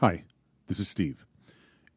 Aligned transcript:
Hi, 0.00 0.22
this 0.68 0.78
is 0.78 0.86
Steve. 0.86 1.26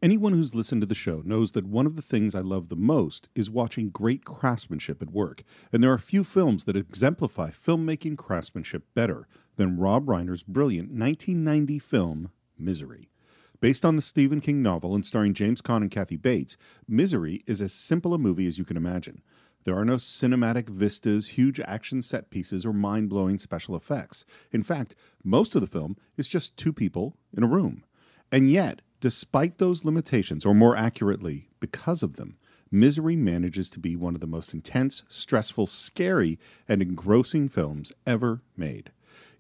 Anyone 0.02 0.34
who's 0.34 0.56
listened 0.56 0.82
to 0.82 0.88
the 0.88 0.96
show 0.96 1.22
knows 1.24 1.52
that 1.52 1.68
one 1.68 1.86
of 1.86 1.96
the 1.96 2.02
things 2.02 2.34
I 2.34 2.40
love 2.40 2.70
the 2.70 2.76
most 2.76 3.30
is 3.36 3.52
watching 3.52 3.92
great 3.92 4.26
craftsmanship 4.26 5.04
at 5.04 5.12
work, 5.12 5.44
and 5.72 5.84
there 5.84 5.94
are 5.94 6.00
few 6.00 6.24
films 6.24 6.64
that 6.64 6.76
exemplify 6.76 7.52
filmmaking 7.52 8.18
craftsmanship 8.18 8.86
better 8.96 9.28
than 9.56 9.78
Rob 9.78 10.08
Reiner's 10.08 10.42
brilliant 10.42 10.90
1990 10.90 11.78
film, 11.78 12.32
Misery. 12.58 13.12
Based 13.60 13.86
on 13.86 13.98
the 13.98 14.02
Stephen 14.02 14.42
King 14.42 14.64
novel 14.64 14.96
and 14.96 15.06
starring 15.06 15.36
James 15.36 15.62
Caan 15.62 15.84
and 15.84 15.92
Kathy 15.92 16.18
Bates, 16.18 16.58
Misery 16.88 17.44
is 17.46 17.62
as 17.62 17.72
simple 17.72 18.16
a 18.16 18.18
movie 18.18 18.48
as 18.48 18.58
you 18.58 18.66
can 18.66 18.78
imagine. 18.78 19.22
There 19.64 19.78
are 19.78 19.86
no 19.86 19.98
cinematic 19.98 20.68
vistas, 20.68 21.38
huge 21.38 21.60
action 21.60 22.02
set 22.02 22.32
pieces, 22.32 22.66
or 22.66 22.74
mind 22.74 23.10
blowing 23.10 23.38
special 23.38 23.76
effects. 23.76 24.26
In 24.52 24.64
fact, 24.64 24.96
most 25.24 25.54
of 25.54 25.62
the 25.62 25.68
film 25.68 25.98
is 26.18 26.28
just 26.28 26.58
two 26.58 26.74
people 26.74 27.16
in 27.32 27.44
a 27.44 27.48
room. 27.48 27.84
And 28.32 28.50
yet, 28.50 28.82
despite 29.00 29.58
those 29.58 29.84
limitations, 29.84 30.46
or 30.46 30.54
more 30.54 30.76
accurately, 30.78 31.50
because 31.60 32.02
of 32.04 32.16
them, 32.16 32.38
Misery 32.72 33.18
manages 33.18 33.70
to 33.72 33.80
be 33.80 33.98
one 33.98 34.16
of 34.16 34.22
the 34.22 34.28
most 34.28 34.54
intense, 34.54 35.04
stressful, 35.10 35.66
scary, 35.66 36.40
and 36.70 36.82
engrossing 36.82 37.50
films 37.50 37.92
ever 38.08 38.42
made. 38.56 38.92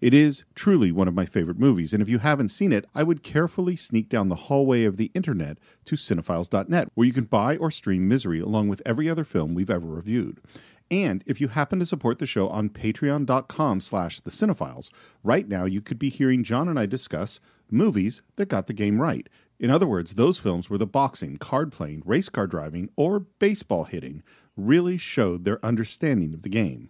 It 0.01 0.13
is 0.13 0.43
truly 0.55 0.91
one 0.91 1.07
of 1.07 1.13
my 1.13 1.25
favorite 1.25 1.59
movies, 1.59 1.93
and 1.93 2.01
if 2.01 2.09
you 2.09 2.17
haven't 2.17 2.49
seen 2.49 2.73
it, 2.73 2.85
I 2.93 3.03
would 3.03 3.23
carefully 3.23 3.75
sneak 3.75 4.09
down 4.09 4.27
the 4.29 4.35
hallway 4.35 4.83
of 4.83 4.97
the 4.97 5.11
internet 5.13 5.59
to 5.85 5.95
cine-files.net, 5.95 6.89
where 6.95 7.07
you 7.07 7.13
can 7.13 7.25
buy 7.25 7.55
or 7.55 7.71
stream 7.71 8.07
Misery 8.07 8.39
along 8.39 8.67
with 8.67 8.81
every 8.83 9.07
other 9.07 9.23
film 9.23 9.53
we've 9.53 9.69
ever 9.69 9.87
reviewed. 9.87 10.41
And 10.91 11.23
if 11.25 11.39
you 11.39 11.47
happen 11.47 11.79
to 11.79 11.85
support 11.85 12.19
the 12.19 12.25
show 12.25 12.49
on 12.49 12.69
patreon.com 12.69 13.79
slash 13.79 14.19
the 14.19 14.29
cine-files, 14.29 14.91
right 15.23 15.47
now 15.47 15.63
you 15.63 15.79
could 15.79 15.97
be 15.97 16.09
hearing 16.09 16.43
John 16.43 16.67
and 16.67 16.77
I 16.77 16.85
discuss 16.85 17.39
movies 17.71 18.21
that 18.35 18.49
got 18.49 18.67
the 18.67 18.73
game 18.73 19.01
right. 19.01 19.29
In 19.57 19.71
other 19.71 19.87
words, 19.87 20.15
those 20.15 20.37
films 20.37 20.69
where 20.69 20.77
the 20.77 20.85
boxing, 20.85 21.37
card 21.37 21.71
playing, 21.71 22.03
race 22.05 22.27
car 22.27 22.45
driving, 22.45 22.89
or 22.97 23.21
baseball 23.21 23.85
hitting 23.85 24.21
really 24.57 24.97
showed 24.97 25.45
their 25.45 25.63
understanding 25.65 26.33
of 26.33 26.41
the 26.41 26.49
game. 26.49 26.89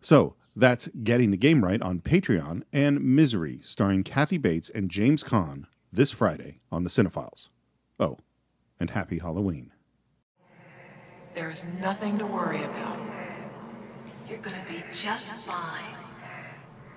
So, 0.00 0.34
that's 0.56 0.88
Getting 0.88 1.30
the 1.30 1.36
Game 1.36 1.64
Right 1.64 1.80
on 1.80 2.00
Patreon 2.00 2.64
and 2.72 3.00
Misery, 3.00 3.60
starring 3.62 4.02
Kathy 4.02 4.36
Bates 4.36 4.68
and 4.68 4.90
James 4.90 5.22
Caan, 5.22 5.66
this 5.92 6.10
Friday 6.10 6.60
on 6.72 6.82
The 6.82 6.90
Cine-Files. 6.90 7.50
Oh, 8.00 8.18
and 8.80 8.90
happy 8.90 9.18
Halloween. 9.20 9.72
There 11.34 11.50
is 11.50 11.64
nothing 11.80 12.18
to 12.18 12.26
worry 12.26 12.62
about. 12.64 13.11
You're 14.32 14.40
gonna 14.40 14.64
be 14.66 14.82
just 14.94 15.34
fine. 15.46 15.94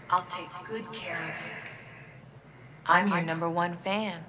I'll 0.09 0.25
take 0.29 0.47
good 0.63 0.89
care 0.93 1.17
of 1.17 1.27
you. 1.27 1.73
I'm 2.85 3.09
your 3.09 3.23
number 3.23 3.49
one 3.49 3.75
fan. 3.83 4.23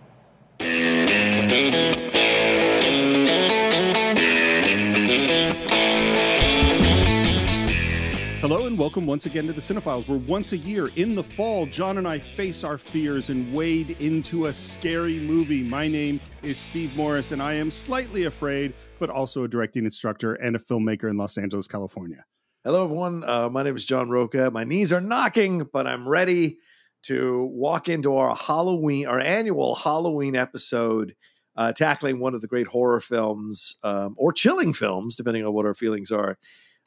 Hello 8.41 8.67
and 8.67 8.77
welcome 8.77 9.07
once 9.07 9.27
again 9.27 9.47
to 9.47 9.53
the 9.53 9.61
Cine-Files, 9.61 10.09
where 10.09 10.19
once 10.19 10.51
a 10.51 10.59
year 10.59 10.91
in 10.97 11.15
the 11.15 11.23
fall, 11.23 11.67
John 11.67 11.99
and 11.99 12.09
I 12.09 12.19
face 12.19 12.65
our 12.65 12.77
fears 12.77 13.31
and 13.31 13.55
wade 13.55 13.91
into 14.01 14.47
a 14.47 14.53
scary 14.53 15.21
movie. 15.21 15.63
My 15.63 15.87
name 15.87 16.21
is 16.43 16.59
Steve 16.59 16.97
Morris, 16.97 17.31
and 17.31 17.41
I 17.41 17.53
am 17.53 17.71
slightly 17.71 18.25
afraid, 18.25 18.75
but 18.99 19.11
also 19.11 19.45
a 19.45 19.49
directing 19.49 19.85
instructor 19.85 20.35
and 20.35 20.57
a 20.57 20.59
filmmaker 20.59 21.09
in 21.09 21.17
Los 21.17 21.39
Angeles, 21.39 21.69
California. 21.69 22.25
Hello, 22.67 22.83
everyone. 22.83 23.23
Uh, 23.23 23.49
my 23.49 23.63
name 23.63 23.77
is 23.77 23.85
John 23.85 24.11
Rocha. 24.11 24.51
My 24.51 24.65
knees 24.65 24.93
are 24.93 25.01
knocking, 25.01 25.69
but 25.73 25.87
I'm 25.87 26.09
ready 26.09 26.59
to 27.05 27.45
walk 27.53 27.89
into 27.89 28.17
our 28.17 28.35
Halloween, 28.35 29.07
our 29.07 29.21
annual 29.21 29.77
Halloween 29.77 30.35
episode, 30.35 31.15
uh, 31.55 31.73
tackling 31.73 32.19
one 32.19 32.35
of 32.35 32.41
the 32.41 32.49
great 32.49 32.67
horror 32.67 33.01
films 33.01 33.77
um, 33.85 34.17
or 34.19 34.33
chilling 34.33 34.73
films, 34.73 35.15
depending 35.15 35.47
on 35.47 35.53
what 35.53 35.65
our 35.65 35.75
feelings 35.75 36.11
are 36.11 36.39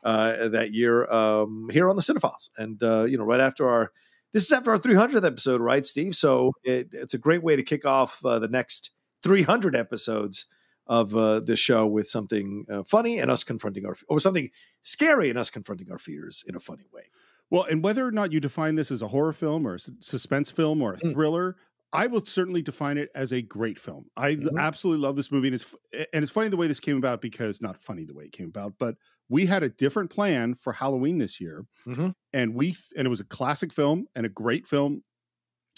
uh, 0.03 0.49
that 0.49 0.73
year 0.73 1.09
um, 1.09 1.69
here 1.71 1.89
on 1.89 1.95
the 1.95 2.01
Cine-Files. 2.01 2.51
And, 2.57 2.83
uh, 2.83 3.05
you 3.05 3.17
know, 3.17 3.23
right 3.23 3.39
after 3.39 3.65
our, 3.65 3.93
this 4.33 4.43
is 4.43 4.51
after 4.51 4.71
our 4.71 4.79
300th 4.79 5.25
episode, 5.25 5.61
right, 5.61 5.85
Steve? 5.85 6.13
So 6.13 6.51
it, 6.61 6.89
it's 6.91 7.13
a 7.13 7.17
great 7.17 7.41
way 7.41 7.55
to 7.55 7.63
kick 7.63 7.85
off 7.85 8.19
uh, 8.25 8.37
the 8.37 8.49
next 8.49 8.91
300 9.23 9.77
episodes 9.77 10.45
of 10.89 11.15
uh, 11.15 11.39
this 11.39 11.59
show 11.59 11.87
with 11.87 12.09
something 12.09 12.65
uh, 12.69 12.83
funny 12.83 13.19
and 13.19 13.31
us 13.31 13.43
confronting 13.45 13.85
our, 13.85 13.95
or 14.09 14.19
something 14.19 14.49
scary 14.81 15.29
and 15.29 15.39
us 15.39 15.49
confronting 15.49 15.91
our 15.91 15.99
fears 15.99 16.43
in 16.47 16.55
a 16.55 16.59
funny 16.59 16.87
way. 16.91 17.03
Well, 17.51 17.63
and 17.63 17.83
whether 17.83 18.05
or 18.05 18.11
not 18.11 18.31
you 18.33 18.39
define 18.41 18.75
this 18.75 18.91
as 18.91 19.01
a 19.01 19.07
horror 19.09 19.33
film 19.33 19.65
or 19.67 19.75
a 19.75 19.79
suspense 20.01 20.51
film 20.51 20.81
or 20.81 20.93
a 20.95 20.97
Mm. 20.97 21.13
thriller, 21.13 21.55
I 21.93 22.07
will 22.07 22.25
certainly 22.25 22.61
define 22.61 22.97
it 22.99 23.09
as 23.15 23.31
a 23.33 23.41
great 23.41 23.79
film. 23.79 24.09
I 24.17 24.35
Mhm. 24.35 24.57
absolutely 24.57 25.01
love 25.01 25.15
this 25.15 25.31
movie, 25.31 25.47
and 25.47 25.55
it's 25.55 25.65
and 26.13 26.23
it's 26.23 26.31
funny 26.31 26.49
the 26.49 26.57
way 26.57 26.67
this 26.67 26.79
came 26.79 26.97
about 26.97 27.21
because 27.21 27.61
not 27.61 27.77
funny 27.81 28.05
the 28.05 28.13
way 28.13 28.25
it 28.25 28.31
came 28.31 28.47
about, 28.49 28.73
but 28.77 28.95
we 29.29 29.47
had 29.47 29.63
a 29.63 29.69
different 29.69 30.11
plan 30.11 30.53
for 30.55 30.73
Halloween 30.73 31.17
this 31.17 31.41
year, 31.41 31.65
Mhm. 31.85 32.13
and 32.33 32.53
we 32.55 32.75
and 32.95 33.07
it 33.07 33.09
was 33.09 33.19
a 33.19 33.25
classic 33.25 33.73
film 33.73 34.07
and 34.15 34.25
a 34.25 34.29
great 34.29 34.67
film, 34.67 35.03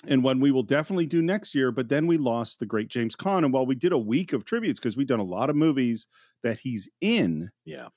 and 0.07 0.23
one 0.23 0.39
we 0.39 0.51
will 0.51 0.63
definitely 0.63 1.05
do 1.05 1.21
next 1.21 1.53
year. 1.55 1.71
But 1.71 1.89
then 1.89 2.07
we 2.07 2.17
lost 2.17 2.59
the 2.59 2.65
great 2.65 2.87
James 2.89 3.15
Caan, 3.15 3.43
and 3.43 3.53
while 3.53 3.65
we 3.65 3.75
did 3.75 3.91
a 3.91 3.97
week 3.97 4.33
of 4.33 4.45
tributes 4.45 4.79
because 4.79 4.97
we've 4.97 5.07
done 5.07 5.19
a 5.19 5.23
lot 5.23 5.49
of 5.49 5.55
movies 5.55 6.07
that 6.43 6.59
he's 6.59 6.89
in, 7.01 7.51
Yeah. 7.65 7.89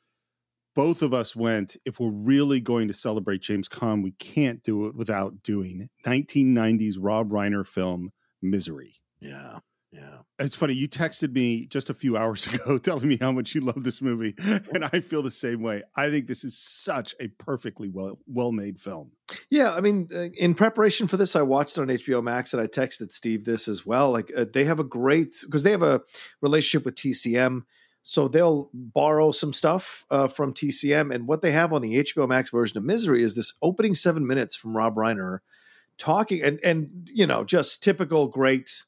both 0.75 1.03
of 1.03 1.15
us 1.15 1.37
went, 1.37 1.77
if 1.85 2.01
we're 2.01 2.11
really 2.11 2.61
going 2.61 2.89
to 2.89 2.95
celebrate 2.95 3.43
James 3.43 3.69
Caan, 3.69 4.03
we 4.03 4.13
can't 4.13 4.63
do 4.63 4.87
it 4.87 4.95
without 4.97 5.43
doing 5.43 5.89
1990s 6.05 6.97
Rob 7.01 7.31
Reiner 7.31 7.67
film 7.67 8.11
Misery. 8.43 8.97
Yeah. 9.21 9.61
Yeah. 9.95 10.23
It's 10.41 10.57
funny, 10.57 10.75
you 10.75 10.89
texted 10.89 11.33
me 11.33 11.67
just 11.67 11.89
a 11.89 11.95
few 11.95 12.17
hours 12.19 12.47
ago 12.47 12.79
telling 12.83 13.07
me 13.07 13.19
how 13.21 13.31
much 13.31 13.55
you 13.55 13.61
love 13.61 13.85
this 13.85 14.03
movie, 14.03 14.35
and 14.39 14.85
I 14.93 15.01
feel 15.01 15.23
the 15.23 15.31
same 15.31 15.63
way. 15.63 15.83
I 15.95 16.11
think 16.11 16.27
this 16.27 16.45
is 16.45 16.59
such 16.59 17.15
a 17.21 17.29
perfectly 17.29 17.89
well 17.89 18.19
well 18.27 18.51
made 18.51 18.81
film. 18.81 19.13
Yeah, 19.51 19.73
I 19.73 19.81
mean, 19.81 20.09
uh, 20.15 20.31
in 20.37 20.55
preparation 20.55 21.07
for 21.07 21.17
this, 21.17 21.37
I 21.37 21.43
watched 21.43 21.79
it 21.79 21.83
on 21.83 21.89
HBO 21.89 22.23
Max, 22.23 22.53
and 22.53 22.61
I 22.61 22.67
texted 22.67 23.13
Steve 23.13 23.45
this 23.45 23.69
as 23.69 23.87
well. 23.87 24.11
Like, 24.11 24.33
uh, 24.37 24.47
they 24.53 24.65
have 24.65 24.81
a 24.81 24.85
great 24.85 25.31
because 25.45 25.63
they 25.63 25.71
have 25.71 25.83
a 25.83 26.03
relationship 26.43 26.85
with 26.85 26.97
TCM, 26.97 27.63
so 28.03 28.27
they'll 28.27 28.71
borrow 28.75 29.31
some 29.31 29.53
stuff 29.53 30.05
uh, 30.11 30.27
from 30.27 30.53
TCM. 30.53 31.15
And 31.15 31.29
what 31.29 31.41
they 31.41 31.53
have 31.53 31.73
on 31.73 31.83
the 31.83 32.03
HBO 32.03 32.29
Max 32.29 32.51
version 32.51 32.77
of 32.77 32.85
Misery 32.85 33.23
is 33.23 33.37
this 33.37 33.55
opening 33.63 33.95
seven 33.95 34.27
minutes 34.27 34.57
from 34.57 34.77
Rob 34.77 34.97
Reiner 34.97 35.39
talking, 35.99 36.43
and 36.43 36.59
and 36.65 37.09
you 37.13 37.29
know, 37.29 37.45
just 37.45 37.83
typical 37.83 38.27
great 38.27 38.83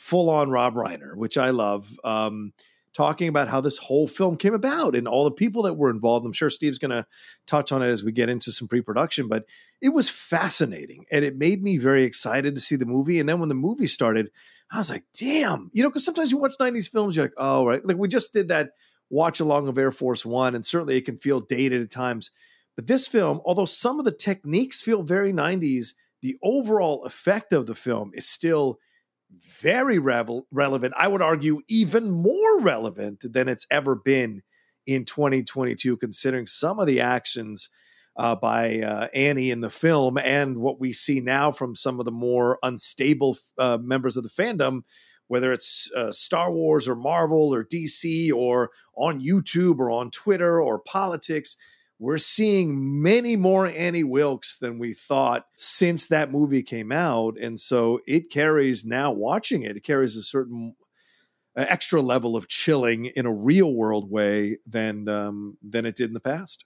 full 0.00 0.30
on 0.30 0.50
Rob 0.50 0.74
Reiner, 0.74 1.14
which 1.14 1.38
I 1.38 1.50
love. 1.50 1.98
Um, 2.04 2.52
talking 2.92 3.28
about 3.28 3.48
how 3.48 3.60
this 3.60 3.78
whole 3.78 4.08
film 4.08 4.36
came 4.36 4.52
about 4.54 4.96
and 4.96 5.06
all 5.06 5.24
the 5.24 5.30
people 5.30 5.62
that 5.62 5.74
were 5.74 5.90
involved. 5.90 6.26
I'm 6.26 6.32
sure 6.32 6.50
Steve's 6.50 6.78
going 6.78 6.90
to 6.90 7.06
touch 7.46 7.70
on 7.70 7.82
it 7.82 7.86
as 7.86 8.02
we 8.02 8.10
get 8.10 8.28
into 8.28 8.50
some 8.50 8.66
pre-production, 8.66 9.28
but 9.28 9.44
it 9.80 9.90
was 9.90 10.08
fascinating 10.08 11.04
and 11.12 11.24
it 11.24 11.36
made 11.36 11.62
me 11.62 11.78
very 11.78 12.04
excited 12.04 12.56
to 12.56 12.60
see 12.60 12.74
the 12.74 12.86
movie. 12.86 13.20
And 13.20 13.28
then 13.28 13.38
when 13.38 13.48
the 13.48 13.54
movie 13.54 13.86
started, 13.86 14.30
I 14.72 14.78
was 14.78 14.90
like, 14.90 15.04
damn, 15.16 15.70
you 15.72 15.82
know, 15.82 15.88
because 15.88 16.04
sometimes 16.04 16.32
you 16.32 16.38
watch 16.38 16.54
90s 16.60 16.90
films, 16.90 17.14
you're 17.14 17.26
like, 17.26 17.34
oh, 17.36 17.64
right. 17.64 17.84
Like 17.84 17.96
we 17.96 18.08
just 18.08 18.32
did 18.32 18.48
that 18.48 18.70
watch 19.08 19.38
along 19.40 19.68
of 19.68 19.78
Air 19.78 19.92
Force 19.92 20.24
One, 20.24 20.54
and 20.54 20.64
certainly 20.64 20.96
it 20.96 21.04
can 21.04 21.16
feel 21.16 21.40
dated 21.40 21.82
at 21.82 21.90
times. 21.90 22.30
But 22.76 22.86
this 22.86 23.06
film, 23.06 23.40
although 23.44 23.64
some 23.64 23.98
of 23.98 24.04
the 24.04 24.12
techniques 24.12 24.80
feel 24.80 25.02
very 25.02 25.32
90s, 25.32 25.94
the 26.22 26.36
overall 26.42 27.04
effect 27.04 27.52
of 27.52 27.66
the 27.66 27.74
film 27.74 28.12
is 28.14 28.28
still 28.28 28.78
very 29.38 29.98
revel- 29.98 30.46
relevant. 30.50 30.94
I 30.96 31.08
would 31.08 31.22
argue 31.22 31.60
even 31.68 32.10
more 32.10 32.60
relevant 32.60 33.24
than 33.32 33.48
it's 33.48 33.66
ever 33.70 33.94
been 33.94 34.42
in 34.86 35.04
2022, 35.04 35.96
considering 35.96 36.46
some 36.46 36.78
of 36.78 36.86
the 36.86 37.00
actions 37.00 37.68
uh, 38.16 38.34
by 38.34 38.80
uh, 38.80 39.08
Annie 39.14 39.50
in 39.50 39.60
the 39.60 39.70
film 39.70 40.18
and 40.18 40.58
what 40.58 40.80
we 40.80 40.92
see 40.92 41.20
now 41.20 41.52
from 41.52 41.76
some 41.76 41.98
of 41.98 42.04
the 42.04 42.12
more 42.12 42.58
unstable 42.62 43.36
uh, 43.58 43.78
members 43.80 44.16
of 44.16 44.24
the 44.24 44.28
fandom, 44.28 44.82
whether 45.28 45.52
it's 45.52 45.90
uh, 45.96 46.12
Star 46.12 46.52
Wars 46.52 46.88
or 46.88 46.96
Marvel 46.96 47.54
or 47.54 47.64
DC 47.64 48.32
or 48.32 48.70
on 48.96 49.20
YouTube 49.20 49.78
or 49.78 49.90
on 49.90 50.10
Twitter 50.10 50.60
or 50.60 50.80
politics. 50.80 51.56
We're 52.00 52.18
seeing 52.18 53.02
many 53.02 53.36
more 53.36 53.66
Annie 53.66 54.04
Wilkes 54.04 54.58
than 54.58 54.78
we 54.80 54.94
thought 54.94 55.46
since 55.56 56.08
that 56.08 56.32
movie 56.32 56.64
came 56.64 56.90
out. 56.90 57.38
And 57.38 57.60
so 57.60 58.00
it 58.08 58.30
carries 58.30 58.86
now 58.86 59.12
watching 59.12 59.62
it, 59.62 59.76
it 59.76 59.84
carries 59.84 60.16
a 60.16 60.22
certain 60.22 60.76
uh, 61.56 61.66
extra 61.68 62.00
level 62.00 62.36
of 62.36 62.48
chilling 62.48 63.06
in 63.06 63.26
a 63.26 63.34
real 63.34 63.74
world 63.74 64.10
way 64.10 64.58
than 64.66 65.08
um, 65.08 65.58
than 65.62 65.86
it 65.86 65.96
did 65.96 66.08
in 66.08 66.14
the 66.14 66.20
past. 66.20 66.64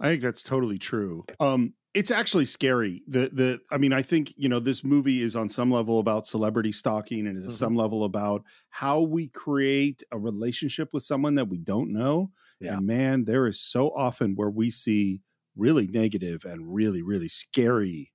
I 0.00 0.08
think 0.08 0.22
that's 0.22 0.42
totally 0.42 0.78
true. 0.78 1.24
Um, 1.40 1.74
it's 1.94 2.10
actually 2.10 2.44
scary. 2.44 3.02
The 3.08 3.30
the 3.32 3.60
I 3.70 3.78
mean, 3.78 3.92
I 3.92 4.02
think 4.02 4.32
you 4.36 4.48
know 4.48 4.60
this 4.60 4.84
movie 4.84 5.22
is 5.22 5.34
on 5.34 5.48
some 5.48 5.70
level 5.70 5.98
about 5.98 6.26
celebrity 6.26 6.72
stalking, 6.72 7.26
and 7.26 7.36
is 7.36 7.46
Mhm. 7.46 7.52
some 7.52 7.76
level 7.76 8.04
about 8.04 8.44
how 8.70 9.00
we 9.02 9.28
create 9.28 10.02
a 10.12 10.18
relationship 10.18 10.90
with 10.92 11.02
someone 11.02 11.34
that 11.36 11.48
we 11.48 11.58
don't 11.58 11.92
know. 11.92 12.32
Yeah. 12.60 12.76
And 12.78 12.86
man, 12.86 13.24
there 13.24 13.46
is 13.46 13.60
so 13.60 13.90
often 13.90 14.34
where 14.34 14.50
we 14.50 14.70
see 14.70 15.20
really 15.56 15.86
negative 15.86 16.44
and 16.44 16.72
really 16.74 17.02
really 17.02 17.28
scary 17.28 18.12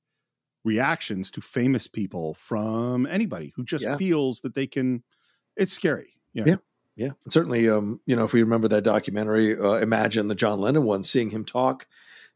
reactions 0.64 1.30
to 1.32 1.42
famous 1.42 1.88
people 1.88 2.34
from 2.36 3.06
anybody 3.06 3.52
who 3.56 3.64
just 3.64 3.84
Yeah. 3.84 3.98
feels 3.98 4.42
that 4.42 4.56
they 4.56 4.68
can. 4.68 5.04
It's 5.58 5.74
scary. 5.74 6.14
Yeah. 6.34 6.44
Yeah. 6.48 6.56
Yeah, 6.96 7.10
certainly. 7.28 7.68
Um, 7.68 8.02
you 8.06 8.16
know, 8.16 8.24
if 8.24 8.34
we 8.34 8.44
remember 8.44 8.68
that 8.68 8.84
documentary, 8.84 9.58
uh, 9.58 9.74
imagine 9.78 10.28
the 10.28 10.36
John 10.36 10.60
Lennon 10.62 10.84
one, 10.84 11.04
seeing 11.04 11.32
him 11.32 11.44
talk 11.44 11.88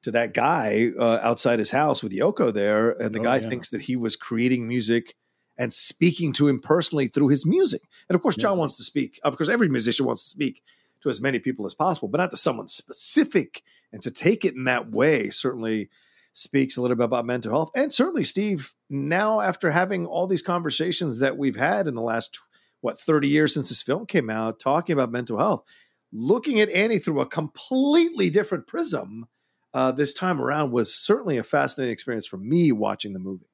to 0.01 0.09
that 0.11 0.33
guy 0.33 0.87
uh, 0.99 1.19
outside 1.21 1.59
his 1.59 1.69
house 1.69 2.01
with 2.01 2.11
Yoko 2.11 2.51
there, 2.51 2.89
and 2.89 3.13
the 3.13 3.19
Oh, 3.19 3.23
guy 3.23 3.37
yeah. 3.37 3.49
thinks 3.49 3.69
that 3.69 3.81
he 3.81 3.95
was 3.95 4.15
creating 4.15 4.67
music 4.67 5.13
and 5.59 5.71
speaking 5.71 6.33
to 6.33 6.47
him 6.47 6.59
personally 6.59 7.07
through 7.07 7.27
his 7.29 7.45
music. 7.45 7.81
And 8.09 8.15
of 8.15 8.21
course, 8.23 8.35
John 8.35 8.53
Yeah. 8.53 8.61
wants 8.61 8.77
to 8.77 8.83
speak. 8.83 9.19
Of 9.23 9.37
course, 9.37 9.47
every 9.49 9.69
musician 9.69 10.07
wants 10.07 10.23
to 10.23 10.29
speak 10.29 10.63
to 11.07 11.11
as 11.11 11.21
many 11.21 11.39
people 11.39 11.65
as 11.65 11.73
possible, 11.73 12.07
but 12.07 12.19
not 12.19 12.31
to 12.31 12.37
someone 12.37 12.67
specific. 12.67 13.63
And 13.91 14.01
to 14.01 14.11
take 14.11 14.43
it 14.43 14.55
in 14.55 14.65
that 14.65 14.91
way 14.91 15.29
certainly 15.29 15.89
speaks 16.33 16.77
a 16.77 16.81
little 16.81 16.97
bit 16.97 17.05
about 17.05 17.25
mental 17.25 17.51
health. 17.51 17.71
And 17.75 17.91
certainly, 17.91 18.23
Steve, 18.23 18.73
now 18.89 19.41
after 19.41 19.71
having 19.71 20.05
all 20.05 20.27
these 20.27 20.41
conversations 20.41 21.19
that 21.19 21.37
we've 21.37 21.55
had 21.55 21.87
in 21.87 21.95
the 21.95 22.01
last 22.01 22.39
what 22.81 22.99
30 22.99 23.27
years 23.27 23.53
since 23.53 23.69
this 23.69 23.81
film 23.81 24.05
came 24.05 24.29
out 24.29 24.59
talking 24.59 24.93
about 24.93 25.11
mental 25.11 25.37
health 25.37 25.63
looking 26.11 26.59
at 26.59 26.69
annie 26.69 26.99
through 26.99 27.19
a 27.19 27.25
completely 27.25 28.29
different 28.29 28.67
prism 28.67 29.25
uh, 29.73 29.91
this 29.91 30.13
time 30.13 30.41
around 30.41 30.71
was 30.71 30.93
certainly 30.93 31.37
a 31.37 31.43
fascinating 31.43 31.91
experience 31.91 32.25
for 32.25 32.37
me 32.37 32.71
watching 32.71 33.13
the 33.13 33.19
movie 33.19 33.46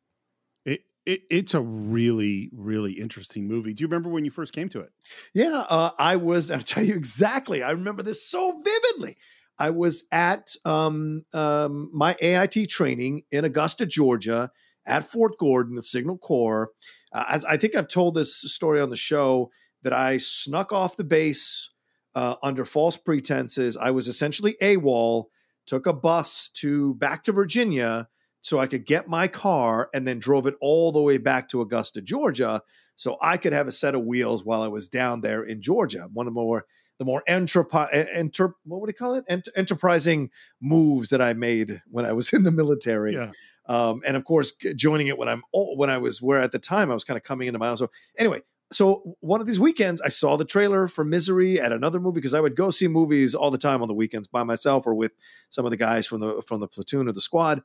It, 1.05 1.11
it 1.11 1.21
it's 1.29 1.53
a 1.53 1.61
really 1.61 2.49
really 2.53 2.93
interesting 2.93 3.47
movie. 3.47 3.73
Do 3.73 3.81
you 3.81 3.87
remember 3.87 4.09
when 4.09 4.25
you 4.25 4.31
first 4.31 4.53
came 4.53 4.69
to 4.69 4.79
it? 4.79 4.89
yeah 5.33 5.65
uh, 5.69 5.91
i 5.99 6.15
was 6.15 6.51
i'll 6.51 6.59
tell 6.59 6.83
you 6.83 6.95
exactly 6.95 7.63
i 7.63 7.71
remember 7.71 8.03
this 8.03 8.29
so 8.29 8.61
vividly 8.63 9.17
i 9.59 9.69
was 9.69 10.07
at 10.11 10.55
um, 10.65 11.23
um, 11.33 11.89
my 11.93 12.15
ait 12.21 12.69
training 12.69 13.23
in 13.31 13.45
augusta 13.45 13.85
georgia 13.85 14.49
at 14.85 15.03
fort 15.03 15.37
gordon 15.37 15.75
the 15.75 15.83
signal 15.83 16.17
corps 16.17 16.71
uh, 17.13 17.25
as 17.29 17.45
i 17.45 17.57
think 17.57 17.75
i've 17.75 17.87
told 17.87 18.15
this 18.15 18.41
story 18.41 18.79
on 18.81 18.89
the 18.89 18.95
show 18.95 19.49
that 19.83 19.93
i 19.93 20.17
snuck 20.17 20.71
off 20.71 20.97
the 20.97 21.03
base 21.03 21.71
uh, 22.15 22.35
under 22.43 22.65
false 22.65 22.97
pretenses 22.97 23.77
i 23.77 23.91
was 23.91 24.07
essentially 24.07 24.55
awol 24.61 25.25
took 25.65 25.87
a 25.87 25.93
bus 25.93 26.49
to 26.49 26.95
back 26.95 27.23
to 27.23 27.31
virginia 27.31 28.07
so 28.43 28.59
i 28.59 28.67
could 28.67 28.85
get 28.85 29.07
my 29.07 29.27
car 29.27 29.89
and 29.93 30.07
then 30.07 30.19
drove 30.19 30.45
it 30.45 30.55
all 30.61 30.91
the 30.91 31.01
way 31.01 31.17
back 31.17 31.49
to 31.49 31.61
augusta 31.61 32.01
georgia 32.01 32.61
so 32.95 33.17
I 33.21 33.37
could 33.37 33.53
have 33.53 33.67
a 33.67 33.71
set 33.71 33.95
of 33.95 34.03
wheels 34.03 34.45
while 34.45 34.61
I 34.61 34.67
was 34.67 34.87
down 34.87 35.21
there 35.21 35.43
in 35.43 35.61
Georgia. 35.61 36.09
One 36.13 36.27
of 36.27 36.33
the 36.33 36.39
more 36.39 36.65
the 36.99 37.05
more 37.05 37.23
enterprise, 37.27 37.89
enter, 38.13 38.53
what 38.65 38.79
would 38.79 38.87
you 38.87 38.93
call 38.93 39.15
it? 39.15 39.25
Ent- 39.27 39.49
enterprising 39.55 40.29
moves 40.61 41.09
that 41.09 41.21
I 41.21 41.33
made 41.33 41.81
when 41.89 42.05
I 42.05 42.13
was 42.13 42.31
in 42.33 42.43
the 42.43 42.51
military. 42.51 43.15
Yeah. 43.15 43.31
Um, 43.65 44.01
and 44.05 44.15
of 44.15 44.25
course, 44.25 44.55
joining 44.75 45.07
it 45.07 45.17
when 45.17 45.27
I'm 45.27 45.41
when 45.53 45.89
I 45.89 45.97
was 45.97 46.21
where 46.21 46.41
at 46.41 46.51
the 46.51 46.59
time 46.59 46.91
I 46.91 46.93
was 46.93 47.03
kind 47.03 47.17
of 47.17 47.23
coming 47.23 47.47
into 47.47 47.59
my 47.59 47.69
own. 47.69 47.77
So 47.77 47.89
anyway, 48.17 48.41
so 48.71 49.15
one 49.21 49.41
of 49.41 49.47
these 49.47 49.59
weekends 49.59 50.01
I 50.01 50.09
saw 50.09 50.37
the 50.37 50.45
trailer 50.45 50.87
for 50.87 51.03
Misery 51.03 51.59
at 51.59 51.71
another 51.71 51.99
movie 51.99 52.15
because 52.15 52.33
I 52.33 52.41
would 52.41 52.55
go 52.55 52.71
see 52.71 52.87
movies 52.87 53.33
all 53.33 53.51
the 53.51 53.57
time 53.57 53.81
on 53.81 53.87
the 53.87 53.93
weekends 53.93 54.27
by 54.27 54.43
myself 54.43 54.85
or 54.85 54.93
with 54.93 55.13
some 55.49 55.65
of 55.65 55.71
the 55.71 55.77
guys 55.77 56.05
from 56.05 56.19
the 56.19 56.43
from 56.45 56.59
the 56.59 56.67
platoon 56.67 57.07
or 57.07 57.13
the 57.13 57.21
squad. 57.21 57.63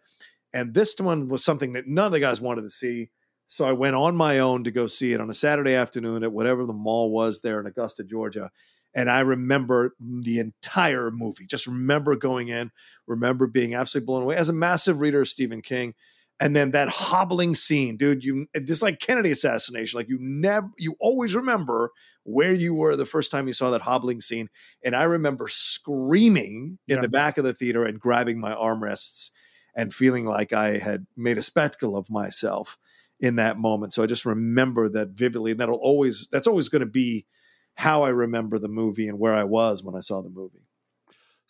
And 0.53 0.75
this 0.75 0.97
one 0.99 1.29
was 1.29 1.45
something 1.45 1.73
that 1.75 1.87
none 1.87 2.07
of 2.07 2.13
the 2.13 2.21
guys 2.21 2.41
wanted 2.41 2.63
to 2.63 2.71
see. 2.71 3.11
So 3.47 3.67
I 3.67 3.73
went 3.73 3.97
on 3.97 4.17
my 4.17 4.39
own 4.39 4.65
to 4.65 4.71
go 4.71 4.87
see 4.87 5.13
it 5.13 5.21
on 5.21 5.31
a 5.31 5.35
Saturday 5.35 5.75
afternoon 5.75 6.23
at 6.23 6.33
whatever 6.33 6.67
the 6.67 6.73
mall 6.73 7.11
was 7.11 7.41
there 7.41 7.61
in 7.61 7.67
Augusta, 7.67 8.05
Georgia. 8.05 8.51
And 8.95 9.11
I 9.11 9.21
remember 9.21 9.95
the 10.01 10.39
entire 10.39 11.11
movie. 11.11 11.47
Just 11.47 11.67
remember 11.67 12.17
going 12.17 12.49
in, 12.49 12.71
remember 13.07 13.47
being 13.47 13.75
absolutely 13.75 14.07
blown 14.07 14.23
away 14.23 14.37
as 14.37 14.49
a 14.49 14.55
massive 14.55 15.01
reader 15.01 15.21
of 15.23 15.29
Stephen 15.29 15.63
King. 15.63 15.95
And 16.41 16.55
then 16.55 16.71
that 16.71 16.89
hobbling 16.89 17.55
scene, 17.55 17.97
dude, 17.97 18.23
you 18.25 18.47
this 18.55 18.81
like 18.83 19.01
Kennedy 19.01 19.31
assassination. 19.31 19.99
Like 19.99 20.09
you 20.09 20.19
never 20.21 20.69
you 20.79 20.95
always 21.01 21.35
remember 21.35 21.91
where 22.23 22.55
you 22.55 22.75
were 22.75 22.95
the 22.97 23.05
first 23.07 23.31
time 23.31 23.47
you 23.47 23.53
saw 23.53 23.71
that 23.71 23.81
hobbling 23.83 24.21
scene. 24.21 24.49
And 24.85 24.95
I 24.95 25.03
remember 25.05 25.49
screaming 25.49 26.79
in 26.87 26.97
Yeah. 26.97 27.03
the 27.03 27.09
back 27.09 27.39
of 27.39 27.45
the 27.45 27.53
theater 27.55 27.85
and 27.85 27.99
grabbing 27.99 28.39
my 28.39 28.55
armrests 28.55 29.31
and 29.79 29.95
feeling 29.95 30.27
like 30.27 30.53
I 30.53 30.77
had 30.79 31.07
made 31.17 31.39
a 31.39 31.43
spectacle 31.43 31.97
of 31.97 32.11
myself 32.11 32.77
in 33.21 33.37
that 33.37 33.57
moment. 33.59 33.93
So 33.95 34.03
I 34.03 34.07
just 34.07 34.27
remember 34.27 34.89
that 34.91 35.09
vividly, 35.11 35.53
and 35.53 35.61
that'll 35.61 35.77
always 35.79 36.29
that's 36.31 36.47
always 36.47 36.69
going 36.69 36.81
to 36.81 36.87
be 36.87 37.27
how 37.77 38.03
I 38.03 38.09
remember 38.11 38.59
the 38.59 38.69
movie 38.69 39.09
and 39.09 39.19
where 39.19 39.35
I 39.35 39.45
was 39.45 39.83
when 39.85 39.95
I 39.95 40.01
saw 40.01 40.21
the 40.23 40.29
movie. 40.31 40.67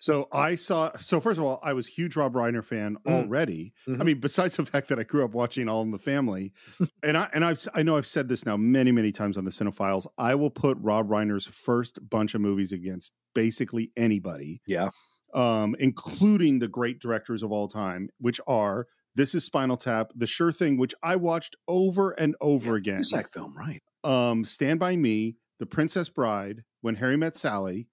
So 0.00 0.28
I 0.30 0.54
saw. 0.54 0.92
So 0.98 1.20
first 1.20 1.38
of 1.38 1.44
all, 1.44 1.58
I 1.60 1.72
was 1.72 1.88
a 1.88 1.90
huge 1.90 2.14
Rob 2.14 2.34
Reiner 2.34 2.62
fan 2.64 2.98
Mm. 3.04 3.12
already. 3.24 3.72
I 3.86 3.90
Mhm. 3.90 4.04
mean, 4.04 4.20
besides 4.20 4.56
the 4.56 4.64
fact 4.64 4.88
that 4.88 4.98
I 5.00 5.02
grew 5.02 5.24
up 5.24 5.32
watching 5.34 5.68
All 5.68 5.82
in 5.82 5.90
the 5.90 5.98
Family, 5.98 6.52
and 7.02 7.16
I 7.16 7.28
and 7.32 7.44
I've 7.44 7.66
I 7.74 7.82
know 7.82 7.96
I've 7.96 8.06
said 8.06 8.28
this 8.28 8.46
now 8.46 8.56
many 8.56 8.92
many 8.92 9.10
times 9.10 9.36
on 9.36 9.44
the 9.44 9.50
Cine-Files. 9.50 10.06
I 10.16 10.36
will 10.36 10.50
put 10.50 10.78
Rob 10.80 11.08
Reiner's 11.08 11.46
first 11.46 12.08
bunch 12.08 12.34
of 12.34 12.40
movies 12.40 12.70
against 12.70 13.12
basically 13.34 13.90
anybody, 13.96 14.62
Yeah. 14.66 14.90
Um, 15.34 15.76
including 15.78 16.58
the 16.58 16.68
great 16.68 16.98
directors 17.00 17.42
of 17.42 17.52
all 17.52 17.68
time, 17.68 18.08
which 18.18 18.40
are 18.46 18.86
This 19.14 19.34
is 19.34 19.44
Spinal 19.44 19.76
Tap, 19.76 20.12
The 20.14 20.26
Sure 20.26 20.52
Thing, 20.52 20.76
which 20.76 20.94
I 21.02 21.16
watched 21.16 21.56
over 21.66 22.10
and 22.12 22.36
over 22.40 22.76
again. 22.76 22.98
Cusack 22.98 23.28
film, 23.30 23.54
right? 23.56 23.82
Um, 24.04 24.44
Stand 24.44 24.78
by 24.80 24.96
Me, 24.96 25.36
The 25.58 25.66
Princess 25.66 26.08
Bride, 26.08 26.62
When 26.80 26.96
Harry 26.96 27.16
Met 27.16 27.36
Sally, 27.36 27.88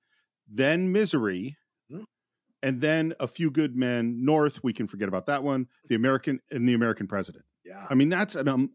then 0.48 0.92
Misery, 0.92 1.58
Hmm. 1.90 2.04
and 2.62 2.82
then 2.82 3.14
A 3.20 3.28
Few 3.28 3.50
Good 3.50 3.76
Men, 3.76 4.24
North. 4.24 4.64
We 4.64 4.72
can 4.74 4.86
forget 4.88 5.08
about 5.08 5.26
that 5.26 5.42
one. 5.44 5.68
The 5.90 5.96
American 5.96 6.40
and 6.52 6.70
The 6.70 6.74
American 6.76 7.08
President. 7.08 7.44
Yeah. 7.66 7.88
I 7.90 7.96
mean, 7.96 8.10
that's 8.10 8.36
an 8.36 8.48
um, 8.48 8.70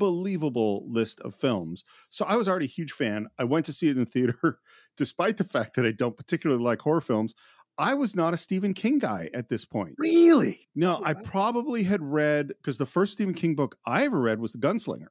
unbelievable 0.00 0.86
list 0.88 1.20
of 1.22 1.34
films. 1.34 1.82
So 2.10 2.24
I 2.26 2.36
was 2.36 2.48
already 2.48 2.66
a 2.66 2.68
huge 2.68 2.92
fan. 2.92 3.26
I 3.38 3.44
went 3.44 3.66
to 3.66 3.72
see 3.72 3.88
it 3.88 3.96
in 3.96 4.04
the 4.04 4.10
theater, 4.10 4.60
despite 4.96 5.36
the 5.38 5.44
fact 5.44 5.74
that 5.74 5.84
I 5.84 5.90
don't 5.90 6.16
particularly 6.16 6.62
like 6.62 6.80
horror 6.82 7.00
films. 7.00 7.34
I 7.78 7.94
was 7.94 8.16
not 8.16 8.32
a 8.34 8.36
Stephen 8.36 8.72
King 8.74 8.98
guy 8.98 9.28
at 9.34 9.48
this 9.48 9.64
point. 9.64 9.94
Really? 9.98 10.68
No, 10.74 11.00
I 11.04 11.14
probably 11.14 11.82
had 11.84 12.02
read 12.02 12.48
because 12.48 12.78
the 12.78 12.86
first 12.86 13.12
Stephen 13.14 13.34
King 13.34 13.54
book 13.54 13.76
I 13.84 14.04
ever 14.04 14.20
read 14.20 14.40
was 14.40 14.52
The 14.52 14.58
Gunslinger 14.58 15.08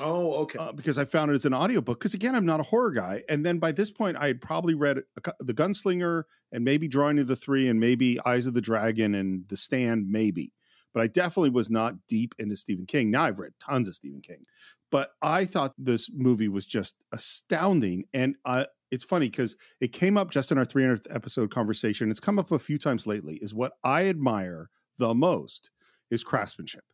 Oh, 0.00 0.42
okay. 0.42 0.58
uh, 0.58 0.72
because 0.72 0.98
I 0.98 1.04
found 1.04 1.30
it 1.30 1.34
as 1.34 1.44
an 1.44 1.54
audiobook. 1.54 1.98
Because 2.00 2.14
again, 2.14 2.34
I'm 2.34 2.44
not 2.44 2.60
a 2.60 2.64
horror 2.64 2.90
guy. 2.90 3.22
And 3.28 3.46
then 3.46 3.58
by 3.58 3.72
this 3.72 3.90
point, 3.90 4.16
I 4.18 4.26
had 4.26 4.40
probably 4.40 4.74
read 4.74 5.02
The 5.40 5.54
Gunslinger 5.54 6.24
and 6.52 6.64
maybe 6.64 6.88
Drawing 6.88 7.18
of 7.20 7.26
the 7.26 7.36
Three 7.36 7.68
and 7.68 7.78
maybe 7.80 8.18
Eyes 8.26 8.46
of 8.46 8.54
the 8.54 8.60
Dragon 8.60 9.14
and 9.14 9.44
The 9.48 9.56
Stand, 9.56 10.08
maybe. 10.10 10.52
But 10.92 11.02
I 11.02 11.06
definitely 11.06 11.50
was 11.50 11.70
not 11.70 12.06
deep 12.08 12.34
into 12.38 12.54
Stephen 12.56 12.86
King. 12.86 13.10
Now 13.10 13.22
I've 13.22 13.38
read 13.38 13.52
tons 13.60 13.88
of 13.88 13.94
Stephen 13.94 14.20
King. 14.20 14.44
But 14.90 15.10
I 15.22 15.44
thought 15.44 15.74
this 15.78 16.08
movie 16.12 16.48
was 16.48 16.66
just 16.66 16.96
astounding. 17.12 18.04
And 18.12 18.36
uh, 18.44 18.66
it's 18.94 19.04
funny 19.04 19.28
because 19.28 19.56
it 19.80 19.92
came 19.92 20.16
up 20.16 20.30
just 20.30 20.52
in 20.52 20.58
our 20.58 20.64
300th 20.64 21.06
episode 21.10 21.50
conversation. 21.50 22.10
It's 22.10 22.20
come 22.20 22.38
up 22.38 22.50
a 22.50 22.58
few 22.58 22.78
times 22.78 23.06
lately. 23.06 23.38
Is 23.42 23.52
what 23.52 23.72
I 23.82 24.06
admire 24.06 24.70
the 24.98 25.14
most 25.14 25.70
is 26.10 26.24
craftsmanship 26.24 26.84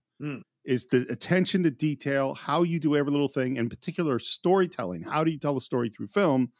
is 0.64 0.86
the 0.86 1.06
attention 1.10 1.62
to 1.62 1.70
detail, 1.70 2.34
how 2.34 2.62
you 2.62 2.78
do 2.78 2.96
every 2.96 3.10
little 3.10 3.28
thing, 3.28 3.56
in 3.56 3.68
particular 3.68 4.18
storytelling. 4.18 5.02
How 5.02 5.24
do 5.24 5.30
you 5.30 5.38
tell 5.38 5.56
a 5.56 5.60
story 5.60 5.88
through 5.88 6.08
film? 6.08 6.52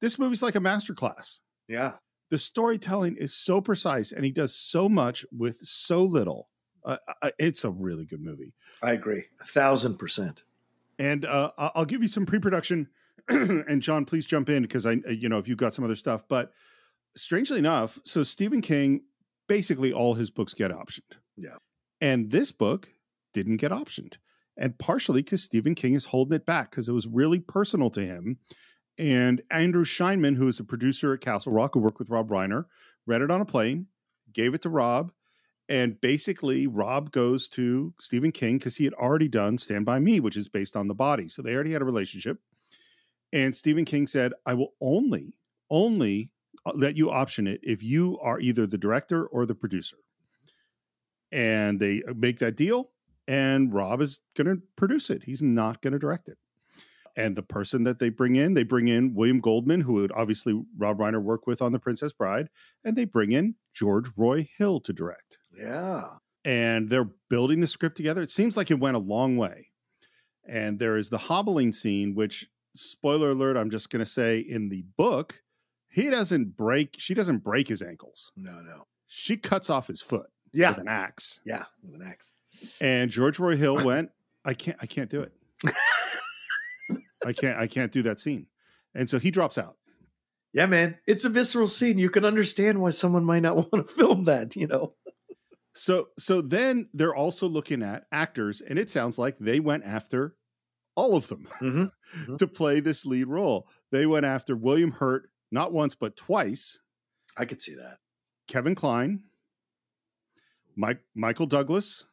This 0.00 0.18
movie's 0.18 0.42
like 0.42 0.54
a 0.54 0.60
masterclass. 0.60 1.38
yeah. 1.68 1.94
The 2.30 2.38
storytelling 2.38 3.16
is 3.16 3.34
so 3.34 3.62
precise, 3.62 4.12
and 4.12 4.22
he 4.22 4.30
does 4.30 4.54
so 4.54 4.86
much 4.86 5.24
with 5.32 5.60
so 5.62 6.04
little. 6.04 6.50
Uh, 6.84 6.98
uh, 7.22 7.30
it's 7.38 7.64
a 7.64 7.70
really 7.70 8.04
good 8.04 8.20
movie. 8.20 8.52
I 8.82 8.92
agree. 8.92 9.24
A 9.40 9.44
thousand 9.44 9.96
percent. 9.96 10.44
And 10.98 11.24
uh, 11.24 11.52
I'll 11.56 11.86
give 11.86 12.02
you 12.02 12.08
some 12.08 12.26
pre-production. 12.26 12.88
and 13.28 13.82
John, 13.82 14.04
please 14.04 14.26
jump 14.26 14.48
in 14.48 14.62
because 14.62 14.86
I, 14.86 14.98
you 15.08 15.28
know, 15.28 15.38
if 15.38 15.48
you've 15.48 15.58
got 15.58 15.74
some 15.74 15.84
other 15.84 15.96
stuff. 15.96 16.24
But 16.28 16.52
strangely 17.16 17.58
enough, 17.58 17.98
so 18.04 18.22
Stephen 18.22 18.60
King, 18.60 19.02
basically 19.48 19.92
all 19.92 20.14
his 20.14 20.30
books 20.30 20.54
get 20.54 20.70
optioned. 20.70 21.16
Yeah. 21.36 21.56
And 22.00 22.30
this 22.30 22.52
book 22.52 22.90
didn't 23.32 23.56
get 23.56 23.72
optioned, 23.72 24.14
and 24.56 24.78
partially 24.78 25.22
because 25.22 25.42
Stephen 25.42 25.74
King 25.74 25.94
is 25.94 26.06
holding 26.06 26.36
it 26.36 26.46
back 26.46 26.70
because 26.70 26.88
it 26.88 26.92
was 26.92 27.06
really 27.06 27.40
personal 27.40 27.90
to 27.90 28.00
him. 28.00 28.38
And 28.96 29.42
Andrew 29.50 29.84
Scheinman, 29.84 30.36
who 30.36 30.48
is 30.48 30.58
a 30.58 30.64
producer 30.64 31.12
at 31.12 31.20
Castle 31.20 31.52
Rock, 31.52 31.74
who 31.74 31.80
worked 31.80 31.98
with 31.98 32.10
Rob 32.10 32.30
Reiner, 32.30 32.64
read 33.06 33.22
it 33.22 33.30
on 33.30 33.40
a 33.40 33.44
plane, 33.44 33.86
gave 34.32 34.54
it 34.54 34.62
to 34.62 34.68
Rob, 34.68 35.12
and 35.68 36.00
basically 36.00 36.66
Rob 36.66 37.12
goes 37.12 37.48
to 37.50 37.92
Stephen 38.00 38.32
King 38.32 38.58
because 38.58 38.76
he 38.76 38.84
had 38.84 38.94
already 38.94 39.28
done 39.28 39.58
Stand 39.58 39.84
By 39.84 39.98
Me, 39.98 40.18
which 40.18 40.36
is 40.36 40.48
based 40.48 40.76
on 40.76 40.88
the 40.88 40.94
body. 40.94 41.28
So 41.28 41.42
they 41.42 41.54
already 41.54 41.72
had 41.72 41.82
a 41.82 41.86
relationship. 41.86 42.38
And 43.32 43.54
Stephen 43.54 43.84
King 43.84 44.06
said, 44.06 44.32
I 44.46 44.54
will 44.54 44.74
only, 44.80 45.34
only 45.70 46.30
uh, 46.64 46.72
let 46.74 46.96
you 46.96 47.10
option 47.10 47.46
it 47.46 47.60
if 47.62 47.82
you 47.82 48.18
are 48.20 48.40
either 48.40 48.66
the 48.66 48.78
director 48.78 49.26
or 49.26 49.44
the 49.46 49.54
producer. 49.54 49.98
And 51.30 51.78
they 51.78 52.02
uh, 52.08 52.14
make 52.16 52.38
that 52.38 52.56
deal, 52.56 52.90
and 53.26 53.72
Rob 53.72 54.00
is 54.00 54.20
going 54.34 54.46
to 54.46 54.62
produce 54.76 55.10
it. 55.10 55.24
He's 55.24 55.42
not 55.42 55.82
going 55.82 55.92
to 55.92 55.98
direct 55.98 56.28
it. 56.28 56.38
And 57.16 57.36
the 57.36 57.42
person 57.42 57.82
that 57.82 57.98
they 57.98 58.08
bring 58.08 58.36
in, 58.36 58.54
they 58.54 58.62
bring 58.62 58.88
in 58.88 59.12
William 59.14 59.40
Goldman, 59.40 59.80
who 59.82 59.94
would 59.94 60.12
obviously 60.12 60.62
Rob 60.76 60.98
Reiner 60.98 61.20
work 61.20 61.46
with 61.46 61.60
on 61.60 61.72
The 61.72 61.78
Princess 61.80 62.12
Bride, 62.12 62.48
and 62.84 62.96
they 62.96 63.04
bring 63.04 63.32
in 63.32 63.56
George 63.74 64.10
Roy 64.16 64.48
Hill 64.56 64.80
to 64.80 64.92
direct. 64.92 65.38
Yeah. 65.54 66.10
and 66.44 66.88
they're 66.88 67.10
building 67.28 67.60
the 67.60 67.66
script 67.66 67.96
together. 67.96 68.22
It 68.22 68.30
seems 68.30 68.56
like 68.56 68.70
it 68.70 68.80
went 68.80 68.96
a 68.96 69.00
long 69.00 69.36
way. 69.36 69.70
And 70.46 70.78
there 70.78 70.96
is 70.96 71.10
the 71.10 71.18
hobbling 71.18 71.72
scene, 71.72 72.14
which, 72.14 72.46
spoiler 72.78 73.30
alert, 73.30 73.56
I'm 73.56 73.70
just 73.70 73.90
going 73.90 74.04
to 74.04 74.10
say 74.10 74.38
in 74.38 74.68
the 74.68 74.82
book, 74.96 75.42
he 75.88 76.10
doesn't 76.10 76.56
break, 76.56 76.96
she 76.98 77.14
doesn't 77.14 77.38
break 77.38 77.68
his 77.68 77.82
ankles. 77.82 78.32
No, 78.36 78.60
no. 78.60 78.86
She 79.06 79.36
cuts 79.36 79.70
off 79.70 79.86
his 79.88 80.00
foot 80.02 80.26
Yeah. 80.52 80.70
with 80.70 80.78
an 80.78 80.88
axe. 80.88 81.40
Yeah. 81.44 81.64
With 81.82 81.94
an 82.00 82.06
axe. 82.06 82.32
And 82.80 83.10
George 83.10 83.38
Roy 83.38 83.56
Hill 83.56 83.76
went, 83.84 84.10
I 84.44 84.54
can't, 84.54 84.76
I 84.80 84.86
can't 84.86 85.10
do 85.10 85.20
it. 85.22 85.32
I 87.26 87.32
can't, 87.32 87.58
I 87.58 87.66
can't 87.66 87.92
do 87.92 88.02
that 88.02 88.20
scene. 88.20 88.46
And 88.94 89.08
so 89.10 89.18
he 89.18 89.30
drops 89.30 89.58
out. 89.58 89.76
Yeah, 90.52 90.66
man. 90.66 90.98
It's 91.06 91.24
a 91.24 91.28
visceral 91.28 91.66
scene. 91.66 91.98
You 91.98 92.10
can 92.10 92.24
understand 92.24 92.80
why 92.80 92.90
someone 92.90 93.24
might 93.24 93.40
not 93.42 93.56
want 93.72 93.72
to 93.72 93.84
film 93.84 94.24
that, 94.24 94.56
you 94.56 94.66
know? 94.66 94.94
So 95.74 96.08
so 96.18 96.40
then 96.40 96.88
they're 96.92 97.14
also 97.14 97.46
looking 97.46 97.82
at 97.84 98.06
actors, 98.10 98.60
and 98.60 98.78
it 98.80 98.90
sounds 98.90 99.16
like 99.18 99.38
they 99.38 99.60
went 99.60 99.84
after 99.84 100.34
all 100.98 101.14
of 101.14 101.28
them 101.28 101.48
Mm-hmm. 101.62 102.36
to 102.36 102.46
play 102.46 102.80
this 102.80 103.04
lead 103.04 103.28
role. 103.28 103.68
They 103.90 104.06
went 104.06 104.24
after 104.24 104.56
William 104.56 104.92
Hurt 104.92 105.28
not 105.50 105.72
once 105.72 105.94
but 105.94 106.16
twice, 106.16 106.78
I 107.36 107.44
could 107.44 107.60
see 107.60 107.74
that. 107.74 107.98
Kevin 108.46 108.74
Kline, 108.74 109.24
Mike 110.74 111.02
Michael 111.14 111.46
Douglas. 111.46 112.04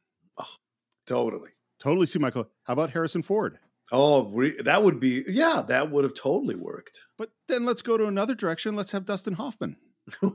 Totally. 1.08 1.52
Totally 1.80 2.06
see 2.08 2.20
Michael. 2.20 2.50
How 2.64 2.74
about 2.74 2.92
Harrison 2.92 3.22
Ford? 3.22 3.60
Oh, 3.92 4.26
re- 4.32 4.60
that 4.64 4.84
would 4.84 5.00
be, 5.00 5.24
yeah, 5.28 5.62
that 5.68 5.92
would 5.92 6.04
have 6.04 6.14
totally 6.16 6.56
worked. 6.56 7.02
But 7.18 7.30
then 7.48 7.64
let's 7.66 7.82
go 7.84 7.96
to 7.98 8.08
another 8.08 8.34
direction. 8.36 8.76
Let's 8.76 8.92
have 8.92 9.06
Dustin 9.06 9.36
Hoffman. 9.36 9.78
it 10.22 10.34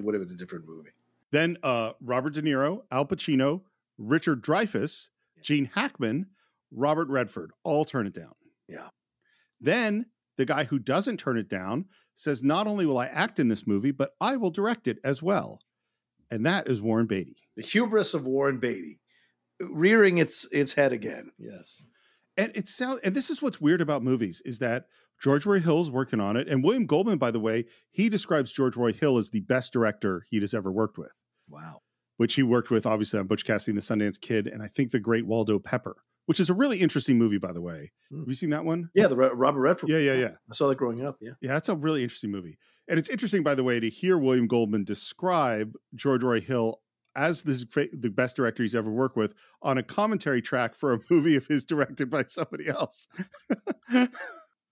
would 0.00 0.14
have 0.14 0.24
been 0.26 0.34
a 0.34 0.38
different 0.38 0.66
movie. 0.66 0.90
Then 1.30 1.58
uh, 1.62 1.92
Robert 2.00 2.32
De 2.34 2.42
Niro, 2.42 2.82
Al 2.90 3.06
Pacino, 3.06 3.60
Richard 3.98 4.42
Dreyfuss, 4.42 5.08
Gene 5.42 5.70
Hackman, 5.74 6.26
Robert 6.72 7.08
Redford 7.08 7.50
all 7.64 7.84
turn 7.84 8.06
it 8.06 8.14
down. 8.14 8.32
Yeah. 8.68 8.88
Then 9.60 10.06
the 10.36 10.44
guy 10.46 10.64
who 10.64 10.78
doesn't 10.78 11.18
turn 11.18 11.36
it 11.36 11.48
down 11.48 11.86
says, 12.14 12.42
Not 12.42 12.66
only 12.66 12.86
will 12.86 12.98
I 12.98 13.06
act 13.06 13.38
in 13.38 13.48
this 13.48 13.66
movie, 13.66 13.90
but 13.90 14.12
I 14.20 14.36
will 14.36 14.50
direct 14.50 14.86
it 14.88 14.98
as 15.04 15.22
well. 15.22 15.60
And 16.30 16.46
that 16.46 16.68
is 16.68 16.80
Warren 16.80 17.06
Beatty. 17.06 17.36
The 17.56 17.62
hubris 17.62 18.14
of 18.14 18.26
Warren 18.26 18.58
Beatty 18.58 19.00
rearing 19.60 20.18
its 20.18 20.46
its 20.52 20.74
head 20.74 20.92
again. 20.92 21.32
Yes. 21.38 21.86
And 22.36 22.52
it 22.54 22.68
sounds, 22.68 23.00
and 23.02 23.14
this 23.14 23.28
is 23.28 23.42
what's 23.42 23.60
weird 23.60 23.80
about 23.80 24.02
movies 24.02 24.40
is 24.44 24.60
that 24.60 24.86
George 25.20 25.44
Roy 25.44 25.58
Hill's 25.60 25.90
working 25.90 26.20
on 26.20 26.36
it. 26.36 26.48
And 26.48 26.64
William 26.64 26.86
Goldman, 26.86 27.18
by 27.18 27.30
the 27.30 27.40
way, 27.40 27.66
he 27.90 28.08
describes 28.08 28.52
George 28.52 28.76
Roy 28.76 28.92
Hill 28.92 29.18
as 29.18 29.30
the 29.30 29.40
best 29.40 29.72
director 29.72 30.24
he 30.30 30.40
has 30.40 30.54
ever 30.54 30.72
worked 30.72 30.96
with. 30.96 31.12
Wow. 31.48 31.80
which 32.16 32.34
he 32.34 32.42
worked 32.42 32.70
with 32.70 32.86
obviously 32.86 33.18
on 33.18 33.26
Butch 33.26 33.44
Cassidy 33.44 33.72
and 33.72 33.78
the 33.78 33.82
Sundance 33.82 34.20
Kid, 34.20 34.46
and 34.46 34.62
I 34.62 34.68
think 34.68 34.92
The 34.92 35.00
Great 35.00 35.26
Waldo 35.26 35.58
Pepper, 35.58 35.96
which 36.30 36.38
is 36.38 36.48
a 36.48 36.54
really 36.54 36.78
interesting 36.78 37.18
movie, 37.18 37.38
by 37.38 37.50
the 37.50 37.60
way. 37.60 37.90
Hmm. 38.08 38.20
Have 38.20 38.28
you 38.28 38.36
seen 38.36 38.50
that 38.50 38.64
one? 38.64 38.88
Yeah, 38.94 39.08
the 39.08 39.16
Robert 39.16 39.58
Redford. 39.58 39.88
Yeah, 39.90 39.98
yeah, 39.98 40.12
yeah. 40.12 40.28
I 40.48 40.54
saw 40.54 40.68
that 40.68 40.76
growing 40.78 41.04
up. 41.04 41.16
Yeah. 41.20 41.32
Yeah, 41.40 41.54
that's 41.54 41.68
a 41.68 41.74
really 41.74 42.04
interesting 42.04 42.30
movie. 42.30 42.56
And 42.86 43.00
it's 43.00 43.08
interesting, 43.08 43.42
by 43.42 43.56
the 43.56 43.64
way, 43.64 43.80
to 43.80 43.90
hear 43.90 44.16
William 44.16 44.46
Goldman 44.46 44.84
describe 44.84 45.74
George 45.92 46.22
Roy 46.22 46.40
Hill 46.40 46.82
as 47.16 47.42
this, 47.42 47.64
the 47.92 48.10
best 48.10 48.36
director 48.36 48.62
he's 48.62 48.76
ever 48.76 48.92
worked 48.92 49.16
with 49.16 49.34
on 49.60 49.76
a 49.76 49.82
commentary 49.82 50.40
track 50.40 50.76
for 50.76 50.92
a 50.92 51.00
movie 51.10 51.34
of 51.34 51.48
his 51.48 51.64
directed 51.64 52.08
by 52.08 52.22
somebody 52.28 52.68
else. 52.68 53.08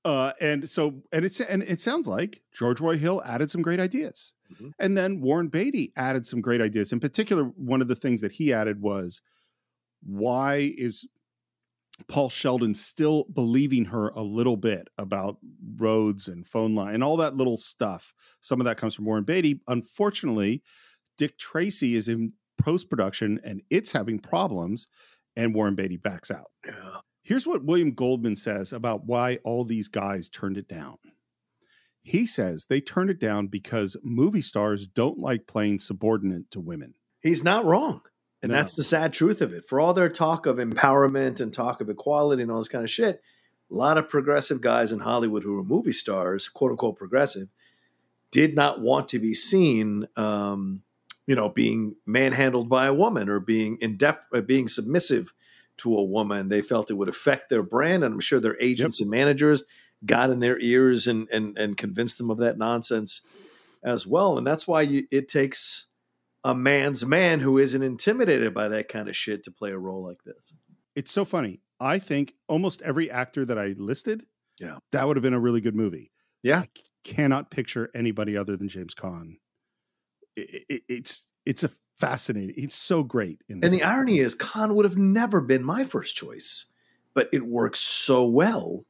uh, 0.04 0.32
and 0.40 0.70
so, 0.70 1.02
and 1.12 1.24
it's 1.24 1.40
and 1.40 1.64
it 1.64 1.80
sounds 1.80 2.06
like 2.06 2.40
George 2.52 2.80
Roy 2.80 2.96
Hill 2.98 3.20
added 3.26 3.50
some 3.50 3.62
great 3.62 3.80
ideas, 3.80 4.32
Mhm. 4.54 4.74
and 4.78 4.96
then 4.96 5.20
Warren 5.20 5.48
Beatty 5.48 5.92
added 5.96 6.24
some 6.24 6.40
great 6.40 6.60
ideas. 6.60 6.92
In 6.92 7.00
particular, 7.00 7.42
one 7.42 7.80
of 7.82 7.88
the 7.88 7.96
things 7.96 8.20
that 8.20 8.32
he 8.32 8.52
added 8.52 8.80
was 8.80 9.20
why 10.04 10.72
is 10.78 11.08
Paul 12.06 12.28
Sheldon 12.28 12.74
still 12.74 13.24
believing 13.24 13.86
her 13.86 14.08
a 14.10 14.22
little 14.22 14.56
bit 14.56 14.88
about 14.96 15.38
roads 15.76 16.28
and 16.28 16.46
phone 16.46 16.74
line 16.74 16.94
and 16.94 17.02
all 17.02 17.16
that 17.16 17.34
little 17.34 17.56
stuff. 17.56 18.14
Some 18.40 18.60
of 18.60 18.66
that 18.66 18.76
comes 18.76 18.94
from 18.94 19.04
Warren 19.04 19.24
Beatty. 19.24 19.60
Unfortunately, 19.66 20.62
Dick 21.16 21.38
Tracy 21.38 21.94
is 21.96 22.08
in 22.08 22.34
post 22.56 22.88
production 22.88 23.40
and 23.44 23.62
it's 23.70 23.92
having 23.92 24.18
problems, 24.18 24.88
and 25.36 25.54
Warren 25.54 25.74
Beatty 25.74 25.96
backs 25.96 26.30
out. 26.30 26.50
Yeah. 26.66 26.98
Here's 27.22 27.46
what 27.46 27.64
William 27.64 27.92
Goldman 27.92 28.36
says 28.36 28.72
about 28.72 29.04
why 29.04 29.38
all 29.44 29.64
these 29.64 29.88
guys 29.88 30.28
turned 30.28 30.56
it 30.56 30.66
down. 30.66 30.96
He 32.02 32.26
says 32.26 32.66
they 32.66 32.80
turned 32.80 33.10
it 33.10 33.20
down 33.20 33.48
because 33.48 33.96
movie 34.02 34.40
stars 34.40 34.86
don't 34.86 35.18
like 35.18 35.46
playing 35.46 35.80
subordinate 35.80 36.50
to 36.52 36.60
women. 36.60 36.94
He's 37.20 37.44
not 37.44 37.66
wrong. 37.66 38.00
And 38.42 38.52
No. 38.52 38.58
that's 38.58 38.74
the 38.74 38.84
sad 38.84 39.12
truth 39.12 39.40
of 39.40 39.52
it. 39.52 39.64
For 39.68 39.80
all 39.80 39.92
their 39.92 40.08
talk 40.08 40.46
of 40.46 40.58
empowerment 40.58 41.40
and 41.40 41.52
talk 41.52 41.80
of 41.80 41.88
equality 41.88 42.42
and 42.42 42.50
all 42.50 42.58
this 42.58 42.68
kind 42.68 42.84
of 42.84 42.90
shit, 42.90 43.20
a 43.70 43.74
lot 43.74 43.98
of 43.98 44.08
progressive 44.08 44.60
guys 44.60 44.92
in 44.92 45.00
Hollywood 45.00 45.42
who 45.42 45.56
were 45.56 45.64
movie 45.64 45.92
stars, 45.92 46.48
quote 46.48 46.70
unquote 46.70 46.96
progressive, 46.96 47.48
did 48.30 48.54
not 48.54 48.80
want 48.80 49.08
to 49.08 49.18
be 49.18 49.34
seen, 49.34 50.06
um, 50.16 50.82
you 51.26 51.34
know, 51.34 51.48
being 51.48 51.96
manhandled 52.06 52.68
by 52.68 52.86
a 52.86 52.94
woman 52.94 53.28
or 53.28 53.40
being 53.40 53.76
indef- 53.78 54.18
uh, 54.32 54.40
being 54.40 54.68
submissive 54.68 55.34
to 55.78 55.94
a 55.96 56.04
woman. 56.04 56.48
They 56.48 56.62
felt 56.62 56.90
it 56.90 56.94
would 56.94 57.08
affect 57.08 57.50
their 57.50 57.62
brand, 57.62 58.04
and 58.04 58.14
I'm 58.14 58.20
sure 58.20 58.40
their 58.40 58.56
agents 58.60 59.00
and 59.00 59.10
managers 59.10 59.64
got 60.06 60.30
in 60.30 60.38
their 60.40 60.58
ears 60.60 61.06
and 61.06 61.28
and 61.30 61.58
and 61.58 61.76
convinced 61.76 62.18
them 62.18 62.30
of 62.30 62.38
that 62.38 62.56
nonsense 62.56 63.22
as 63.82 64.06
well. 64.06 64.38
And 64.38 64.46
that's 64.46 64.66
why 64.68 64.82
you, 64.82 65.06
it 65.10 65.28
takes 65.28 65.87
a 66.44 66.54
man's 66.54 67.04
man 67.04 67.40
who 67.40 67.58
isn't 67.58 67.82
intimidated 67.82 68.54
by 68.54 68.68
that 68.68 68.88
kind 68.88 69.08
of 69.08 69.16
shit 69.16 69.44
to 69.44 69.50
play 69.50 69.70
a 69.70 69.78
role 69.78 70.02
like 70.04 70.22
this. 70.24 70.54
It's 70.94 71.10
so 71.10 71.24
funny. 71.24 71.60
I 71.80 71.98
think 71.98 72.34
almost 72.48 72.82
every 72.82 73.10
actor 73.10 73.44
that 73.44 73.58
I 73.58 73.74
listed, 73.76 74.24
Yeah. 74.60 74.78
that 74.92 75.06
would 75.06 75.16
have 75.16 75.22
been 75.22 75.34
a 75.34 75.40
really 75.40 75.60
good 75.60 75.74
movie. 75.76 76.10
Yeah. 76.42 76.60
I 76.60 76.68
cannot 77.04 77.50
picture 77.50 77.90
anybody 77.94 78.36
other 78.36 78.56
than 78.56 78.68
James 78.68 78.94
Caan. 78.94 79.36
It, 80.36 80.64
it, 80.68 80.82
it's 80.88 81.28
it's 81.44 81.64
a 81.64 81.70
fascinating. 81.96 82.54
It's 82.58 82.76
so 82.76 83.02
great. 83.02 83.42
In 83.48 83.64
And 83.64 83.72
the 83.72 83.82
irony 83.82 84.18
is, 84.18 84.36
Caan 84.36 84.74
would 84.74 84.84
have 84.84 84.98
never 84.98 85.40
been 85.40 85.64
my 85.64 85.82
first 85.84 86.14
choice, 86.14 86.72
but 87.14 87.28
it 87.32 87.46
works 87.46 87.80
so 87.80 88.26
well, 88.26 88.84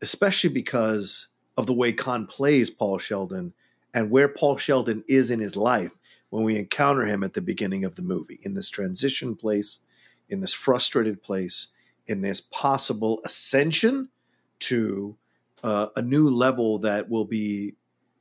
especially 0.00 0.50
because 0.50 1.28
of 1.58 1.66
the 1.66 1.74
way 1.74 1.92
Caan 1.92 2.28
plays 2.28 2.70
Paul 2.70 2.98
Sheldon 2.98 3.52
and 3.92 4.10
where 4.10 4.28
Paul 4.28 4.56
Sheldon 4.56 5.04
is 5.08 5.30
in 5.30 5.40
his 5.40 5.56
life 5.56 5.92
when 6.30 6.44
we 6.44 6.56
encounter 6.56 7.04
him 7.04 7.22
at 7.22 7.34
the 7.34 7.42
beginning 7.42 7.84
of 7.84 7.96
the 7.96 8.02
movie 8.02 8.38
in 8.42 8.54
this 8.54 8.70
transition 8.70 9.36
place, 9.36 9.80
in 10.28 10.40
this 10.40 10.54
frustrated 10.54 11.22
place, 11.22 11.74
in 12.06 12.22
this 12.22 12.40
possible 12.40 13.20
ascension 13.24 14.08
to 14.60 15.16
uh, 15.62 15.88
a 15.94 16.02
new 16.02 16.28
level 16.28 16.78
that 16.78 17.08
will 17.08 17.24
be 17.24 17.74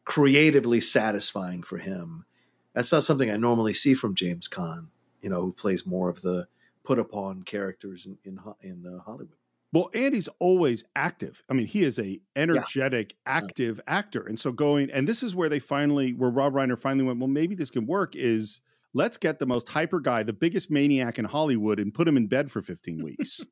creatively 0.04 0.82
satisfying 0.82 1.64
for 1.64 1.78
him. 1.78 2.26
That's 2.74 2.92
not 2.92 3.04
something 3.04 3.30
I 3.30 3.38
normally 3.38 3.74
see 3.74 3.94
from 3.94 4.16
James 4.16 4.48
Caan 4.48 4.88
you 5.22 5.30
know, 5.30 5.42
who 5.42 5.54
plays 5.54 5.86
more 5.86 6.10
of 6.10 6.22
the 6.22 6.48
put 6.84 7.00
upon 7.00 7.44
characters 7.44 8.06
in 8.06 8.18
in, 8.24 8.40
in 8.62 8.86
uh, 8.86 9.02
Hollywood. 9.02 9.39
Well, 9.72 9.90
Andy's 9.94 10.30
always 10.40 10.84
active. 10.96 11.44
I 11.50 11.54
mean, 11.54 11.68
he 11.68 11.84
is 11.84 12.00
a 12.00 12.20
energetic, 12.36 13.16
active 13.26 13.80
actor. 13.86 14.24
And 14.26 14.40
so 14.40 14.52
going, 14.52 14.90
and 14.92 15.08
this 15.08 15.22
is 15.22 15.36
where 15.36 15.50
they 15.50 15.60
finally, 15.60 16.12
where 16.12 16.32
Rob 16.32 16.54
Reiner 16.54 16.80
finally 16.80 17.06
went, 17.06 17.20
well, 17.20 17.28
maybe 17.28 17.54
this 17.54 17.70
can 17.70 17.86
work 17.86 18.16
is 18.16 18.62
let's 18.94 19.18
get 19.18 19.38
the 19.38 19.46
most 19.46 19.70
hyper 19.70 20.00
guy, 20.00 20.24
the 20.24 20.34
biggest 20.34 20.72
maniac 20.72 21.20
in 21.20 21.26
Hollywood 21.26 21.80
and 21.80 21.94
put 21.94 22.08
him 22.08 22.18
in 22.18 22.28
bed 22.28 22.50
for 22.52 22.62
15 22.62 23.04
weeks. 23.04 23.42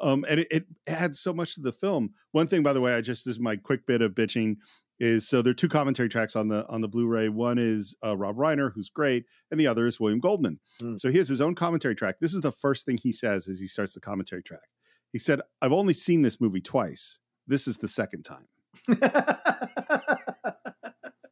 Um, 0.00 0.24
and 0.28 0.40
it, 0.40 0.48
it 0.50 0.64
adds 0.86 1.20
so 1.20 1.32
much 1.32 1.54
to 1.54 1.60
the 1.60 1.72
film. 1.72 2.14
One 2.32 2.46
thing, 2.46 2.62
by 2.62 2.72
the 2.72 2.80
way, 2.80 2.94
I 2.94 3.00
just 3.00 3.24
this 3.24 3.34
is 3.36 3.40
my 3.40 3.56
quick 3.56 3.86
bit 3.86 4.02
of 4.02 4.12
bitching 4.12 4.56
is 5.02 5.28
so 5.28 5.42
there 5.42 5.50
are 5.50 5.54
two 5.54 5.68
commentary 5.68 6.08
tracks 6.08 6.36
on 6.36 6.46
the 6.48 6.64
on 6.68 6.80
the 6.80 6.88
Blu-ray. 6.88 7.28
One 7.28 7.58
is 7.58 7.96
uh, 8.04 8.16
Rob 8.16 8.36
Reiner, 8.36 8.70
who's 8.74 8.88
great, 8.88 9.24
and 9.50 9.58
the 9.58 9.66
other 9.66 9.86
is 9.86 9.98
William 9.98 10.20
Goldman. 10.20 10.60
Mm. 10.80 10.98
So 11.00 11.10
he 11.10 11.18
has 11.18 11.28
his 11.28 11.40
own 11.40 11.54
commentary 11.54 11.94
track. 11.96 12.16
This 12.20 12.32
is 12.34 12.40
the 12.40 12.52
first 12.52 12.86
thing 12.86 12.98
he 13.02 13.10
says 13.12 13.48
as 13.48 13.58
he 13.60 13.66
starts 13.66 13.94
the 13.94 14.00
commentary 14.00 14.42
track. 14.42 14.68
He 15.12 15.18
said, 15.18 15.40
"I've 15.60 15.72
only 15.72 15.92
seen 15.94 16.22
this 16.22 16.40
movie 16.40 16.60
twice. 16.60 17.18
This 17.46 17.66
is 17.66 17.78
the 17.78 17.88
second 17.88 18.22
time." 18.22 18.46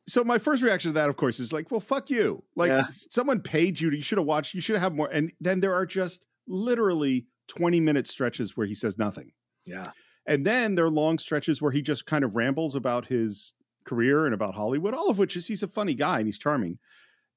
So 0.06 0.24
my 0.24 0.38
first 0.38 0.60
reaction 0.60 0.88
to 0.88 0.94
that, 0.94 1.08
of 1.08 1.16
course, 1.16 1.38
is 1.38 1.52
like, 1.52 1.70
"Well, 1.70 1.78
fuck 1.78 2.10
you! 2.10 2.42
Like 2.56 2.70
Yeah. 2.70 2.86
someone 3.10 3.40
paid 3.42 3.80
you. 3.80 3.90
You 3.90 4.02
should 4.02 4.18
have 4.18 4.26
watched. 4.26 4.54
You 4.54 4.60
should 4.60 4.76
have 4.80 4.92
more." 4.92 5.08
And 5.08 5.32
then 5.40 5.60
there 5.60 5.72
are 5.72 5.86
just 5.86 6.26
literally 6.48 7.26
twenty 7.46 7.78
minute 7.78 8.08
stretches 8.08 8.56
where 8.56 8.66
he 8.66 8.74
says 8.74 8.98
nothing. 8.98 9.30
yeah, 9.64 9.92
And 10.26 10.44
then 10.44 10.74
there 10.74 10.84
are 10.86 10.90
long 10.90 11.18
stretches 11.18 11.62
where 11.62 11.70
he 11.70 11.80
just 11.80 12.06
kind 12.06 12.24
of 12.24 12.34
rambles 12.34 12.74
about 12.74 13.06
his 13.06 13.54
career 13.84 14.24
and 14.24 14.34
about 14.34 14.54
Hollywood, 14.54 14.94
all 14.94 15.10
of 15.10 15.18
which 15.18 15.36
is 15.36 15.46
he's 15.46 15.62
a 15.62 15.68
funny 15.68 15.94
guy 15.94 16.18
and 16.18 16.26
he's 16.26 16.38
charming. 16.38 16.78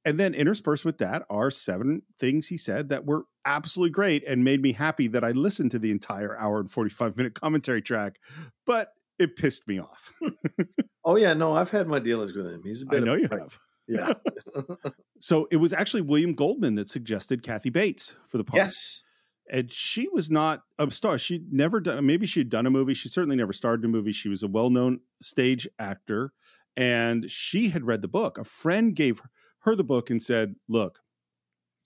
And 0.05 0.19
then 0.19 0.33
interspersed 0.33 0.83
with 0.83 0.97
that 0.97 1.23
are 1.29 1.49
seven 1.49 2.01
things 2.19 2.47
he 2.47 2.57
said 2.57 2.89
that 2.89 3.05
were 3.05 3.23
absolutely 3.45 3.91
great 3.91 4.23
and 4.27 4.43
made 4.43 4.61
me 4.61 4.73
happy 4.73 5.07
that 5.07 5.23
I 5.23 5.31
listened 5.31 5.71
to 5.71 5.79
the 5.79 5.91
entire 5.91 6.37
hour 6.37 6.59
and 6.59 6.69
45 6.69 7.15
minute 7.15 7.33
commentary 7.35 7.81
track, 7.81 8.17
but 8.65 8.89
it 9.17 9.37
pissed 9.37 9.65
me 9.67 9.79
off. 9.79 10.11
oh 11.05 11.15
yeah, 11.15 11.33
no, 11.33 11.53
I've 11.53 11.71
had 11.71 11.87
my 11.87 11.99
dealings 11.99 12.33
with 12.33 12.47
him. 12.51 12.61
He's 12.63 12.83
a 12.83 12.87
I 12.89 12.91
bit. 12.99 13.03
know 13.05 13.13
of 13.13 13.19
you 13.21 13.29
prick. 13.29 13.41
have. 13.41 13.59
Yeah. 13.87 14.13
So 15.19 15.47
it 15.51 15.55
was 15.55 15.71
actually 15.71 16.01
William 16.01 16.33
Goldman 16.33 16.75
that 16.75 16.89
suggested 16.89 17.43
Kathy 17.43 17.69
Bates 17.69 18.13
for 18.27 18.37
the 18.37 18.43
part. 18.43 18.57
yes. 18.57 19.05
And 19.51 19.71
she 19.71 20.07
was 20.09 20.31
not 20.31 20.63
a 20.79 20.89
star. 20.91 21.17
She'd 21.17 21.51
never 21.51 21.79
done. 21.79 22.05
Maybe 22.05 22.25
she'd 22.25 22.49
done 22.49 22.65
a 22.65 22.71
movie. 22.71 22.93
She 22.93 23.09
certainly 23.09 23.35
never 23.35 23.53
starred 23.53 23.81
in 23.81 23.85
a 23.85 23.89
movie. 23.89 24.11
She 24.11 24.29
was 24.29 24.43
a 24.43 24.47
well-known 24.47 25.01
stage 25.21 25.67
actor, 25.77 26.33
and 26.75 27.29
she 27.29 27.69
had 27.69 27.85
read 27.85 28.01
the 28.01 28.07
book. 28.07 28.37
A 28.37 28.43
friend 28.43 28.95
gave 28.95 29.21
her 29.59 29.75
the 29.75 29.83
book 29.83 30.09
and 30.09 30.21
said, 30.21 30.55
"Look, 30.67 30.99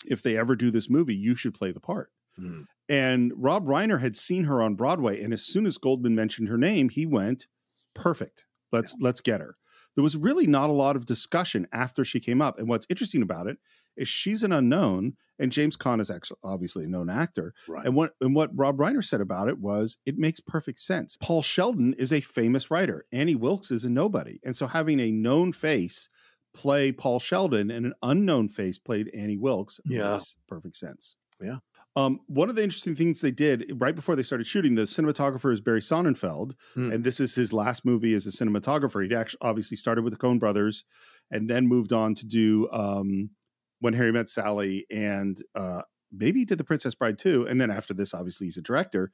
if 0.06 0.22
they 0.22 0.38
ever 0.38 0.56
do 0.56 0.72
this 0.72 0.90
movie, 0.90 1.16
you 1.16 1.36
should 1.36 1.54
play 1.54 1.72
the 1.72 1.80
part." 1.80 2.12
Mm. 2.40 2.66
And 2.90 3.34
Rob 3.36 3.66
Reiner 3.66 4.00
had 4.00 4.16
seen 4.16 4.46
her 4.46 4.62
on 4.62 4.76
Broadway, 4.76 5.22
and 5.22 5.34
as 5.34 5.44
soon 5.44 5.66
as 5.66 5.78
Goldman 5.78 6.16
mentioned 6.16 6.48
her 6.50 6.58
name, 6.58 6.90
he 6.90 7.06
went, 7.06 7.48
"Perfect. 7.94 8.46
Let's 8.72 8.96
let's 9.00 9.22
get 9.22 9.42
her." 9.42 9.58
There 9.96 10.04
was 10.04 10.16
really 10.16 10.46
not 10.46 10.70
a 10.70 10.74
lot 10.74 10.96
of 10.96 11.08
discussion 11.08 11.68
after 11.72 12.06
she 12.06 12.20
came 12.20 12.40
up. 12.40 12.60
And 12.60 12.70
what's 12.70 12.86
interesting 12.88 13.24
about 13.24 13.48
it 13.48 13.58
is 13.98 14.08
she's 14.08 14.44
an 14.44 14.51
unknown, 14.51 15.13
and 15.39 15.51
James 15.51 15.75
Caan 15.77 16.00
is 16.00 16.10
actually 16.10 16.39
obviously 16.44 16.86
a 16.86 16.88
known 16.88 17.10
actor. 17.10 17.54
Right. 17.68 17.86
And 17.86 17.96
what 17.96 18.13
and 18.22 18.36
what 18.36 18.51
Rob 18.56 18.77
Reiner 18.77 19.04
said 19.04 19.22
about 19.22 19.48
it 19.50 19.60
was 19.60 19.98
it 20.06 20.18
makes 20.18 20.39
perfect 20.39 20.80
sense. 20.80 21.18
Paul 21.22 21.42
Sheldon 21.42 21.94
is 21.98 22.12
a 22.13 22.22
famous 22.22 22.72
writer. 22.72 23.06
Annie 23.12 23.36
Wilkes 23.36 23.72
is 23.72 23.86
a 23.86 23.89
nobody. 23.89 24.39
And 24.44 24.56
so 24.56 24.68
having 24.68 25.00
a 25.00 25.12
known 25.12 25.51
face 25.54 26.10
play 26.54 26.92
Paul 26.92 27.20
Sheldon 27.20 27.70
and 27.70 27.86
an 27.86 27.94
unknown 28.01 28.50
face 28.50 28.77
played 28.80 29.10
Annie 29.16 29.38
Wilkes 29.38 29.80
Yeah. 29.86 30.13
makes 30.13 30.36
perfect 30.48 30.75
sense. 30.75 31.16
Yeah. 31.42 31.58
Um, 31.96 32.20
one 32.27 32.48
of 32.50 32.56
the 32.56 32.63
interesting 32.63 32.96
things 32.96 33.22
they 33.22 33.32
did 33.32 33.72
right 33.80 33.96
before 33.96 34.16
they 34.16 34.22
started 34.24 34.46
shooting, 34.46 34.75
the 34.75 34.84
cinematographer 34.84 35.51
is 35.51 35.62
Barry 35.62 35.82
Sonnenfeld, 35.82 36.54
Hmm. 36.75 36.92
and 36.92 37.04
this 37.04 37.20
is 37.20 37.34
his 37.34 37.51
last 37.54 37.86
movie 37.86 38.13
as 38.13 38.27
a 38.27 38.30
cinematographer. 38.30 39.08
He 39.08 39.16
actually 39.16 39.39
obviously 39.42 39.77
started 39.77 40.04
with 40.04 40.13
the 40.13 40.20
Coen 40.20 40.39
Brothers, 40.39 40.84
and 41.32 41.50
then 41.50 41.68
moved 41.68 41.92
on 41.92 42.13
to 42.16 42.25
do 42.25 42.70
um, 42.72 43.32
When 43.80 43.94
Harry 43.94 44.12
Met 44.12 44.30
Sally, 44.30 44.86
and 44.92 45.42
uh, 45.56 45.82
maybe 46.12 46.40
he 46.40 46.46
did 46.46 46.58
The 46.58 46.64
Princess 46.64 46.96
Bride 46.96 47.18
too. 47.18 47.48
And 47.48 47.60
then 47.62 47.70
after 47.70 47.94
this, 47.94 48.14
obviously 48.14 48.48
he's 48.48 48.58
a 48.58 48.62
director. 48.62 49.12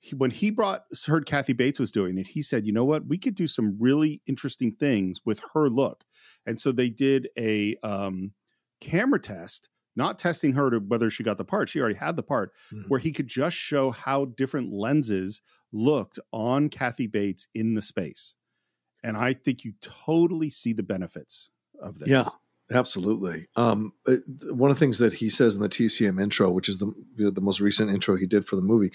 He, 0.00 0.14
when 0.14 0.30
he 0.30 0.50
brought 0.50 0.84
heard 1.06 1.26
Kathy 1.26 1.52
Bates 1.52 1.80
was 1.80 1.90
doing 1.90 2.18
it, 2.18 2.28
he 2.28 2.42
said, 2.42 2.66
"You 2.66 2.72
know 2.72 2.84
what? 2.84 3.06
We 3.06 3.18
could 3.18 3.34
do 3.34 3.48
some 3.48 3.76
really 3.80 4.22
interesting 4.26 4.72
things 4.72 5.20
with 5.24 5.42
her 5.54 5.68
look." 5.68 6.04
And 6.46 6.60
so 6.60 6.70
they 6.70 6.88
did 6.90 7.28
a 7.36 7.74
um, 7.82 8.32
camera 8.80 9.18
test, 9.18 9.68
not 9.96 10.16
testing 10.18 10.52
her 10.52 10.70
to 10.70 10.78
whether 10.78 11.10
she 11.10 11.24
got 11.24 11.36
the 11.36 11.44
part. 11.44 11.68
She 11.68 11.80
already 11.80 11.96
had 11.96 12.14
the 12.14 12.22
part, 12.22 12.52
Mhm. 12.72 12.84
where 12.88 13.00
he 13.00 13.10
could 13.10 13.26
just 13.26 13.56
show 13.56 13.90
how 13.90 14.26
different 14.26 14.72
lenses 14.72 15.42
looked 15.72 16.20
on 16.32 16.68
Kathy 16.68 17.08
Bates 17.08 17.48
in 17.52 17.74
the 17.74 17.82
space. 17.82 18.34
And 19.02 19.16
I 19.16 19.32
think 19.32 19.64
you 19.64 19.72
totally 19.80 20.48
see 20.50 20.72
the 20.72 20.84
benefits 20.84 21.50
of 21.82 21.98
this. 21.98 22.08
Yeah. 22.08 22.24
Absolutely. 22.72 23.46
Um, 23.56 23.92
uh, 24.06 24.16
one 24.52 24.70
of 24.70 24.76
the 24.76 24.80
things 24.80 24.98
that 24.98 25.14
he 25.14 25.30
says 25.30 25.54
in 25.56 25.62
the 25.62 25.68
TCM 25.68 26.20
intro, 26.20 26.50
which 26.50 26.68
is 26.68 26.78
the 26.78 26.86
you 27.16 27.24
know, 27.24 27.30
the 27.30 27.40
most 27.40 27.60
recent 27.60 27.90
intro 27.90 28.16
he 28.16 28.26
did 28.26 28.44
for 28.44 28.56
the 28.56 28.62
movie, 28.62 28.92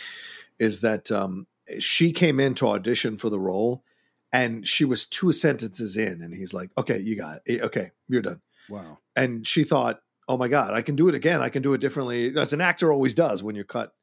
is 0.59 0.81
that 0.81 1.11
um, 1.11 1.47
she 1.79 2.11
came 2.11 2.39
in 2.39 2.53
to 2.55 2.67
audition 2.67 3.17
for 3.17 3.29
the 3.29 3.39
role, 3.39 3.83
and 4.31 4.67
she 4.67 4.85
was 4.85 5.05
two 5.05 5.31
sentences 5.31 5.97
in, 5.97 6.21
and 6.21 6.33
he's 6.35 6.53
like, 6.53 6.69
"Okay, 6.77 6.99
you 6.99 7.17
got 7.17 7.39
it. 7.45 7.61
Eh, 7.61 7.65
Okay, 7.65 7.91
you're 8.07 8.21
done." 8.21 8.41
Wow. 8.69 8.99
And 9.15 9.45
she 9.47 9.63
thought, 9.63 10.01
"Oh 10.27 10.37
my 10.37 10.47
god, 10.47 10.73
I 10.73 10.81
can 10.83 10.95
do 10.95 11.07
it 11.09 11.15
again. 11.15 11.41
I 11.41 11.49
can 11.49 11.63
do 11.63 11.73
it 11.73 11.81
differently." 11.81 12.37
As 12.37 12.53
an 12.53 12.61
actor 12.61 12.91
always 12.93 13.15
does 13.15 13.41
when 13.41 13.55
you're 13.55 13.63
cut, 13.65 13.93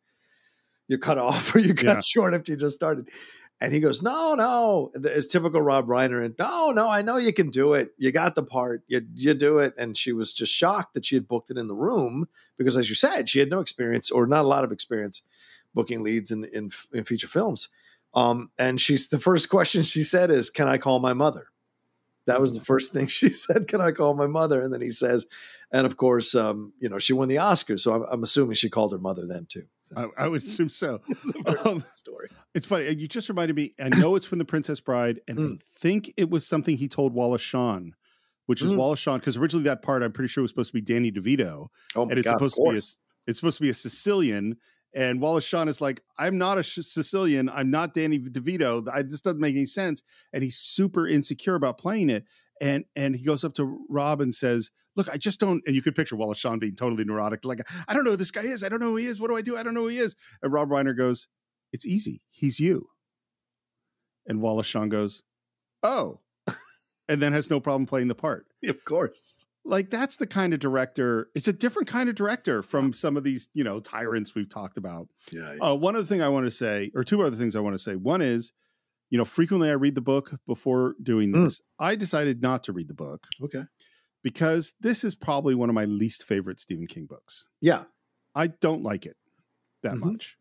you're 0.89 0.99
cut 0.99 1.19
off 1.27 1.55
or 1.55 1.61
you 1.61 1.75
cut 1.75 1.85
Yeah. 1.85 2.01
short 2.01 2.35
after 2.35 2.51
you 2.53 2.59
just 2.59 2.75
started. 2.75 3.09
And 3.61 3.75
he 3.75 3.81
goes, 3.81 4.03
"No, 4.03 4.35
no." 4.35 4.91
It's 4.95 5.27
typical 5.27 5.61
Rob 5.61 5.87
Reiner. 5.87 6.25
And 6.25 6.35
no, 6.39 6.71
no, 6.71 6.89
I 6.89 7.03
know 7.03 7.19
you 7.19 7.33
can 7.33 7.51
do 7.51 7.75
it. 7.75 7.91
You 7.99 8.11
got 8.11 8.35
the 8.35 8.43
part. 8.43 8.83
You 8.89 9.07
you 9.15 9.35
do 9.35 9.59
it. 9.59 9.75
And 9.77 9.97
she 9.97 10.13
was 10.13 10.33
just 10.33 10.53
shocked 10.53 10.95
that 10.95 11.05
she 11.05 11.15
had 11.15 11.29
booked 11.29 11.51
it 11.51 11.59
in 11.59 11.69
the 11.69 11.75
room 11.75 12.29
because, 12.57 12.77
as 12.77 12.89
you 12.89 12.95
said, 12.95 13.29
she 13.29 13.39
had 13.39 13.51
no 13.51 13.61
experience 13.61 14.11
or 14.11 14.27
not 14.27 14.45
a 14.45 14.49
lot 14.49 14.65
of 14.65 14.73
experience 14.73 15.23
booking 15.75 16.03
leads 16.03 16.31
in 16.31 16.45
in, 16.45 16.71
in 16.93 17.05
feature 17.05 17.29
films. 17.29 17.69
Um, 18.15 18.51
and 18.59 18.81
she's 18.81 19.09
the 19.09 19.21
first 19.21 19.49
question 19.49 19.83
she 19.83 20.03
said 20.03 20.31
is, 20.31 20.49
"Can 20.51 20.67
I 20.67 20.79
call 20.79 20.99
my 20.99 21.13
mother?" 21.13 21.49
That 22.27 22.41
was 22.41 22.55
the 22.55 22.65
first 22.65 22.93
thing 22.93 23.07
she 23.09 23.29
said. 23.29 23.69
Can 23.69 23.81
I 23.81 23.93
call 23.93 24.15
my 24.15 24.27
mother? 24.27 24.61
And 24.63 24.73
then 24.73 24.81
he 24.81 24.91
says, 24.91 25.27
and 25.73 25.87
of 25.87 25.97
course, 25.97 26.35
um, 26.35 26.73
you 26.81 26.89
know, 26.89 26.99
she 26.99 27.13
won 27.13 27.29
the 27.29 27.39
Oscar, 27.39 27.79
so 27.79 27.95
I'm, 27.95 28.03
I'm 28.11 28.23
assuming 28.23 28.55
she 28.55 28.71
called 28.71 28.93
her 28.93 28.99
mother 28.99 29.27
then 29.27 29.47
too. 29.49 29.65
So, 29.97 30.13
I, 30.19 30.25
I 30.25 30.29
would 30.29 30.43
assume 30.43 30.69
so. 30.69 31.01
it's 31.09 31.67
Um, 31.67 31.85
story. 31.95 32.29
It's 32.55 32.67
funny. 32.67 32.91
You 32.91 33.07
just 33.09 33.29
reminded 33.29 33.57
me. 33.57 33.75
I 33.81 33.89
know 33.89 34.15
it's 34.17 34.27
from 34.27 34.39
The 34.39 34.45
Princess 34.45 34.81
Bride, 34.81 35.21
and 35.29 35.39
I 35.39 35.43
Mm. 35.43 35.63
think 35.79 36.13
it 36.17 36.31
was 36.31 36.47
something 36.47 36.77
he 36.77 36.89
told 36.89 37.15
Wallace 37.15 37.43
Shawn, 37.43 37.95
which 38.47 38.63
is 38.63 38.73
Mm. 38.73 38.77
Wallace 38.77 38.99
Shawn, 39.01 39.19
because 39.21 39.37
originally 39.37 39.65
that 39.65 39.83
part 39.83 40.03
I'm 40.03 40.13
pretty 40.13 40.29
sure 40.29 40.43
was 40.43 40.51
supposed 40.51 40.71
to 40.71 40.75
be 40.75 40.81
Danny 40.81 41.11
DeVito, 41.13 41.69
Oh 41.97 42.05
my 42.07 42.11
and 42.11 42.19
it's 42.19 42.27
God, 42.27 42.35
supposed 42.35 42.57
to 42.57 42.63
be 42.63 42.77
a, 42.77 42.81
it's 43.27 43.39
supposed 43.39 43.59
to 43.59 43.63
be 43.63 43.71
a 43.71 43.75
Sicilian. 43.75 44.57
And 44.93 45.21
Wallace 45.21 45.45
Shawn 45.45 45.69
is 45.69 45.81
like, 45.81 46.03
I'm 46.19 46.37
not 46.37 46.59
a 46.59 46.65
Sicilian. 46.65 47.49
I'm 47.49 47.71
not 47.71 47.95
Danny 47.95 48.19
DeVito. 48.19 48.89
I 48.93 49.03
this 49.03 49.21
doesn't 49.21 49.39
make 49.41 49.55
any 49.55 49.67
sense. 49.67 50.03
And 50.33 50.43
he's 50.43 50.57
super 50.59 51.07
insecure 51.07 51.55
about 51.55 51.79
playing 51.79 52.11
it. 52.11 52.25
And 52.61 52.85
and 52.95 53.17
he 53.17 53.25
goes 53.25 53.43
up 53.45 53.55
to 53.55 53.85
Rob 53.89 54.21
and 54.21 54.35
says, 54.35 54.71
Look, 54.97 55.09
I 55.09 55.17
just 55.17 55.41
don't. 55.41 55.63
And 55.67 55.75
you 55.75 55.83
could 55.83 55.95
picture 55.95 56.17
Wallace 56.17 56.39
Shawn 56.39 56.59
being 56.59 56.75
totally 56.77 57.05
neurotic, 57.05 57.45
like, 57.45 57.61
I 57.89 57.95
don't 57.95 58.05
know 58.05 58.11
who 58.13 58.17
this 58.17 58.31
guy 58.33 58.43
is. 58.43 58.63
I 58.63 58.69
don't 58.69 58.81
know 58.81 58.91
who 58.91 58.97
he 58.97 59.07
is. 59.07 59.21
What 59.21 59.29
do 59.29 59.37
I 59.37 59.41
do? 59.43 59.57
I 59.57 59.63
don't 59.63 59.73
know 59.75 59.83
who 59.83 59.89
he 59.89 59.99
is. 59.99 60.15
And 60.43 60.53
Rob 60.53 60.69
Reiner 60.69 60.97
goes, 60.97 61.27
It's 61.73 61.87
easy. 61.87 62.23
He's 62.31 62.61
you. 62.61 62.89
And 64.27 64.41
Wallace 64.43 64.67
Shawn 64.67 64.89
goes, 64.89 65.23
Oh. 65.83 66.21
and 67.09 67.23
then 67.23 67.33
has 67.33 67.49
no 67.51 67.59
problem 67.61 67.87
playing 67.87 68.09
the 68.09 68.15
part 68.15 68.47
of 68.65 68.85
course. 68.85 69.47
like 69.65 69.89
that's 69.91 70.17
the 70.17 70.27
kind 70.27 70.53
of 70.55 70.61
director 70.61 71.29
it's 71.35 71.49
a 71.49 71.53
different 71.53 71.89
kind 71.89 72.09
of 72.09 72.15
director 72.15 72.63
from 72.63 72.93
some 72.93 73.17
of 73.17 73.25
these 73.25 73.49
you 73.55 73.65
know 73.65 73.81
tyrants 73.81 74.35
we've 74.35 74.49
talked 74.51 74.77
about 74.77 75.09
Yeah. 75.33 75.57
uh, 75.61 75.75
one 75.75 75.97
other 75.97 76.05
thing 76.05 76.21
i 76.23 76.29
want 76.29 76.47
to 76.47 76.51
say 76.51 76.91
or 76.95 77.03
two 77.03 77.23
other 77.23 77.37
things 77.37 77.57
i 77.57 77.61
want 77.61 77.75
to 77.75 77.83
say 77.83 77.97
one 77.97 78.21
is 78.23 78.53
you 79.11 79.19
know 79.19 79.25
frequently 79.25 79.69
i 79.69 79.73
read 79.73 79.95
the 79.95 80.01
book 80.01 80.33
before 80.47 80.95
doing 81.03 81.31
Mm. 81.33 81.45
this 81.45 81.61
i 81.79 81.95
decided 81.95 82.41
not 82.43 82.65
to 82.65 82.73
read 82.73 82.89
the 82.89 82.95
book 82.95 83.27
okay. 83.43 83.65
because 84.23 84.75
this 84.81 85.05
is 85.05 85.15
probably 85.15 85.55
one 85.55 85.69
of 85.69 85.75
my 85.75 85.85
least 85.85 86.25
favorite 86.25 86.59
stephen 86.61 86.87
king 86.87 87.07
books 87.07 87.45
Yeah. 87.61 87.85
i 88.35 88.47
don't 88.49 88.83
like 88.83 89.07
it 89.07 89.17
that 89.83 89.95
Mhm. 89.95 90.13
much 90.13 90.37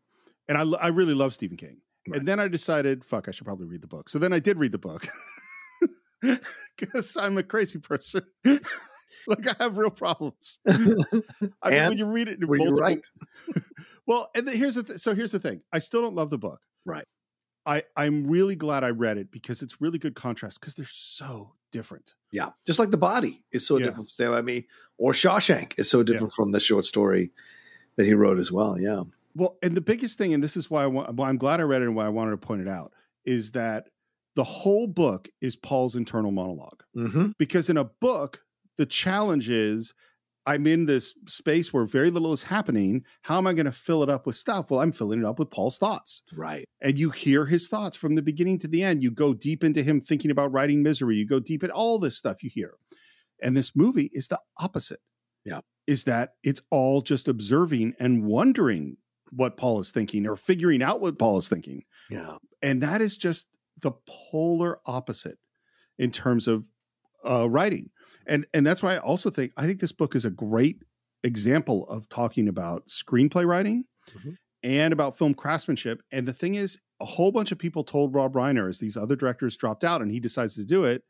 and 0.47 0.57
I, 0.57 0.63
I 0.79 0.87
really 0.89 1.13
love 1.13 1.33
stephen 1.33 1.57
king 1.57 1.81
Right. 2.07 2.19
and 2.19 2.27
then 2.27 2.39
i 2.39 2.47
decided 2.47 3.03
fuck 3.05 3.27
i 3.27 3.31
should 3.31 3.45
probably 3.45 3.67
read 3.67 3.81
the 3.81 3.87
book 3.87 4.09
so 4.09 4.17
then 4.19 4.33
i 4.33 4.39
did 4.39 4.57
read 4.57 4.71
the 4.71 4.77
book 4.77 5.07
because 6.77 7.17
i'm 7.17 7.37
a 7.37 7.43
crazy 7.43 7.79
person 7.79 8.21
like 8.45 9.47
i 9.47 9.55
have 9.63 9.77
real 9.77 9.89
problems 9.91 10.59
I 10.67 10.77
mean, 10.77 10.99
when 11.61 11.73
And 11.73 11.99
you 11.99 12.05
read 12.07 12.27
it, 12.27 12.39
in 12.41 12.47
Were 12.47 12.57
you 12.57 12.71
right? 12.71 13.05
Well, 14.07 14.29
and 14.35 14.47
the, 14.47 14.51
here's 14.51 14.75
the 14.75 14.83
th- 14.83 14.99
so 14.99 15.13
here's 15.13 15.31
the 15.31 15.39
thing. 15.39 15.61
I 15.71 15.79
still 15.79 16.01
don't 16.01 16.15
love 16.15 16.29
the 16.29 16.37
book. 16.37 16.59
Right. 16.85 17.05
I 17.69 17.83
I'm 17.95 18.27
really 18.27 18.55
glad 18.55 18.83
I 18.83 18.89
read 18.89 19.17
it 19.17 19.31
because 19.31 19.61
it's 19.61 19.79
really 19.79 19.99
good 19.99 20.15
contrast 20.15 20.59
because 20.59 20.73
they're 20.75 20.85
so 20.89 21.53
different. 21.71 22.15
Yeah. 22.31 22.49
Just 22.65 22.79
like 22.79 22.89
the 22.91 22.97
body 22.97 23.43
is 23.51 23.65
so 23.65 23.77
Yeah. 23.77 23.85
different 23.85 24.07
from 24.07 24.09
Stand 24.09 24.31
By 24.31 24.41
Me, 24.41 24.67
or 24.97 25.11
Shawshank 25.13 25.77
is 25.77 25.89
so 25.89 26.01
different 26.03 26.33
from 26.33 26.51
the 26.51 26.59
short 26.59 26.85
story 26.85 27.31
that 27.95 28.05
he 28.05 28.13
wrote 28.13 28.39
as 28.39 28.51
well. 28.51 28.79
Yeah. 28.79 29.03
Well, 29.35 29.57
and 29.61 29.77
the 29.77 29.81
biggest 29.81 30.17
thing, 30.17 30.33
and 30.33 30.43
this 30.43 30.57
is 30.57 30.69
why 30.69 30.83
I 30.83 30.87
want, 30.87 31.13
why 31.15 31.29
I'm 31.29 31.37
glad 31.37 31.59
I 31.59 31.63
read 31.63 31.81
it 31.83 31.85
and 31.85 31.95
why 31.95 32.05
I 32.05 32.09
wanted 32.09 32.31
to 32.31 32.37
point 32.37 32.61
it 32.61 32.67
out, 32.67 32.91
is 33.23 33.51
that 33.51 33.89
the 34.35 34.43
whole 34.43 34.87
book 34.87 35.29
is 35.41 35.55
Paul's 35.55 35.95
internal 35.95 36.31
monologue. 36.31 36.83
Mm-hmm. 36.95 37.31
Because 37.37 37.69
in 37.69 37.77
a 37.77 37.83
book, 37.85 38.43
the 38.77 38.85
challenge 38.87 39.49
is 39.49 39.93
I'm 40.45 40.65
in 40.65 40.85
this 40.85 41.13
space 41.27 41.71
where 41.73 41.85
very 41.85 42.09
little 42.09 42.33
is 42.33 42.43
happening. 42.43 43.03
How 43.23 43.37
am 43.37 43.45
I 43.47 43.53
going 43.53 43.65
to 43.65 43.71
fill 43.71 44.01
it 44.03 44.09
up 44.09 44.25
with 44.25 44.35
stuff? 44.35 44.71
Well, 44.71 44.79
I'm 44.79 44.91
filling 44.91 45.19
it 45.19 45.25
up 45.25 45.37
with 45.37 45.51
Paul's 45.51 45.77
thoughts. 45.77 46.23
Right. 46.33 46.65
and 46.81 46.97
you 46.97 47.11
hear 47.11 47.45
his 47.45 47.67
thoughts 47.67 47.95
from 47.97 48.15
the 48.15 48.21
beginning 48.21 48.57
to 48.59 48.67
the 48.67 48.81
end. 48.83 49.03
You 49.03 49.11
go 49.11 49.33
deep 49.33 49.63
into 49.63 49.83
him 49.83 50.01
thinking 50.01 50.31
about 50.31 50.51
writing 50.51 50.81
misery. 50.81 51.17
You 51.17 51.27
go 51.27 51.39
deep 51.39 51.63
at 51.63 51.69
all 51.69 51.99
this 51.99 52.17
stuff 52.17 52.43
you 52.43 52.49
hear. 52.51 52.75
And 53.41 53.55
this 53.55 53.75
movie 53.75 54.09
is 54.13 54.27
the 54.27 54.39
opposite. 54.57 55.01
Yeah. 55.45 55.61
Is 55.87 56.03
that 56.05 56.33
it's 56.43 56.61
all 56.69 57.01
just 57.01 57.27
observing 57.27 57.93
and 57.99 58.25
wondering 58.25 58.97
what 59.31 59.57
Paul 59.57 59.79
is 59.79 59.91
thinking 59.91 60.25
or 60.25 60.35
figuring 60.35 60.81
out 60.81 61.01
what 61.01 61.19
Paul 61.19 61.37
is 61.37 61.47
thinking. 61.47 61.83
Yeah. 62.09 62.37
And 62.61 62.81
that 62.81 63.01
is 63.01 63.17
just 63.17 63.47
the 63.81 63.91
polar 64.07 64.79
opposite 64.85 65.37
in 65.97 66.11
terms 66.11 66.47
of 66.47 66.65
uh, 67.23 67.49
writing. 67.49 67.91
And 68.27 68.45
and 68.53 68.65
that's 68.65 68.83
why 68.83 68.95
I 68.95 68.97
also 68.99 69.29
think 69.29 69.51
I 69.57 69.65
think 69.65 69.79
this 69.79 69.91
book 69.91 70.15
is 70.15 70.25
a 70.25 70.29
great 70.31 70.83
example 71.23 71.87
of 71.89 72.07
talking 72.09 72.47
about 72.47 72.87
screenplay 72.87 73.45
writing 73.45 73.85
Mhm. 74.11 74.37
and 74.63 74.93
about 74.93 75.17
film 75.17 75.33
craftsmanship. 75.33 76.01
And 76.11 76.27
the 76.27 76.33
thing 76.33 76.55
is, 76.55 76.79
a 77.01 77.05
whole 77.05 77.31
bunch 77.31 77.51
of 77.51 77.57
people 77.59 77.83
told 77.83 78.13
Rob 78.13 78.33
Reiner 78.33 78.69
as 78.69 78.79
these 78.79 78.95
other 78.97 79.15
directors 79.15 79.57
dropped 79.57 79.83
out 79.83 80.01
and 80.01 80.11
he 80.11 80.19
decides 80.19 80.55
to 80.55 80.65
do 80.65 80.83
it, 80.85 81.03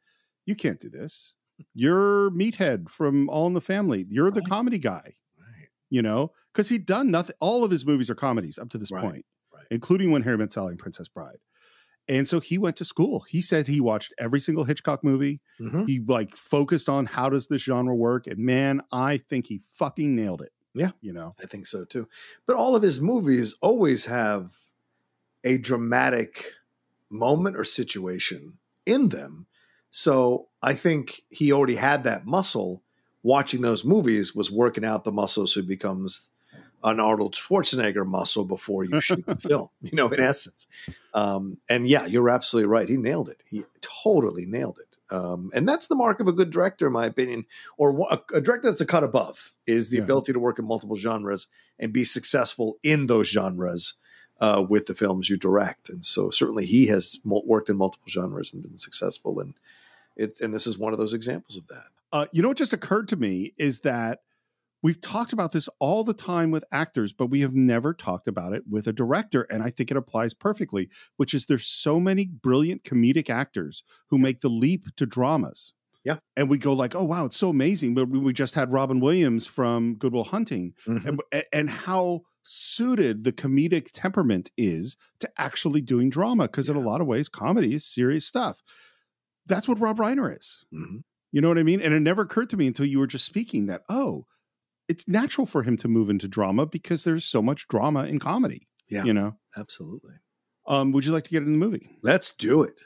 you 0.46 0.56
can't 0.56 0.80
do 0.80 0.90
this. 0.90 1.34
You're 1.74 2.32
Meathead 2.32 2.90
from 2.90 3.30
All 3.30 3.46
in 3.48 3.54
the 3.54 3.62
Family. 3.62 4.06
You're 4.10 4.32
the 4.32 4.40
Right. 4.42 4.50
comedy 4.50 4.80
guy, 4.80 5.16
Right. 5.38 5.70
you 5.90 6.02
know, 6.02 6.32
because 6.54 6.70
he'd 6.70 6.86
done 6.86 7.12
nothing. 7.12 7.36
All 7.40 7.64
of 7.64 7.72
his 7.72 7.86
movies 7.86 8.10
are 8.10 8.16
comedies 8.16 8.58
up 8.58 8.70
to 8.70 8.78
this 8.78 8.92
Right. 8.92 9.02
point, 9.04 9.26
Right. 9.54 9.68
including 9.72 10.12
When 10.12 10.22
Harry 10.24 10.38
Met 10.38 10.54
Sally 10.54 10.72
and 10.72 10.80
Princess 10.80 11.08
Bride. 11.08 11.38
And 12.10 12.28
so 12.28 12.40
he 12.40 12.58
went 12.58 12.76
to 12.78 12.86
school. 12.86 13.22
He 13.30 13.40
said 13.42 13.68
he 13.68 13.80
watched 13.80 14.14
every 14.18 14.40
single 14.40 14.64
Hitchcock 14.64 15.04
movie. 15.04 15.40
Mhm. 15.62 15.88
He 15.88 16.00
like 16.00 16.36
focused 16.36 16.90
on 16.90 17.06
how 17.06 17.30
does 17.30 17.48
this 17.48 17.62
genre 17.62 17.96
work, 17.96 18.26
and 18.28 18.40
man, 18.40 18.82
I 18.92 19.18
think 19.18 19.46
he 19.46 19.62
fucking 19.74 20.16
nailed 20.16 20.42
it. 20.42 20.52
Yeah. 20.76 20.92
you 21.02 21.12
know, 21.14 21.34
I 21.42 21.46
think 21.48 21.66
so 21.66 21.84
too. 21.84 22.08
But 22.46 22.56
all 22.56 22.76
of 22.76 22.84
his 22.84 23.02
movies 23.02 23.56
always 23.62 24.06
have 24.06 24.58
a 25.44 25.58
dramatic 25.58 26.54
moment 27.10 27.56
or 27.58 27.64
situation 27.64 28.60
in 28.86 29.10
them. 29.10 29.48
So 29.90 30.48
I 30.62 30.74
think 30.74 31.22
he 31.30 31.52
already 31.52 31.76
had 31.76 32.04
that 32.04 32.26
muscle. 32.26 32.84
Watching 33.24 33.62
those 33.62 33.84
movies 33.84 34.36
was 34.36 34.52
working 34.52 34.86
out 34.86 35.04
the 35.04 35.12
muscle 35.12 35.48
so 35.48 35.62
he 35.62 35.68
becomes 35.68 36.30
an 36.84 37.00
Arnold 37.00 37.34
Schwarzenegger 37.36 38.06
muscle 38.06 38.46
before 38.46 38.84
you 38.86 39.00
shoot 39.02 39.26
the 39.26 39.36
film, 39.50 39.70
you 39.82 39.92
know, 39.96 40.08
in 40.08 40.20
essence. 40.20 40.68
Um, 41.14 41.58
and 41.70 41.88
yeah, 41.88 42.06
you're 42.06 42.30
absolutely 42.30 42.68
right. 42.70 42.88
He 42.88 42.98
nailed 42.98 43.30
it. 43.30 43.44
He 43.46 43.64
totally 43.82 44.46
nailed 44.46 44.80
it. 44.80 44.98
Um, 45.14 45.50
and 45.54 45.68
that's 45.68 45.88
the 45.88 45.96
mark 45.96 46.20
of 46.20 46.28
a 46.28 46.32
good 46.32 46.52
director, 46.52 46.88
in 46.88 46.94
my 46.94 47.06
opinion, 47.06 47.46
or 47.78 48.00
a, 48.12 48.20
a 48.36 48.42
director 48.42 48.70
that's 48.70 48.82
a 48.82 48.86
cut 48.86 49.04
above 49.04 49.56
is 49.66 49.90
the 49.90 49.98
Yeah. 49.98 50.04
ability 50.04 50.34
to 50.34 50.40
work 50.40 50.60
in 50.60 50.66
multiple 50.66 50.96
genres 50.96 51.48
and 51.80 51.92
be 51.92 52.04
successful 52.04 52.78
in 52.84 53.08
those 53.08 53.28
genres 53.28 53.96
uh, 54.40 54.64
with 54.70 54.86
the 54.86 54.94
films 54.94 55.30
you 55.30 55.36
direct. 55.38 55.90
And 55.90 56.06
so 56.06 56.30
certainly 56.30 56.66
he 56.66 56.88
has 56.88 57.20
worked 57.26 57.70
in 57.70 57.76
multiple 57.78 58.08
genres 58.08 58.54
and 58.54 58.62
been 58.64 58.78
successful. 58.78 59.40
And 59.40 59.56
it's, 60.16 60.40
and 60.40 60.54
this 60.54 60.68
is 60.68 60.78
one 60.78 60.94
of 60.94 61.00
those 61.00 61.14
examples 61.14 61.58
of 61.58 61.68
that. 61.68 61.88
uh, 62.14 62.26
you 62.32 62.42
know 62.42 62.50
what 62.50 62.58
just 62.58 62.72
occurred 62.74 63.08
to 63.10 63.16
me 63.16 63.54
is 63.58 63.80
that 63.82 64.22
we've 64.82 65.02
talked 65.02 65.34
about 65.34 65.52
this 65.52 65.68
all 65.80 66.04
the 66.04 66.14
time 66.14 66.52
with 66.52 66.64
actors, 66.72 67.14
but 67.14 67.28
we 67.28 67.42
have 67.42 67.54
never 67.54 67.94
talked 67.94 68.28
about 68.28 68.54
it 68.54 68.64
with 68.70 68.88
a 68.88 68.94
director, 68.94 69.44
and 69.44 69.62
I 69.64 69.70
think 69.70 69.92
it 69.92 69.98
applies 69.98 70.34
perfectly. 70.34 70.90
Which 71.18 71.34
is 71.34 71.46
there's 71.46 71.66
so 71.68 72.00
many 72.00 72.26
brilliant 72.28 72.84
comedic 72.84 73.30
actors 73.30 73.84
who 74.10 74.18
make 74.18 74.42
the 74.42 74.50
leap 74.50 74.88
to 74.98 75.06
dramas. 75.06 75.74
Yeah. 76.06 76.16
and 76.38 76.50
we 76.50 76.58
go 76.58 76.72
like, 76.74 76.96
oh 76.96 77.04
wow, 77.04 77.26
it's 77.26 77.36
so 77.38 77.50
amazing. 77.50 77.94
But 77.94 78.10
we 78.10 78.32
just 78.34 78.56
had 78.56 78.72
Robin 78.72 79.00
Williams 79.02 79.46
from 79.48 79.96
Good 79.96 80.14
Will 80.14 80.24
Hunting, 80.24 80.74
and, 80.86 81.22
and 81.54 81.70
how 81.70 82.22
suited 82.44 83.26
the 83.26 83.32
comedic 83.34 83.90
temperament 83.94 84.50
is 84.58 84.96
to 85.20 85.30
actually 85.38 85.82
doing 85.82 86.10
drama 86.10 86.44
because 86.44 86.70
in 86.70 86.76
a 86.76 86.80
lot 86.80 87.02
of 87.02 87.06
ways 87.06 87.30
comedy 87.30 87.76
is 87.76 87.86
serious 87.86 88.26
stuff 88.26 88.64
that's 89.46 89.68
what 89.68 89.80
rob 89.80 89.98
reiner 90.00 90.36
is 90.36 90.64
Mhm. 90.74 91.04
you 91.32 91.42
know 91.42 91.50
what 91.50 91.60
i 91.60 91.64
mean 91.64 91.82
and 91.82 91.94
it 91.94 92.00
never 92.00 92.24
occurred 92.24 92.50
to 92.52 92.58
me 92.58 92.66
until 92.66 92.86
you 92.86 92.98
were 92.98 93.08
just 93.08 93.26
speaking 93.26 93.66
that 93.68 93.84
oh 93.90 94.26
it's 94.90 95.08
natural 95.08 95.46
for 95.48 95.64
him 95.64 95.78
to 95.78 95.88
move 95.88 96.10
into 96.10 96.28
drama 96.28 96.66
because 96.66 97.04
there's 97.06 97.24
so 97.26 97.42
much 97.42 97.68
drama 97.68 98.04
in 98.06 98.20
comedy 98.20 98.68
Yeah. 98.90 99.04
you 99.06 99.14
know 99.14 99.38
Absolutely. 99.58 100.16
um 100.68 100.92
would 100.92 101.06
you 101.06 101.12
like 101.14 101.24
to 101.26 101.30
get 101.32 101.44
in 101.44 101.52
the 101.54 101.58
movie 101.66 101.90
Let's 102.04 102.36
do 102.36 102.64
it. 102.64 102.82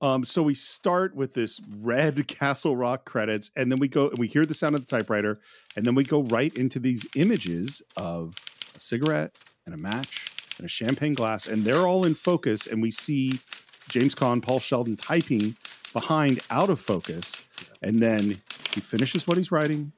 um, 0.00 0.22
so 0.24 0.42
we 0.44 0.54
start 0.54 1.16
with 1.16 1.34
this 1.34 1.60
red 1.68 2.28
Castle 2.38 2.76
Rock 2.76 3.04
credits, 3.04 3.50
and 3.56 3.70
then 3.72 3.78
we 3.80 3.88
go 3.88 4.08
and 4.10 4.18
we 4.18 4.28
hear 4.28 4.46
the 4.46 4.54
sound 4.54 4.76
of 4.76 4.86
the 4.86 4.96
typewriter, 4.96 5.40
and 5.74 5.84
then 5.84 5.94
we 5.96 6.04
go 6.04 6.22
right 6.22 6.54
into 6.56 6.78
these 6.78 7.04
images 7.16 7.82
of 7.96 8.34
a 8.76 8.80
cigarette 8.80 9.34
and 9.66 9.74
a 9.74 9.78
match 9.78 10.30
and 10.56 10.64
a 10.64 10.68
champagne 10.68 11.14
glass, 11.14 11.46
and 11.48 11.64
they're 11.64 11.86
all 11.86 12.06
in 12.06 12.14
focus, 12.14 12.66
and 12.66 12.80
we 12.82 12.90
see 12.92 13.40
James 13.88 14.14
Caan, 14.14 14.40
Paul 14.42 14.60
Sheldon 14.60 14.96
typing 14.96 15.56
behind 15.92 16.38
out 16.50 16.70
of 16.70 16.78
focus, 16.78 17.46
and 17.82 17.98
then 17.98 18.36
he 18.74 18.80
finishes 18.80 19.26
what 19.26 19.36
he's 19.36 19.50
writing, 19.50 19.92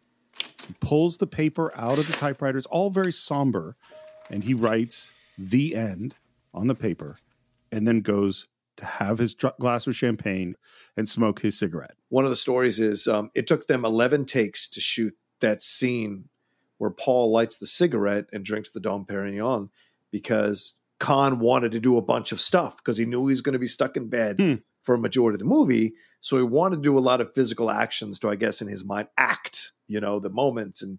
he 0.67 0.75
pulls 0.81 1.17
the 1.19 1.27
paper 1.27 1.73
out 1.77 1.99
of 1.99 2.07
the 2.07 2.13
typewriter, 2.13 2.59
it's 2.59 2.67
all 2.67 2.91
very 2.91 3.13
somber, 3.13 3.77
and 4.31 4.45
he 4.45 4.55
writes 4.55 5.13
the 5.39 5.75
end 5.75 6.15
on 6.55 6.67
the 6.67 6.75
paper, 6.75 7.19
and 7.73 7.87
then 7.87 8.01
goes 8.01 8.47
to 8.77 8.85
have 8.87 9.19
his 9.19 9.35
glass 9.35 9.87
of 9.87 9.95
champagne 9.97 10.57
and 10.97 11.09
smoke 11.09 11.41
his 11.41 11.59
cigarette. 11.59 11.97
One 12.09 12.25
of 12.25 12.31
the 12.31 12.37
stories 12.37 12.79
is 12.81 13.07
um, 13.07 13.31
it 13.35 13.47
took 13.47 13.67
them 13.67 13.85
11 13.85 14.25
takes 14.27 14.69
to 14.69 14.81
shoot 14.81 15.15
that 15.41 15.63
scene 15.63 16.29
where 16.79 16.91
Paul 16.91 17.31
lights 17.31 17.57
the 17.57 17.67
cigarette 17.67 18.27
and 18.33 18.45
drinks 18.45 18.71
the 18.71 18.81
Dom 18.81 19.05
Perignon 19.05 19.69
because 20.11 20.75
Caan 20.99 21.39
wanted 21.39 21.73
to 21.73 21.81
do 21.81 21.97
a 21.99 22.03
bunch 22.03 22.33
of 22.33 22.41
stuff 22.41 22.79
because 22.79 22.97
he 22.99 23.05
knew 23.07 23.27
he 23.27 23.33
was 23.33 23.41
going 23.43 23.53
to 23.55 23.59
be 23.59 23.67
stuck 23.67 23.97
in 23.97 24.09
bed 24.09 24.37
Hmm. 24.39 24.55
for 24.83 24.95
a 24.95 24.99
majority 24.99 25.35
of 25.37 25.41
the 25.41 25.45
movie. 25.45 25.93
So 26.21 26.37
he 26.37 26.43
wanted 26.43 26.77
to 26.77 26.83
do 26.83 26.99
a 26.99 27.01
lot 27.01 27.21
of 27.21 27.33
physical 27.33 27.71
actions 27.71 28.19
to, 28.21 28.29
I 28.31 28.37
guess, 28.37 28.61
in 28.63 28.69
his 28.69 28.85
mind, 28.85 29.09
act, 29.17 29.73
you 29.91 30.01
know, 30.01 30.21
the 30.21 30.31
moments 30.31 30.83
and 30.83 30.99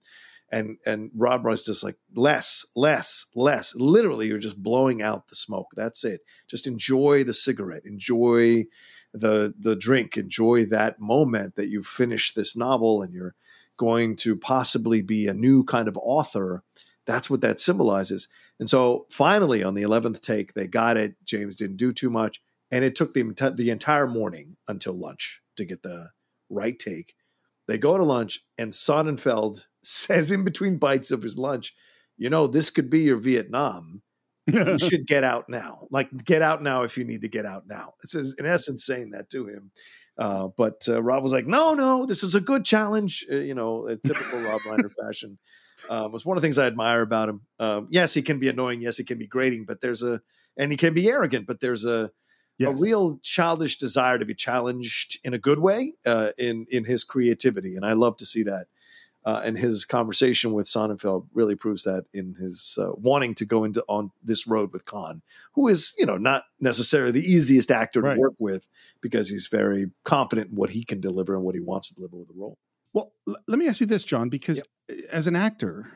and 0.51 0.77
and 0.85 1.11
Rob 1.15 1.45
was 1.45 1.65
just 1.65 1.83
like 1.83 1.95
less, 2.13 2.65
less, 2.75 3.27
less. 3.33 3.73
Literally, 3.75 4.27
you're 4.27 4.37
just 4.37 4.61
blowing 4.61 5.01
out 5.01 5.29
the 5.29 5.35
smoke. 5.35 5.67
That's 5.75 6.03
it. 6.03 6.21
Just 6.49 6.67
enjoy 6.67 7.23
the 7.23 7.33
cigarette. 7.33 7.85
Enjoy 7.85 8.65
the 9.13 9.53
the 9.57 9.75
drink. 9.75 10.17
Enjoy 10.17 10.65
that 10.65 10.99
moment 10.99 11.55
that 11.55 11.69
you've 11.69 11.85
finished 11.85 12.35
this 12.35 12.55
novel 12.55 13.01
and 13.01 13.13
you're 13.13 13.35
going 13.77 14.15
to 14.17 14.35
possibly 14.35 15.01
be 15.01 15.25
a 15.25 15.33
new 15.33 15.63
kind 15.63 15.87
of 15.87 15.97
author. 15.97 16.63
That's 17.05 17.29
what 17.29 17.41
that 17.41 17.59
symbolizes. 17.59 18.27
And 18.59 18.69
so 18.69 19.07
finally, 19.09 19.63
on 19.63 19.73
the 19.73 19.81
eleventh 19.83 20.21
take, 20.21 20.53
they 20.53 20.67
got 20.67 20.97
it. 20.97 21.15
James 21.25 21.55
didn't 21.55 21.77
do 21.77 21.93
too 21.93 22.09
much, 22.09 22.41
and 22.69 22.83
it 22.83 22.95
took 22.95 23.13
the 23.13 23.53
the 23.55 23.69
entire 23.69 24.07
morning 24.07 24.57
until 24.67 24.93
lunch 24.93 25.41
to 25.55 25.63
get 25.63 25.81
the 25.81 26.09
right 26.49 26.77
take. 26.77 27.15
They 27.67 27.77
go 27.77 27.97
to 27.97 28.03
lunch, 28.03 28.39
and 28.57 28.71
Sonnenfeld 28.71 29.65
says 29.83 30.31
in 30.31 30.43
between 30.43 30.77
bites 30.77 31.11
of 31.11 31.21
his 31.21 31.37
lunch, 31.37 31.75
"You 32.17 32.29
know, 32.29 32.47
this 32.47 32.69
could 32.69 32.89
be 32.89 33.01
your 33.01 33.17
Vietnam. 33.17 34.01
You 34.47 34.77
should 34.79 35.07
get 35.07 35.23
out 35.23 35.49
now. 35.49 35.87
Like, 35.91 36.09
get 36.25 36.41
out 36.41 36.63
now 36.63 36.83
if 36.83 36.97
you 36.97 37.03
need 37.03 37.21
to 37.21 37.29
get 37.29 37.45
out 37.45 37.63
now." 37.67 37.93
It's 38.03 38.15
in 38.15 38.45
essence 38.45 38.85
saying 38.85 39.11
that 39.11 39.29
to 39.31 39.47
him. 39.47 39.71
Uh, 40.17 40.49
but 40.57 40.81
uh, 40.87 41.01
Rob 41.01 41.23
was 41.23 41.31
like, 41.31 41.47
"No, 41.47 41.73
no, 41.73 42.05
this 42.05 42.23
is 42.23 42.35
a 42.35 42.41
good 42.41 42.65
challenge." 42.65 43.25
Uh, 43.31 43.37
you 43.37 43.55
know, 43.55 43.87
a 43.87 43.95
typical 43.95 44.39
Rob 44.41 44.61
Reiner 44.61 44.91
fashion. 45.03 45.37
Um, 45.89 46.11
was 46.11 46.25
one 46.25 46.37
of 46.37 46.41
the 46.41 46.45
things 46.45 46.59
I 46.59 46.67
admire 46.67 47.01
about 47.01 47.29
him. 47.29 47.41
Um, 47.59 47.87
yes, 47.89 48.13
he 48.13 48.21
can 48.21 48.39
be 48.39 48.49
annoying. 48.49 48.81
Yes, 48.81 48.97
he 48.97 49.03
can 49.03 49.17
be 49.17 49.25
grating. 49.25 49.65
But 49.65 49.81
there's 49.81 50.03
a, 50.03 50.21
and 50.57 50.69
he 50.71 50.77
can 50.77 50.93
be 50.93 51.09
arrogant. 51.09 51.47
But 51.47 51.59
there's 51.59 51.85
a, 51.85 52.11
Yes. 52.61 52.79
a 52.79 52.81
real 52.81 53.19
childish 53.23 53.77
desire 53.77 54.17
to 54.17 54.25
be 54.25 54.33
challenged 54.35 55.19
in 55.23 55.33
a 55.33 55.37
good 55.39 55.59
way 55.59 55.93
uh, 56.05 56.31
in 56.37 56.65
in 56.69 56.85
his 56.85 57.03
creativity, 57.03 57.75
and 57.75 57.85
I 57.85 57.93
love 57.93 58.17
to 58.17 58.25
see 58.25 58.43
that. 58.43 58.65
Uh, 59.23 59.39
and 59.45 59.55
his 59.55 59.85
conversation 59.85 60.51
with 60.51 60.65
Sonnenfeld 60.65 61.27
really 61.31 61.53
proves 61.55 61.83
that 61.83 62.05
in 62.11 62.33
his 62.39 62.75
uh, 62.81 62.89
wanting 62.93 63.35
to 63.35 63.45
go 63.45 63.63
into 63.63 63.83
on 63.87 64.09
this 64.23 64.47
road 64.47 64.73
with 64.73 64.83
Caan, 64.85 65.21
who 65.53 65.67
is 65.67 65.93
you 65.99 66.07
know 66.07 66.17
not 66.17 66.45
necessarily 66.59 67.11
the 67.11 67.19
easiest 67.21 67.69
actor 67.69 68.01
Right. 68.01 68.15
to 68.15 68.19
work 68.19 68.33
with 68.39 68.67
because 68.99 69.29
he's 69.29 69.45
very 69.47 69.91
confident 70.05 70.49
in 70.49 70.55
what 70.57 70.71
he 70.71 70.83
can 70.83 70.99
deliver 70.99 71.35
and 71.35 71.43
what 71.43 71.53
he 71.53 71.61
wants 71.61 71.89
to 71.89 71.95
deliver 71.95 72.17
with 72.17 72.29
the 72.29 72.33
role. 72.35 72.57
Well, 72.93 73.13
l- 73.27 73.35
let 73.47 73.59
me 73.59 73.67
ask 73.67 73.79
you 73.79 73.85
this, 73.85 74.03
John, 74.03 74.27
because 74.29 74.61
as 75.11 75.27
an 75.27 75.35
actor, 75.35 75.91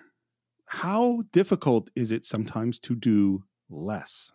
how 0.68 1.24
difficult 1.32 1.90
is 1.96 2.12
it 2.12 2.26
sometimes 2.26 2.78
to 2.80 2.94
do 2.96 3.46
less? 3.72 4.32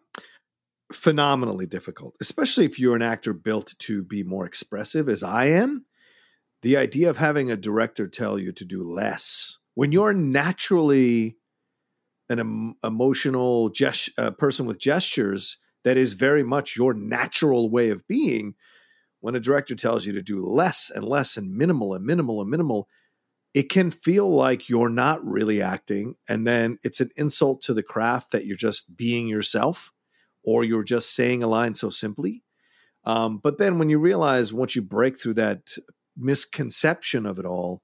Phenomenally 0.92 1.66
difficult, 1.66 2.16
especially 2.20 2.64
if 2.64 2.79
you're 2.79 2.96
an 2.96 3.03
actor 3.03 3.33
built 3.33 3.74
to 3.79 4.05
be 4.05 4.22
more 4.22 4.46
expressive, 4.46 5.09
as 5.09 5.22
I 5.22 5.46
am. 5.46 5.87
The 6.62 6.76
idea 6.76 7.09
of 7.09 7.16
having 7.16 7.50
a 7.50 7.57
director 7.57 8.07
tell 8.07 8.38
you 8.38 8.53
to 8.53 8.64
do 8.64 8.83
less 8.83 9.59
when 9.74 9.92
you're 9.92 10.12
naturally 10.12 11.37
an 12.29 12.38
em- 12.38 12.74
emotional 12.85 13.70
gest- 13.70 14.11
uh, 14.18 14.31
person 14.31 14.66
with 14.66 14.79
gestures 14.79 15.59
that 15.85 15.96
is 15.96 16.12
very 16.12 16.44
much 16.44 16.76
your 16.76 16.92
natural 16.94 17.70
way 17.70 17.90
of 17.90 18.07
being. 18.07 18.55
When 19.20 19.35
a 19.35 19.40
director 19.40 19.74
tells 19.74 20.07
you 20.07 20.12
to 20.12 20.22
do 20.22 20.44
less 20.44 20.90
and 20.94 21.05
less 21.05 21.37
and 21.37 21.57
minimal 21.57 21.94
and 21.94 22.05
minimal 22.05 22.40
and 22.40 22.50
minimal, 22.50 22.88
it 23.53 23.68
can 23.68 23.90
feel 23.90 24.31
like 24.31 24.68
you're 24.68 24.90
not 24.90 25.24
really 25.24 25.61
acting. 25.61 26.14
And 26.29 26.46
then 26.46 26.79
it's 26.83 27.00
an 27.00 27.11
insult 27.16 27.61
to 27.62 27.74
the 27.74 27.83
craft 27.83 28.31
that 28.33 28.46
you're 28.46 28.57
just 28.57 28.96
being 28.96 29.26
yourself 29.29 29.92
or 30.44 30.64
you're 30.64 30.85
just 30.85 31.14
saying 31.14 31.42
a 31.42 31.46
line 31.46 31.74
so 31.74 31.90
simply. 31.90 32.42
Um, 33.05 33.38
but 33.38 33.59
then 33.59 33.79
when 33.79 33.88
you 33.88 33.98
realize 33.98 34.53
once 34.53 34.76
you 34.76 34.83
break 34.83 35.18
through 35.18 35.35
that 35.35 35.70
misconception 36.16 37.26
of 37.26 37.38
it 37.38 37.46
all 37.46 37.83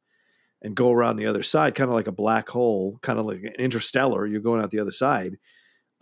and 0.63 0.75
go 0.75 0.93
around 0.93 1.17
the 1.17 1.27
other 1.27 1.43
side, 1.43 1.75
kind 1.75 1.89
of 1.89 1.95
like 1.95 2.07
a 2.07 2.13
black 2.13 2.49
hole, 2.51 2.99
kind 3.03 3.19
of 3.19 3.27
like 3.27 3.43
an 3.43 3.55
interstellar, 3.59 4.27
you're 4.27 4.41
going 4.41 4.63
out 4.63 4.71
the 4.71 4.81
other 4.81 4.91
side. 4.91 5.39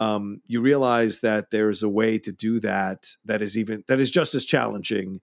Um, 0.00 0.40
you 0.46 0.60
realize 0.60 1.20
that 1.20 1.50
there's 1.50 1.84
a 1.84 1.88
way 1.88 2.18
to 2.18 2.32
do 2.32 2.58
that 2.60 3.06
that 3.24 3.40
is 3.40 3.56
even 3.56 3.84
that 3.86 4.00
is 4.00 4.10
just 4.10 4.34
as 4.34 4.44
challenging, 4.44 5.20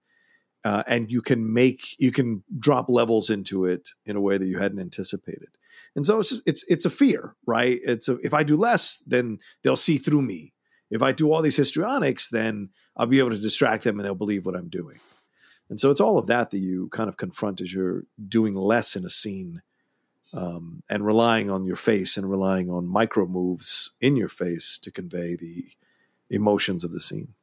uh, 0.63 0.83
and 0.87 1.11
you 1.11 1.21
can 1.21 1.53
make 1.53 1.99
you 1.99 2.13
can 2.13 2.45
drop 2.57 2.85
levels 2.87 3.29
into 3.29 3.65
it 3.65 3.89
in 4.05 4.15
a 4.15 4.21
way 4.21 4.37
that 4.37 4.47
you 4.47 4.59
hadn't 4.59 4.79
anticipated. 4.79 5.49
And 5.93 6.05
so 6.05 6.21
it's 6.21 6.29
just, 6.29 6.47
it's 6.47 6.63
it's 6.69 6.85
a 6.85 6.89
fear, 6.89 7.35
right? 7.45 7.79
It's 7.83 8.07
a, 8.07 8.17
if 8.19 8.33
I 8.33 8.43
do 8.43 8.55
less, 8.55 9.03
then 9.05 9.39
they'll 9.61 9.75
see 9.75 9.97
through 9.97 10.21
me 10.21 10.53
if 10.91 11.01
I 11.01 11.11
do 11.13 11.31
all 11.31 11.41
these 11.41 11.57
histrionics, 11.57 12.29
then 12.29 12.69
I'll 12.95 13.07
be 13.07 13.19
able 13.19 13.31
to 13.31 13.39
distract 13.39 13.83
them 13.83 13.97
and 13.97 14.05
they'll 14.05 14.13
believe 14.13 14.45
what 14.45 14.55
I'm 14.55 14.69
doing. 14.69 14.99
And 15.69 15.79
so 15.79 15.89
it's 15.89 16.01
all 16.01 16.17
of 16.19 16.27
that 16.27 16.51
that 16.51 16.59
you 16.59 16.89
kind 16.89 17.07
of 17.09 17.15
confront 17.17 17.61
as 17.61 17.73
you're 17.73 18.03
doing 18.27 18.53
less 18.55 18.95
in 18.95 19.05
a 19.05 19.09
scene 19.09 19.61
um, 20.33 20.83
and 20.89 21.05
relying 21.05 21.49
on 21.49 21.65
your 21.65 21.77
face 21.77 22.17
and 22.17 22.29
relying 22.29 22.69
on 22.69 22.85
micro 22.85 23.25
moves 23.25 23.91
in 24.01 24.15
your 24.17 24.29
face 24.29 24.77
to 24.79 24.91
convey 24.91 25.35
the 25.37 25.63
emotions 26.29 26.83
of 26.83 26.91
the 26.91 26.99
scene. 26.99 27.33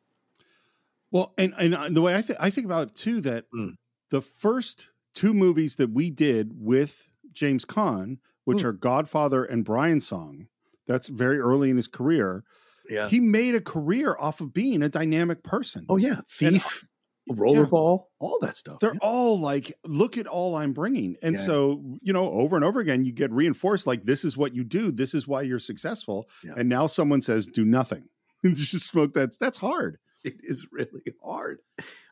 Well, 1.11 1.32
and 1.38 1.54
and 1.58 1.96
the 1.96 2.02
way 2.02 2.14
I 2.14 2.22
think 2.22 2.38
I 2.40 2.50
think 2.50 2.66
about 2.66 2.88
it 2.88 2.94
too 2.94 3.20
that 3.22 3.50
Mm. 3.50 3.76
the 4.11 4.20
first 4.20 4.88
two 5.14 5.32
movies 5.32 5.76
that 5.76 5.90
we 5.90 6.11
did 6.11 6.52
with 6.61 7.11
James 7.32 7.64
Caan, 7.64 8.18
which 8.44 8.58
Mm. 8.58 8.64
are 8.64 8.72
Godfather 8.72 9.42
and 9.44 9.64
Brian 9.64 10.00
Song, 10.00 10.48
that's 10.87 11.08
very 11.08 11.38
early 11.38 11.70
in 11.70 11.76
his 11.76 11.88
career. 11.88 12.44
Yeah. 12.88 13.09
He 13.09 13.20
made 13.20 13.55
a 13.55 13.61
career 13.61 14.16
off 14.18 14.40
of 14.40 14.53
being 14.53 14.83
a 14.83 14.88
dynamic 14.88 15.42
person. 15.42 15.85
oh 15.88 15.96
yeah, 15.96 16.20
thief, 16.29 16.83
rollerball, 17.31 18.05
all 18.18 18.38
that 18.40 18.57
stuff. 18.57 18.81
They're 18.81 18.94
yeah. 18.94 18.98
all 19.03 19.38
like, 19.40 19.72
look 19.85 20.16
at 20.16 20.27
all 20.27 20.57
I'm 20.57 20.72
bringing. 20.72 21.16
And 21.22 21.37
Yeah. 21.37 21.42
so, 21.42 21.98
you 22.01 22.12
know, 22.12 22.31
over 22.31 22.57
and 22.57 22.64
over 22.64 22.81
again, 22.81 23.05
you 23.05 23.12
get 23.12 23.31
reinforced 23.31 23.87
like, 23.87 24.05
this 24.05 24.24
is 24.24 24.37
what 24.37 24.55
you 24.55 24.64
do. 24.64 24.90
This 24.90 25.14
is 25.14 25.29
why 25.29 25.42
you're 25.42 25.59
successful. 25.59 26.29
Yeah. 26.42 26.55
And 26.57 26.68
now 26.68 26.87
someone 26.87 27.20
says, 27.20 27.46
do 27.46 27.64
nothing. 27.64 28.05
Just 28.44 28.88
smoke 28.88 29.14
that. 29.14 29.38
That's 29.38 29.59
hard. 29.59 29.98
it 30.24 30.37
is 30.42 30.66
really 30.72 31.14
hard. 31.22 31.59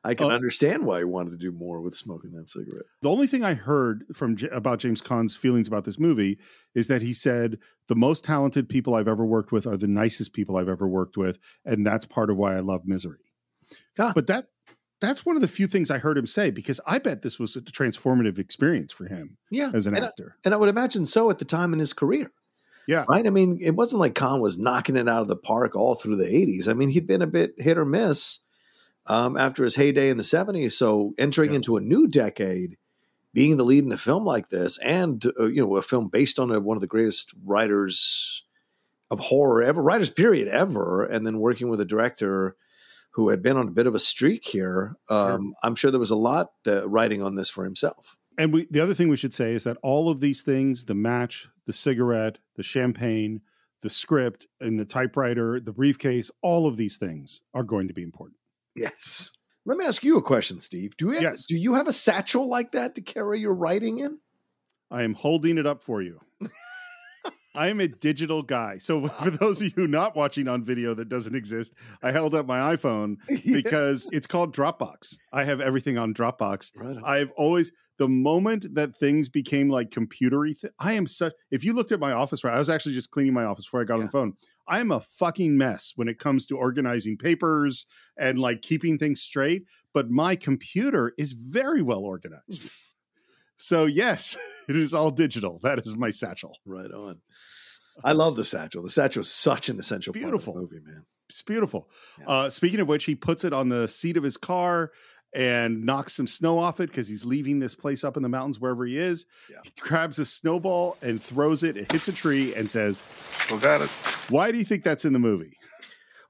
I 0.06 0.14
can 0.14 0.30
Uh, 0.30 0.34
understand 0.34 0.86
why 0.86 0.98
he 0.98 1.04
wanted 1.04 1.30
to 1.32 1.36
do 1.36 1.52
more 1.52 1.80
with 1.80 1.94
smoking 1.96 2.32
that 2.32 2.48
cigarette. 2.48 2.86
The 3.02 3.10
only 3.10 3.26
thing 3.26 3.44
I 3.44 3.54
heard 3.54 4.04
from 4.14 4.36
J- 4.36 4.48
about 4.50 4.78
James 4.78 5.02
Caan's 5.02 5.34
feelings 5.36 5.66
about 5.68 5.84
this 5.84 5.98
movie 5.98 6.38
is 6.74 6.86
that 6.88 7.02
he 7.02 7.12
said 7.12 7.58
the 7.88 7.96
most 7.96 8.24
talented 8.24 8.68
people 8.68 8.94
I've 8.94 9.08
ever 9.08 9.26
worked 9.26 9.52
with 9.52 9.66
are 9.66 9.76
the 9.76 9.86
nicest 9.88 10.32
people 10.32 10.56
I've 10.56 10.68
ever 10.68 10.86
worked 10.88 11.16
with, 11.16 11.38
and 11.64 11.86
that's 11.86 12.06
part 12.06 12.30
of 12.30 12.36
why 12.36 12.56
I 12.56 12.60
love 12.60 12.82
Misery. 12.86 13.18
Ah. 13.98 14.12
But 14.14 14.26
that 14.28 14.48
that's 15.00 15.26
one 15.26 15.36
of 15.36 15.42
the 15.42 15.48
few 15.48 15.66
things 15.66 15.90
I 15.90 15.98
heard 15.98 16.16
him 16.16 16.26
say 16.26 16.50
because 16.50 16.80
I 16.86 16.98
bet 16.98 17.20
this 17.20 17.38
was 17.38 17.54
a 17.54 17.60
transformative 17.60 18.38
experience 18.38 18.92
for 18.92 19.04
him 19.06 19.36
Yeah, 19.50 19.70
as 19.74 19.86
an 19.86 19.94
and, 19.94 20.04
I, 20.04 20.08
actor. 20.08 20.36
and 20.42 20.54
I 20.54 20.56
would 20.56 20.70
imagine 20.70 21.04
so 21.04 21.28
at 21.28 21.38
the 21.38 21.44
time 21.44 21.74
in 21.74 21.78
his 21.78 21.92
career. 21.92 22.30
Yeah. 22.88 23.04
Right. 23.08 23.26
I 23.26 23.30
mean, 23.30 23.58
it 23.60 23.74
wasn't 23.74 24.00
like 24.00 24.14
Caan 24.14 24.40
was 24.40 24.56
knocking 24.58 24.96
it 24.96 25.06
out 25.08 25.20
of 25.20 25.28
the 25.28 25.36
park 25.36 25.76
all 25.76 25.96
through 25.96 26.16
the 26.16 26.24
80s. 26.24 26.66
I 26.68 26.72
mean, 26.72 26.88
he'd 26.88 27.06
been 27.06 27.20
a 27.20 27.26
bit 27.26 27.54
hit 27.58 27.76
or 27.76 27.84
miss 27.84 28.38
um, 29.08 29.36
after 29.36 29.64
his 29.64 29.76
heyday 29.76 30.10
in 30.10 30.16
the 30.16 30.22
70s. 30.24 30.72
So 30.72 31.12
entering 31.18 31.50
Yeah. 31.50 31.56
into 31.56 31.76
a 31.76 31.80
new 31.80 32.06
decade, 32.06 32.76
being 33.32 33.56
the 33.56 33.64
lead 33.64 33.84
in 33.84 33.92
a 33.92 33.96
film 33.98 34.24
like 34.24 34.48
this, 34.48 34.78
and 34.78 35.24
uh, 35.38 35.44
you 35.46 35.62
know, 35.62 35.76
a 35.76 35.82
film 35.82 36.08
based 36.08 36.38
on 36.38 36.50
a, 36.50 36.58
one 36.60 36.76
of 36.76 36.80
the 36.80 36.86
greatest 36.86 37.34
writers 37.44 38.44
of 39.10 39.20
horror 39.20 39.62
ever, 39.62 39.82
writers 39.82 40.10
period 40.10 40.48
ever, 40.48 41.04
and 41.04 41.26
then 41.26 41.38
working 41.38 41.68
with 41.68 41.80
a 41.80 41.84
director 41.84 42.56
who 43.12 43.28
had 43.30 43.42
been 43.42 43.56
on 43.56 43.68
a 43.68 43.70
bit 43.70 43.86
of 43.86 43.94
a 43.94 43.98
streak 43.98 44.44
here. 44.46 44.96
Um, 45.08 45.54
I'm 45.62 45.74
sure 45.74 45.90
there 45.90 46.00
was 46.00 46.10
a 46.10 46.16
lot 46.16 46.50
uh, 46.66 46.88
writing 46.88 47.22
on 47.22 47.34
this 47.34 47.48
for 47.48 47.64
himself. 47.64 48.16
And 48.36 48.52
we, 48.52 48.66
the 48.70 48.80
other 48.80 48.92
thing 48.92 49.08
we 49.08 49.16
should 49.16 49.32
say 49.32 49.52
is 49.52 49.64
that 49.64 49.78
all 49.82 50.10
of 50.10 50.20
these 50.20 50.42
things 50.42 50.84
the 50.84 50.94
match, 50.94 51.48
the 51.66 51.72
cigarette, 51.72 52.38
the 52.56 52.62
champagne, 52.62 53.40
the 53.80 53.88
script, 53.88 54.46
and 54.60 54.78
the 54.78 54.84
typewriter, 54.84 55.60
the 55.60 55.72
briefcase 55.72 56.30
all 56.42 56.66
of 56.66 56.76
these 56.76 56.98
things 56.98 57.40
are 57.54 57.62
going 57.62 57.88
to 57.88 57.94
be 57.94 58.02
important. 58.02 58.36
Yes. 58.76 59.30
Let 59.64 59.78
me 59.78 59.84
ask 59.86 60.04
you 60.04 60.16
a 60.16 60.22
question, 60.22 60.60
Steve. 60.60 60.96
Do 60.96 61.06
you 61.06 61.10
have, 61.12 61.22
Yes. 61.22 61.44
do 61.46 61.56
you 61.56 61.74
have 61.74 61.88
a 61.88 61.92
satchel 61.92 62.48
like 62.48 62.72
that 62.72 62.94
to 62.94 63.00
carry 63.00 63.40
your 63.40 63.54
writing 63.54 63.98
in? 63.98 64.18
I 64.90 65.02
am 65.02 65.14
holding 65.14 65.58
it 65.58 65.66
up 65.66 65.82
for 65.82 66.00
you. 66.02 66.20
I 67.54 67.68
am 67.68 67.80
a 67.80 67.88
digital 67.88 68.42
guy. 68.42 68.76
So 68.78 69.08
for 69.22 69.30
those 69.30 69.62
of 69.62 69.76
you 69.76 69.88
not 69.88 70.14
watching 70.14 70.46
on 70.46 70.62
video 70.62 70.94
that 70.94 71.08
doesn't 71.08 71.34
exist, 71.34 71.72
I 72.02 72.12
held 72.12 72.34
up 72.34 72.46
my 72.46 72.76
iPhone 72.76 73.16
because 73.44 74.06
it's 74.12 74.26
called 74.26 74.54
Dropbox. 74.54 75.16
I 75.32 75.44
have 75.44 75.60
everything 75.60 75.96
on 75.98 76.12
Dropbox. 76.14 76.72
Right 76.76 76.96
on. 76.96 77.02
I've 77.04 77.30
always 77.32 77.72
the 77.98 78.08
moment 78.08 78.74
that 78.74 78.94
things 78.98 79.30
became 79.30 79.70
like 79.70 79.88
computery, 79.90 80.60
th- 80.60 80.72
I 80.78 80.92
am 80.92 81.06
such. 81.06 81.32
If 81.50 81.64
you 81.64 81.72
looked 81.72 81.92
at 81.92 81.98
my 81.98 82.12
office, 82.12 82.44
right, 82.44 82.54
I 82.54 82.58
was 82.58 82.68
actually 82.68 82.94
just 82.94 83.10
cleaning 83.10 83.32
my 83.32 83.44
office 83.44 83.64
before 83.64 83.80
I 83.80 83.84
got 83.84 84.00
on 84.00 84.04
the 84.06 84.12
phone. 84.12 84.34
I 84.68 84.80
am 84.80 84.90
a 84.90 85.00
fucking 85.00 85.56
mess 85.56 85.92
when 85.96 86.08
it 86.08 86.18
comes 86.18 86.46
to 86.46 86.56
organizing 86.56 87.16
papers 87.16 87.86
and 88.16 88.38
like 88.38 88.62
keeping 88.62 88.98
things 88.98 89.20
straight. 89.20 89.64
But 89.94 90.10
my 90.10 90.36
computer 90.36 91.12
is 91.16 91.32
very 91.32 91.82
well 91.82 92.00
organized. 92.00 92.70
so 93.56 93.84
yes, 93.84 94.36
it 94.68 94.76
is 94.76 94.92
all 94.92 95.10
digital. 95.10 95.60
That 95.62 95.78
is 95.78 95.96
my 95.96 96.10
satchel. 96.10 96.58
Right 96.64 96.90
on. 96.90 97.20
I 98.04 98.12
love 98.12 98.36
the 98.36 98.44
satchel. 98.44 98.82
The 98.82 98.90
satchel 98.90 99.22
is 99.22 99.30
such 99.30 99.68
an 99.68 99.78
essential 99.78 100.12
Beautiful. 100.12 100.52
part 100.52 100.64
of 100.64 100.70
the 100.70 100.76
movie, 100.76 100.90
man. 100.90 101.06
It's 101.28 101.42
beautiful. 101.42 101.88
Yeah. 102.20 102.26
Uh, 102.28 102.50
speaking 102.50 102.78
of 102.78 102.88
which, 102.88 103.04
he 103.04 103.14
puts 103.14 103.42
it 103.42 103.52
on 103.52 103.68
the 103.68 103.88
seat 103.88 104.16
of 104.16 104.22
his 104.22 104.36
car 104.36 104.92
and 105.36 105.84
knocks 105.84 106.14
some 106.14 106.26
snow 106.26 106.58
off 106.58 106.80
it 106.80 106.88
because 106.88 107.08
he's 107.08 107.22
leaving 107.22 107.58
this 107.58 107.74
place 107.74 108.02
up 108.04 108.16
in 108.16 108.22
the 108.22 108.28
mountains 108.28 108.58
wherever 108.58 108.86
he 108.86 108.96
is. 108.96 109.26
Yeah. 109.50 109.58
He 109.64 109.70
grabs 109.78 110.18
a 110.18 110.24
snowball 110.24 110.96
and 111.02 111.22
throws 111.22 111.62
it. 111.62 111.76
It 111.76 111.92
hits 111.92 112.08
a 112.08 112.12
tree 112.12 112.54
and 112.54 112.70
says, 112.70 113.02
Still 113.40 113.58
got 113.58 113.82
it. 113.82 113.90
Why 114.30 114.50
do 114.50 114.56
you 114.56 114.64
think 114.64 114.82
that's 114.82 115.04
in 115.04 115.12
the 115.12 115.18
movie? 115.18 115.58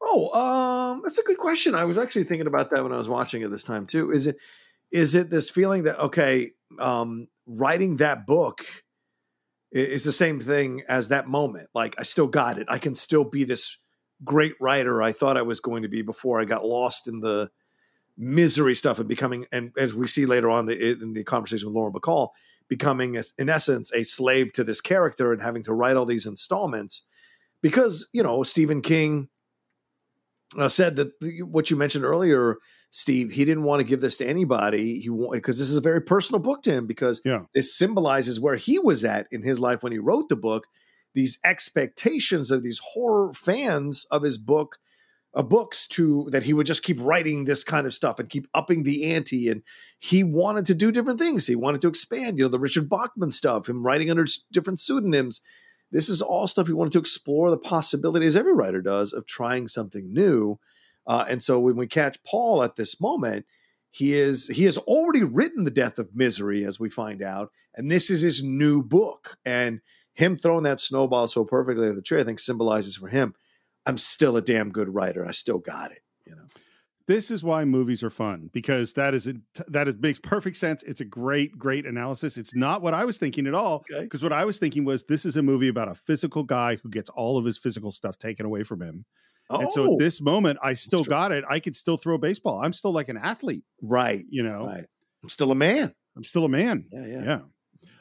Oh, 0.03 0.33
um, 0.35 1.03
that's 1.05 1.21
a 1.21 1.23
good 1.23 1.38
question. 1.38 1.77
I 1.77 1.85
was 1.85 1.99
actually 1.99 2.25
thinking 2.25 2.49
about 2.49 2.71
that 2.71 2.83
when 2.83 2.92
I 2.92 2.97
was 2.97 3.09
watching 3.09 3.42
it 3.42 3.49
this 3.49 3.62
time 3.62 3.87
too. 3.87 4.11
Is 4.11 4.27
it 4.27 4.38
is 4.90 5.14
it 5.14 5.31
this 5.31 5.51
feeling 5.51 5.85
that 5.85 5.99
okay, 6.01 6.51
um, 6.81 7.29
writing 7.47 7.99
that 7.99 8.27
book 8.27 8.64
is 9.71 10.05
the 10.05 10.12
same 10.12 10.40
thing 10.40 10.83
as 10.88 11.09
that 11.09 11.29
moment? 11.29 11.69
Like 11.75 11.95
I 11.97 12.03
still 12.03 12.27
got 12.27 12.59
it. 12.59 12.66
I 12.69 12.79
can 12.79 12.95
still 12.95 13.25
be 13.25 13.45
this 13.45 13.79
great 14.25 14.55
writer 14.61 15.01
I 15.01 15.12
thought 15.12 15.37
I 15.37 15.42
was 15.42 15.61
going 15.61 15.83
to 15.83 15.88
be 15.88 16.03
before 16.03 16.40
I 16.40 16.45
got 16.45 16.64
lost 16.64 17.07
in 17.07 17.21
the 17.21 17.51
misery 18.17 18.75
stuff 18.75 18.99
and 18.99 19.09
becoming 19.09 19.47
and 19.53 19.73
as 19.79 19.95
we 19.95 20.07
see 20.07 20.27
later 20.27 20.49
on 20.51 20.67
the, 20.67 20.93
in 21.03 21.13
the 21.13 21.25
conversation 21.25 21.69
with 21.69 21.75
Lauren 21.77 21.93
Bacall, 21.93 22.31
becoming 22.69 23.15
in 23.39 23.49
essence 23.49 23.93
a 23.93 24.03
slave 24.03 24.53
to 24.53 24.65
this 24.65 24.81
character 24.81 25.33
and 25.33 25.43
having 25.43 25.63
to 25.63 25.73
write 25.73 25.97
all 25.97 26.07
these 26.07 26.27
installments 26.27 27.07
because 27.63 28.09
you 28.13 28.23
know 28.23 28.43
Stephen 28.43 28.81
King 28.81 29.29
uh, 30.59 30.69
said 30.69 30.97
that 30.97 31.19
the, 31.21 31.43
what 31.43 31.71
you 31.71 31.77
mentioned 31.77 32.05
earlier, 32.05 32.57
Steve, 32.91 33.33
he 33.33 33.45
didn't 33.45 33.65
want 33.65 33.81
to 33.81 33.87
give 33.87 34.01
this 34.01 34.17
to 34.19 34.27
anybody. 34.27 35.01
He 35.01 35.11
because 35.33 35.59
this 35.59 35.69
is 35.69 35.77
a 35.77 35.81
very 35.81 36.01
personal 36.01 36.41
book 36.41 36.63
to 36.63 36.73
him 36.73 36.87
because 36.87 37.21
Yeah. 37.25 37.43
this 37.55 37.77
symbolizes 37.77 38.41
where 38.41 38.57
he 38.57 38.79
was 38.79 39.05
at 39.05 39.27
in 39.31 39.43
his 39.43 39.59
life 39.59 39.83
when 39.83 39.93
he 39.93 39.99
wrote 39.99 40.29
the 40.29 40.37
book. 40.37 40.67
These 41.15 41.39
expectations 41.45 42.51
of 42.51 42.63
these 42.63 42.81
horror 42.93 43.33
fans 43.33 44.07
of 44.11 44.23
his 44.23 44.39
book, 44.39 44.79
uh, 45.37 45.42
books 45.42 45.87
to 45.87 46.27
that 46.31 46.44
he 46.44 46.53
would 46.53 46.66
just 46.66 46.83
keep 46.83 46.99
writing 46.99 47.44
this 47.44 47.62
kind 47.62 47.87
of 47.87 47.94
stuff 47.94 48.18
and 48.18 48.31
keep 48.31 48.49
upping 48.55 48.83
the 48.83 49.12
ante. 49.14 49.49
And 49.49 49.62
he 49.99 50.25
wanted 50.25 50.64
to 50.66 50.75
do 50.75 50.90
different 50.90 51.20
things. 51.20 51.46
He 51.46 51.55
wanted 51.55 51.83
to 51.83 51.88
expand. 51.88 52.38
You 52.38 52.44
know, 52.44 52.49
the 52.49 52.59
Richard 52.59 52.88
Bachman 52.88 53.31
stuff, 53.31 53.68
him 53.68 53.85
writing 53.85 54.11
under 54.11 54.25
different 54.51 54.81
pseudonyms. 54.81 55.42
This 55.92 56.09
is 56.09 56.22
all 56.22 56.49
stuff 56.49 56.66
he 56.66 56.72
wanted 56.72 56.94
to 56.94 56.99
explore 56.99 57.51
the 57.51 57.59
possibility, 57.59 58.27
as 58.27 58.37
every 58.37 58.55
writer 58.55 58.83
does, 58.83 59.12
of 59.12 59.27
trying 59.27 59.68
something 59.68 60.12
new. 60.12 60.59
Uh, 61.07 61.25
and 61.29 61.42
so 61.42 61.61
when 61.61 61.77
we 61.77 61.87
catch 61.87 62.22
Paul 62.25 62.62
at 62.62 62.75
this 62.75 63.01
moment, 63.01 63.46
he 63.90 64.12
is 64.12 64.49
he 64.49 64.64
has 64.64 64.79
already 64.79 65.22
written 65.22 65.64
the 65.64 65.70
death 65.70 65.99
of 65.99 66.14
misery, 66.14 66.64
as 66.64 66.81
we 66.81 66.90
find 66.90 67.22
out, 67.22 67.51
and 67.75 67.90
this 67.90 68.11
is 68.11 68.22
his 68.22 68.42
new 68.42 68.83
book. 68.83 69.38
And 69.44 69.81
him 70.12 70.37
throwing 70.37 70.64
that 70.64 70.81
snowball 70.81 71.29
so 71.29 71.44
perfectly 71.44 71.88
at 71.88 71.94
the 71.94 72.03
tree, 72.03 72.20
I 72.20 72.25
think 72.25 72.38
symbolizes 72.38 72.96
for 72.96 73.09
him, 73.09 73.35
I'm 73.87 73.99
still 73.99 74.37
a 74.37 74.42
damn 74.42 74.70
good 74.70 74.88
writer. 74.92 75.27
I 75.27 75.31
still 75.31 75.59
got 75.59 75.92
it. 75.92 76.01
You 76.27 76.37
know. 76.37 76.42
This 77.07 77.31
is 77.31 77.44
why 77.44 77.64
movies 77.64 78.03
are 78.03 78.11
fun 78.11 78.51
because 78.53 78.94
that 78.94 79.14
is 79.14 79.29
a, 79.29 79.35
that 79.68 79.87
is, 79.87 79.94
makes 80.01 80.18
perfect 80.18 80.57
sense. 80.57 80.83
It's 80.83 81.01
a 81.01 81.05
great, 81.05 81.57
great 81.57 81.87
analysis. 81.87 82.37
It's 82.37 82.55
not 82.55 82.83
what 82.83 82.94
I 82.94 83.05
was 83.05 83.16
thinking 83.16 83.46
at 83.46 83.55
all. 83.55 83.85
Okay. 83.90 84.03
Because 84.03 84.25
what 84.25 84.33
I 84.33 84.44
was 84.44 84.59
thinking 84.59 84.85
was 84.85 85.05
this 85.05 85.25
is 85.25 85.37
a 85.37 85.42
movie 85.42 85.68
about 85.68 85.88
a 85.88 85.94
physical 85.94 86.42
guy 86.42 86.77
who 86.77 86.90
gets 86.90 87.09
all 87.11 87.38
of 87.38 87.44
his 87.44 87.59
physical 87.59 87.92
stuff 87.92 88.18
taken 88.18 88.44
away 88.44 88.64
from 88.64 88.83
him. 88.83 89.05
And 89.49 89.70
so 89.70 89.92
at 89.92 89.99
this 90.01 90.20
moment, 90.20 90.59
I 90.61 90.75
still 90.75 91.05
Sure. 91.05 91.11
got 91.11 91.31
it. 91.31 91.44
I 91.49 91.61
could 91.61 91.77
still 91.77 91.96
throw 91.96 92.16
a 92.16 92.18
baseball. 92.18 92.61
I'm 92.61 92.72
still 92.72 92.92
like 92.92 93.09
an 93.09 93.16
athlete, 93.16 93.62
right, 93.81 94.25
you 94.29 94.42
know. 94.42 94.66
right. 94.66 94.85
I'm 95.22 95.29
still 95.29 95.53
a 95.53 95.55
man. 95.55 95.94
I'm 96.16 96.25
still 96.25 96.44
a 96.44 96.49
man. 96.49 96.85
Yeah, 96.90 97.07
yeah. 97.07 97.22
Yeah. 97.22 97.40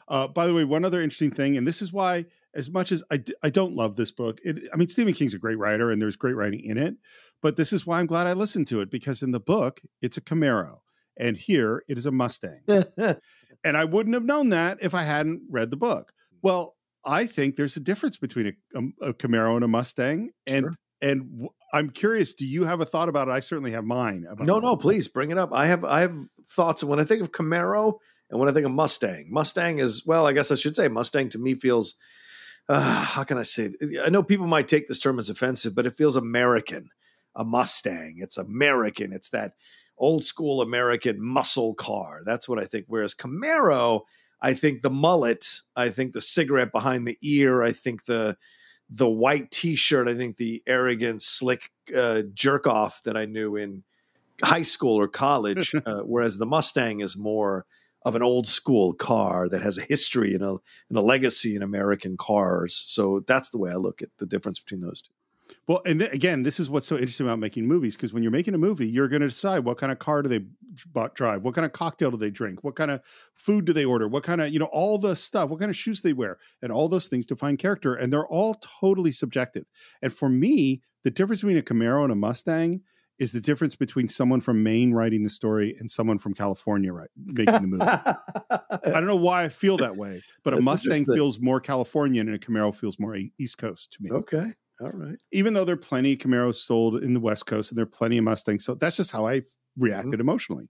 Uh, 0.08 0.26
by 0.26 0.48
the 0.48 0.54
way, 0.54 0.64
one 0.64 0.84
other 0.84 1.00
interesting 1.00 1.30
thing, 1.30 1.56
and 1.56 1.64
this 1.64 1.80
is 1.82 1.92
why, 1.92 2.26
as 2.56 2.70
much 2.70 2.90
as 2.90 3.04
I, 3.12 3.22
I 3.42 3.50
don't 3.50 3.74
love 3.74 3.96
this 3.96 4.10
book, 4.10 4.40
it, 4.44 4.68
I 4.72 4.76
mean, 4.76 4.88
Stephen 4.88 5.14
King's 5.14 5.34
a 5.34 5.38
great 5.38 5.58
writer 5.58 5.90
and 5.90 6.00
there's 6.00 6.16
great 6.16 6.34
writing 6.34 6.60
in 6.64 6.78
it, 6.78 6.96
but 7.42 7.56
this 7.56 7.72
is 7.72 7.86
why 7.86 8.00
I'm 8.00 8.06
glad 8.06 8.26
I 8.26 8.32
listened 8.32 8.66
to 8.68 8.80
it 8.80 8.90
because 8.90 9.22
in 9.22 9.30
the 9.30 9.40
book, 9.40 9.82
it's 10.00 10.16
a 10.16 10.20
Camaro 10.22 10.78
and 11.16 11.36
here 11.36 11.84
it 11.88 11.98
is 11.98 12.06
a 12.06 12.10
Mustang. 12.10 12.62
and 12.68 13.76
I 13.76 13.84
wouldn't 13.84 14.14
have 14.14 14.24
known 14.24 14.48
that 14.50 14.78
if 14.80 14.94
I 14.94 15.02
hadn't 15.02 15.42
read 15.50 15.70
the 15.70 15.76
book. 15.76 16.12
Hmm. 16.32 16.38
Well, 16.42 16.76
I 17.04 17.26
think 17.26 17.56
there's 17.56 17.76
a 17.76 17.80
difference 17.80 18.16
between 18.16 18.46
a, 18.74 18.78
a, 18.78 19.08
a 19.10 19.14
Camaro 19.14 19.54
and 19.54 19.64
a 19.64 19.68
Mustang. 19.68 20.30
And, 20.46 20.64
Sure. 20.64 20.72
and 21.00 21.30
w- 21.30 21.50
I'm 21.72 21.90
curious, 21.90 22.34
do 22.34 22.46
you 22.46 22.64
have 22.64 22.80
a 22.80 22.84
thought 22.84 23.08
about 23.08 23.28
it? 23.28 23.32
I 23.32 23.40
certainly 23.40 23.72
have 23.72 23.84
mine. 23.84 24.26
About 24.28 24.46
No, 24.46 24.58
no, 24.58 24.76
please 24.76 25.08
bring 25.08 25.30
it 25.30 25.38
up. 25.38 25.52
I 25.52 25.66
have 25.66 25.84
I 25.84 26.00
have 26.00 26.16
thoughts 26.48 26.82
when 26.82 26.98
I 26.98 27.04
think 27.04 27.22
of 27.22 27.32
Camaro 27.32 27.98
and 28.30 28.40
when 28.40 28.48
I 28.48 28.52
think 28.52 28.66
of 28.66 28.72
Mustang. 28.72 29.28
Mustang 29.30 29.78
is 29.78 30.04
well, 30.06 30.26
I 30.26 30.32
guess 30.32 30.50
I 30.50 30.54
should 30.54 30.74
say 30.76 30.88
Mustang 30.88 31.28
to 31.30 31.38
me 31.38 31.54
feels 31.54 31.96
uh, 32.68 33.04
how 33.04 33.24
can 33.24 33.38
I 33.38 33.42
say? 33.42 33.70
I 34.04 34.10
know 34.10 34.22
people 34.22 34.46
might 34.46 34.68
take 34.68 34.88
this 34.88 34.98
term 34.98 35.18
as 35.18 35.30
offensive, 35.30 35.74
but 35.74 35.86
it 35.86 35.94
feels 35.94 36.16
American. 36.16 36.90
A 37.38 37.44
Mustang, 37.44 38.16
it's 38.18 38.38
American. 38.38 39.12
It's 39.12 39.28
that 39.28 39.52
old 39.98 40.24
school 40.24 40.62
American 40.62 41.22
muscle 41.22 41.74
car. 41.74 42.22
That's 42.24 42.48
what 42.48 42.58
I 42.58 42.64
think. 42.64 42.86
Whereas 42.88 43.14
Camaro, 43.14 44.02
I 44.40 44.54
think 44.54 44.82
the 44.82 44.90
mullet, 44.90 45.60
I 45.74 45.90
think 45.90 46.12
the 46.12 46.20
cigarette 46.20 46.72
behind 46.72 47.06
the 47.06 47.18
ear, 47.22 47.62
I 47.62 47.72
think 47.72 48.06
the 48.06 48.36
the 48.88 49.08
white 49.08 49.50
T-shirt, 49.50 50.06
I 50.06 50.14
think 50.14 50.36
the 50.36 50.62
arrogant, 50.66 51.20
slick 51.20 51.70
uh, 51.96 52.22
jerk 52.32 52.66
off 52.66 53.02
that 53.02 53.16
I 53.16 53.24
knew 53.24 53.56
in 53.56 53.82
high 54.42 54.62
school 54.62 54.94
or 54.94 55.08
college, 55.08 55.74
uh, 55.86 56.02
whereas 56.02 56.38
the 56.38 56.46
Mustang 56.46 57.00
is 57.00 57.16
more 57.16 57.66
of 58.06 58.14
an 58.14 58.22
old 58.22 58.46
school 58.46 58.94
car 58.94 59.48
that 59.48 59.62
has 59.62 59.76
a 59.76 59.82
history 59.82 60.32
and 60.32 60.44
a, 60.44 60.56
and 60.88 60.96
a 60.96 61.00
legacy 61.00 61.56
in 61.56 61.62
American 61.62 62.16
cars. 62.16 62.84
So 62.86 63.24
that's 63.26 63.50
the 63.50 63.58
way 63.58 63.72
I 63.72 63.74
look 63.74 64.00
at 64.00 64.10
the 64.18 64.26
difference 64.26 64.60
between 64.60 64.80
those 64.80 65.02
two. 65.02 65.10
Well, 65.66 65.82
and 65.84 65.98
th- 65.98 66.12
again, 66.12 66.44
this 66.44 66.60
is 66.60 66.70
what's 66.70 66.86
so 66.86 66.96
interesting 66.96 67.26
about 67.26 67.40
making 67.40 67.66
movies 67.66 67.96
because 67.96 68.14
when 68.14 68.22
you're 68.22 68.30
making 68.30 68.54
a 68.54 68.58
movie, 68.58 68.88
you're 68.88 69.08
going 69.08 69.22
to 69.22 69.28
decide 69.28 69.64
what 69.64 69.78
kind 69.78 69.90
of 69.90 69.98
car 69.98 70.22
do 70.22 70.28
they 70.28 70.38
b- 70.38 71.06
drive, 71.14 71.42
what 71.42 71.54
kind 71.54 71.64
of 71.64 71.72
cocktail 71.72 72.12
do 72.12 72.16
they 72.16 72.30
drink, 72.30 72.62
what 72.62 72.76
kind 72.76 72.92
of 72.92 73.00
food 73.34 73.64
do 73.64 73.72
they 73.72 73.84
order, 73.84 74.06
what 74.06 74.22
kind 74.22 74.40
of 74.40 74.50
you 74.50 74.60
know 74.60 74.70
all 74.72 74.98
the 74.98 75.16
stuff, 75.16 75.50
what 75.50 75.58
kind 75.58 75.70
of 75.70 75.76
shoes 75.76 76.02
they 76.02 76.12
wear, 76.12 76.38
and 76.62 76.70
all 76.70 76.88
those 76.88 77.08
things 77.08 77.26
define 77.26 77.56
character, 77.56 77.94
and 77.94 78.12
they're 78.12 78.26
all 78.26 78.54
totally 78.80 79.12
subjective. 79.12 79.64
And 80.00 80.12
for 80.12 80.28
me, 80.28 80.82
the 81.02 81.10
difference 81.10 81.40
between 81.40 81.58
a 81.58 81.62
Camaro 81.62 82.04
and 82.04 82.12
a 82.12 82.16
Mustang 82.16 82.82
is 83.18 83.32
the 83.32 83.40
difference 83.40 83.74
between 83.74 84.08
someone 84.08 84.40
from 84.40 84.62
Maine 84.62 84.92
writing 84.92 85.22
the 85.22 85.30
story 85.30 85.74
and 85.78 85.90
someone 85.90 86.18
from 86.18 86.34
California 86.34 86.92
right, 86.92 87.08
making 87.16 87.62
the 87.62 87.68
movie. 87.68 87.84
I 87.84 88.90
don't 89.00 89.06
know 89.06 89.16
why 89.16 89.44
I 89.44 89.48
feel 89.48 89.76
that 89.78 89.96
way, 89.96 90.20
but 90.44 90.52
a 90.54 90.60
Mustang 90.60 91.04
feels 91.06 91.40
more 91.40 91.60
Californian 91.60 92.28
and 92.28 92.36
a 92.36 92.38
Camaro 92.38 92.74
feels 92.74 92.98
more 92.98 93.16
East 93.38 93.58
Coast 93.58 93.92
to 93.94 94.02
me 94.02 94.10
Okay. 94.12 94.52
All 94.80 94.90
right. 94.92 95.16
even 95.32 95.54
though 95.54 95.64
there 95.64 95.72
are 95.72 95.78
plenty 95.78 96.12
of 96.12 96.18
Camaros 96.18 96.56
sold 96.56 97.02
in 97.02 97.14
the 97.14 97.20
West 97.20 97.46
Coast 97.46 97.70
and 97.70 97.78
there 97.78 97.84
are 97.84 97.86
plenty 97.86 98.18
of 98.18 98.24
Mustangs, 98.24 98.64
so 98.64 98.74
that's 98.74 98.98
just 98.98 99.10
how 99.10 99.26
I 99.26 99.42
reacted 99.78 100.20
emotionally. 100.20 100.68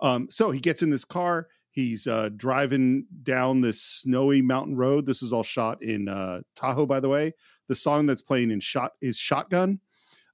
Um, 0.00 0.28
so 0.30 0.50
he 0.52 0.60
gets 0.60 0.82
in 0.82 0.90
this 0.90 1.04
car. 1.04 1.48
He's 1.70 2.06
uh, 2.06 2.28
driving 2.36 3.06
down 3.24 3.60
this 3.60 3.82
snowy 3.82 4.42
mountain 4.42 4.76
road. 4.76 5.06
This 5.06 5.22
is 5.22 5.32
all 5.32 5.42
shot 5.42 5.82
in 5.82 6.08
uh, 6.08 6.42
Tahoe, 6.54 6.86
by 6.86 7.00
the 7.00 7.08
way. 7.08 7.32
The 7.66 7.74
song 7.74 8.06
that's 8.06 8.22
playing 8.22 8.52
in 8.52 8.60
shot 8.60 8.92
is 9.00 9.18
"Shotgun," 9.18 9.80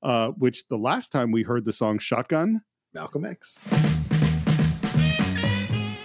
uh, 0.03 0.31
which 0.33 0.67
the 0.69 0.79
last 0.79 1.13
time 1.13 1.31
we 1.33 1.43
heard 1.43 1.65
the 1.65 1.73
song 1.73 1.99
"Shotgun" 1.99 2.63
Malcolm 2.95 3.25
X. 3.25 3.59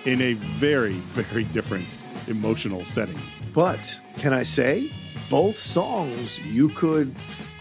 in 0.05 0.21
a 0.21 0.33
very, 0.33 0.93
very 0.93 1.45
different 1.45 1.97
emotional 2.27 2.85
setting. 2.85 3.17
But 3.53 3.99
can 4.17 4.33
I 4.33 4.43
say, 4.43 4.91
both 5.29 5.57
songs 5.57 6.39
you 6.45 6.69
could, 6.69 7.15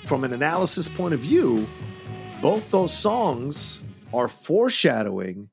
from 0.06 0.24
an 0.24 0.32
analysis 0.32 0.88
point 0.88 1.14
of 1.14 1.20
view, 1.20 1.66
both 2.42 2.70
those 2.70 2.92
songs 2.96 3.80
are 4.12 4.28
foreshadowing 4.28 5.48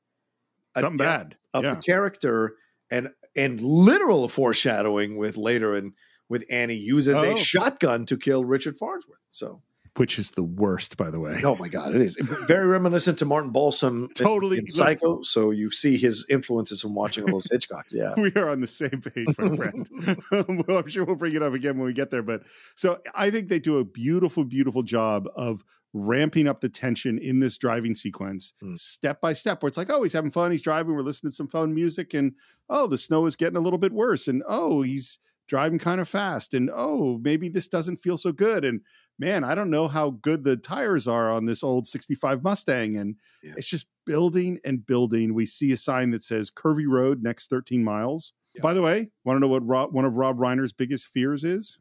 a 0.74 0.80
Something 0.80 0.98
bad. 0.98 1.36
of 1.54 1.64
Yeah. 1.64 1.74
the 1.74 1.80
character 1.80 2.56
and 2.90 3.10
and 3.34 3.62
literal 3.62 4.28
foreshadowing 4.28 5.16
with 5.16 5.38
later 5.38 5.74
and 5.74 5.94
with 6.28 6.44
Annie 6.50 6.76
uses 6.76 7.16
Oh. 7.16 7.32
a 7.32 7.36
shotgun 7.38 8.04
to 8.06 8.18
kill 8.18 8.44
Richard 8.44 8.76
Farnsworth. 8.76 9.20
So 9.30 9.62
Which 9.96 10.18
is 10.18 10.30
the 10.30 10.42
worst, 10.42 10.96
by 10.96 11.10
the 11.10 11.20
way. 11.20 11.42
oh 11.44 11.54
my 11.56 11.68
god, 11.68 11.94
it 11.94 12.00
is 12.00 12.16
very 12.46 12.66
reminiscent 12.66 13.18
to 13.18 13.26
Martin 13.26 13.50
Balsam 13.50 14.04
in- 14.04 14.08
Totally. 14.14 14.56
in 14.58 14.66
Psycho. 14.66 15.20
So 15.22 15.50
you 15.50 15.70
see 15.70 15.98
his 15.98 16.24
influences 16.30 16.80
from 16.80 16.94
watching 16.94 17.24
all 17.24 17.32
those 17.40 17.48
Hitchcock. 17.50 17.84
Yeah. 17.90 18.14
we 18.16 18.32
are 18.34 18.48
on 18.48 18.60
the 18.62 18.66
same 18.66 19.02
page, 19.02 19.28
my 19.38 19.54
friend. 19.54 19.86
well, 20.66 20.78
I'm 20.78 20.88
sure 20.88 21.04
we'll 21.04 21.16
bring 21.16 21.34
it 21.34 21.42
up 21.42 21.52
again 21.52 21.76
when 21.76 21.86
we 21.86 21.92
get 21.92 22.10
there. 22.10 22.22
But 22.22 22.42
so 22.74 23.00
I 23.14 23.28
think 23.30 23.48
they 23.48 23.58
do 23.58 23.76
a 23.78 23.84
beautiful, 23.84 24.44
beautiful 24.44 24.82
job 24.82 25.28
of 25.36 25.62
ramping 25.92 26.48
up 26.48 26.62
the 26.62 26.70
tension 26.70 27.18
in 27.18 27.40
this 27.40 27.58
driving 27.58 27.94
sequence 27.94 28.54
Mm. 28.62 28.78
step 28.78 29.20
by 29.20 29.34
step 29.34 29.62
where 29.62 29.68
it's 29.68 29.76
like 29.76 29.90
oh 29.90 30.02
he's 30.02 30.14
having 30.14 30.30
fun 30.30 30.50
he's 30.50 30.62
driving 30.62 30.94
we're 30.94 31.02
listening 31.02 31.32
to 31.32 31.36
some 31.36 31.48
fun 31.48 31.74
music 31.74 32.14
and 32.14 32.32
oh 32.70 32.86
the 32.86 32.96
snow 32.96 33.26
is 33.26 33.36
getting 33.36 33.58
a 33.58 33.60
little 33.60 33.78
bit 33.78 33.92
worse 33.92 34.26
and 34.26 34.42
oh 34.48 34.80
he's 34.80 35.18
driving 35.52 35.78
kind 35.78 36.00
of 36.00 36.08
fast 36.08 36.54
and 36.54 36.70
oh 36.74 37.20
maybe 37.22 37.46
this 37.46 37.68
doesn't 37.68 37.98
feel 37.98 38.16
so 38.16 38.32
good 38.32 38.64
and 38.64 38.80
man 39.18 39.44
i 39.44 39.54
don't 39.54 39.68
know 39.68 39.86
how 39.86 40.08
good 40.08 40.44
the 40.44 40.56
tires 40.56 41.06
are 41.06 41.30
on 41.30 41.44
this 41.44 41.62
old 41.62 41.86
65 41.86 42.42
mustang 42.42 42.96
and 42.96 43.16
Yeah. 43.42 43.52
it's 43.58 43.68
just 43.68 43.86
building 44.06 44.60
and 44.64 44.86
building 44.86 45.34
we 45.34 45.44
see 45.44 45.70
a 45.70 45.76
sign 45.76 46.10
that 46.12 46.22
says 46.22 46.50
curvy 46.50 46.86
road 46.88 47.22
next 47.22 47.50
13 47.50 47.84
miles 47.84 48.32
Yeah. 48.54 48.62
by 48.62 48.72
the 48.72 48.80
way 48.80 49.10
want 49.26 49.36
to 49.36 49.40
know 49.40 49.48
what 49.48 49.66
Rob, 49.66 49.92
one 49.92 50.06
of 50.06 50.16
rob 50.16 50.38
reiner's 50.38 50.72
biggest 50.72 51.08
fears 51.08 51.44
is 51.44 51.76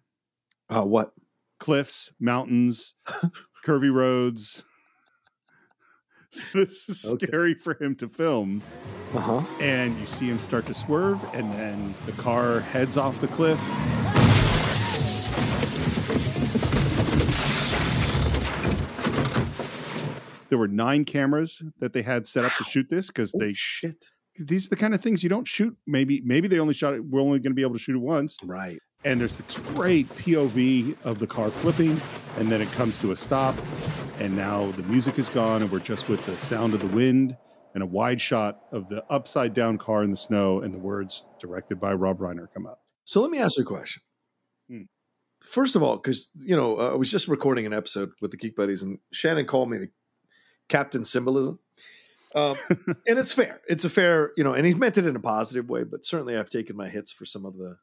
Uh, 0.69 0.83
what? 0.83 1.13
cliffs 1.57 2.11
mountains 2.19 2.93
curvy 3.65 3.89
roads 3.93 4.65
so 6.31 6.43
this 6.53 6.89
is 6.89 7.05
Okay. 7.05 7.25
scary 7.27 7.53
for 7.53 7.73
him 7.83 7.95
to 7.95 8.07
film 8.07 8.61
Uh 9.13 9.19
huh. 9.19 9.41
and 9.59 9.97
you 9.99 10.05
see 10.05 10.27
him 10.27 10.39
start 10.39 10.65
to 10.67 10.73
swerve 10.73 11.21
and 11.33 11.51
then 11.53 11.93
the 12.05 12.13
car 12.13 12.59
heads 12.61 12.97
off 12.97 13.19
the 13.21 13.27
cliff 13.27 13.59
there 20.49 20.57
were 20.57 20.67
nine 20.67 21.05
cameras 21.05 21.61
that 21.79 21.93
they 21.93 22.01
had 22.01 22.27
set 22.27 22.43
up 22.45 22.51
to 22.57 22.63
shoot 22.63 22.89
this 22.89 23.07
because 23.07 23.31
they 23.33 23.53
shit. 23.53 24.07
these 24.37 24.65
are 24.67 24.69
the 24.69 24.75
kind 24.75 24.93
of 24.93 25.01
things 25.01 25.23
you 25.23 25.29
don't 25.29 25.47
shoot 25.47 25.75
maybe 25.87 26.21
maybe 26.25 26.47
they 26.47 26.59
only 26.59 26.73
shot 26.73 26.93
it 26.93 27.05
we're 27.05 27.21
only 27.21 27.39
going 27.39 27.51
to 27.51 27.55
be 27.55 27.61
able 27.61 27.73
to 27.73 27.79
shoot 27.79 27.95
it 27.95 27.99
once 28.01 28.37
Right. 28.43 28.79
And 29.03 29.19
there's 29.19 29.37
this 29.37 29.57
great 29.73 30.07
POV 30.09 30.95
of 31.03 31.19
the 31.19 31.27
car 31.27 31.49
flipping, 31.49 31.99
and 32.37 32.51
then 32.51 32.61
it 32.61 32.71
comes 32.73 32.99
to 32.99 33.11
a 33.11 33.15
stop, 33.15 33.55
and 34.19 34.35
now 34.35 34.71
the 34.71 34.83
music 34.83 35.17
is 35.17 35.29
gone, 35.29 35.61
and 35.61 35.71
we're 35.71 35.79
just 35.79 36.07
with 36.07 36.25
the 36.25 36.37
sound 36.37 36.73
of 36.73 36.79
the 36.81 36.95
wind 36.95 37.37
and 37.73 37.81
a 37.81 37.85
wide 37.85 38.19
shot 38.19 38.61
of 38.71 38.89
the 38.89 39.03
upside 39.09 39.53
down 39.53 39.77
car 39.77 40.03
in 40.03 40.11
the 40.11 40.17
snow, 40.17 40.61
and 40.61 40.73
the 40.73 40.79
words 40.79 41.25
directed 41.39 41.79
by 41.79 41.93
Rob 41.93 42.19
Reiner 42.19 42.47
come 42.53 42.65
up. 42.65 42.81
So 43.05 43.21
let 43.21 43.31
me 43.31 43.39
ask 43.39 43.57
you 43.57 43.63
a 43.63 43.67
question. 43.67 44.03
Hmm. 44.69 44.81
First 45.39 45.75
of 45.75 45.81
all, 45.81 45.97
because 45.97 46.29
you 46.35 46.55
know, 46.55 46.77
uh, 46.77 46.91
I 46.91 46.95
was 46.95 47.09
just 47.09 47.27
recording 47.27 47.65
an 47.65 47.73
episode 47.73 48.11
with 48.21 48.31
the 48.31 48.37
Geek 48.37 48.55
Buddies, 48.55 48.83
and 48.83 48.99
Shannon 49.11 49.45
called 49.45 49.69
me 49.69 49.77
the 49.77 49.89
Captain 50.69 51.03
Symbolism, 51.03 51.59
um, 52.35 52.57
and 52.69 53.17
it's 53.19 53.33
fair. 53.33 53.61
It's 53.67 53.85
a 53.85 53.89
fair, 53.89 54.31
you 54.37 54.43
know, 54.43 54.53
and 54.53 54.65
he's 54.65 54.77
meant 54.77 54.97
it 54.97 55.07
in 55.07 55.15
a 55.15 55.19
positive 55.19 55.69
way, 55.69 55.83
but 55.83 56.05
certainly 56.05 56.37
I've 56.37 56.49
taken 56.49 56.75
my 56.75 56.89
hits 56.89 57.11
for 57.11 57.25
some 57.25 57.45
of 57.45 57.57
the 57.57 57.77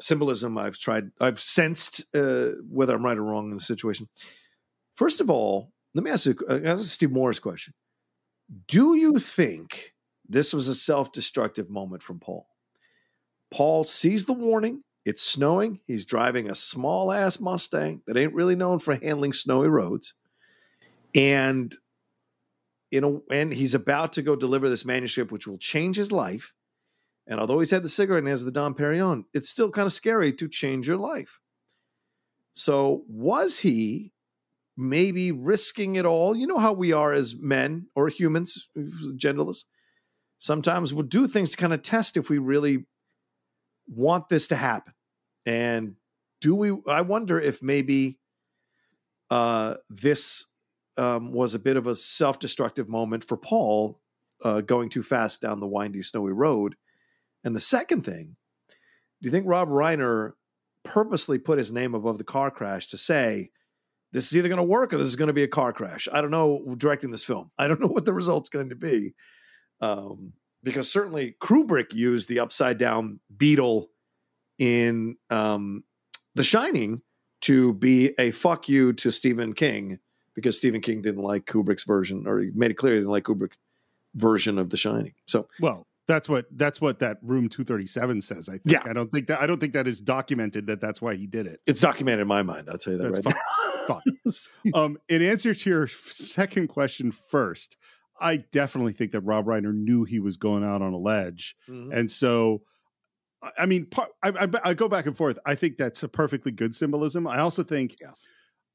symbolism 0.00 0.58
I've 0.58 0.78
tried, 0.78 1.10
I've 1.20 1.40
sensed 1.40 2.04
uh, 2.14 2.50
whether 2.68 2.94
I'm 2.94 3.04
right 3.04 3.18
or 3.18 3.22
wrong 3.22 3.50
in 3.50 3.56
the 3.56 3.62
situation. 3.62 4.08
First 4.94 5.20
of 5.20 5.30
all, 5.30 5.72
let 5.94 6.04
me 6.04 6.10
ask 6.10 6.26
you, 6.26 6.36
uh, 6.48 6.60
ask 6.64 6.84
Steve 6.84 7.12
Morris 7.12 7.38
question: 7.38 7.74
Do 8.68 8.94
you 8.94 9.18
think 9.18 9.94
this 10.28 10.54
was 10.54 10.68
a 10.68 10.74
self-destructive 10.74 11.70
moment 11.70 12.02
from 12.02 12.20
Paul? 12.20 12.46
Paul 13.50 13.84
sees 13.84 14.26
the 14.26 14.32
warning. 14.32 14.82
It's 15.04 15.22
snowing. 15.22 15.80
He's 15.86 16.04
driving 16.04 16.48
a 16.48 16.54
small 16.54 17.10
ass 17.10 17.40
Mustang 17.40 18.02
that 18.06 18.16
ain't 18.16 18.34
really 18.34 18.54
known 18.54 18.78
for 18.78 18.94
handling 18.94 19.32
snowy 19.32 19.68
roads. 19.68 20.14
And 21.16 21.74
you 22.90 23.00
know, 23.00 23.22
and 23.30 23.52
he's 23.52 23.74
about 23.74 24.12
to 24.14 24.22
go 24.22 24.36
deliver 24.36 24.68
this 24.68 24.84
manuscript, 24.84 25.32
which 25.32 25.46
will 25.46 25.58
change 25.58 25.96
his 25.96 26.10
life. 26.12 26.54
And 27.26 27.38
although 27.38 27.60
he's 27.60 27.70
had 27.70 27.84
the 27.84 27.88
cigarette 27.88 28.20
and 28.20 28.28
has 28.28 28.44
the 28.44 28.50
Dom 28.50 28.74
Perignon, 28.74 29.24
it's 29.32 29.48
still 29.48 29.70
kind 29.70 29.86
of 29.86 29.92
scary 29.92 30.32
to 30.32 30.48
change 30.48 30.88
your 30.88 30.96
life. 30.96 31.40
So 32.52 33.04
was 33.08 33.60
he 33.60 34.12
maybe 34.76 35.30
risking 35.30 35.94
it 35.94 36.04
all? 36.04 36.36
You 36.36 36.46
know 36.46 36.58
how 36.58 36.72
we 36.72 36.92
are 36.92 37.12
as 37.12 37.34
men 37.36 37.86
or 37.94 38.08
humans, 38.08 38.68
genderless. 38.76 39.64
Sometimes 40.38 40.92
we'll 40.92 41.06
do 41.06 41.26
things 41.26 41.52
to 41.52 41.56
kind 41.56 41.72
of 41.72 41.82
test 41.82 42.16
if 42.16 42.30
we 42.30 42.38
really 42.38 42.86
want 43.86 44.28
this 44.28 44.48
to 44.48 44.56
happen. 44.56 44.94
And 45.46 45.96
do 46.40 46.54
we? 46.54 46.76
I 46.88 47.02
wonder 47.02 47.38
if 47.38 47.62
maybe 47.62 48.18
uh, 49.30 49.74
this 49.88 50.46
um, 50.96 51.32
was 51.32 51.54
a 51.54 51.58
bit 51.58 51.76
of 51.76 51.86
a 51.86 51.94
self-destructive 51.94 52.88
moment 52.88 53.24
for 53.24 53.36
Paul, 53.36 54.00
uh, 54.42 54.62
going 54.62 54.88
too 54.88 55.02
fast 55.02 55.42
down 55.42 55.60
the 55.60 55.68
windy, 55.68 56.02
snowy 56.02 56.32
road. 56.32 56.74
And 57.44 57.54
the 57.54 57.60
second 57.60 58.02
thing, 58.02 58.36
do 58.68 59.26
you 59.26 59.30
think 59.30 59.46
Rob 59.46 59.68
Reiner 59.68 60.32
purposely 60.84 61.38
put 61.38 61.58
his 61.58 61.72
name 61.72 61.94
above 61.94 62.18
the 62.18 62.24
car 62.24 62.50
crash 62.50 62.88
to 62.88 62.98
say 62.98 63.50
this 64.12 64.26
is 64.26 64.36
either 64.36 64.48
going 64.48 64.58
to 64.58 64.62
work 64.64 64.92
or 64.92 64.98
this 64.98 65.06
is 65.06 65.16
going 65.16 65.28
to 65.28 65.34
be 65.34 65.42
a 65.42 65.48
car 65.48 65.72
crash? 65.72 66.08
I 66.12 66.20
don't 66.20 66.30
know. 66.30 66.74
Directing 66.76 67.10
this 67.10 67.24
film, 67.24 67.50
I 67.58 67.68
don't 67.68 67.80
know 67.82 67.88
what 67.88 68.04
the 68.04 68.12
result's 68.12 68.48
going 68.48 68.70
to 68.70 68.76
be. 68.76 69.14
Um, 69.80 70.34
because 70.62 70.90
certainly 70.90 71.36
Kubrick 71.40 71.94
used 71.94 72.28
the 72.28 72.40
upside 72.40 72.78
down 72.78 73.20
beetle 73.34 73.88
in 74.58 75.16
um, 75.30 75.84
The 76.34 76.44
Shining 76.44 77.02
to 77.42 77.72
be 77.72 78.12
a 78.18 78.30
fuck 78.30 78.68
you 78.68 78.92
to 78.92 79.10
Stephen 79.10 79.54
King 79.54 79.98
because 80.34 80.58
Stephen 80.58 80.80
King 80.80 81.02
didn't 81.02 81.22
like 81.22 81.46
Kubrick's 81.46 81.84
version, 81.84 82.26
or 82.26 82.40
he 82.40 82.50
made 82.54 82.70
it 82.70 82.74
clear 82.74 82.94
he 82.94 83.00
didn't 83.00 83.10
like 83.10 83.24
Kubrick 83.24 83.54
version 84.14 84.58
of 84.58 84.70
The 84.70 84.76
Shining. 84.76 85.14
So 85.26 85.48
Well, 85.60 85.86
that's 86.10 86.28
what 86.28 86.46
that's 86.52 86.80
what 86.80 86.98
that 86.98 87.18
room 87.22 87.48
237 87.48 88.20
says. 88.22 88.48
I 88.48 88.52
think. 88.58 88.62
Yeah. 88.66 88.82
I 88.84 88.92
don't 88.92 89.10
think 89.12 89.28
that 89.28 89.40
I 89.40 89.46
don't 89.46 89.60
think 89.60 89.72
that 89.74 89.86
is 89.86 90.00
documented 90.00 90.66
that 90.66 90.80
that's 90.80 91.00
why 91.00 91.14
he 91.14 91.26
did 91.26 91.46
it. 91.46 91.62
it's 91.66 91.80
documented 91.80 92.20
in 92.22 92.28
my 92.28 92.42
mind. 92.42 92.68
I'll 92.70 92.78
tell 92.78 92.92
you 92.94 92.98
that 92.98 93.12
That's 93.12 93.26
right 93.26 93.34
fine. 93.88 94.00
now. 94.74 94.74
um, 94.84 94.98
in 95.08 95.22
answer 95.22 95.54
to 95.54 95.70
your 95.70 95.86
second 95.88 96.68
question 96.68 97.10
first, 97.12 97.76
I 98.20 98.36
definitely 98.36 98.92
think 98.92 99.12
that 99.12 99.22
Rob 99.22 99.46
Reiner 99.46 99.72
knew 99.74 100.04
he 100.04 100.20
was 100.20 100.36
going 100.36 100.64
out 100.64 100.82
on 100.82 100.92
a 100.92 100.98
ledge, 100.98 101.56
Mhm. 101.68 101.96
and 101.96 102.10
so, 102.10 102.62
I- 103.42 103.52
I 103.60 103.66
mean, 103.66 103.86
part, 103.86 104.10
I, 104.22 104.28
I, 104.28 104.48
I 104.70 104.74
go 104.74 104.88
back 104.88 105.06
and 105.06 105.16
forth. 105.16 105.38
I 105.46 105.54
think 105.54 105.76
that's 105.78 106.02
a 106.02 106.08
perfectly 106.08 106.52
good 106.52 106.74
symbolism. 106.74 107.26
I 107.26 107.38
also 107.40 107.62
think, 107.62 107.96
Yeah. 108.00 108.12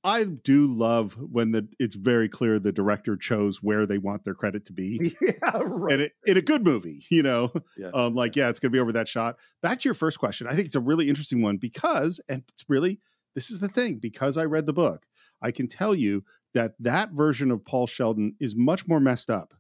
I 0.06 0.24
do 0.24 0.68
love 0.68 1.14
when 1.14 1.52
the 1.52 1.68
it's 1.80 1.96
very 1.96 2.30
clear 2.30 2.60
the 2.60 2.72
director 2.72 3.18
chose 3.18 3.62
where 3.64 3.86
they 3.86 3.98
want 3.98 4.24
their 4.24 4.36
credit 4.36 4.66
to 4.66 4.74
be. 4.74 5.14
yeah, 5.22 5.34
right. 5.54 5.94
And 5.94 6.02
it, 6.04 6.12
in 6.26 6.38
a 6.38 6.42
good 6.42 6.64
movie, 6.64 7.04
you 7.10 7.24
know, 7.24 7.52
Yeah. 7.76 7.90
um, 7.94 8.14
like 8.14 8.36
yeah, 8.36 8.50
it's 8.50 8.60
going 8.60 8.72
to 8.72 8.76
be 8.76 8.80
over 8.80 8.94
that 8.94 9.08
shot. 9.08 9.38
Back 9.62 9.80
to 9.80 9.90
your 9.90 9.96
first 9.96 10.20
question, 10.20 10.48
I 10.48 10.54
think 10.54 10.68
it's 10.68 10.76
a 10.76 10.80
really 10.80 11.10
interesting 11.10 11.42
one 11.42 11.58
because, 11.58 12.22
and 12.30 12.44
it's 12.50 12.64
really 12.70 13.00
this 13.34 13.50
is 13.50 13.60
the 13.60 13.68
thing 13.68 13.98
because 13.98 14.38
I 14.38 14.46
read 14.46 14.66
the 14.68 14.74
book, 14.74 15.08
I 15.42 15.52
can 15.52 15.68
tell 15.68 15.96
you 15.96 16.24
that 16.54 16.76
that 16.80 17.12
version 17.12 17.50
of 17.52 17.66
Paul 17.66 17.88
Sheldon 17.88 18.36
is 18.40 18.56
much 18.56 18.88
more 18.88 19.00
messed 19.00 19.30
up, 19.30 19.56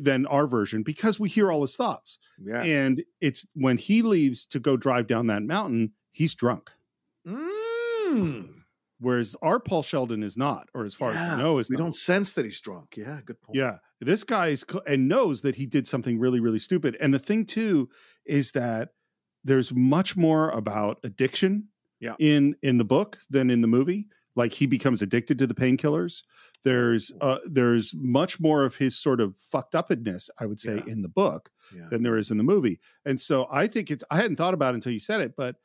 than 0.00 0.26
our 0.26 0.46
version 0.46 0.82
because 0.82 1.20
we 1.20 1.28
hear 1.28 1.52
all 1.52 1.60
his 1.60 1.76
thoughts, 1.76 2.18
yeah. 2.42 2.62
and 2.62 3.04
it's 3.20 3.46
when 3.54 3.76
he 3.78 4.02
leaves 4.02 4.46
to 4.46 4.58
go 4.58 4.76
drive 4.76 5.06
down 5.06 5.26
that 5.28 5.42
mountain, 5.42 5.92
he's 6.10 6.34
drunk. 6.34 6.70
Mm. 7.26 8.63
Whereas 9.00 9.34
our 9.42 9.58
Paul 9.60 9.82
Sheldon 9.82 10.22
is 10.22 10.36
not, 10.36 10.68
or 10.72 10.84
as 10.84 10.94
far 10.94 11.10
as 11.10 11.16
Yeah, 11.16 11.36
we 11.36 11.42
know, 11.42 11.58
is 11.58 11.68
we 11.68 11.76
not. 11.76 11.82
don't 11.82 11.96
sense 11.96 12.32
that 12.34 12.44
he's 12.44 12.60
drunk. 12.60 12.96
Yeah, 12.96 13.20
good 13.24 13.40
point. 13.40 13.56
Yeah, 13.56 13.78
this 14.00 14.24
guy 14.24 14.48
is 14.48 14.64
cl- 14.68 14.84
and 14.86 15.08
knows 15.08 15.42
that 15.42 15.56
he 15.56 15.66
did 15.66 15.86
something 15.88 16.18
really, 16.18 16.40
really 16.40 16.58
stupid. 16.60 16.96
And 17.00 17.12
the 17.12 17.18
thing 17.18 17.44
too 17.44 17.88
is 18.24 18.52
that 18.52 18.90
there's 19.42 19.74
much 19.74 20.16
more 20.16 20.48
about 20.50 20.98
addiction 21.04 21.68
Yeah. 22.00 22.14
in 22.18 22.56
in 22.62 22.78
the 22.78 22.84
book 22.84 23.18
than 23.28 23.50
in 23.50 23.60
the 23.62 23.68
movie. 23.68 24.06
Like 24.36 24.54
he 24.54 24.66
becomes 24.66 25.00
addicted 25.02 25.38
to 25.40 25.46
the 25.46 25.54
painkillers. 25.54 26.22
There's 26.64 27.12
uh, 27.20 27.38
there's 27.44 27.94
much 27.94 28.40
more 28.40 28.64
of 28.64 28.76
his 28.76 28.96
sort 28.98 29.20
of 29.20 29.36
fucked 29.36 29.74
upness, 29.74 30.30
I 30.40 30.46
would 30.46 30.58
say, 30.60 30.76
Yeah. 30.76 30.92
in 30.92 31.02
the 31.02 31.08
book 31.08 31.50
Yeah. 31.74 31.88
than 31.90 32.02
there 32.04 32.16
is 32.16 32.30
in 32.30 32.38
the 32.38 32.42
movie. 32.44 32.80
And 33.04 33.20
so 33.20 33.46
I 33.50 33.66
think 33.66 33.90
it's 33.90 34.02
I 34.10 34.16
hadn't 34.16 34.36
thought 34.36 34.54
about 34.54 34.74
it 34.74 34.76
until 34.76 34.92
you 34.92 34.98
said 35.00 35.20
it, 35.20 35.34
but 35.36 35.56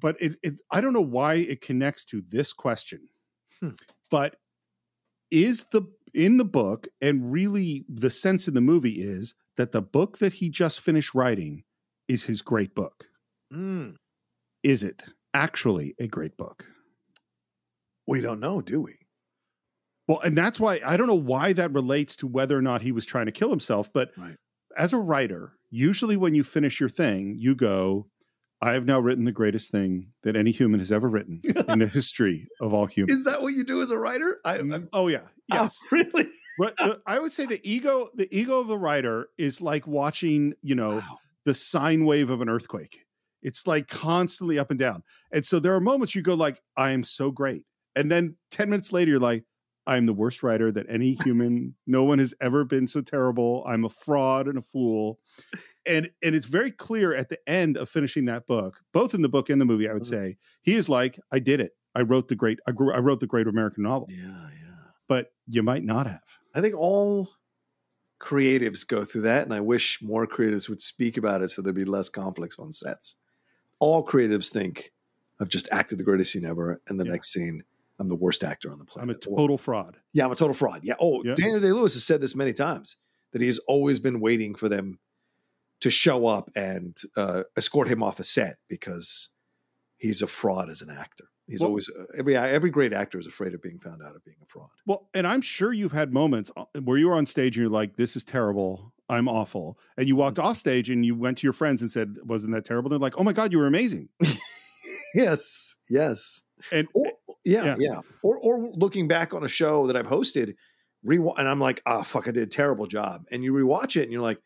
but 0.00 0.16
it, 0.20 0.36
it 0.42 0.54
I 0.70 0.80
don't 0.80 0.92
know 0.92 1.00
why 1.00 1.34
it 1.34 1.60
connects 1.60 2.04
to 2.06 2.22
this 2.26 2.52
question. 2.52 3.08
Hmm. 3.60 3.70
But 4.10 4.36
is 5.30 5.64
the 5.72 5.82
in 6.12 6.38
the 6.38 6.44
book 6.44 6.88
and 7.00 7.30
really 7.32 7.84
the 7.88 8.10
sense 8.10 8.48
in 8.48 8.54
the 8.54 8.60
movie 8.60 9.00
is 9.00 9.34
that 9.56 9.72
the 9.72 9.82
book 9.82 10.18
that 10.18 10.34
he 10.34 10.48
just 10.50 10.80
finished 10.80 11.14
writing 11.14 11.62
is 12.08 12.24
his 12.24 12.42
great 12.42 12.74
book. 12.74 13.04
Mm. 13.52 13.94
Is 14.62 14.82
it 14.82 15.04
actually 15.34 15.94
a 16.00 16.08
great 16.08 16.36
book? 16.36 16.64
We 18.06 18.20
don't 18.20 18.40
know, 18.40 18.60
do 18.60 18.80
we? 18.80 18.96
Well, 20.08 20.20
and 20.20 20.36
that's 20.36 20.58
why 20.58 20.80
I 20.84 20.96
don't 20.96 21.06
know 21.06 21.14
why 21.14 21.52
that 21.52 21.72
relates 21.72 22.16
to 22.16 22.26
whether 22.26 22.58
or 22.58 22.62
not 22.62 22.82
he 22.82 22.90
was 22.90 23.06
trying 23.06 23.26
to 23.26 23.32
kill 23.32 23.50
himself. 23.50 23.92
But 23.92 24.10
Right. 24.16 24.36
as 24.76 24.92
a 24.92 24.98
writer, 24.98 25.52
usually 25.70 26.16
when 26.16 26.34
you 26.34 26.42
finish 26.42 26.80
your 26.80 26.88
thing, 26.88 27.36
you 27.38 27.54
go, 27.54 28.08
I 28.62 28.72
have 28.72 28.84
now 28.84 29.00
written 29.00 29.24
the 29.24 29.32
greatest 29.32 29.70
thing 29.72 30.08
that 30.22 30.36
any 30.36 30.50
human 30.50 30.80
has 30.80 30.92
ever 30.92 31.08
written 31.08 31.40
in 31.68 31.78
the 31.78 31.86
history 31.92 32.46
of 32.60 32.74
all 32.74 32.86
humans. 32.86 33.18
Is 33.18 33.24
that 33.24 33.40
what 33.40 33.54
you 33.54 33.64
do 33.64 33.80
as 33.82 33.90
a 33.90 33.96
writer? 33.98 34.38
I, 34.44 34.58
I'm, 34.58 34.68
mm, 34.70 34.88
oh, 34.92 35.08
yeah. 35.08 35.20
Oh, 35.24 35.30
yes. 35.62 35.78
Oh, 35.82 35.86
really? 35.92 36.28
but 36.58 36.76
the, 36.76 37.00
I 37.06 37.18
would 37.18 37.32
say 37.32 37.46
the 37.46 37.60
ego, 37.68 38.08
the 38.14 38.28
ego 38.36 38.60
of 38.60 38.68
the 38.68 38.76
writer 38.76 39.28
is 39.38 39.62
like 39.62 39.86
watching, 39.86 40.52
you 40.62 40.74
know, 40.74 40.96
Wow. 40.96 41.18
the 41.46 41.54
sine 41.54 42.04
wave 42.04 42.28
of 42.28 42.42
an 42.42 42.50
earthquake. 42.50 43.06
It's 43.42 43.66
like 43.66 43.88
constantly 43.88 44.58
up 44.58 44.70
and 44.70 44.78
down. 44.78 45.04
And 45.32 45.46
so 45.46 45.58
there 45.58 45.74
are 45.74 45.80
moments 45.80 46.14
you 46.14 46.20
go 46.20 46.34
like, 46.34 46.60
I 46.76 46.90
am 46.90 47.02
so 47.02 47.30
great. 47.30 47.64
And 47.96 48.10
then 48.12 48.36
10 48.50 48.68
minutes 48.68 48.92
later, 48.92 49.12
you're 49.12 49.20
like, 49.20 49.44
I'm 49.86 50.04
the 50.04 50.12
worst 50.12 50.42
writer 50.42 50.70
that 50.70 50.84
any 50.90 51.16
human, 51.24 51.74
no 51.86 52.04
one 52.04 52.18
has 52.18 52.34
ever 52.42 52.64
been 52.64 52.86
so 52.86 53.00
terrible. 53.00 53.64
I'm 53.66 53.86
a 53.86 53.88
fraud 53.88 54.46
and 54.46 54.58
a 54.58 54.62
fool. 54.62 55.18
And 55.86 56.10
and 56.22 56.34
it's 56.34 56.46
very 56.46 56.70
clear 56.70 57.14
at 57.14 57.28
the 57.30 57.38
end 57.48 57.76
of 57.76 57.88
finishing 57.88 58.26
that 58.26 58.46
book, 58.46 58.80
both 58.92 59.14
in 59.14 59.22
the 59.22 59.28
book 59.28 59.48
and 59.48 59.60
the 59.60 59.64
movie, 59.64 59.88
I 59.88 59.94
would 59.94 60.02
Mhm. 60.02 60.06
say, 60.10 60.36
he 60.62 60.74
is 60.74 60.88
like, 60.88 61.18
I 61.32 61.38
did 61.38 61.60
it. 61.60 61.72
I 61.94 62.02
wrote 62.02 62.28
the 62.28 62.36
great, 62.36 62.60
I, 62.66 62.72
grew, 62.72 62.92
I 62.92 62.98
wrote 62.98 63.20
the 63.20 63.26
great 63.26 63.46
American 63.48 63.82
novel. 63.84 64.06
Yeah, 64.10 64.48
yeah. 64.62 64.90
But 65.08 65.32
you 65.48 65.62
might 65.62 65.82
not 65.84 66.06
have. 66.06 66.22
I 66.54 66.60
think 66.60 66.74
all 66.76 67.30
creatives 68.20 68.86
go 68.86 69.04
through 69.04 69.22
that, 69.22 69.44
and 69.44 69.54
I 69.54 69.60
wish 69.60 70.00
more 70.02 70.26
creatives 70.26 70.68
would 70.68 70.82
speak 70.82 71.16
about 71.16 71.42
it 71.42 71.48
so 71.50 71.62
there'd 71.62 71.74
be 71.74 71.84
less 71.84 72.08
conflicts 72.08 72.58
on 72.58 72.72
sets. 72.72 73.16
All 73.78 74.04
creatives 74.04 74.50
think 74.50 74.92
I've 75.40 75.48
just 75.48 75.68
acted 75.72 75.98
the 75.98 76.04
greatest 76.04 76.32
scene 76.32 76.44
ever, 76.44 76.80
and 76.88 77.00
the 77.00 77.04
Yeah. 77.06 77.12
next 77.12 77.32
scene 77.32 77.62
I'm 77.98 78.08
the 78.08 78.16
worst 78.16 78.42
actor 78.44 78.70
on 78.72 78.78
the 78.78 78.84
planet 78.86 79.10
I'm 79.26 79.32
a 79.34 79.36
total 79.36 79.58
fraud. 79.58 79.98
yeah, 80.14 80.24
I'm 80.24 80.32
a 80.32 80.36
total 80.36 80.54
fraud. 80.54 80.80
Yeah. 80.84 80.94
Oh, 81.00 81.22
Yeah. 81.24 81.34
Daniel 81.34 81.60
Day 81.60 81.70
Lewis 81.72 81.92
has 81.94 82.04
said 82.04 82.20
this 82.22 82.34
many 82.34 82.52
times 82.54 82.96
that 83.32 83.42
he's 83.42 83.58
always 83.60 84.00
been 84.00 84.20
waiting 84.20 84.54
for 84.54 84.68
them 84.70 84.98
to 85.80 85.90
show 85.90 86.26
up 86.26 86.50
and 86.54 86.96
uh, 87.16 87.42
escort 87.56 87.88
him 87.88 88.02
off 88.02 88.18
a 88.20 88.24
set 88.24 88.56
because 88.68 89.30
he's 89.96 90.22
a 90.22 90.26
fraud 90.26 90.68
as 90.70 90.82
an 90.82 90.90
actor. 90.90 91.24
He's 91.46 91.60
Well- 91.60 91.70
always 91.70 91.88
uh, 91.90 92.04
every 92.18 92.36
every 92.36 92.70
great 92.70 92.92
actor 92.92 93.18
is 93.18 93.26
afraid 93.26 93.54
of 93.54 93.62
being 93.62 93.78
found 93.78 94.02
out 94.02 94.14
of 94.14 94.24
being 94.24 94.36
a 94.42 94.46
fraud. 94.46 94.68
Well, 94.86 95.08
and 95.14 95.26
I'm 95.26 95.40
sure 95.40 95.72
you've 95.72 95.92
had 95.92 96.12
moments 96.12 96.50
uh, 96.56 96.64
where 96.82 96.96
you 96.98 97.08
were 97.08 97.16
on 97.16 97.26
stage 97.26 97.56
and 97.56 97.62
you're 97.64 97.72
like, 97.72 97.96
this 97.96 98.14
is 98.14 98.24
terrible. 98.24 98.92
I'm 99.08 99.26
awful. 99.28 99.76
And 99.96 100.06
you 100.06 100.14
walked 100.14 100.38
off 100.38 100.56
stage 100.58 100.88
and 100.88 101.04
you 101.04 101.16
went 101.16 101.38
to 101.38 101.46
your 101.46 101.52
friends 101.52 101.82
and 101.82 101.90
said, 101.90 102.18
wasn't 102.24 102.54
that 102.54 102.64
terrible? 102.64 102.88
They're 102.90 103.00
like, 103.00 103.18
oh 103.18 103.24
my 103.24 103.32
God, 103.32 103.50
you 103.52 103.58
were 103.58 103.66
amazing. 103.66 104.08
Yes, 105.14 105.76
yes. 105.88 106.42
And 106.70 106.86
Or, 106.94 107.06
yeah, 107.44 107.64
Yeah. 107.64 107.76
yeah, 107.78 108.00
Or 108.22 108.38
or 108.38 108.70
looking 108.74 109.08
back 109.08 109.34
on 109.34 109.42
a 109.42 109.48
show 109.48 109.86
that 109.86 109.96
I've 109.96 110.06
hosted, 110.06 110.54
re 111.02 111.16
and 111.16 111.48
I'm 111.48 111.58
like, 111.60 111.82
oh 111.86 112.02
fuck, 112.02 112.28
I 112.28 112.30
did 112.30 112.42
a 112.44 112.46
terrible 112.46 112.86
job. 112.86 113.24
And 113.32 113.42
you 113.42 113.52
rewatch 113.52 113.96
it 113.96 114.04
and 114.04 114.12
you're 114.12 114.22
like, 114.22 114.38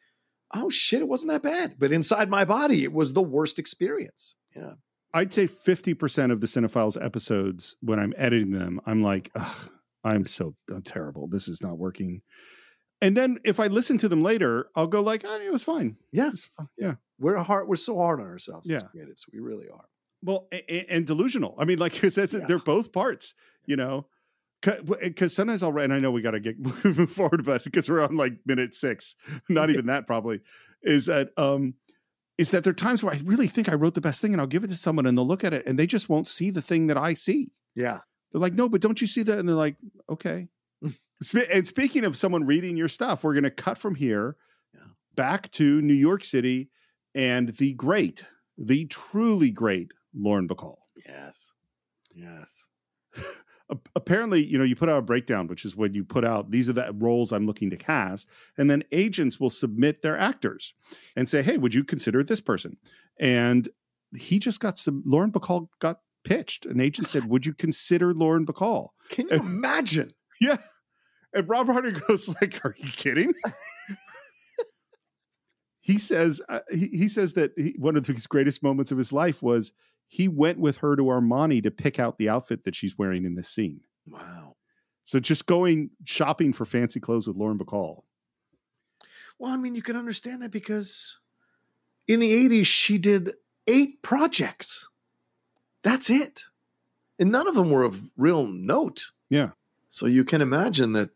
oh 0.54 0.68
shit, 0.70 1.00
it 1.00 1.08
wasn't 1.08 1.32
that 1.32 1.42
bad. 1.42 1.76
But 1.78 1.92
inside 1.92 2.28
my 2.28 2.44
body, 2.44 2.82
it 2.84 2.92
was 2.92 3.12
the 3.12 3.22
worst 3.22 3.58
experience. 3.58 4.36
Yeah. 4.54 4.74
I'd 5.12 5.32
say 5.32 5.46
50% 5.46 6.32
of 6.32 6.40
the 6.40 6.46
Cine-Files 6.48 6.96
episodes, 6.96 7.76
when 7.80 8.00
I'm 8.00 8.12
editing 8.16 8.50
them, 8.50 8.80
I'm 8.84 9.02
like, 9.02 9.30
Ugh, 9.36 9.70
I'm 10.02 10.26
so 10.26 10.56
I'm 10.70 10.82
terrible. 10.82 11.28
This 11.28 11.46
is 11.48 11.62
not 11.62 11.78
working. 11.78 12.22
And 13.00 13.16
then 13.16 13.38
if 13.44 13.60
I 13.60 13.66
listen 13.68 13.96
to 13.98 14.08
them 14.08 14.22
later, 14.22 14.68
I'll 14.74 14.86
go 14.86 15.00
like, 15.02 15.22
oh, 15.26 15.40
it 15.40 15.52
was 15.52 15.62
fine. 15.62 15.96
Yeah. 16.12 16.30
Was 16.30 16.48
fine. 16.56 16.68
Yeah. 16.78 16.94
We're 17.18 17.36
hard, 17.38 17.68
we're 17.68 17.76
so 17.76 17.96
hard 17.96 18.20
on 18.20 18.26
ourselves 18.26 18.68
as 18.68 18.82
Yeah. 18.82 18.88
creatives. 18.88 19.22
We 19.32 19.38
really 19.40 19.68
are. 19.68 19.84
Well, 20.22 20.48
a- 20.52 20.74
a- 20.74 20.86
and 20.92 21.06
delusional. 21.06 21.54
I 21.58 21.64
mean, 21.64 21.78
like, 21.78 21.92
that's 22.00 22.32
Yeah. 22.34 22.46
they're 22.46 22.58
both 22.58 22.92
parts, 22.92 23.34
you 23.66 23.76
know. 23.76 24.06
Because 25.00 25.34
sometimes 25.34 25.62
I'll 25.62 25.72
write, 25.72 25.84
and 25.84 25.92
I 25.92 25.98
know 25.98 26.10
we 26.10 26.22
got 26.22 26.32
to 26.32 26.40
get 26.40 26.58
move 26.84 27.10
forward, 27.10 27.44
but 27.44 27.64
because 27.64 27.88
we're 27.88 28.00
on 28.00 28.16
like 28.16 28.34
minute 28.46 28.74
six, 28.74 29.16
not 29.48 29.70
even 29.70 29.86
that 29.86 30.06
probably 30.06 30.40
is 30.82 31.06
that 31.06 31.30
um 31.36 31.74
is 32.36 32.50
that 32.50 32.64
there 32.64 32.70
are 32.72 32.74
times 32.74 33.02
where 33.02 33.14
I 33.14 33.20
really 33.24 33.46
think 33.46 33.68
I 33.68 33.74
wrote 33.74 33.94
the 33.94 34.00
best 34.00 34.20
thing, 34.20 34.32
and 34.32 34.40
I'll 34.40 34.46
give 34.46 34.64
it 34.64 34.68
to 34.68 34.74
someone, 34.76 35.06
and 35.06 35.16
they'll 35.16 35.26
look 35.26 35.44
at 35.44 35.52
it, 35.52 35.64
and 35.66 35.78
they 35.78 35.86
just 35.86 36.08
won't 36.08 36.26
see 36.28 36.50
the 36.50 36.62
thing 36.62 36.88
that 36.88 36.96
I 36.96 37.14
see. 37.14 37.52
Yeah. 37.74 38.00
They're 38.32 38.40
like, 38.40 38.54
no, 38.54 38.68
but 38.68 38.80
don't 38.80 39.00
you 39.00 39.06
see 39.06 39.22
that? 39.22 39.38
And 39.38 39.48
they're 39.48 39.54
like, 39.56 39.76
okay. 40.10 40.48
And 41.52 41.66
speaking 41.66 42.04
of 42.04 42.16
someone 42.16 42.44
reading 42.44 42.76
your 42.76 42.88
stuff, 42.88 43.22
we're 43.22 43.34
going 43.34 43.44
to 43.44 43.50
cut 43.50 43.78
from 43.78 43.94
here 43.94 44.36
Yeah. 44.74 44.80
back 45.14 45.50
to 45.52 45.80
New 45.80 45.94
York 45.94 46.24
City 46.24 46.70
and 47.14 47.50
the 47.50 47.72
great, 47.74 48.24
the 48.58 48.84
truly 48.86 49.50
great 49.52 49.92
Lauren 50.12 50.48
Bacall. 50.48 50.78
Yes. 51.06 51.52
Yes. 52.12 52.66
Apparently, 53.94 54.44
you 54.44 54.58
know, 54.58 54.64
you 54.64 54.76
put 54.76 54.88
out 54.88 54.98
a 54.98 55.02
breakdown, 55.02 55.46
which 55.46 55.64
is 55.64 55.76
when 55.76 55.94
you 55.94 56.04
put 56.04 56.24
out 56.24 56.50
these 56.50 56.68
are 56.68 56.72
the 56.72 56.94
roles 56.96 57.32
I'm 57.32 57.46
looking 57.46 57.70
to 57.70 57.76
cast, 57.76 58.28
and 58.56 58.70
then 58.70 58.84
agents 58.92 59.38
will 59.38 59.50
submit 59.50 60.02
their 60.02 60.18
actors 60.18 60.74
and 61.16 61.28
say, 61.28 61.42
"Hey, 61.42 61.58
would 61.58 61.74
you 61.74 61.84
consider 61.84 62.22
this 62.22 62.40
person?" 62.40 62.76
And 63.18 63.68
he 64.16 64.38
just 64.38 64.60
got 64.60 64.78
some. 64.78 65.02
Lauren 65.06 65.32
Bacall 65.32 65.68
got 65.80 66.00
pitched. 66.24 66.66
An 66.66 66.80
agent 66.80 67.08
said, 67.08 67.28
"Would 67.28 67.46
you 67.46 67.54
consider 67.54 68.12
Lauren 68.12 68.46
Bacall?" 68.46 68.88
Can 69.08 69.28
you 69.28 69.36
imagine? 69.40 70.10
Yeah. 70.40 70.58
And 71.32 71.48
Rob 71.48 71.66
Harder 71.66 71.92
goes 71.92 72.28
like, 72.40 72.60
"Are 72.64 72.74
you 72.78 72.90
kidding?" 72.90 73.34
he 75.84 75.98
says 75.98 76.40
uh, 76.48 76.60
he, 76.70 76.88
he 76.88 77.08
says 77.08 77.34
that 77.34 77.52
he, 77.56 77.74
one 77.78 77.96
of 77.96 78.06
his 78.06 78.26
greatest 78.26 78.62
moments 78.62 78.90
of 78.90 78.98
his 78.98 79.12
life 79.12 79.42
was 79.42 79.72
he 80.14 80.28
went 80.28 80.60
with 80.60 80.76
her 80.76 80.94
to 80.94 81.02
Armani 81.02 81.60
to 81.60 81.72
pick 81.72 81.98
out 81.98 82.18
the 82.18 82.28
outfit 82.28 82.62
that 82.62 82.76
she's 82.76 82.96
wearing 82.96 83.24
in 83.24 83.34
this 83.34 83.48
scene. 83.48 83.80
Wow. 84.06 84.54
So 85.02 85.18
just 85.18 85.48
going 85.48 85.90
shopping 86.04 86.52
for 86.52 86.64
fancy 86.64 87.00
clothes 87.00 87.26
with 87.26 87.36
Lauren 87.36 87.58
Bacall. 87.58 88.04
Well, 89.40 89.50
I 89.50 89.56
mean, 89.56 89.74
you 89.74 89.82
can 89.82 89.96
understand 89.96 90.40
that 90.42 90.52
because 90.52 91.18
in 92.06 92.20
the 92.20 92.30
80s, 92.48 92.66
she 92.66 92.96
did 92.96 93.34
eight 93.66 94.02
projects. 94.02 94.88
That's 95.82 96.08
it. 96.10 96.44
And 97.18 97.32
none 97.32 97.48
of 97.48 97.56
them 97.56 97.70
were 97.70 97.82
of 97.82 98.12
real 98.16 98.46
note. 98.46 99.10
Yeah. 99.28 99.50
So 99.88 100.06
you 100.06 100.22
can 100.22 100.40
imagine 100.40 100.92
that 100.92 101.10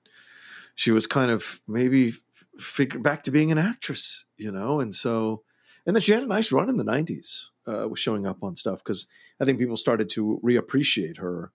she 0.74 0.90
was 0.90 1.07
kind 1.07 1.30
of 1.30 1.61
maybe 1.68 2.14
figure 2.59 2.99
back 2.99 3.22
to 3.22 3.30
being 3.30 3.53
an 3.53 3.59
actress, 3.59 4.24
you 4.36 4.51
know? 4.51 4.80
And 4.80 4.92
so, 4.92 5.44
and 5.86 5.94
then 5.94 6.01
she 6.01 6.11
had 6.11 6.24
a 6.24 6.26
nice 6.26 6.51
run 6.51 6.68
in 6.68 6.78
the 6.78 6.84
90s, 6.84 7.51
uh, 7.68 7.86
was 7.88 7.98
showing 8.00 8.26
up 8.26 8.42
on 8.42 8.56
stuff 8.56 8.78
because 8.82 9.06
I 9.40 9.44
think 9.44 9.58
people 9.58 9.76
started 9.76 10.08
to 10.10 10.40
reappreciate 10.42 11.18
her. 11.18 11.52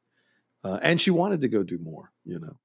Uh, 0.64 0.80
and 0.82 1.02
she 1.02 1.12
wanted 1.12 1.42
to 1.42 1.48
go 1.50 1.64
do 1.64 1.78
more, 1.78 2.12
you 2.24 2.40
know? 2.40 2.58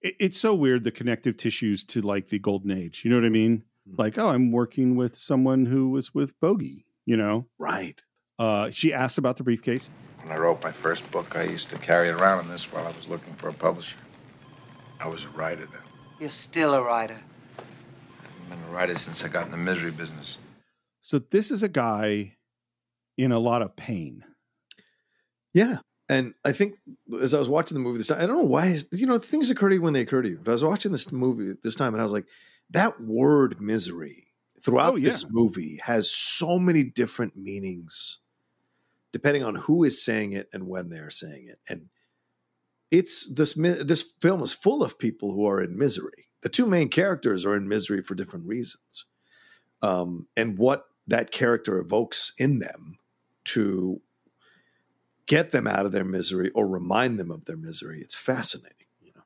It, 0.00 0.16
it's 0.20 0.38
so 0.38 0.54
weird 0.54 0.84
the 0.84 0.90
connective 0.90 1.36
tissues 1.36 1.82
to 1.86 2.00
like 2.02 2.28
the 2.28 2.38
golden 2.38 2.70
age. 2.70 3.04
You 3.04 3.10
know 3.10 3.16
what 3.16 3.24
I 3.24 3.30
mean? 3.30 3.64
Mhm. 3.88 3.98
Like, 3.98 4.18
oh, 4.18 4.28
I'm 4.28 4.52
working 4.52 4.96
with 4.96 5.16
someone 5.16 5.66
who 5.66 5.88
was 5.90 6.14
with 6.14 6.38
Bogey. 6.40 6.86
You 7.06 7.16
know, 7.18 7.48
Right. 7.58 8.02
uh, 8.38 8.70
she 8.70 8.92
asked 8.94 9.18
about 9.18 9.36
the 9.36 9.42
briefcase. 9.42 9.90
When 10.22 10.32
I 10.32 10.36
wrote 10.38 10.62
my 10.62 10.72
first 10.72 11.10
book, 11.10 11.36
I 11.36 11.42
used 11.44 11.68
to 11.70 11.76
carry 11.78 12.08
it 12.08 12.12
around 12.14 12.40
in 12.44 12.48
this 12.50 12.70
while 12.72 12.86
I 12.86 12.92
was 12.92 13.08
looking 13.08 13.34
for 13.34 13.48
a 13.48 13.52
publisher. 13.52 13.98
I 15.00 15.06
was 15.08 15.24
a 15.26 15.28
writer 15.30 15.66
then. 15.66 15.82
You're 16.18 16.30
still 16.30 16.72
a 16.74 16.82
writer. 16.82 17.20
I've 17.58 18.48
been 18.48 18.58
a 18.70 18.72
writer 18.72 18.96
since 18.96 19.22
I 19.24 19.28
got 19.28 19.44
in 19.46 19.50
the 19.50 19.58
misery 19.58 19.90
business. 19.90 20.38
So 21.00 21.18
this 21.18 21.50
is 21.50 21.62
a 21.62 21.68
guy 21.68 22.33
in 23.16 23.32
a 23.32 23.38
lot 23.38 23.62
of 23.62 23.76
pain. 23.76 24.24
Yeah. 25.52 25.78
And 26.08 26.34
I 26.44 26.52
think 26.52 26.76
as 27.22 27.32
I 27.32 27.38
was 27.38 27.48
watching 27.48 27.76
the 27.76 27.82
movie 27.82 27.98
this 27.98 28.08
time, 28.08 28.20
I 28.20 28.26
don't 28.26 28.38
know 28.38 28.44
why, 28.44 28.76
you 28.92 29.06
know, 29.06 29.16
things 29.18 29.50
occur 29.50 29.70
to 29.70 29.76
you 29.76 29.82
when 29.82 29.94
they 29.94 30.02
occur 30.02 30.22
to 30.22 30.28
you. 30.28 30.40
But 30.42 30.50
I 30.50 30.54
was 30.54 30.64
watching 30.64 30.92
this 30.92 31.10
movie 31.10 31.54
this 31.62 31.76
time 31.76 31.94
and 31.94 32.00
I 32.00 32.04
was 32.04 32.12
like, 32.12 32.26
that 32.70 33.00
word 33.00 33.60
misery 33.60 34.28
throughout 34.60 34.94
Oh, 34.94 34.96
yeah. 34.96 35.06
this 35.06 35.26
movie 35.30 35.78
has 35.84 36.10
so 36.10 36.58
many 36.58 36.84
different 36.84 37.36
meanings 37.36 38.18
depending 39.12 39.44
on 39.44 39.54
who 39.54 39.84
is 39.84 40.04
saying 40.04 40.32
it 40.32 40.48
and 40.52 40.66
when 40.66 40.88
they're 40.88 41.08
saying 41.10 41.46
it. 41.48 41.60
And 41.68 41.88
it's 42.90 43.26
this 43.32 43.54
this 43.54 44.02
film 44.20 44.42
is 44.42 44.52
full 44.52 44.82
of 44.82 44.98
people 44.98 45.32
who 45.32 45.46
are 45.46 45.62
in 45.62 45.78
misery. 45.78 46.28
The 46.42 46.48
two 46.48 46.66
main 46.66 46.88
characters 46.88 47.46
are 47.46 47.54
in 47.56 47.68
misery 47.68 48.02
for 48.02 48.14
different 48.14 48.46
reasons. 48.46 49.04
Um, 49.82 50.26
and 50.36 50.58
what 50.58 50.86
that 51.06 51.30
character 51.30 51.78
evokes 51.78 52.32
in 52.38 52.58
them 52.58 52.98
to 53.44 54.00
get 55.26 55.50
them 55.50 55.66
out 55.66 55.86
of 55.86 55.92
their 55.92 56.04
misery 56.04 56.50
or 56.50 56.68
remind 56.68 57.18
them 57.18 57.30
of 57.30 57.46
their 57.46 57.56
misery. 57.56 57.98
It's 58.00 58.14
fascinating, 58.14 58.86
you 59.00 59.12
know. 59.14 59.22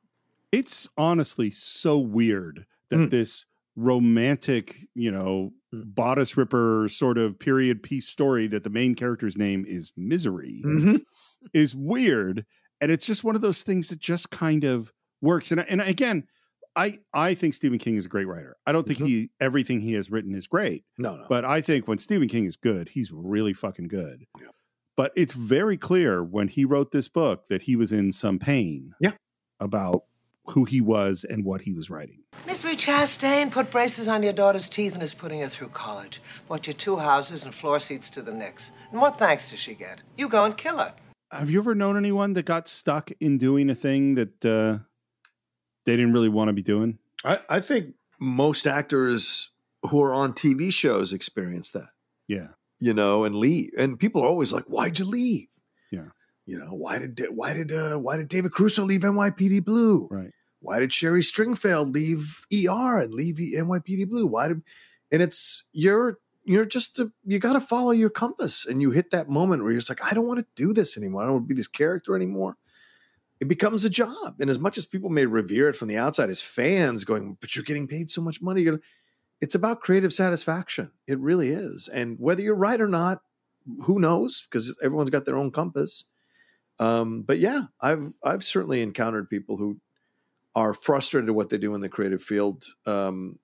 It's 0.51 0.87
honestly 0.97 1.51
so 1.51 1.97
weird 1.99 2.65
that 2.89 2.97
Mm. 2.97 3.09
this 3.09 3.45
romantic, 3.75 4.87
you 4.95 5.11
know, 5.11 5.53
Mm. 5.73 5.93
bodice 5.93 6.35
ripper 6.37 6.87
sort 6.89 7.17
of 7.17 7.37
period 7.37 7.83
piece 7.83 8.07
story 8.07 8.47
that 8.47 8.63
the 8.63 8.69
main 8.69 8.95
character's 8.95 9.37
name 9.37 9.65
is 9.67 9.91
Misery 9.95 10.63
is 11.53 11.75
weird. 11.75 12.45
And 12.81 12.91
it's 12.91 13.05
just 13.05 13.23
one 13.23 13.35
of 13.35 13.41
those 13.41 13.61
things 13.61 13.89
that 13.89 13.99
just 13.99 14.31
kind 14.31 14.63
of 14.63 14.91
works. 15.21 15.51
And, 15.51 15.59
and 15.61 15.81
again, 15.81 16.27
I, 16.79 16.99
I 17.13 17.33
think 17.33 17.53
Stephen 17.53 17.77
King 17.77 17.95
is 17.97 18.05
a 18.05 18.09
great 18.09 18.25
writer. 18.27 18.55
I 18.65 18.71
don't 18.71 18.87
think 18.87 18.99
Mhm. 18.99 19.07
he 19.07 19.29
everything 19.39 19.81
he 19.81 19.93
has 19.93 20.09
written 20.09 20.33
is 20.33 20.47
great, 20.47 20.83
No, 20.97 21.15
no. 21.17 21.25
but 21.27 21.43
I 21.43 21.61
think 21.61 21.87
when 21.87 21.97
Stephen 21.97 22.27
King 22.27 22.45
is 22.45 22.55
good, 22.55 22.89
he's 22.89 23.11
really 23.11 23.53
fucking 23.53 23.87
good. 23.89 24.25
Yeah. 24.39 24.47
But 24.95 25.11
it's 25.15 25.33
very 25.33 25.77
clear 25.77 26.23
when 26.23 26.47
he 26.47 26.65
wrote 26.65 26.91
this 26.91 27.07
book 27.07 27.47
that 27.49 27.63
he 27.63 27.75
was 27.75 27.91
in 27.91 28.11
some 28.11 28.39
pain 28.39 28.93
Yeah. 29.01 29.11
about 29.59 30.03
who 30.47 30.65
he 30.65 30.81
was 30.81 31.23
and 31.23 31.45
what 31.45 31.61
he 31.61 31.73
was 31.73 31.89
writing. 31.89 32.23
Misery 32.47 32.75
Chastain 32.75 33.51
put 33.51 33.69
braces 33.71 34.07
on 34.07 34.23
your 34.23 34.33
daughter's 34.33 34.67
teeth 34.69 34.93
and 34.95 35.03
is 35.03 35.13
putting 35.13 35.41
her 35.41 35.47
through 35.49 35.69
college. 35.69 36.21
Bought 36.47 36.65
you 36.67 36.73
two 36.73 36.97
houses 36.97 37.43
and 37.43 37.53
floor 37.53 37.79
seats 37.79 38.09
to 38.11 38.21
the 38.21 38.33
Knicks. 38.33 38.71
And 38.91 38.99
what 38.99 39.19
thanks 39.19 39.51
does 39.51 39.59
she 39.59 39.75
get? 39.75 40.01
You 40.17 40.27
go 40.27 40.45
and 40.45 40.57
kill 40.57 40.77
her. 40.79 40.93
Have 41.31 41.51
you 41.51 41.59
ever 41.59 41.75
known 41.75 41.95
anyone 41.95 42.33
that 42.33 42.45
got 42.45 42.67
stuck 42.67 43.11
in 43.19 43.37
doing 43.37 43.69
a 43.69 43.75
thing 43.75 44.15
that 44.15 44.43
uh, 44.45 44.79
they 45.89 45.97
didn't 45.97 46.13
really 46.13 46.29
want 46.29 46.49
to 46.49 46.53
be 46.53 46.61
doing? 46.61 46.99
I, 47.25 47.39
I 47.49 47.59
think 47.59 47.95
most 48.19 48.67
actors 48.67 49.49
who 49.89 50.01
are 50.03 50.13
on 50.13 50.33
TV 50.33 50.71
shows 50.71 51.11
experience 51.13 51.71
that, 51.71 51.89
Yeah. 52.27 52.49
you 52.79 52.93
know, 52.93 53.23
and 53.23 53.35
leave. 53.35 53.71
And 53.77 53.99
people 53.99 54.21
are 54.21 54.27
always 54.27 54.53
like, 54.53 54.65
"Why'd 54.65 54.99
you 54.99 55.05
leave?" 55.05 55.47
Yeah. 55.91 56.09
You 56.45 56.57
know, 56.59 56.73
why 56.73 56.99
did 56.99 57.19
why 57.31 57.53
did 57.53 57.71
uh, 57.71 57.97
why 57.97 58.17
did 58.17 58.27
David 58.27 58.51
Caruso 58.53 58.83
leave 58.83 59.01
NYPD 59.01 59.63
Blue? 59.65 60.07
Right. 60.11 60.31
Why 60.61 60.79
did 60.79 60.91
Sherry 60.93 61.21
Stringfield 61.21 61.93
leave 61.93 62.45
ER 62.53 63.01
and 63.03 63.13
leave 63.13 63.35
NYPD 63.37 64.07
Blue? 64.09 64.25
Why 64.27 64.49
did? 64.49 64.61
And 65.11 65.21
it's 65.21 65.63
you're 65.71 66.19
you're 66.43 66.65
just 66.65 66.99
a, 66.99 67.11
you 67.25 67.39
got 67.39 67.53
to 67.53 67.61
follow 67.61 67.91
your 67.91 68.09
compass, 68.09 68.65
and 68.65 68.81
you 68.81 68.91
hit 68.91 69.11
that 69.11 69.29
moment 69.29 69.61
where 69.63 69.71
you're 69.71 69.79
just 69.81 69.89
like, 69.91 70.03
I 70.03 70.13
don't 70.13 70.27
want 70.27 70.39
to 70.39 70.45
do 70.55 70.73
this 70.73 70.97
anymore. 70.97 71.21
I 71.21 71.25
don't 71.25 71.33
want 71.35 71.45
to 71.49 71.53
be 71.55 71.59
this 71.59 71.67
character 71.67 72.15
anymore. 72.15 72.57
It 73.39 73.47
becomes 73.47 73.85
a 73.85 73.89
job, 73.89 74.35
and 74.39 74.49
as 74.49 74.59
much 74.59 74.77
as 74.77 74.85
people 74.85 75.09
may 75.09 75.25
revere 75.25 75.69
it 75.69 75.75
from 75.75 75.87
the 75.87 75.97
outside 75.97 76.29
as 76.29 76.41
fans, 76.41 77.05
going, 77.05 77.37
but 77.39 77.55
you're 77.55 77.63
getting 77.63 77.87
paid 77.87 78.09
so 78.09 78.21
much 78.21 78.41
money. 78.41 78.67
It's 79.39 79.55
about 79.55 79.79
creative 79.79 80.13
satisfaction. 80.13 80.91
It 81.07 81.19
really 81.19 81.49
is, 81.49 81.87
and 81.87 82.17
whether 82.19 82.41
you're 82.41 82.55
right 82.55 82.81
or 82.81 82.89
not, 82.89 83.21
who 83.83 83.99
knows? 83.99 84.45
Because 84.49 84.77
everyone's 84.83 85.09
got 85.09 85.25
their 85.25 85.37
own 85.37 85.51
compass. 85.51 86.05
Um, 86.79 87.23
but 87.23 87.39
yeah, 87.39 87.63
I've 87.81 88.13
I've 88.23 88.43
certainly 88.43 88.81
encountered 88.81 89.29
people 89.29 89.57
who 89.57 89.79
are 90.55 90.73
frustrated 90.73 91.29
at 91.29 91.35
what 91.35 91.49
they 91.49 91.57
do 91.57 91.75
in 91.75 91.81
the 91.81 91.89
creative 91.89 92.23
field 92.23 92.63
um, 92.85 93.37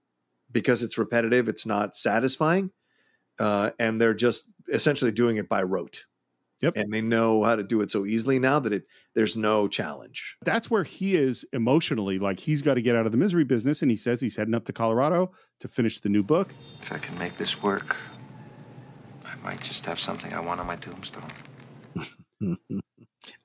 because 0.51 0.83
it's 0.83 0.97
repetitive, 0.97 1.47
it's 1.47 1.65
not 1.65 1.95
satisfying, 1.95 2.71
uh, 3.39 3.71
and 3.79 4.01
they're 4.01 4.13
just 4.13 4.49
essentially 4.71 5.11
doing 5.11 5.37
it 5.37 5.47
by 5.47 5.61
rote. 5.61 6.05
Yep. 6.61 6.77
And 6.77 6.91
they 6.93 7.01
know 7.01 7.43
how 7.43 7.55
to 7.55 7.63
do 7.63 7.81
it 7.81 7.91
so 7.91 8.05
easily 8.05 8.39
now 8.39 8.59
that 8.59 8.71
it 8.71 8.85
there's 9.13 9.35
no 9.35 9.67
challenge. 9.67 10.37
That's 10.43 10.71
where 10.71 10.83
he 10.83 11.15
is 11.15 11.45
emotionally. 11.53 12.17
Like 12.17 12.39
he's 12.39 12.61
got 12.61 12.75
to 12.75 12.81
get 12.81 12.95
out 12.95 13.05
of 13.05 13.11
the 13.11 13.17
misery 13.17 13.43
business. 13.43 13.81
And 13.81 13.91
he 13.91 13.97
says 13.97 14.21
he's 14.21 14.35
heading 14.37 14.53
up 14.55 14.65
to 14.65 14.73
Colorado 14.73 15.31
to 15.59 15.67
finish 15.67 15.99
the 15.99 16.09
new 16.09 16.23
book. 16.23 16.53
If 16.81 16.91
I 16.91 16.97
can 16.97 17.17
make 17.19 17.37
this 17.37 17.61
work, 17.61 17.97
I 19.25 19.35
might 19.43 19.61
just 19.61 19.85
have 19.85 19.99
something 19.99 20.33
I 20.33 20.39
want 20.39 20.59
on 20.59 20.67
my 20.67 20.77
tombstone. 20.77 21.29
Ironically, 22.41 22.67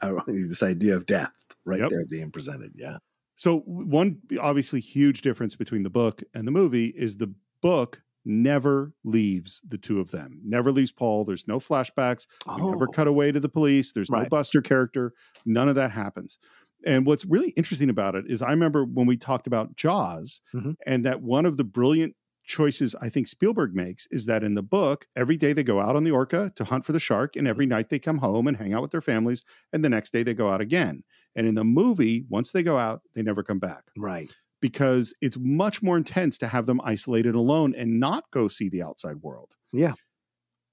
oh, 0.45 0.49
this 0.49 0.63
idea 0.63 0.97
of 0.97 1.07
death 1.07 1.33
right 1.65 1.81
Yep. 1.81 1.91
there 1.91 2.07
being 2.09 2.31
presented. 2.31 2.73
Yeah. 2.75 2.99
So 3.37 3.61
one 3.61 4.19
obviously 4.39 4.81
huge 4.81 5.23
difference 5.23 5.57
between 5.57 5.83
the 5.83 5.91
book 5.91 6.23
and 6.35 6.47
the 6.47 6.53
movie 6.53 6.87
is 6.87 7.17
the 7.17 7.33
book 7.63 8.03
never 8.25 8.93
leaves 9.05 9.61
the 9.67 9.79
two 9.79 10.01
of 10.01 10.11
them. 10.11 10.41
Never 10.45 10.71
leaves 10.73 10.93
Paul. 10.93 11.25
There's 11.25 11.49
no 11.49 11.59
flashbacks. 11.59 12.27
We 12.47 12.57
never 12.71 12.89
Oh. 12.89 12.93
cut 12.93 13.07
away 13.07 13.33
to 13.33 13.41
the 13.41 13.49
police. 13.49 13.93
There's 13.93 14.11
no 14.11 14.25
Buster 14.27 14.61
character. 14.63 15.13
None 15.45 15.69
of 15.69 15.75
that 15.77 15.91
happens. 15.93 16.39
And 16.85 17.05
what's 17.07 17.25
really 17.27 17.51
interesting 17.51 17.91
about 17.91 18.15
it 18.15 18.25
is 18.27 18.41
I 18.43 18.51
remember 18.51 18.85
when 18.85 19.07
we 19.07 19.17
talked 19.17 19.47
about 19.47 19.77
Jaws 19.77 20.41
Mhm. 20.55 20.77
and 20.87 21.05
that 21.05 21.23
one 21.23 21.45
of 21.47 21.57
the 21.59 21.65
brilliant 21.65 22.15
choices 22.45 22.95
I 23.01 23.09
think 23.11 23.27
Spielberg 23.29 23.75
makes 23.75 24.09
is 24.11 24.27
that 24.27 24.43
in 24.43 24.55
the 24.55 24.63
book, 24.63 25.07
every 25.15 25.37
day 25.37 25.53
they 25.53 25.63
go 25.63 25.79
out 25.81 25.95
on 25.95 26.05
the 26.05 26.11
orca 26.11 26.51
to 26.57 26.65
hunt 26.65 26.85
for 26.85 26.93
the 26.93 26.99
shark, 26.99 27.37
and 27.37 27.47
every 27.47 27.67
night 27.67 27.91
they 27.91 27.99
come 28.01 28.19
home 28.19 28.49
and 28.49 28.57
hang 28.57 28.73
out 28.73 28.83
with 28.83 28.91
their 28.91 29.01
families, 29.03 29.45
and 29.73 29.85
the 29.85 29.89
next 29.91 30.13
day 30.13 30.23
they 30.25 30.35
go 30.35 30.49
out 30.49 30.61
again. 30.61 31.05
And 31.37 31.47
in 31.47 31.55
the 31.55 31.65
movie, 31.65 32.25
once 32.29 32.51
they 32.51 32.65
go 32.65 32.77
out, 32.77 33.03
they 33.15 33.23
never 33.23 33.45
come 33.45 33.61
back 33.61 33.85
Right. 33.97 34.35
Because 34.61 35.15
it's 35.21 35.39
much 35.39 35.83
more 35.83 35.97
intense 35.97 36.39
to 36.39 36.49
have 36.49 36.67
them 36.67 36.81
isolated 36.85 37.35
alone 37.35 37.75
and 37.75 37.99
not 38.01 38.25
go 38.31 38.49
see 38.49 38.69
the 38.69 38.83
outside 38.83 39.17
world. 39.23 39.57
Yeah. 39.73 39.95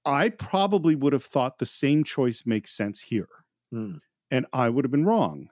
I 0.04 0.30
probably 0.30 0.94
would 0.94 1.12
have 1.12 1.24
thought 1.24 1.58
the 1.58 1.66
same 1.66 2.04
choice 2.04 2.44
makes 2.46 2.70
sense 2.72 3.00
here. 3.00 3.28
Mm. 3.72 3.98
And 4.30 4.46
I 4.52 4.68
would 4.68 4.84
have 4.84 4.90
been 4.90 5.04
wrong. 5.04 5.50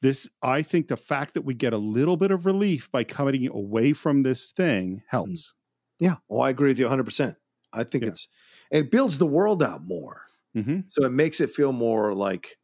This, 0.00 0.30
I 0.42 0.62
think 0.62 0.88
the 0.88 0.96
fact 0.96 1.34
that 1.34 1.42
we 1.42 1.54
get 1.54 1.72
a 1.72 1.78
little 1.78 2.16
bit 2.16 2.30
of 2.30 2.46
relief 2.46 2.90
by 2.90 3.04
coming 3.04 3.48
away 3.48 3.92
from 3.92 4.22
this 4.22 4.52
thing 4.52 5.02
helps. 5.08 5.54
Yeah. 5.98 6.16
Oh, 6.30 6.40
I 6.40 6.50
agree 6.50 6.68
with 6.68 6.78
you 6.78 6.86
100%. 6.86 7.36
I 7.72 7.84
think 7.84 8.04
Yeah. 8.04 8.10
it's, 8.10 8.28
it 8.70 8.90
builds 8.90 9.18
the 9.18 9.26
world 9.26 9.62
out 9.62 9.82
more. 9.84 10.22
hmm 10.54 10.80
So 10.88 11.04
it 11.06 11.12
makes 11.12 11.40
it 11.40 11.50
feel 11.50 11.72
more 11.72 12.14
like 12.14 12.58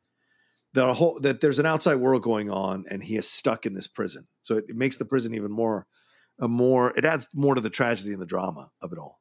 that 0.75 0.89
a 0.89 0.93
whole 0.93 1.19
that 1.21 1.41
there's 1.41 1.59
an 1.59 1.67
outside 1.67 1.97
world 1.97 2.23
going 2.23 2.51
on 2.51 2.85
and 2.91 3.03
he 3.03 3.17
is 3.17 3.29
stuck 3.29 3.67
in 3.67 3.75
this 3.75 3.87
prison. 3.87 4.27
So 4.43 4.57
it, 4.57 4.65
it 4.69 4.77
makes 4.77 4.97
the 4.97 5.05
prison 5.05 5.35
even 5.35 5.51
more 5.51 5.87
a 6.41 6.49
more 6.49 6.97
it 6.97 7.05
adds 7.05 7.29
more 7.35 7.55
to 7.55 7.61
the 7.61 7.71
tragedy 7.71 8.13
and 8.13 8.21
the 8.21 8.27
drama 8.27 8.71
of 8.83 8.93
it 8.93 8.99
all. 8.99 9.21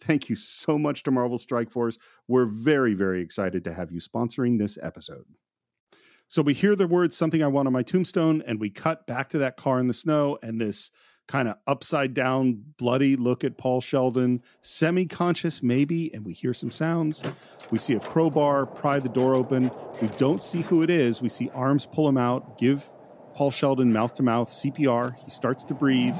thank 0.00 0.28
you 0.28 0.36
so 0.36 0.78
much 0.78 1.02
to 1.04 1.10
Marvel 1.10 1.38
Strike 1.38 1.70
Force. 1.70 1.98
We're 2.26 2.46
very, 2.46 2.94
very 2.94 3.22
excited 3.22 3.64
to 3.64 3.74
have 3.74 3.92
you 3.92 4.00
sponsoring 4.00 4.58
this 4.58 4.78
episode. 4.82 5.26
So 6.28 6.42
we 6.42 6.54
hear 6.54 6.76
the 6.76 6.86
words 6.86 7.16
something 7.16 7.42
I 7.42 7.48
want 7.48 7.66
on 7.66 7.72
my 7.72 7.82
tombstone, 7.82 8.42
and 8.46 8.60
we 8.60 8.70
cut 8.70 9.06
back 9.06 9.28
to 9.30 9.38
that 9.38 9.56
car 9.56 9.80
in 9.80 9.88
the 9.88 9.94
snow 9.94 10.38
and 10.42 10.60
this 10.60 10.90
kind 11.26 11.48
of 11.48 11.56
upside 11.66 12.12
down, 12.12 12.60
bloody 12.76 13.14
look 13.14 13.44
at 13.44 13.56
Paul 13.56 13.80
Sheldon, 13.80 14.42
semi 14.60 15.06
conscious 15.06 15.62
maybe, 15.62 16.12
and 16.12 16.24
we 16.24 16.32
hear 16.32 16.52
some 16.52 16.72
sounds. 16.72 17.22
We 17.70 17.78
see 17.78 17.94
a 17.94 18.00
crowbar 18.00 18.66
pry 18.66 18.98
the 18.98 19.08
door 19.08 19.34
open. 19.36 19.70
We 20.02 20.08
don't 20.18 20.42
see 20.42 20.62
who 20.62 20.82
it 20.82 20.90
is. 20.90 21.22
We 21.22 21.28
see 21.28 21.48
arms 21.54 21.86
pull 21.86 22.08
him 22.08 22.16
out, 22.16 22.58
give 22.58 22.90
Paul 23.34 23.52
Sheldon 23.52 23.92
mouth 23.92 24.14
to 24.14 24.24
mouth 24.24 24.50
CPR. 24.50 25.16
He 25.24 25.30
starts 25.30 25.62
to 25.64 25.74
breathe. 25.74 26.16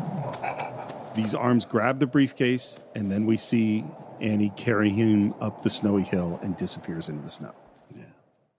These 1.14 1.34
arms 1.34 1.66
grab 1.66 1.98
the 1.98 2.06
briefcase, 2.06 2.78
and 2.94 3.11
then 3.11 3.26
we 3.26 3.36
see 3.36 3.84
Annie 4.20 4.52
carry 4.56 4.90
him 4.90 5.34
up 5.40 5.62
the 5.62 5.70
snowy 5.70 6.02
hill 6.02 6.38
and 6.42 6.56
disappears 6.56 7.08
into 7.08 7.22
the 7.22 7.28
snow. 7.28 7.52
Yeah. 7.96 8.04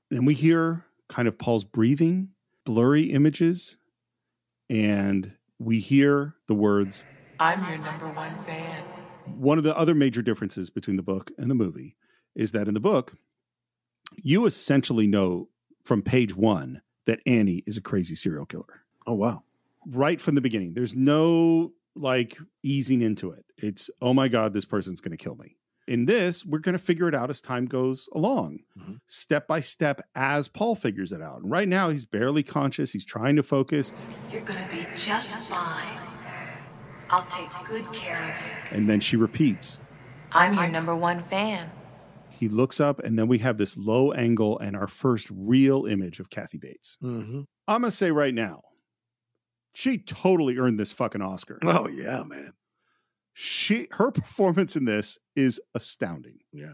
Then 0.09 0.25
we 0.25 0.33
hear 0.33 0.85
kind 1.07 1.27
of 1.27 1.37
Paul's 1.37 1.63
breathing, 1.63 2.29
blurry 2.65 3.03
images, 3.03 3.77
and 4.69 5.33
we 5.59 5.79
hear 5.79 6.35
the 6.47 6.55
words 6.55 7.03
I'm 7.39 7.65
your 7.67 7.77
number 7.79 8.07
one 8.09 8.35
fan. 8.45 8.83
one 9.25 9.57
of 9.57 9.63
the 9.63 9.75
other 9.77 9.95
major 9.95 10.21
differences 10.21 10.69
between 10.69 10.97
the 10.97 11.03
book 11.03 11.31
and 11.37 11.49
the 11.49 11.55
movie 11.55 11.95
is 12.35 12.51
that 12.51 12.67
in 12.67 12.73
the 12.73 12.79
book, 12.79 13.13
you 14.21 14.45
essentially 14.45 15.07
know 15.07 15.49
from 15.83 16.01
page 16.01 16.35
one 16.35 16.81
that 17.05 17.19
Annie 17.25 17.63
is 17.65 17.77
a 17.77 17.81
crazy 17.81 18.13
serial 18.15 18.45
killer 18.45 18.83
Oh 19.07 19.13
wow. 19.15 19.43
right 19.87 20.19
from 20.21 20.35
the 20.35 20.41
beginning. 20.41 20.73
There's 20.73 20.95
no 20.95 21.73
like 21.95 22.37
easing 22.63 23.01
into 23.01 23.31
it. 23.31 23.45
It's, 23.57 23.89
oh 24.01 24.13
my 24.13 24.27
God, 24.27 24.53
this 24.53 24.65
person's 24.65 25.01
going 25.01 25.15
to 25.15 25.23
kill 25.23 25.35
me. 25.35 25.57
In 25.87 26.05
this, 26.05 26.45
we're 26.45 26.59
going 26.59 26.73
to 26.73 26.79
figure 26.79 27.07
it 27.07 27.15
out 27.15 27.29
as 27.29 27.41
time 27.41 27.65
goes 27.65 28.07
along, 28.13 28.59
Mhm. 28.79 28.99
step 29.07 29.47
by 29.47 29.59
step, 29.61 29.99
as 30.15 30.47
Paul 30.47 30.75
figures 30.75 31.11
it 31.11 31.21
out. 31.21 31.41
And 31.41 31.51
right 31.51 31.67
now, 31.67 31.89
he's 31.89 32.05
barely 32.05 32.43
conscious. 32.43 32.93
He's 32.93 33.03
trying 33.05 33.35
to 33.35 33.43
focus. 33.43 33.91
You're 34.31 34.41
gonna 34.41 34.67
be 34.71 34.85
just 34.95 35.37
fine. 35.51 35.99
I'll 37.09 37.25
take 37.25 37.49
good 37.65 37.91
care 37.91 38.21
of 38.23 38.71
you. 38.71 38.77
And 38.77 38.89
then 38.89 39.01
she 39.01 39.17
repeats. 39.17 39.79
I'm 40.31 40.53
your 40.53 40.69
number 40.69 40.95
one 40.95 41.23
fan. 41.23 41.69
He 42.29 42.47
looks 42.47 42.79
up, 42.79 42.99
and 42.99 43.19
then 43.19 43.27
we 43.27 43.39
have 43.39 43.57
this 43.57 43.75
low 43.75 44.13
angle 44.13 44.57
and 44.59 44.75
our 44.77 44.87
first 44.87 45.27
real 45.29 45.85
image 45.85 46.19
of 46.21 46.29
Kathy 46.29 46.57
Bates. 46.57 46.97
Mm-hmm. 47.03 47.41
I'm 47.67 47.81
going 47.81 47.91
to 47.91 47.95
say 47.97 48.11
right 48.11 48.33
now, 48.33 48.61
she 49.73 49.97
totally 49.97 50.57
earned 50.57 50.79
this 50.79 50.91
fucking 50.91 51.21
Oscar. 51.21 51.59
Oh 51.63 51.87
yeah, 51.87 52.23
man. 52.23 52.53
She 53.33 53.87
her 53.91 54.11
performance 54.11 54.75
in 54.75 54.85
this 54.85 55.17
is 55.35 55.61
astounding. 55.73 56.39
Yeah. 56.51 56.73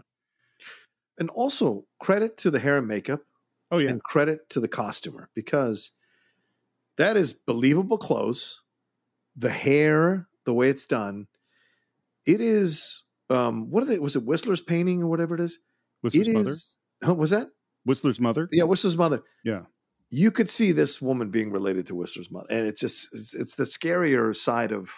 And 1.19 1.29
also 1.31 1.85
credit 1.99 2.37
to 2.37 2.51
the 2.51 2.59
hair 2.59 2.77
and 2.77 2.87
makeup 2.87 3.21
Oh 3.71 3.77
yeah. 3.79 3.89
and 3.89 4.01
credit 4.03 4.49
to 4.51 4.59
the 4.59 4.67
costumer 4.67 5.29
because 5.35 5.91
that 6.97 7.15
is 7.17 7.33
believable 7.33 7.97
clothes. 7.97 8.61
The 9.35 9.49
hair, 9.51 10.27
the 10.45 10.53
way 10.53 10.69
it's 10.69 10.85
done, 10.87 11.27
it 12.25 12.41
is 12.41 13.03
um 13.29 13.69
what 13.69 13.83
are 13.83 13.85
they 13.87 13.99
was 13.99 14.15
it 14.15 14.25
Whistler's 14.25 14.61
painting 14.61 15.03
or 15.03 15.07
whatever 15.07 15.35
it 15.35 15.41
is? 15.41 15.59
Whistler's 16.01 16.27
It 16.27 16.33
mother. 16.33 16.49
is- 16.51 16.73
Huh, 17.03 17.13
was 17.13 17.29
that? 17.29 17.47
Whistler's 17.85 18.19
mother. 18.19 18.49
Yeah, 18.51 18.63
Whistler's 18.63 18.97
mother. 18.97 19.21
Yeah. 19.45 19.65
You 20.09 20.31
could 20.31 20.49
see 20.49 20.71
this 20.71 21.01
woman 21.01 21.29
being 21.31 21.51
related 21.51 21.85
to 21.87 21.95
Whistler's 21.95 22.31
mother. 22.31 22.47
And 22.49 22.65
it's 22.67 22.79
just 22.79 23.09
it's, 23.13 23.33
it's 23.35 23.55
the 23.55 23.65
scarier 23.65 24.35
side 24.35 24.71
of 24.71 24.89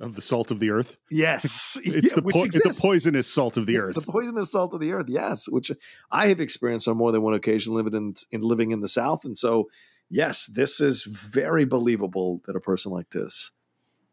Of 0.00 0.14
the 0.16 0.22
salt 0.22 0.50
of 0.50 0.58
the 0.60 0.70
earth. 0.70 0.96
Yes. 1.10 1.78
It's 1.84 2.08
yeah, 2.08 2.14
the 2.16 2.22
which 2.22 2.34
po- 2.34 2.44
it's 2.44 2.56
exists. 2.56 2.78
a 2.78 2.82
poisonous 2.82 3.26
salt 3.32 3.56
of 3.56 3.66
the 3.66 3.78
earth. 3.78 3.94
The 3.94 4.00
poisonous 4.12 4.50
salt 4.50 4.74
of 4.74 4.80
the 4.80 4.92
earth, 4.92 5.06
yes, 5.08 5.48
which 5.48 5.70
I 6.10 6.26
have 6.28 6.40
experienced 6.40 6.88
on 6.88 6.96
more 6.96 7.12
than 7.12 7.22
one 7.22 7.34
occasion 7.34 7.74
living 7.74 7.94
in, 7.94 8.14
in 8.32 8.40
living 8.42 8.72
in 8.72 8.80
the 8.80 8.88
South. 8.88 9.24
And 9.24 9.38
so, 9.38 9.68
yes, 10.10 10.46
this 10.46 10.80
is 10.80 11.04
very 11.04 11.64
believable 11.64 12.40
that 12.46 12.56
a 12.56 12.60
person 12.60 12.90
like 12.92 13.10
this 13.10 13.52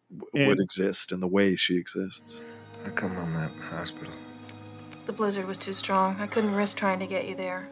w- 0.09 0.29
And- 0.35 0.47
would 0.49 0.59
exist 0.61 1.11
in 1.11 1.19
the 1.19 1.27
way 1.27 1.55
she 1.55 1.77
exists. 1.77 2.43
I 2.85 2.89
come 2.89 3.17
I'm 3.17 3.33
not 3.33 3.51
in 3.53 3.57
the 3.59 3.65
hospital? 3.65 4.13
The 5.05 5.13
blizzard 5.13 5.47
was 5.47 5.57
too 5.57 5.73
strong. 5.73 6.17
I 6.19 6.27
couldn't 6.27 6.53
risk 6.53 6.77
trying 6.77 6.99
to 6.99 7.07
get 7.07 7.27
you 7.27 7.35
there. 7.35 7.69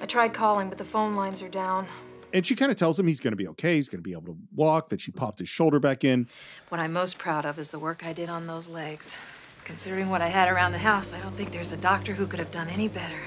I 0.00 0.06
tried 0.06 0.32
calling, 0.34 0.68
but 0.68 0.78
the 0.78 0.84
phone 0.84 1.14
lines 1.14 1.42
are 1.42 1.48
down. 1.48 1.86
and 2.32 2.44
she 2.44 2.54
kind 2.54 2.70
of 2.70 2.76
tells 2.76 2.98
him 2.98 3.06
he's 3.06 3.20
going 3.20 3.32
to 3.32 3.36
be 3.36 3.48
okay. 3.48 3.76
He's 3.76 3.88
going 3.88 4.00
to 4.02 4.08
be 4.08 4.12
able 4.12 4.34
to 4.34 4.38
walk. 4.54 4.88
That 4.90 5.00
she 5.00 5.10
popped 5.12 5.38
his 5.38 5.48
shoulder 5.48 5.78
back 5.80 6.04
in. 6.04 6.28
What 6.68 6.80
I'm 6.80 6.92
most 6.92 7.18
proud 7.18 7.44
of 7.46 7.58
is 7.58 7.68
the 7.68 7.78
work 7.78 8.04
I 8.04 8.12
did 8.12 8.28
on 8.28 8.46
those 8.46 8.68
legs. 8.68 9.16
Considering 9.64 10.10
what 10.10 10.20
I 10.22 10.28
had 10.28 10.48
around 10.48 10.72
the 10.72 10.78
house, 10.78 11.12
I 11.12 11.20
don't 11.20 11.34
think 11.34 11.50
there's 11.52 11.72
a 11.72 11.76
doctor 11.78 12.12
who 12.12 12.26
could 12.26 12.38
have 12.38 12.50
done 12.50 12.68
any 12.68 12.88
better. 12.88 13.18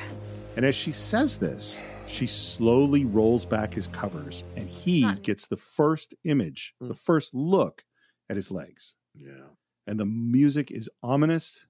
And 0.56 0.66
as 0.66 0.76
she 0.76 0.92
says 0.92 1.38
this, 1.38 1.80
she 2.06 2.28
slowly 2.28 3.04
rolls 3.06 3.46
back 3.46 3.74
his 3.74 3.88
covers, 3.88 4.44
and 4.56 4.70
he 4.70 5.02
Huh. 5.02 5.16
gets 5.22 5.48
the 5.48 5.58
first 5.58 6.14
image, 6.24 6.74
the 6.80 6.94
first 6.96 7.34
look 7.34 7.84
at 8.30 8.36
his 8.36 8.52
legs. 8.52 8.96
Yeah. 9.16 9.48
and 9.88 10.00
the 10.00 10.06
music 10.06 10.70
is 10.72 10.88
ominous. 11.02 11.66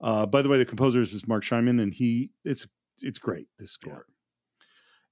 Uh, 0.00 0.24
by 0.24 0.40
the 0.40 0.48
way, 0.48 0.56
the 0.58 0.64
composer 0.64 1.02
is 1.02 1.26
Marc 1.28 1.42
Shaiman, 1.44 1.78
and 1.78 1.92
he 1.92 2.30
it's 2.44 2.66
it's 3.02 3.18
great 3.18 3.48
this 3.58 3.72
score. 3.72 4.06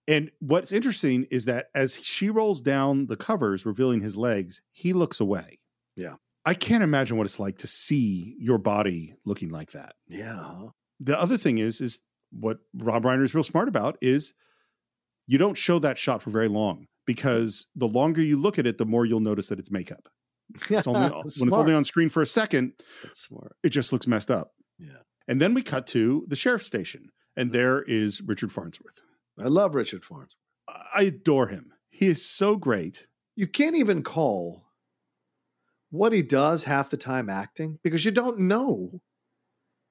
And 0.08 0.30
what's 0.38 0.72
interesting 0.72 1.26
is 1.30 1.46
that 1.46 1.66
as 1.74 1.96
she 2.04 2.30
rolls 2.30 2.60
down 2.60 3.06
the 3.06 3.16
covers, 3.16 3.66
revealing 3.66 4.00
his 4.00 4.16
legs, 4.16 4.60
he 4.72 4.92
looks 4.92 5.20
away. 5.20 5.58
Yeah. 5.96 6.14
I 6.44 6.54
can't 6.54 6.84
imagine 6.84 7.16
what 7.16 7.24
it's 7.24 7.40
like 7.40 7.58
to 7.58 7.66
see 7.66 8.36
your 8.38 8.58
body 8.58 9.14
looking 9.24 9.50
like 9.50 9.72
that. 9.72 9.94
Yeah. 10.06 10.66
The 11.00 11.20
other 11.20 11.36
thing 11.36 11.58
is, 11.58 11.80
is 11.80 12.00
what 12.30 12.58
Rob 12.74 13.02
Reiner 13.02 13.24
is 13.24 13.34
real 13.34 13.42
smart 13.42 13.68
about 13.68 13.98
is 14.00 14.34
you 15.26 15.38
don't 15.38 15.58
show 15.58 15.80
that 15.80 15.98
shot 15.98 16.22
for 16.22 16.30
very 16.30 16.48
long 16.48 16.86
because 17.04 17.66
the 17.74 17.88
longer 17.88 18.22
you 18.22 18.36
look 18.36 18.58
at 18.58 18.66
it, 18.66 18.78
the 18.78 18.86
more 18.86 19.04
you'll 19.04 19.20
notice 19.20 19.48
that 19.48 19.58
it's 19.58 19.72
makeup. 19.72 20.08
It's 20.70 20.86
only, 20.86 21.00
when 21.10 21.20
it's 21.22 21.42
only 21.42 21.74
on 21.74 21.82
screen 21.82 22.08
for 22.08 22.22
a 22.22 22.26
second, 22.26 22.74
That's 23.02 23.22
smart. 23.22 23.56
it 23.64 23.70
just 23.70 23.92
looks 23.92 24.06
messed 24.06 24.30
up. 24.30 24.52
Yeah. 24.78 25.02
And 25.26 25.40
then 25.40 25.54
we 25.54 25.62
cut 25.62 25.88
to 25.88 26.24
the 26.28 26.36
sheriff's 26.36 26.66
station, 26.68 27.10
and 27.36 27.50
there 27.50 27.82
is 27.82 28.22
Richard 28.22 28.52
Farnsworth. 28.52 29.00
I 29.38 29.48
love 29.48 29.74
Richard 29.74 30.04
Farnsworth. 30.04 30.34
I 30.94 31.02
adore 31.02 31.48
him. 31.48 31.72
He 31.90 32.06
is 32.06 32.24
so 32.24 32.56
great. 32.56 33.06
You 33.36 33.46
can't 33.46 33.76
even 33.76 34.02
call 34.02 34.64
what 35.90 36.12
he 36.12 36.22
does 36.22 36.64
half 36.64 36.90
the 36.90 36.96
time 36.96 37.28
acting 37.30 37.78
because 37.82 38.04
you 38.04 38.10
don't 38.10 38.38
know 38.40 39.00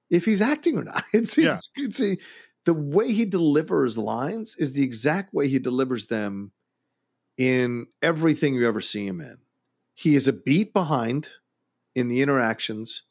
if 0.09 0.25
he's 0.25 0.41
acting 0.41 0.77
or 0.77 0.83
not. 0.83 1.03
It's, 1.13 1.37
Yeah. 1.37 1.53
it's, 1.53 1.71
it's 1.75 2.01
a, 2.01 2.17
the 2.65 2.73
way 2.73 3.11
he 3.11 3.25
delivers 3.25 3.97
lines 3.97 4.55
is 4.57 4.73
the 4.73 4.83
exact 4.83 5.33
way 5.33 5.47
he 5.47 5.59
delivers 5.59 6.07
them 6.07 6.51
in 7.37 7.87
everything 8.01 8.55
you 8.55 8.67
ever 8.67 8.81
see 8.81 9.05
him 9.05 9.21
in. 9.21 9.37
He 9.93 10.15
is 10.15 10.27
a 10.27 10.33
beat 10.33 10.73
behind 10.73 11.29
in 11.95 12.07
the 12.07 12.21
interactions, 12.21 13.03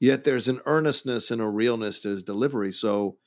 yet 0.00 0.24
there's 0.24 0.48
an 0.48 0.60
earnestness 0.64 1.30
and 1.30 1.42
a 1.42 1.48
realness 1.48 2.00
to 2.00 2.08
his 2.08 2.22
delivery. 2.22 2.72
So 2.72 3.18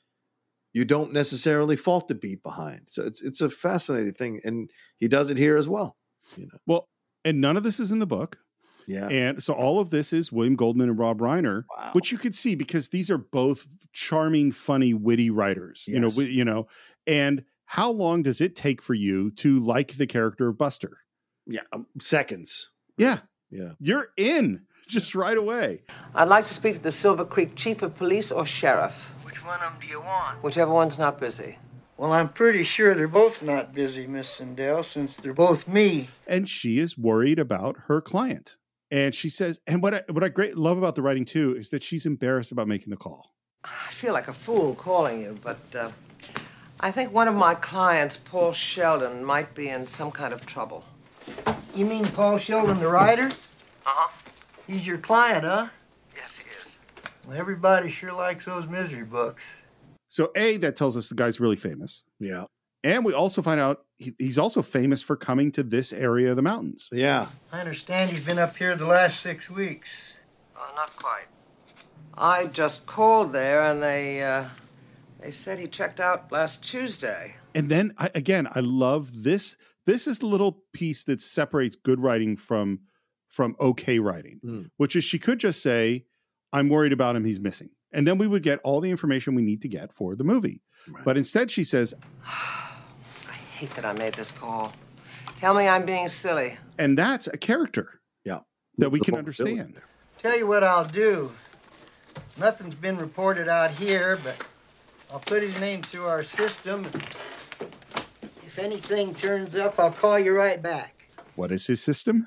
you 0.78 0.84
don't 0.84 1.12
necessarily 1.12 1.76
fault 1.76 2.08
the 2.08 2.14
beat 2.14 2.42
behind. 2.42 2.82
So 2.86 3.02
it's 3.04 3.20
it's 3.22 3.40
a 3.40 3.50
fascinating 3.50 4.12
thing, 4.14 4.40
and 4.44 4.70
he 4.96 5.08
does 5.08 5.28
it 5.30 5.38
here 5.38 5.56
as 5.56 5.68
well. 5.68 5.96
You 6.36 6.46
know, 6.46 6.58
Well, 6.66 6.88
and 7.24 7.40
none 7.40 7.56
of 7.56 7.62
this 7.62 7.80
is 7.80 7.90
in 7.90 7.98
the 7.98 8.06
book. 8.06 8.38
yeah, 8.86 9.08
And 9.08 9.42
so 9.42 9.52
all 9.54 9.80
of 9.80 9.90
this 9.90 10.12
is 10.12 10.30
William 10.32 10.56
Goldman 10.56 10.88
and 10.88 10.98
Rob 10.98 11.18
Reiner, 11.20 11.64
Wow. 11.76 11.90
which 11.92 12.12
you 12.12 12.18
could 12.18 12.34
see 12.34 12.54
because 12.54 12.88
these 12.90 13.10
are 13.10 13.18
both 13.18 13.66
charming, 13.92 14.52
funny, 14.52 14.94
witty 14.94 15.30
writers. 15.30 15.84
You 15.88 16.00
know, 16.00 16.08
you 16.16 16.44
know. 16.44 16.66
And 17.06 17.44
how 17.66 17.90
long 17.90 18.22
does 18.22 18.40
it 18.40 18.54
take 18.56 18.80
for 18.82 18.94
you 18.94 19.30
to 19.42 19.58
like 19.58 19.96
the 19.96 20.06
character 20.06 20.48
of 20.48 20.56
Buster? 20.58 20.98
yeah, 21.46 21.62
um, 21.72 21.86
seconds. 22.00 22.70
Yeah, 22.98 23.18
Yeah, 23.50 23.72
you're 23.80 24.08
in 24.16 24.66
just 24.86 25.14
right 25.14 25.36
away. 25.36 25.82
I'd 26.14 26.28
like 26.28 26.44
to 26.44 26.52
speak 26.54 26.74
to 26.76 26.82
the 26.82 26.92
Silver 26.92 27.24
Creek 27.24 27.54
chief 27.56 27.82
of 27.82 27.94
police 27.96 28.30
or 28.32 28.44
sheriff, 28.46 28.96
Which 28.96 29.17
one 29.48 29.60
of 29.62 29.72
them 29.72 29.80
do 29.80 29.86
you 29.86 30.00
want? 30.00 30.42
whichever 30.42 30.72
one's 30.72 30.98
not 30.98 31.18
busy. 31.18 31.58
Well, 31.96 32.12
I'm 32.12 32.28
pretty 32.28 32.62
sure 32.62 32.94
they're 32.94 33.08
both 33.08 33.42
not 33.42 33.74
busy, 33.74 34.06
Miss 34.06 34.28
Sindell, 34.28 34.82
since 34.84 35.16
they're 35.16 35.34
both 35.34 35.66
me. 35.66 36.08
and 36.26 36.48
she 36.48 36.78
is 36.78 36.96
worried 36.96 37.38
about 37.40 37.76
her 37.88 38.00
client. 38.00 38.56
And 38.90 39.14
she 39.14 39.28
says, 39.28 39.60
and 39.66 39.82
what 39.82 39.94
I, 39.94 40.02
what 40.08 40.22
I 40.22 40.28
great 40.28 40.56
love 40.56 40.78
about 40.78 40.94
the 40.94 41.02
writing 41.02 41.24
too 41.24 41.56
is 41.56 41.70
that 41.70 41.82
she's 41.82 42.06
embarrassed 42.06 42.52
about 42.52 42.68
making 42.68 42.90
the 42.90 42.96
call. 42.96 43.34
I 43.64 43.90
feel 43.90 44.12
like 44.12 44.28
a 44.28 44.32
fool 44.32 44.74
calling 44.74 45.20
you, 45.22 45.36
but 45.42 45.58
uh, 45.74 45.90
I 46.80 46.90
think 46.92 47.12
one 47.12 47.26
of 47.26 47.34
my 47.34 47.54
clients, 47.54 48.16
Paul 48.16 48.52
Sheldon, 48.52 49.24
might 49.24 49.54
be 49.54 49.68
in 49.68 49.86
some 49.86 50.10
kind 50.10 50.32
of 50.32 50.46
trouble. 50.46 50.84
You 51.74 51.84
mean 51.84 52.04
Paul 52.06 52.38
Sheldon, 52.38 52.80
the 52.80 52.88
writer? 52.88 53.26
Uh-huh. 53.26 54.08
He's 54.66 54.86
your 54.86 54.98
client, 54.98 55.44
huh? 55.44 55.66
Yes, 56.16 56.36
he 56.36 56.44
is. 56.62 56.78
Well, 57.04 57.17
everybody 57.32 57.88
sure 57.90 58.12
likes 58.12 58.44
those 58.44 58.66
misery 58.66 59.04
books. 59.04 59.44
So 60.08 60.30
A, 60.36 60.56
that 60.58 60.76
tells 60.76 60.96
us 60.96 61.08
the 61.08 61.14
guy's 61.14 61.38
really 61.40 61.56
famous. 61.56 62.04
Yeah. 62.18 62.44
And 62.84 63.04
we 63.04 63.12
also 63.12 63.42
find 63.42 63.60
out 63.60 63.84
he, 63.98 64.14
he's 64.18 64.38
also 64.38 64.62
famous 64.62 65.02
for 65.02 65.16
coming 65.16 65.50
to 65.52 65.62
this 65.62 65.92
area 65.92 66.30
of 66.30 66.36
the 66.36 66.42
mountains. 66.42 66.88
Yeah. 66.92 67.26
I 67.52 67.60
understand 67.60 68.10
he's 68.10 68.24
been 68.24 68.38
up 68.38 68.56
here 68.56 68.74
the 68.76 68.86
last 68.86 69.20
six 69.20 69.50
weeks. 69.50 70.14
Uh, 70.56 70.60
not 70.76 70.94
quite. 70.96 71.26
I 72.16 72.46
just 72.46 72.86
called 72.86 73.32
there, 73.32 73.62
and 73.62 73.82
they 73.82 74.22
uh, 74.22 74.46
they 75.20 75.30
said 75.30 75.58
he 75.58 75.66
checked 75.66 76.00
out 76.00 76.32
last 76.32 76.62
Tuesday. 76.62 77.36
And 77.54 77.68
then 77.68 77.92
I, 77.98 78.10
again, 78.14 78.48
I 78.54 78.60
love 78.60 79.22
this. 79.22 79.56
This 79.86 80.06
is 80.06 80.18
the 80.18 80.26
little 80.26 80.62
piece 80.72 81.04
that 81.04 81.20
separates 81.20 81.76
good 81.76 82.00
writing 82.00 82.36
from 82.36 82.80
from 83.28 83.54
okay 83.60 83.98
writing, 83.98 84.40
Mm. 84.44 84.70
which 84.78 84.96
is 84.96 85.04
she 85.04 85.18
could 85.18 85.38
just 85.38 85.62
say, 85.62 86.06
"I'm 86.52 86.68
worried 86.68 86.92
about 86.92 87.16
him. 87.16 87.24
He's 87.24 87.40
missing," 87.40 87.70
and 87.92 88.06
then 88.06 88.18
we 88.18 88.26
would 88.26 88.42
get 88.42 88.60
all 88.64 88.80
the 88.80 88.90
information 88.90 89.34
we 89.34 89.42
need 89.42 89.62
to 89.62 89.68
get 89.68 89.92
for 89.92 90.14
the 90.16 90.24
movie. 90.24 90.62
Right. 90.88 91.04
But 91.04 91.16
instead, 91.16 91.50
she 91.50 91.64
says, 91.64 91.94
I 92.26 93.32
hate 93.54 93.74
that 93.74 93.84
I 93.84 93.92
made 93.92 94.14
this 94.14 94.32
call. 94.32 94.72
Tell 95.34 95.54
me 95.54 95.68
I'm 95.68 95.84
being 95.86 96.08
silly. 96.08 96.56
and 96.78 96.96
that's 96.98 97.26
a 97.26 97.36
character 97.36 98.00
Yeah. 98.24 98.40
that 98.78 98.90
we 98.90 98.98
The 99.00 99.04
can 99.06 99.14
understand. 99.16 99.74
there. 99.74 99.84
Tell 100.18 100.36
you 100.36 100.46
what 100.46 100.64
I'll 100.64 100.84
do. 100.84 101.30
Nothing's 102.38 102.74
been 102.74 102.96
reported 102.98 103.48
out 103.48 103.70
here, 103.72 104.18
but 104.22 104.44
I'll 105.12 105.20
put 105.20 105.42
his 105.42 105.58
name 105.60 105.82
through 105.82 106.06
our 106.06 106.22
system. 106.24 106.84
If 108.46 108.58
anything 108.58 109.14
turns 109.14 109.54
up, 109.56 109.78
I'll 109.78 109.92
call 109.92 110.18
you 110.18 110.32
right 110.32 110.60
back. 110.62 111.08
What 111.36 111.52
is 111.52 111.66
his 111.68 111.80
system? 111.82 112.26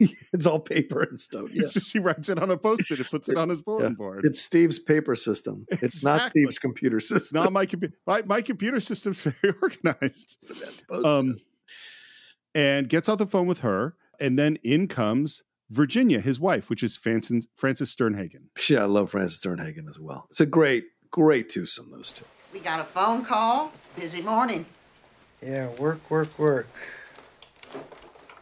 it's 0.32 0.46
all 0.46 0.60
paper 0.60 1.02
and 1.02 1.18
stuff. 1.18 1.48
Yeah. 1.52 1.62
Just 1.62 1.92
he 1.92 1.98
writes 1.98 2.28
it 2.28 2.38
on 2.38 2.50
a 2.50 2.56
post-it 2.56 2.98
and 2.98 3.08
puts 3.08 3.28
it 3.28 3.36
on 3.36 3.48
his 3.48 3.62
bulletin 3.62 3.92
Yeah. 3.92 3.96
board. 3.96 4.20
It's 4.24 4.40
Steve's 4.40 4.78
paper 4.78 5.16
system. 5.16 5.66
It's 5.70 6.04
not 6.04 6.26
Steve's 6.26 6.58
computer 6.58 6.98
It's 6.98 7.08
system. 7.08 7.42
not 7.42 7.52
my 7.52 7.66
computer. 7.66 7.94
My, 8.06 8.22
my 8.22 8.42
computer 8.42 8.80
system's 8.80 9.20
very 9.42 9.54
organized. 9.62 10.38
Um, 11.04 11.38
and 12.54 12.88
gets 12.88 13.08
off 13.08 13.18
the 13.18 13.26
phone 13.26 13.46
with 13.46 13.60
her, 13.60 13.96
and 14.18 14.38
then 14.38 14.56
in 14.64 14.88
comes 14.88 15.42
Virginia, 15.70 16.20
his 16.20 16.38
wife, 16.40 16.70
which 16.70 16.82
is 16.82 16.96
Francis, 16.96 17.46
Frances 17.56 17.94
Sternhagen. 17.94 18.44
yeah, 18.70 18.82
I 18.82 18.86
love 18.86 19.10
Frances 19.10 19.40
Sternhagen 19.44 19.88
as 19.88 19.98
well. 20.00 20.26
It's 20.30 20.40
a 20.40 20.46
great, 20.46 20.84
great 21.10 21.50
twosome, 21.50 21.90
those 21.90 22.12
two. 22.12 22.24
We 22.52 22.60
got 22.60 22.80
a 22.80 22.84
phone 22.84 23.24
call. 23.24 23.72
Busy 23.96 24.22
morning. 24.22 24.64
Yeah, 25.42 25.68
work, 25.78 26.08
work, 26.10 26.38
work. 26.38 26.68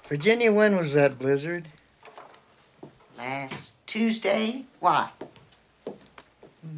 Virginia, 0.08 0.52
when 0.52 0.76
was 0.76 0.94
that 0.94 1.18
blizzard? 1.18 1.66
Last 3.16 3.78
Tuesday. 3.86 4.64
Why? 4.80 5.10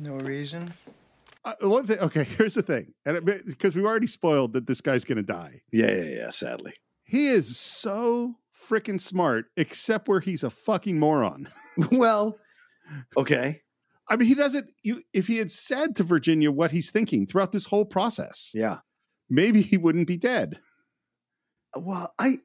No 0.01 0.15
reason. 0.15 0.73
Uh, 1.45 1.55
one 1.63 1.87
thing, 1.87 1.99
okay, 2.01 2.25
here's 2.39 2.55
the 2.55 2.63
thing, 2.63 2.93
and 3.05 3.25
because 3.25 3.75
we've 3.77 3.85
already 3.85 4.07
spoiled 4.07 4.53
that 4.53 4.67
this 4.67 4.81
guy's 4.81 5.05
going 5.05 5.17
to 5.17 5.23
die. 5.23 5.61
Yeah, 5.73 5.95
yeah, 5.95 6.15
yeah, 6.17 6.31
sadly. 6.31 6.73
He 7.05 7.29
is 7.29 7.57
so 7.57 8.35
freaking 8.69 9.01
smart, 9.01 9.47
except 9.57 10.09
where 10.09 10.21
he's 10.21 10.43
a 10.43 10.51
fucking 10.51 10.99
moron. 10.99 11.49
well, 11.93 12.39
okay. 13.17 13.63
I 14.09 14.17
mean, 14.17 14.29
he 14.29 14.35
doesn't. 14.35 14.71
You, 14.83 15.03
if 15.13 15.27
he 15.29 15.39
had 15.39 15.51
said 15.53 15.95
to 15.97 16.03
Virginia 16.05 16.51
what 16.51 16.73
he's 16.73 16.91
thinking 16.91 17.27
throughout 17.27 17.53
this 17.53 17.67
whole 17.67 17.85
process, 17.85 18.51
Yeah. 18.55 18.79
maybe 19.31 19.63
he 19.63 19.77
wouldn't 19.77 20.07
be 20.09 20.17
dead. 20.17 20.59
Well, 21.77 22.13
I, 22.19 22.27
I 22.29 22.39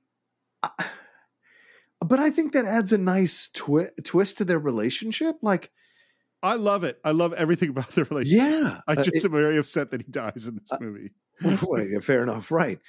but 2.02 2.20
I 2.20 2.30
think 2.30 2.54
that 2.54 2.66
adds 2.66 2.92
a 2.94 2.98
nice 2.98 3.50
twi- 3.50 3.92
twist 4.04 4.38
to 4.40 4.46
their 4.46 4.60
relationship. 4.60 5.38
Like, 5.42 5.72
I 6.44 6.56
love 6.56 6.84
it. 6.84 7.00
I 7.06 7.12
love 7.12 7.34
everything 7.34 7.70
about 7.70 7.90
the 7.92 8.06
relationship. 8.06 8.42
yeah, 8.42 8.78
I 8.88 8.94
uh, 8.94 9.04
just 9.04 9.18
it- 9.18 9.26
am 9.26 9.32
very 9.32 9.58
upset 9.58 9.92
that 9.92 10.02
he 10.02 10.12
dies 10.12 10.48
in 10.48 10.56
this 10.56 10.80
movie. 10.80 11.12
well, 11.66 12.02
fair 12.02 12.24
enough, 12.24 12.52
right? 12.52 12.80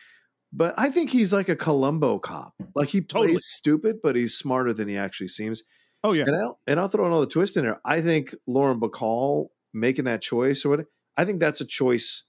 But 0.52 0.74
I 0.76 0.90
think 0.90 1.10
he's 1.10 1.32
like 1.32 1.48
a 1.48 1.56
Columbo 1.56 2.18
cop. 2.18 2.54
Like 2.74 2.88
he 2.90 3.00
plays 3.00 3.22
Totally. 3.22 3.36
stupid, 3.38 3.96
but 4.02 4.16
he's 4.16 4.34
smarter 4.34 4.74
than 4.74 4.86
he 4.88 4.98
actually 4.98 5.28
seems. 5.28 5.62
Oh 6.04 6.12
yeah, 6.12 6.24
And 6.26 6.36
I'll 6.36 6.60
and 6.66 6.80
I'll 6.80 6.88
throw 6.88 7.06
another 7.06 7.26
twist 7.26 7.56
in 7.56 7.64
there. 7.64 7.80
I 7.84 8.00
think 8.00 8.34
Lauren 8.46 8.78
Bacall 8.80 9.46
making 9.72 10.04
that 10.06 10.20
choice 10.20 10.64
or 10.64 10.70
what 10.70 10.86
I 11.16 11.24
think 11.24 11.40
that's 11.40 11.60
a 11.62 11.64
choice 11.66 12.24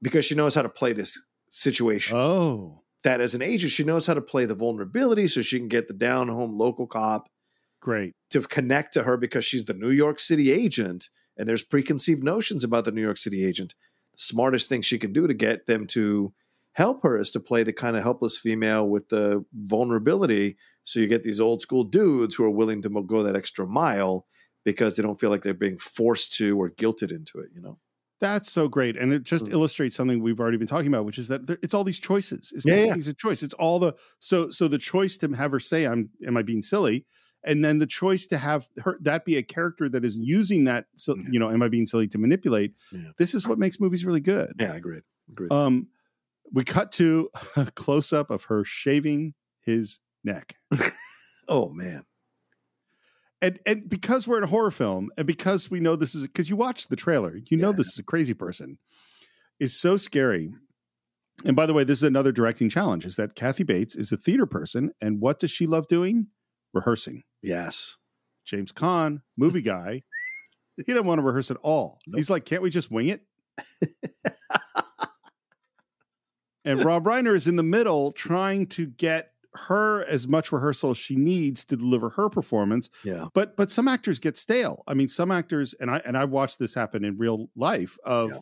because 0.00 0.24
she 0.24 0.34
knows 0.34 0.54
how 0.54 0.62
to 0.62 0.68
play 0.70 0.92
this 0.94 1.20
situation. 1.50 2.16
Oh, 2.16 2.82
that 3.06 3.20
as 3.20 3.36
an 3.36 3.42
agent, 3.42 3.70
she 3.70 3.84
knows 3.84 4.08
how 4.08 4.14
to 4.14 4.20
play 4.20 4.46
the 4.46 4.54
vulnerability 4.56 5.28
so 5.28 5.40
she 5.40 5.60
can 5.60 5.68
get 5.68 5.86
the 5.86 5.94
down 5.94 6.26
home 6.26 6.58
local 6.58 6.88
cop 6.88 7.28
great. 7.80 8.14
to 8.30 8.40
connect 8.40 8.92
to 8.94 9.04
her 9.04 9.16
because 9.16 9.44
she's 9.44 9.66
the 9.66 9.74
New 9.74 9.90
York 9.90 10.18
City 10.18 10.50
agent 10.50 11.08
and 11.36 11.48
there's 11.48 11.62
preconceived 11.62 12.24
notions 12.24 12.64
about 12.64 12.84
the 12.84 12.90
New 12.90 13.00
York 13.02 13.18
City 13.18 13.46
agent. 13.46 13.76
The 14.14 14.22
smartest 14.22 14.68
thing 14.68 14.82
she 14.82 14.98
can 14.98 15.12
do 15.12 15.28
to 15.28 15.34
get 15.34 15.68
them 15.68 15.86
to 15.88 16.34
help 16.72 17.04
her 17.04 17.16
is 17.16 17.30
to 17.30 17.38
play 17.38 17.62
the 17.62 17.72
kind 17.72 17.96
of 17.96 18.02
helpless 18.02 18.36
female 18.36 18.88
with 18.88 19.08
the 19.08 19.44
vulnerability. 19.54 20.56
So 20.82 20.98
you 20.98 21.06
get 21.06 21.22
these 21.22 21.38
old 21.38 21.60
school 21.60 21.84
dudes 21.84 22.34
who 22.34 22.42
are 22.42 22.50
willing 22.50 22.82
to 22.82 22.88
go 22.88 23.22
that 23.22 23.36
extra 23.36 23.68
mile 23.68 24.26
because 24.64 24.96
they 24.96 25.04
don't 25.04 25.20
feel 25.20 25.30
like 25.30 25.44
they're 25.44 25.54
being 25.54 25.78
forced 25.78 26.34
to 26.38 26.60
or 26.60 26.70
guilted 26.70 27.12
into 27.12 27.38
it, 27.38 27.50
you 27.54 27.60
know? 27.60 27.78
That's 28.20 28.50
so 28.50 28.68
great, 28.68 28.96
and 28.96 29.12
it 29.12 29.24
just 29.24 29.44
Mm. 29.46 29.52
illustrates 29.52 29.94
something 29.94 30.22
we've 30.22 30.40
already 30.40 30.56
been 30.56 30.66
talking 30.66 30.88
about, 30.88 31.04
which 31.04 31.18
is 31.18 31.28
that 31.28 31.46
there, 31.46 31.58
it's 31.62 31.74
all 31.74 31.84
these 31.84 31.98
choices. 31.98 32.50
It's 32.54 32.64
Yeah, 32.66 32.76
not 32.76 32.86
yeah. 32.86 32.92
things 32.94 33.08
a 33.08 33.14
choice. 33.14 33.42
It's 33.42 33.54
all 33.54 33.78
the 33.78 33.94
so 34.18 34.48
so 34.48 34.68
the 34.68 34.78
choice 34.78 35.16
to 35.18 35.28
have 35.34 35.50
her 35.52 35.60
say, 35.60 35.86
"I'm 35.86 36.10
am 36.26 36.36
I 36.36 36.42
being 36.42 36.62
silly," 36.62 37.04
and 37.44 37.62
then 37.62 37.78
the 37.78 37.86
choice 37.86 38.26
to 38.28 38.38
have 38.38 38.68
her 38.78 38.98
that 39.02 39.26
be 39.26 39.36
a 39.36 39.42
character 39.42 39.88
that 39.90 40.02
is 40.04 40.16
using 40.16 40.64
that, 40.64 40.86
so, 40.96 41.14
Yeah. 41.16 41.24
you 41.30 41.38
know, 41.38 41.50
am 41.50 41.62
I 41.62 41.68
being 41.68 41.84
silly 41.86 42.08
to 42.08 42.18
manipulate? 42.18 42.72
This 43.18 43.34
is 43.34 43.46
what 43.46 43.58
makes 43.58 43.78
movies 43.80 44.04
really 44.06 44.20
good. 44.22 44.54
Yeah, 44.58 44.72
I 44.72 44.76
agree. 44.76 45.00
Agreed. 45.30 45.52
Um, 45.52 45.88
we 46.52 46.64
cut 46.64 46.92
to 46.92 47.28
a 47.56 47.70
close 47.72 48.12
up 48.14 48.30
of 48.30 48.44
her 48.44 48.64
shaving 48.64 49.34
his 49.60 50.00
neck. 50.24 50.56
oh, 51.48 51.68
man. 51.70 52.04
And 53.42 53.58
and 53.66 53.88
because 53.88 54.26
we're 54.26 54.38
in 54.38 54.44
a 54.44 54.48
horror 54.48 54.70
film 54.70 55.10
and 55.18 55.26
because 55.26 55.70
we 55.70 55.80
know 55.80 55.94
this 55.96 56.14
is 56.14 56.26
because 56.26 56.48
you 56.50 56.56
watch 56.56 56.88
the 56.88 56.96
trailer 56.96 57.38
you 57.50 57.56
know 57.56 57.70
Yeah. 57.70 57.76
this 57.76 57.88
is 57.88 57.98
a 57.98 58.02
crazy 58.04 58.34
person 58.34 58.78
is 59.60 59.78
so 59.78 59.96
scary. 59.96 60.52
And 61.44 61.54
by 61.54 61.66
the 61.66 61.74
way 61.74 61.84
this 61.84 61.98
is 61.98 62.02
another 62.08 62.32
directing 62.32 62.68
challenge 62.70 63.04
is 63.04 63.16
that 63.16 63.34
kathy 63.34 63.62
bates 63.64 63.94
is 63.94 64.10
a 64.12 64.16
theater 64.16 64.46
person 64.46 64.92
and 65.00 65.20
what 65.20 65.38
does 65.38 65.50
she 65.50 65.66
love 65.66 65.86
doing? 65.86 66.28
Rehearsing. 66.72 67.22
Yes. 67.42 67.96
james 68.44 68.72
Caan, 68.72 69.20
movie 69.36 69.62
guy. 69.62 70.02
He 70.78 70.82
didn't 70.82 71.06
want 71.06 71.20
to 71.20 71.22
rehearse 71.22 71.50
at 71.50 71.56
all. 71.62 72.00
He's 72.14 72.28
like 72.28 72.44
can't 72.44 72.62
we 72.62 72.70
just 72.70 72.90
wing 72.90 73.08
it? 73.08 73.22
And 76.64 76.84
rob 76.84 77.04
reiner 77.04 77.36
is 77.36 77.46
in 77.46 77.54
the 77.56 77.62
middle 77.62 78.10
trying 78.10 78.66
to 78.68 78.86
get 78.86 79.30
her 79.56 80.04
as 80.04 80.28
much 80.28 80.52
rehearsal 80.52 80.90
as 80.92 80.98
she 80.98 81.16
needs 81.16 81.64
to 81.66 81.76
deliver 81.76 82.10
her 82.10 82.28
performance 82.28 82.88
Yeah. 83.04 83.26
but 83.34 83.56
but 83.56 83.70
some 83.70 83.88
actors 83.88 84.18
get 84.18 84.36
stale. 84.36 84.82
I 84.86 84.94
mean, 84.94 85.08
some 85.08 85.30
actors, 85.32 85.74
and 85.80 85.90
I 85.90 86.00
and 86.04 86.16
I 86.16 86.24
watched 86.24 86.58
this 86.58 86.74
happen 86.74 87.04
in 87.04 87.18
real 87.18 87.48
life. 87.56 87.96
Of 88.04 88.30
Yeah. 88.30 88.38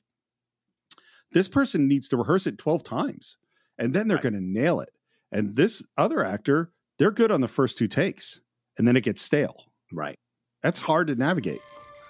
this 1.32 1.48
person 1.48 1.88
needs 1.88 2.08
to 2.08 2.16
rehearse 2.16 2.46
it 2.46 2.58
twelve 2.58 2.84
times, 2.84 3.36
and 3.78 3.92
then 3.94 4.08
they're 4.08 4.18
going 4.18 4.34
to 4.34 4.40
nail 4.40 4.80
it. 4.80 4.90
And 5.32 5.56
this 5.56 5.84
other 5.96 6.24
actor, 6.24 6.70
they're 6.98 7.10
good 7.10 7.32
on 7.32 7.40
the 7.40 7.48
first 7.48 7.76
two 7.78 7.88
takes, 7.88 8.40
and 8.78 8.86
then 8.86 8.96
it 8.96 9.02
gets 9.02 9.20
stale. 9.22 9.64
Right. 9.92 10.18
That's 10.62 10.80
hard 10.80 11.08
to 11.08 11.14
navigate. 11.14 11.60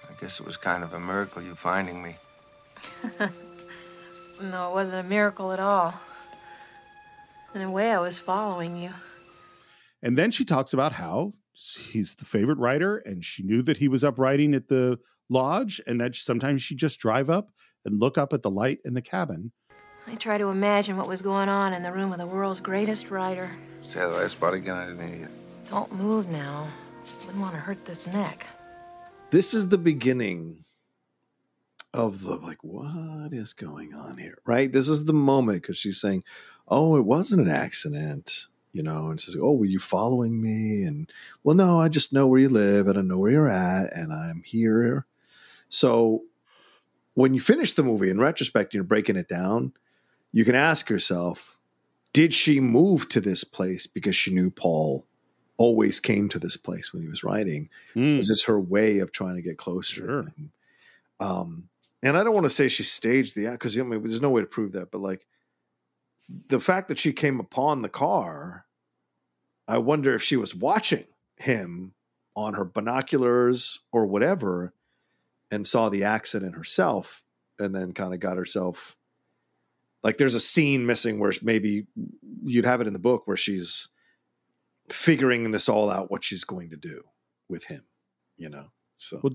I 0.09 0.13
guess 0.21 0.39
it 0.39 0.45
was 0.45 0.57
kind 0.57 0.83
of 0.83 0.93
a 0.93 0.99
miracle 0.99 1.41
you 1.41 1.55
finding 1.55 2.01
me. 2.03 2.15
No, 4.41 4.69
it 4.69 4.73
wasn't 4.73 5.05
a 5.05 5.09
miracle 5.09 5.53
at 5.53 5.59
all. 5.61 5.93
In 7.55 7.61
a 7.61 7.71
way, 7.71 7.91
I 7.91 7.99
was 7.99 8.19
following 8.19 8.75
you. 8.75 8.91
And 10.03 10.17
then 10.17 10.29
she 10.29 10.43
talks 10.45 10.73
about 10.73 10.91
how 10.93 11.31
he's 11.53 12.15
the 12.15 12.25
favorite 12.25 12.57
writer, 12.57 12.97
and 12.97 13.23
she 13.23 13.43
knew 13.43 13.61
that 13.63 13.77
he 13.77 13.87
was 13.87 14.03
up 14.03 14.19
writing 14.19 14.53
at 14.53 14.67
the 14.67 14.99
lodge, 15.29 15.79
and 15.87 15.99
that 16.01 16.15
sometimes 16.17 16.61
she'd 16.61 16.77
just 16.77 16.99
drive 16.99 17.29
up 17.29 17.51
and 17.85 17.99
look 17.99 18.17
up 18.17 18.33
at 18.33 18.43
the 18.43 18.49
light 18.51 18.79
in 18.83 18.93
the 18.93 19.01
cabin. 19.01 19.53
I 20.05 20.15
try 20.15 20.37
to 20.37 20.49
imagine 20.49 20.97
what 20.97 21.07
was 21.07 21.21
going 21.21 21.49
on 21.49 21.73
in 21.73 21.81
the 21.81 21.91
room 21.91 22.11
of 22.11 22.19
the 22.19 22.27
world's 22.27 22.59
greatest 22.59 23.09
writer. 23.09 23.49
Say 23.83 24.01
the 24.01 24.09
last 24.09 24.39
part 24.39 24.53
again. 24.53 24.75
I 24.75 24.85
didn't 24.87 25.07
hear 25.07 25.17
you. 25.17 25.27
Don't 25.69 25.91
move 25.93 26.29
now. 26.29 26.67
Wouldn't 27.21 27.41
want 27.41 27.53
to 27.55 27.59
hurt 27.59 27.85
this 27.85 28.05
neck. 28.07 28.45
this 29.31 29.53
is 29.53 29.69
the 29.69 29.77
beginning 29.77 30.65
of 31.93 32.21
the 32.23 32.35
like 32.35 32.61
what 32.63 33.31
is 33.31 33.53
going 33.53 33.93
on 33.93 34.17
here 34.17 34.37
right 34.45 34.73
this 34.73 34.89
is 34.89 35.05
the 35.05 35.13
moment 35.13 35.61
because 35.61 35.77
she's 35.77 35.99
saying 36.01 36.23
oh 36.67 36.95
it 36.97 37.05
wasn't 37.05 37.41
an 37.41 37.49
accident 37.49 38.47
you 38.73 38.83
know 38.83 39.09
and 39.09 39.19
says 39.19 39.37
oh 39.39 39.53
were 39.53 39.65
you 39.65 39.79
following 39.79 40.41
me 40.41 40.83
and 40.83 41.11
well 41.43 41.55
no 41.55 41.79
i 41.79 41.87
just 41.87 42.13
know 42.13 42.27
where 42.27 42.39
you 42.39 42.49
live 42.49 42.87
and 42.87 42.97
i 42.97 43.01
know 43.01 43.17
where 43.17 43.31
you're 43.31 43.49
at 43.49 43.91
and 43.95 44.11
i'm 44.11 44.41
here 44.45 45.05
so 45.69 46.23
when 47.13 47.33
you 47.33 47.39
finish 47.39 47.71
the 47.71 47.83
movie 47.83 48.09
in 48.09 48.19
retrospect 48.19 48.73
you're 48.73 48.83
breaking 48.83 49.15
it 49.15 49.27
down 49.27 49.71
you 50.31 50.43
can 50.43 50.55
ask 50.55 50.89
yourself 50.89 51.55
did 52.15 52.33
she 52.33 52.61
move 52.61 53.09
to 53.09 53.19
this 53.19 53.43
place 53.43 53.87
because 53.87 54.15
she 54.15 54.33
knew 54.33 54.49
Paul 54.49 55.05
always 55.57 55.99
came 55.99 56.29
to 56.29 56.39
this 56.39 56.55
place 56.55 56.93
when 56.93 57.03
he 57.03 57.09
was 57.09 57.25
writing? 57.25 57.69
Mm. 57.93 58.15
Was 58.15 58.29
this 58.29 58.45
her 58.45 58.57
way 58.57 58.99
of 58.99 59.11
trying 59.11 59.35
to 59.35 59.41
get 59.41 59.57
closer? 59.57 60.07
Sure. 60.07 60.25
Um, 61.19 61.67
and 62.01 62.17
I 62.17 62.23
don't 62.23 62.33
want 62.33 62.45
to 62.45 62.49
say 62.49 62.69
she 62.69 62.83
staged 62.83 63.35
the 63.35 63.47
act 63.47 63.59
because 63.59 63.77
I 63.77 63.83
mean, 63.83 64.01
there's 64.01 64.21
no 64.21 64.29
way 64.29 64.39
to 64.39 64.47
prove 64.47 64.71
that, 64.71 64.91
but 64.91 65.01
like 65.01 65.27
the 66.49 66.59
fact 66.59 66.87
that 66.87 66.97
she 66.97 67.13
came 67.13 67.39
upon 67.39 67.81
the 67.81 67.89
car, 67.89 68.65
I 69.67 69.77
wonder 69.77 70.13
if 70.13 70.23
she 70.23 70.37
was 70.37 70.55
watching 70.55 71.05
him 71.37 71.93
on 72.35 72.53
her 72.53 72.65
binoculars 72.65 73.79
or 73.91 74.05
whatever 74.05 74.73
and 75.51 75.65
saw 75.65 75.89
the 75.89 76.03
accident 76.03 76.55
herself 76.55 77.23
and 77.59 77.73
then 77.73 77.93
kind 77.93 78.13
of 78.13 78.19
got 78.19 78.37
herself 78.37 78.97
like 80.03 80.17
there's 80.17 80.35
a 80.35 80.39
scene 80.39 80.85
missing 80.85 81.19
where 81.19 81.31
maybe 81.41 81.87
you'd 82.43 82.65
have 82.65 82.81
it 82.81 82.87
in 82.87 82.93
the 82.93 82.99
book 82.99 83.25
where 83.25 83.37
she's 83.37 83.89
figuring 84.91 85.49
this 85.51 85.67
all 85.67 85.89
out 85.89 86.11
what 86.11 86.23
she's 86.23 86.43
going 86.43 86.69
to 86.69 86.77
do 86.77 87.01
with 87.49 87.65
him 87.65 87.83
you 88.37 88.49
know 88.49 88.67
so. 88.97 89.19
Well, 89.21 89.33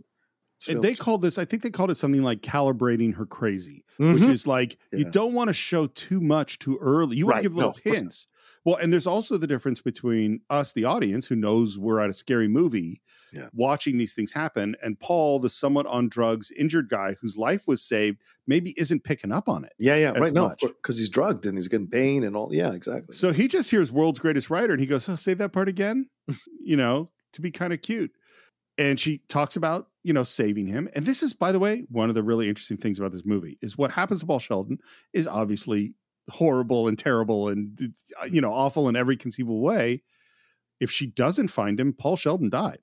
And 0.69 0.83
they 0.83 0.95
called 0.95 1.23
this, 1.23 1.39
I 1.39 1.45
think 1.45 1.63
they 1.63 1.71
called 1.71 1.91
it 1.91 1.97
something 1.97 2.23
like 2.23 2.41
calibrating 2.43 3.15
her 3.17 3.25
crazy, 3.27 3.85
which 3.97 4.19
Mhm. 4.23 4.31
is 4.31 4.47
like 4.47 4.77
you 4.93 5.11
don't 5.11 5.33
want 5.33 5.49
to 5.49 5.55
show 5.55 5.87
too 5.87 6.21
much 6.21 6.59
too 6.59 6.77
early. 6.81 7.17
You 7.17 7.27
want 7.27 7.37
Right. 7.37 7.43
to 7.43 7.49
give 7.49 7.55
little 7.57 7.71
not. 7.85 7.95
hints. 7.95 8.27
Well, 8.63 8.77
and 8.77 8.93
there's 8.93 9.07
also 9.07 9.39
the 9.39 9.47
difference 9.47 9.81
between 9.81 10.43
us, 10.51 10.73
the 10.73 10.85
audience, 10.85 11.29
who 11.29 11.37
knows 11.37 11.79
we're 11.79 11.99
at 12.01 12.11
a 12.11 12.13
scary 12.13 12.47
movie, 12.47 13.01
Yeah. 13.33 13.49
watching 13.55 13.97
these 13.97 14.13
things 14.13 14.33
happen, 14.33 14.77
and 14.83 15.01
Paul, 15.01 15.39
the 15.39 15.49
somewhat 15.49 15.87
on 15.87 16.11
drugs, 16.11 16.51
injured 16.51 16.91
guy 16.91 17.15
whose 17.23 17.39
life 17.39 17.67
was 17.67 17.81
saved, 17.81 18.19
maybe 18.47 18.75
isn't 18.77 19.03
picking 19.03 19.33
up 19.33 19.49
on 19.49 19.65
it. 19.65 19.73
yeah 19.79 19.97
yeah 19.97 20.11
right 20.11 20.35
no 20.35 20.55
because 20.61 20.99
he's 20.99 21.09
drugged 21.09 21.47
and 21.47 21.57
he's 21.57 21.69
getting 21.69 21.89
pain 21.89 22.23
and 22.23 22.37
all 22.37 22.53
yeah 22.53 22.73
exactly 22.73 23.15
So 23.17 23.33
he 23.33 23.49
just 23.49 23.71
hears 23.71 23.91
world's 23.91 24.19
greatest 24.19 24.51
writer 24.51 24.73
and 24.75 24.81
he 24.81 24.87
goes, 24.87 25.09
Oh, 25.09 25.15
say 25.15 25.33
that 25.35 25.53
part 25.53 25.69
again, 25.69 26.11
you 26.61 26.77
know, 26.77 27.11
to 27.33 27.41
be 27.41 27.51
kind 27.51 27.73
of 27.73 27.81
cute. 27.81 28.13
And 28.77 28.99
she 29.01 29.19
talks 29.29 29.57
about, 29.57 29.90
you 30.03 30.13
know, 30.13 30.23
saving 30.25 30.67
him. 30.67 30.89
And 30.95 31.05
this 31.07 31.23
is, 31.23 31.33
by 31.35 31.53
the 31.53 31.59
way, 31.59 31.87
one 31.91 32.09
of 32.09 32.15
the 32.15 32.23
really 32.23 32.49
interesting 32.49 32.77
things 32.77 32.99
about 32.99 33.13
this 33.13 33.25
movie 33.25 33.59
is 33.61 33.77
what 33.77 33.93
happens 33.93 34.21
to 34.21 34.27
Paul 34.27 34.39
Sheldon 34.39 34.79
is 35.13 35.27
obviously 35.27 35.95
horrible 36.31 36.89
and 36.89 36.99
terrible 36.99 37.49
and, 37.49 37.93
uh, 38.21 38.27
you 38.27 38.41
know, 38.41 38.53
awful 38.53 38.89
in 38.89 38.97
every 38.97 39.17
conceivable 39.17 39.61
way. 39.61 40.03
If 40.81 40.91
she 40.91 41.07
doesn't 41.07 41.49
find 41.49 41.79
him, 41.79 41.93
Paul 41.93 42.17
Sheldon 42.17 42.49
died. 42.51 42.81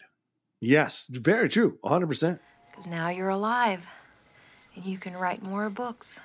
yes 0.62 1.08
very 1.10 1.50
true 1.50 1.78
100% 1.84 2.40
Because 2.70 2.88
now 2.88 3.10
you're 3.10 3.30
alive 3.30 3.88
and 4.76 4.86
you 4.86 4.98
can 4.98 5.14
write 5.14 5.42
more 5.42 5.70
books. 5.70 6.20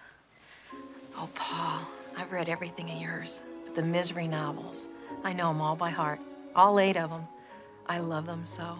Oh, 1.17 1.29
Paul, 1.35 1.81
I've 2.19 2.33
read 2.33 2.49
everything 2.49 2.91
of 2.91 3.01
yours. 3.01 3.43
But 3.65 3.75
the 3.75 3.83
misery 3.83 4.29
novels, 4.29 4.89
I 5.25 5.33
know 5.33 5.49
them 5.49 5.61
all 5.63 5.77
by 5.77 5.91
heart. 5.91 6.21
All 6.55 6.79
eight 6.79 6.97
of 6.99 7.09
them. 7.11 7.27
I 7.87 7.99
love 7.99 8.27
them 8.27 8.45
so. 8.45 8.77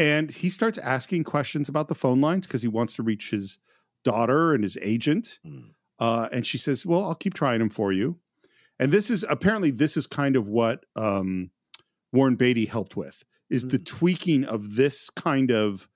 And 0.00 0.30
he 0.30 0.48
starts 0.48 0.78
asking 0.78 1.24
questions 1.24 1.68
about 1.68 1.88
the 1.88 1.94
phone 1.94 2.22
lines 2.22 2.46
because 2.46 2.62
he 2.62 2.68
wants 2.68 2.94
to 2.94 3.02
reach 3.02 3.30
his 3.30 3.58
daughter 4.02 4.54
and 4.54 4.62
his 4.64 4.78
agent. 4.80 5.38
Uh, 5.98 6.30
and 6.32 6.46
she 6.46 6.56
says, 6.56 6.86
Well, 6.86 7.04
I'll 7.04 7.14
keep 7.14 7.34
trying 7.34 7.58
them 7.58 7.68
for 7.68 7.92
you. 7.92 8.18
And 8.78 8.92
this 8.92 9.10
is 9.10 9.26
apparently 9.28 9.70
this 9.70 9.98
is 9.98 10.06
kind 10.06 10.36
of 10.36 10.48
what 10.48 10.86
um, 10.96 11.50
Warren 12.14 12.36
Beatty 12.36 12.64
helped 12.64 12.96
with 12.96 13.24
is 13.50 13.68
the 13.68 13.78
tweaking 13.78 14.42
of 14.44 14.76
this 14.76 15.10
kind 15.10 15.50
of 15.50 15.86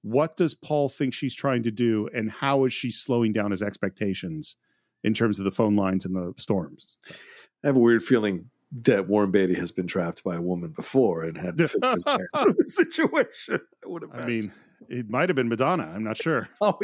what 0.00 0.36
does 0.36 0.54
Paul 0.54 0.88
think 0.88 1.14
she's 1.14 1.34
trying 1.36 1.62
to 1.62 1.70
do 1.70 2.08
and 2.12 2.32
how 2.32 2.64
is 2.64 2.72
she 2.72 2.90
slowing 2.90 3.32
down 3.32 3.52
his 3.52 3.62
expectations 3.62 4.56
in 5.04 5.14
terms 5.14 5.38
of 5.38 5.44
the 5.44 5.52
phone 5.52 5.76
lines 5.76 6.04
and 6.04 6.16
the 6.16 6.34
storms. 6.36 6.98
I 7.62 7.68
have 7.68 7.76
a 7.76 7.80
weird 7.80 8.02
feeling 8.02 8.50
that 8.84 9.06
Warren 9.08 9.30
Beatty 9.30 9.54
has 9.54 9.70
been 9.70 9.86
trapped 9.86 10.24
by 10.24 10.36
a 10.36 10.42
woman 10.42 10.70
before 10.70 11.24
and 11.24 11.36
had 11.36 11.58
to 11.58 11.68
fix 11.68 11.86
his 11.86 12.04
way 12.04 12.16
out 12.34 12.48
of 12.48 12.56
the 12.56 12.64
situation. 12.64 13.60
I 13.84 13.88
would 13.88 14.02
have. 14.02 14.10
I 14.14 14.26
mean, 14.26 14.52
it 14.88 15.08
might 15.10 15.28
have 15.28 15.36
been 15.36 15.48
Madonna. 15.48 15.84
I'm 15.94 16.04
not 16.04 16.16
sure. 16.16 16.48
oh, 16.60 16.78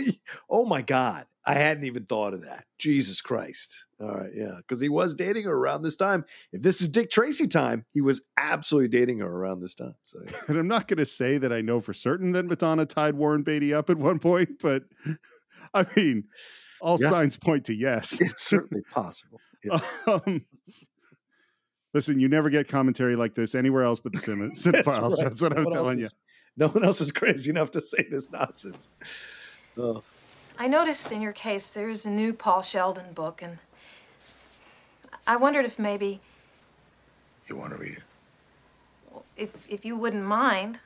oh 0.50 0.66
my 0.66 0.82
God, 0.82 1.26
I 1.46 1.54
hadn't 1.54 1.84
even 1.84 2.04
thought 2.04 2.34
of 2.34 2.44
that. 2.44 2.64
Jesus 2.78 3.20
Christ! 3.20 3.86
All 4.00 4.08
right, 4.14 4.30
yeah, 4.34 4.56
because 4.58 4.80
he 4.80 4.88
was 4.88 5.14
dating 5.14 5.44
her 5.44 5.54
around 5.54 5.82
this 5.82 5.96
time. 5.96 6.24
If 6.52 6.62
this 6.62 6.80
is 6.80 6.88
Dick 6.88 7.10
Tracy 7.10 7.46
time, 7.48 7.86
he 7.92 8.00
was 8.00 8.22
absolutely 8.36 8.88
dating 8.88 9.18
her 9.20 9.26
around 9.26 9.60
this 9.60 9.74
time. 9.74 9.94
So 10.04 10.20
And 10.46 10.58
I'm 10.58 10.68
not 10.68 10.88
going 10.88 10.98
to 10.98 11.06
say 11.06 11.38
that 11.38 11.52
I 11.52 11.60
know 11.62 11.80
for 11.80 11.92
certain 11.94 12.32
that 12.32 12.46
Madonna 12.46 12.86
tied 12.86 13.14
Warren 13.14 13.42
Beatty 13.42 13.72
up 13.74 13.88
at 13.90 13.96
one 13.98 14.18
point, 14.18 14.60
but 14.62 14.84
I 15.74 15.86
mean, 15.96 16.24
all 16.80 16.98
Yeah. 17.00 17.10
signs 17.10 17.36
point 17.36 17.64
to 17.66 17.74
yes. 17.74 18.20
it's 18.20 18.44
certainly 18.44 18.82
possible. 18.92 19.40
Yeah. 19.64 19.80
um, 20.06 20.44
listen, 21.98 22.20
you 22.20 22.28
never 22.28 22.48
get 22.48 22.68
commentary 22.68 23.16
like 23.16 23.34
this 23.34 23.56
anywhere 23.56 23.82
else 23.82 23.98
but 23.98 24.12
the 24.12 24.18
Cine- 24.18 24.52
Cine-Files. 24.56 25.18
That's, 25.18 25.42
right. 25.42 25.50
what 25.50 25.56
No 25.56 25.58
I'm 25.58 25.64
one 25.64 25.74
else 25.74 25.74
telling 25.74 25.98
you. 25.98 26.08
No 26.56 26.68
one 26.68 26.84
else 26.84 27.00
is 27.00 27.10
crazy 27.10 27.50
enough 27.50 27.72
to 27.72 27.82
say 27.82 28.06
this 28.08 28.30
nonsense. 28.30 28.88
Oh. 29.76 30.04
I 30.60 30.68
noticed 30.68 31.10
in 31.10 31.20
your 31.20 31.32
case 31.32 31.70
there's 31.70 32.06
a 32.06 32.10
new 32.10 32.32
Paul 32.32 32.62
Sheldon 32.62 33.12
book, 33.14 33.42
and 33.42 33.58
I 35.26 35.34
wondered 35.34 35.64
if 35.64 35.76
maybe, 35.76 36.20
You 37.48 37.56
want 37.56 37.72
to 37.72 37.78
read 37.78 37.94
it? 37.96 38.02
if, 39.36 39.68
if 39.68 39.84
you 39.84 39.96
wouldn't 39.96 40.24
mind. 40.24 40.78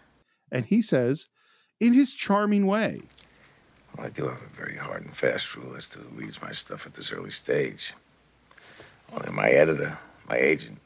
And 0.51 0.65
he 0.65 0.81
says, 0.81 1.29
in 1.79 1.93
his 1.93 2.15
charming 2.15 2.67
way, 2.67 3.03
Well, 3.97 4.07
I 4.07 4.09
do 4.09 4.29
have 4.29 4.41
a 4.41 4.57
very 4.57 4.77
hard 4.77 5.03
and 5.03 5.15
fast 5.15 5.55
rule 5.57 5.77
as 5.77 5.87
to 5.89 5.99
who 5.99 6.09
reads 6.23 6.41
my 6.41 6.53
stuff 6.53 6.87
at 6.87 6.95
this 6.95 7.13
early 7.13 7.31
stage. 7.31 7.93
Only 9.13 9.31
my 9.31 9.51
editor, 9.51 9.99
my 10.29 10.37
agent, 10.37 10.79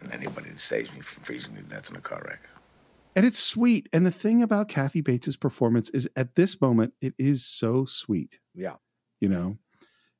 and 0.00 0.12
anybody 0.12 0.50
that 0.50 0.60
saves 0.60 0.92
me 0.92 1.00
from 1.00 1.22
freezing 1.24 1.54
to 1.56 1.62
death 1.62 1.90
in 1.90 1.96
a 1.96 2.00
car 2.00 2.22
wreck. 2.26 2.40
and 3.16 3.26
it's 3.26 3.38
sweet. 3.38 3.88
And 3.92 4.06
the 4.06 4.10
thing 4.12 4.42
about 4.42 4.68
Kathy 4.68 5.00
Bates's 5.00 5.36
performance 5.36 5.90
is 5.90 6.08
at 6.14 6.34
this 6.36 6.60
moment, 6.60 6.94
it 7.00 7.14
is 7.18 7.44
so 7.44 7.84
sweet. 7.84 8.38
Yeah. 8.54 8.76
You 9.20 9.28
know? 9.28 9.58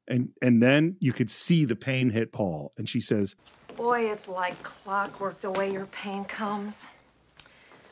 And 0.08 0.30
and 0.42 0.62
then 0.62 0.96
you 1.00 1.12
could 1.12 1.30
see 1.30 1.64
the 1.64 1.76
pain 1.76 2.10
hit 2.10 2.32
Paul. 2.32 2.72
And 2.78 2.88
she 2.88 3.00
says, 3.00 3.36
Boy, 3.76 4.10
it's 4.10 4.26
like 4.26 4.60
clockwork 4.62 5.40
the 5.40 5.50
way 5.50 5.70
your 5.70 5.86
pain 5.86 6.24
comes. 6.24 6.86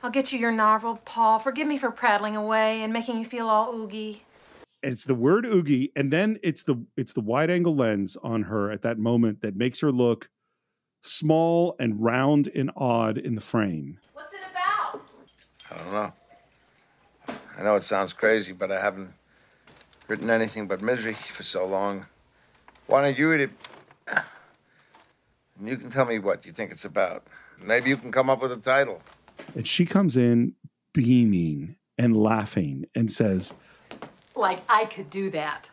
I'll 0.02 0.10
get 0.10 0.32
you 0.32 0.38
your 0.38 0.52
novel, 0.52 1.00
Paul. 1.04 1.38
Forgive 1.38 1.66
me 1.66 1.78
for 1.78 1.90
prattling 1.90 2.36
away 2.36 2.82
and 2.82 2.92
making 2.92 3.18
you 3.18 3.24
feel 3.24 3.48
all 3.48 3.74
oogie. 3.74 4.22
it's 4.82 5.04
the 5.04 5.14
word 5.14 5.44
oogie 5.46 5.90
and 5.96 6.12
then 6.12 6.38
it's 6.42 6.62
the 6.62 6.84
it's 6.96 7.12
the 7.12 7.20
wide 7.20 7.50
angle 7.50 7.74
lens 7.74 8.16
on 8.22 8.44
her 8.44 8.70
at 8.70 8.82
that 8.82 8.98
moment 8.98 9.40
that 9.40 9.56
makes 9.56 9.80
her 9.80 9.90
look 9.90 10.28
small 11.06 11.76
and 11.78 12.02
round 12.02 12.48
and 12.54 12.70
odd 12.76 13.16
in 13.18 13.34
the 13.34 13.40
frame 13.40 13.98
What's 14.12 14.34
it 14.34 14.40
about? 14.50 15.02
I 15.70 15.76
don't 15.78 15.92
know. 15.92 16.12
I 17.58 17.62
know 17.62 17.76
it 17.76 17.82
sounds 17.82 18.12
crazy, 18.12 18.52
but 18.52 18.70
I 18.70 18.80
haven't 18.80 19.12
written 20.08 20.30
anything 20.30 20.66
but 20.66 20.82
misery 20.82 21.14
for 21.14 21.42
so 21.42 21.64
long. 21.64 22.06
Why 22.86 23.02
don't 23.02 23.16
you 23.16 23.30
read 23.30 23.40
it? 23.40 23.50
And 25.58 25.68
you 25.68 25.76
can 25.76 25.90
tell 25.90 26.04
me 26.04 26.18
what 26.18 26.44
you 26.44 26.52
think 26.52 26.70
it's 26.70 26.84
about. 26.84 27.26
Maybe 27.60 27.88
you 27.88 27.96
can 27.96 28.12
come 28.12 28.28
up 28.28 28.42
with 28.42 28.52
a 28.52 28.56
title. 28.56 29.00
and 29.54 29.66
she 29.66 29.86
comes 29.86 30.16
in 30.16 30.54
beaming 30.92 31.76
and 31.98 32.16
laughing 32.16 32.84
and 32.94 33.10
says 33.10 33.52
Like 34.34 34.60
I 34.68 34.84
could 34.84 35.08
do 35.08 35.30
that. 35.30 35.70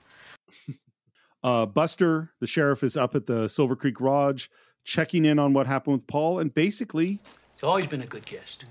uh, 1.43 1.65
buster 1.65 2.31
the 2.39 2.47
sheriff 2.47 2.81
is 2.83 2.95
up 2.95 3.13
at 3.15 3.25
the 3.25 3.49
silver 3.49 3.75
creek 3.75 3.99
lodge 3.99 4.49
checking 4.83 5.25
in 5.25 5.39
on 5.39 5.53
what 5.53 5.67
happened 5.67 5.93
with 5.97 6.07
paul 6.07 6.39
and 6.39 6.53
basically 6.53 7.19
He's 7.55 7.63
always 7.63 7.87
been 7.87 8.01
a 8.01 8.05
good 8.07 8.25
guest. 8.25 8.65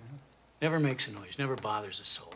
Never 0.61 0.79
makes 0.79 1.07
a 1.09 1.11
noise, 1.13 1.39
never 1.39 1.57
bothers 1.57 1.99
a 2.01 2.05
soul. 2.05 2.33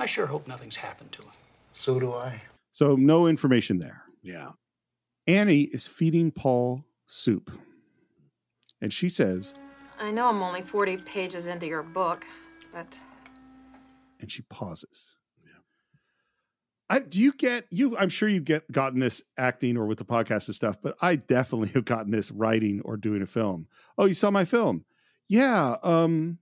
I 0.00 0.06
sure 0.06 0.26
hope 0.26 0.48
nothing's 0.48 0.76
happened 0.76 1.12
to 1.12 1.22
him. 1.22 1.30
So 1.72 1.98
do 2.00 2.12
I. 2.12 2.40
so 2.72 2.96
no 2.96 3.26
information 3.26 3.78
there 3.78 4.02
Yeah. 4.22 4.52
annie 5.26 5.62
is 5.72 5.86
feeding 5.86 6.30
paul 6.30 6.84
soup 7.06 7.50
and 8.80 8.92
she 8.92 9.08
says 9.08 9.54
I 10.00 10.10
know 10.10 10.26
I'm 10.28 10.42
only 10.42 10.62
40 10.62 10.96
pages 10.98 11.46
into 11.46 11.66
your 11.68 11.84
book, 11.84 12.26
but 12.72 12.86
and 14.20 14.30
she 14.30 14.42
pauses. 14.42 15.13
I, 16.90 16.98
do 16.98 17.18
you 17.18 17.32
get 17.32 17.66
you? 17.70 17.96
I'm 17.96 18.10
sure 18.10 18.28
you 18.28 18.40
get 18.40 18.70
gotten 18.70 18.98
this 19.00 19.22
acting 19.38 19.76
or 19.76 19.86
with 19.86 19.98
the 19.98 20.04
podcast 20.04 20.46
and 20.48 20.54
stuff, 20.54 20.76
but 20.82 20.94
I 21.00 21.16
definitely 21.16 21.68
have 21.74 21.84
gotten 21.86 22.10
this 22.10 22.30
writing 22.30 22.82
or 22.84 22.96
doing 22.96 23.22
a 23.22 23.26
film. 23.26 23.66
Oh, 23.96 24.04
you 24.04 24.14
saw 24.14 24.30
my 24.30 24.44
film? 24.44 24.84
Yeah. 25.28 25.76
Um, 25.82 26.38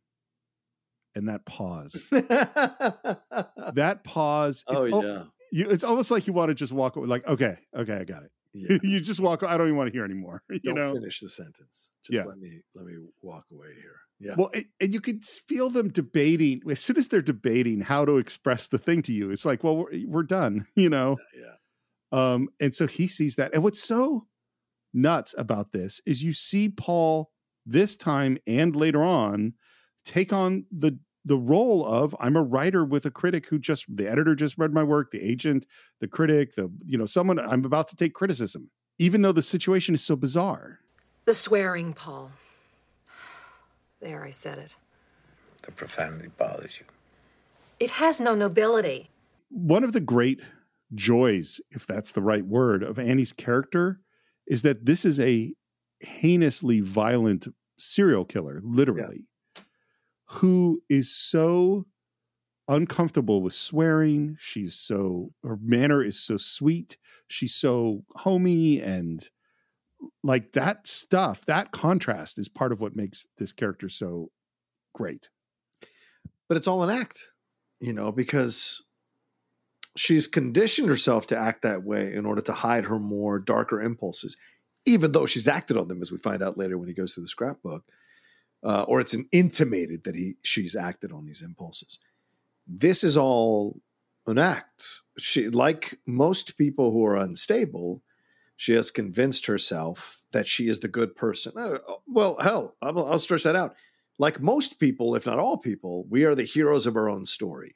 and 1.14 1.28
that 1.28 1.44
pause, 1.44 2.06
that 2.10 4.00
pause. 4.04 4.64
Oh, 4.66 4.86
al- 4.92 5.04
yeah. 5.04 5.22
you, 5.52 5.68
it's 5.70 5.84
almost 5.84 6.10
like 6.10 6.26
you 6.26 6.32
want 6.32 6.48
to 6.48 6.54
just 6.54 6.72
walk 6.72 6.96
away. 6.96 7.06
Like, 7.06 7.26
okay, 7.28 7.56
okay, 7.76 7.94
I 7.96 8.04
got 8.04 8.22
it. 8.24 8.30
Yeah. 8.54 8.78
you 8.82 9.00
just 9.00 9.20
walk. 9.20 9.42
I 9.42 9.56
don't 9.56 9.66
even 9.68 9.76
want 9.76 9.88
to 9.88 9.92
hear 9.92 10.04
anymore. 10.04 10.42
You 10.50 10.58
Don't 10.60 10.74
know. 10.74 10.92
finish 10.94 11.20
the 11.20 11.28
sentence. 11.28 11.90
Just 12.04 12.18
Yeah. 12.18 12.24
let 12.24 12.38
me 12.38 12.60
let 12.74 12.84
me 12.86 12.94
walk 13.22 13.44
away 13.52 13.68
here. 13.74 13.96
Yeah. 14.22 14.34
Well, 14.38 14.50
and, 14.54 14.64
and 14.80 14.94
you 14.94 15.00
could 15.00 15.24
s- 15.24 15.40
feel 15.40 15.68
them 15.68 15.88
debating 15.88 16.62
as 16.70 16.78
soon 16.78 16.96
as 16.96 17.08
they're 17.08 17.22
debating 17.22 17.80
how 17.80 18.04
to 18.04 18.18
express 18.18 18.68
the 18.68 18.78
thing 18.78 19.02
to 19.02 19.12
you. 19.12 19.30
It's 19.30 19.44
like, 19.44 19.64
well, 19.64 19.76
we're, 19.76 20.06
we're 20.06 20.22
done, 20.22 20.66
you 20.76 20.88
know. 20.88 21.18
yeah. 21.36 21.54
Um, 22.12 22.48
and 22.60 22.74
so 22.74 22.86
he 22.86 23.08
sees 23.08 23.36
that, 23.36 23.52
and 23.52 23.62
what's 23.62 23.82
so 23.82 24.26
nuts 24.94 25.34
about 25.36 25.72
this 25.72 26.00
is 26.06 26.22
you 26.22 26.32
see 26.32 26.68
Paul 26.68 27.30
this 27.64 27.96
time 27.96 28.38
and 28.46 28.76
later 28.76 29.02
on 29.02 29.54
take 30.04 30.32
on 30.32 30.66
the 30.70 30.98
the 31.24 31.36
role 31.38 31.86
of 31.86 32.16
I'm 32.18 32.36
a 32.36 32.42
writer 32.42 32.84
with 32.84 33.06
a 33.06 33.10
critic 33.10 33.46
who 33.46 33.58
just 33.58 33.84
the 33.88 34.10
editor 34.10 34.34
just 34.34 34.58
read 34.58 34.72
my 34.72 34.82
work, 34.82 35.12
the 35.12 35.22
agent, 35.22 35.66
the 36.00 36.08
critic, 36.08 36.54
the 36.54 36.72
you 36.84 36.98
know 36.98 37.06
someone 37.06 37.38
I'm 37.38 37.64
about 37.64 37.88
to 37.88 37.96
take 37.96 38.12
criticism, 38.12 38.70
even 38.98 39.22
though 39.22 39.32
the 39.32 39.42
situation 39.42 39.94
is 39.94 40.02
so 40.02 40.16
bizarre. 40.16 40.80
The 41.24 41.34
swearing, 41.34 41.92
Paul. 41.92 42.32
There, 44.02 44.24
I 44.24 44.30
said 44.30 44.58
it. 44.58 44.74
The 45.62 45.70
profanity 45.70 46.28
bothers 46.36 46.78
you. 46.80 46.86
It 47.78 47.90
has 47.90 48.20
no 48.20 48.34
nobility. 48.34 49.08
One 49.48 49.84
of 49.84 49.92
the 49.92 50.00
great 50.00 50.40
joys, 50.92 51.60
if 51.70 51.86
that's 51.86 52.10
the 52.12 52.20
right 52.20 52.44
word, 52.44 52.82
of 52.82 52.98
Annie's 52.98 53.32
character 53.32 54.00
is 54.46 54.62
that 54.62 54.86
this 54.86 55.04
is 55.04 55.20
a 55.20 55.54
heinously 56.02 56.80
violent 56.80 57.46
serial 57.78 58.24
killer, 58.24 58.60
literally, 58.64 59.28
who 60.26 60.82
is 60.88 61.14
so 61.14 61.86
uncomfortable 62.66 63.40
with 63.40 63.54
swearing. 63.54 64.36
She's 64.40 64.74
so, 64.74 65.32
her 65.44 65.58
manner 65.62 66.02
is 66.02 66.20
so 66.20 66.36
sweet. 66.38 66.96
She's 67.28 67.54
so 67.54 68.04
homey 68.16 68.80
and 68.80 69.28
like 70.22 70.52
that 70.52 70.86
stuff, 70.86 71.44
that 71.46 71.72
contrast 71.72 72.38
is 72.38 72.48
part 72.48 72.72
of 72.72 72.80
what 72.80 72.96
makes 72.96 73.26
this 73.38 73.52
character 73.52 73.88
so 73.88 74.30
great. 74.94 75.28
But 76.48 76.56
it's 76.56 76.66
all 76.66 76.82
an 76.82 76.90
act, 76.90 77.32
you 77.80 77.92
know, 77.92 78.12
because 78.12 78.82
she's 79.96 80.26
conditioned 80.26 80.88
herself 80.88 81.26
to 81.28 81.36
act 81.36 81.62
that 81.62 81.82
way 81.82 82.12
in 82.12 82.26
order 82.26 82.42
to 82.42 82.52
hide 82.52 82.84
her 82.84 82.98
more 82.98 83.38
darker 83.38 83.80
impulses, 83.80 84.36
even 84.86 85.12
though 85.12 85.26
she's 85.26 85.48
acted 85.48 85.76
on 85.76 85.88
them, 85.88 86.02
as 86.02 86.12
we 86.12 86.18
find 86.18 86.42
out 86.42 86.58
later 86.58 86.78
when 86.78 86.88
he 86.88 86.94
goes 86.94 87.14
through 87.14 87.24
the 87.24 87.28
scrapbook, 87.28 87.84
uh, 88.64 88.84
or 88.88 89.00
it's 89.00 89.14
an 89.14 89.28
intimated 89.32 90.04
that 90.04 90.14
he 90.14 90.34
she's 90.42 90.76
acted 90.76 91.12
on 91.12 91.24
these 91.24 91.42
impulses. 91.42 91.98
This 92.66 93.02
is 93.02 93.16
all 93.16 93.80
an 94.26 94.38
act. 94.38 94.84
She, 95.18 95.48
like 95.48 95.98
most 96.06 96.56
people 96.56 96.92
who 96.92 97.04
are 97.04 97.16
unstable, 97.16 98.02
she 98.62 98.74
has 98.74 98.92
convinced 98.92 99.46
herself 99.46 100.20
that 100.30 100.46
she 100.46 100.68
is 100.68 100.78
the 100.78 100.86
good 100.86 101.16
person. 101.16 101.52
Uh, 101.56 101.78
well, 102.06 102.36
hell, 102.38 102.76
I'll, 102.80 103.06
I'll 103.06 103.18
stretch 103.18 103.42
that 103.42 103.56
out. 103.56 103.74
Like 104.20 104.40
most 104.40 104.78
people, 104.78 105.16
if 105.16 105.26
not 105.26 105.40
all 105.40 105.56
people, 105.56 106.06
we 106.08 106.24
are 106.24 106.36
the 106.36 106.44
heroes 106.44 106.86
of 106.86 106.94
our 106.94 107.08
own 107.08 107.26
story. 107.26 107.74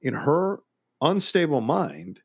In 0.00 0.14
her 0.14 0.60
unstable 1.02 1.60
mind, 1.60 2.20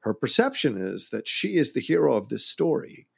her 0.00 0.12
perception 0.12 0.76
is 0.76 1.08
that 1.12 1.26
she 1.26 1.56
is 1.56 1.72
the 1.72 1.80
hero 1.80 2.14
of 2.14 2.28
this 2.28 2.46
story. 2.46 3.08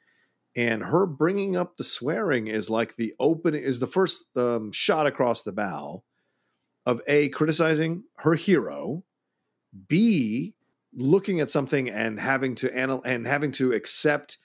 And 0.55 0.83
her 0.83 1.05
bringing 1.05 1.57
up 1.57 1.75
the 1.75 1.83
swearing 1.83 2.47
is 2.47 2.69
like 2.69 2.95
the 2.95 3.11
open 3.19 3.55
is 3.55 3.81
the 3.81 3.87
first 3.87 4.25
um, 4.37 4.71
shot 4.71 5.05
across 5.05 5.41
the 5.41 5.51
bow 5.51 6.05
of 6.85 7.01
A, 7.09 7.27
criticizing 7.27 8.05
her 8.19 8.35
hero, 8.35 9.03
B, 9.89 10.55
looking 10.93 11.39
at 11.39 11.49
something 11.49 11.89
and 11.89 12.19
having 12.19 12.55
to 12.55 12.77
anal- 12.77 13.03
and 13.03 13.27
having 13.27 13.51
to 13.53 13.71
accept 13.71 14.37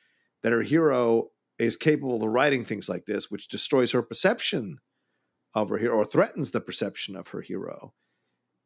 that 0.42 0.52
her 0.52 0.62
hero 0.62 1.30
is 1.58 1.76
capable 1.76 2.22
of 2.22 2.28
writing 2.28 2.64
things 2.64 2.88
like 2.88 3.06
this, 3.06 3.30
which 3.30 3.48
destroys 3.48 3.92
her 3.92 4.02
perception 4.02 4.78
of 5.54 5.68
her 5.68 5.78
hero 5.78 5.96
or 5.96 6.04
threatens 6.04 6.50
the 6.50 6.60
perception 6.60 7.16
of 7.16 7.28
her 7.28 7.40
hero. 7.40 7.94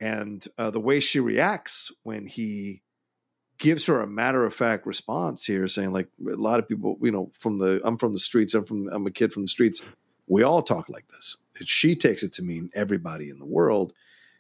And 0.00 0.44
uh, 0.56 0.70
the 0.70 0.80
way 0.80 1.00
she 1.00 1.20
reacts 1.20 1.92
when 2.02 2.26
he 2.26 2.82
gives 3.58 3.86
her 3.86 4.00
a 4.00 4.06
matter 4.06 4.44
of 4.44 4.54
fact 4.54 4.86
response 4.86 5.44
here, 5.44 5.66
saying 5.68 5.92
like 5.92 6.08
a 6.20 6.36
lot 6.36 6.60
of 6.60 6.68
people, 6.68 6.96
you 7.02 7.10
know, 7.10 7.32
from 7.38 7.58
the 7.58 7.80
I'm 7.84 7.98
from 7.98 8.12
the 8.12 8.18
streets, 8.18 8.54
I'm 8.54 8.64
from 8.64 8.88
I'm 8.88 9.06
a 9.06 9.10
kid 9.10 9.32
from 9.32 9.42
the 9.42 9.48
streets. 9.48 9.82
We 10.26 10.42
all 10.42 10.62
talk 10.62 10.88
like 10.88 11.08
this. 11.08 11.36
She 11.64 11.96
takes 11.96 12.22
it 12.22 12.32
to 12.34 12.42
mean 12.42 12.70
everybody 12.74 13.28
in 13.28 13.38
the 13.38 13.46
world, 13.46 13.92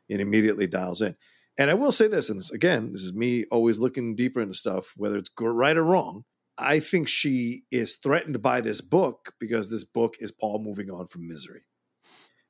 and 0.08 0.20
immediately 0.20 0.66
dials 0.66 1.02
in. 1.02 1.16
And 1.58 1.70
I 1.70 1.74
will 1.74 1.92
say 1.92 2.06
this, 2.06 2.30
and 2.30 2.38
this, 2.38 2.52
again, 2.52 2.92
this 2.92 3.02
is 3.02 3.12
me 3.12 3.44
always 3.50 3.78
looking 3.78 4.14
deeper 4.14 4.40
into 4.40 4.54
stuff, 4.54 4.94
whether 4.96 5.18
it's 5.18 5.30
right 5.40 5.76
or 5.76 5.82
wrong. 5.82 6.24
I 6.56 6.80
think 6.80 7.08
she 7.08 7.62
is 7.70 7.96
threatened 7.96 8.40
by 8.40 8.60
this 8.60 8.80
book 8.80 9.34
because 9.38 9.68
this 9.68 9.84
book 9.84 10.14
is 10.20 10.32
Paul 10.32 10.60
moving 10.62 10.90
on 10.90 11.06
from 11.06 11.26
misery. 11.26 11.62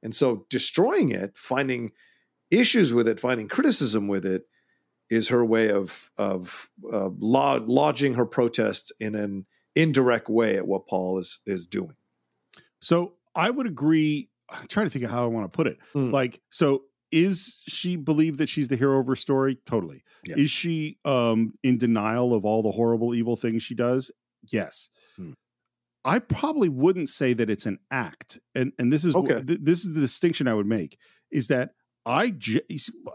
And 0.02 0.14
so 0.14 0.46
destroying 0.48 1.10
it, 1.10 1.36
finding 1.36 1.92
issues 2.50 2.94
with 2.94 3.08
it, 3.08 3.18
finding 3.18 3.48
criticism 3.48 4.08
with 4.08 4.24
it, 4.24 4.44
is 5.10 5.28
her 5.30 5.44
way 5.44 5.70
of 5.70 6.10
of 6.18 6.68
uh, 6.92 7.08
lodging 7.18 8.14
her 8.14 8.26
protest 8.26 8.92
in 9.00 9.14
an 9.14 9.46
indirect 9.74 10.28
way 10.28 10.56
at 10.56 10.66
what 10.66 10.86
Paul 10.86 11.18
is 11.18 11.40
is 11.46 11.66
doing. 11.66 11.96
So 12.80 13.14
I 13.34 13.50
would 13.50 13.66
agree. 13.66 14.30
I'm 14.50 14.66
trying 14.66 14.86
to 14.86 14.90
think 14.90 15.04
of 15.04 15.10
how 15.10 15.24
I 15.24 15.28
want 15.28 15.50
to 15.50 15.56
put 15.56 15.66
it. 15.66 15.78
Hmm. 15.92 16.10
Like, 16.10 16.40
so 16.50 16.84
is 17.10 17.60
she 17.66 17.96
believe 17.96 18.36
that 18.38 18.48
she's 18.48 18.68
the 18.68 18.76
hero 18.76 19.00
of 19.00 19.06
her 19.06 19.16
story? 19.16 19.58
Totally. 19.66 20.02
Yeah. 20.26 20.36
Is 20.38 20.50
she 20.50 20.98
um 21.04 21.54
in 21.62 21.78
denial 21.78 22.34
of 22.34 22.44
all 22.44 22.62
the 22.62 22.72
horrible, 22.72 23.14
evil 23.14 23.36
things 23.36 23.62
she 23.62 23.74
does? 23.74 24.10
Yes. 24.50 24.90
Hmm. 25.16 25.32
I 26.04 26.18
probably 26.20 26.68
wouldn't 26.68 27.08
say 27.08 27.32
that 27.34 27.50
it's 27.50 27.66
an 27.66 27.78
act, 27.90 28.38
and 28.54 28.72
and 28.78 28.92
this 28.92 29.04
is 29.04 29.14
Okay. 29.14 29.42
th- 29.42 29.60
this 29.62 29.84
is 29.84 29.94
the 29.94 30.00
distinction 30.00 30.46
I 30.48 30.54
would 30.54 30.66
make 30.66 30.98
is 31.30 31.48
that 31.48 31.70
I 32.06 32.30
j- 32.30 32.62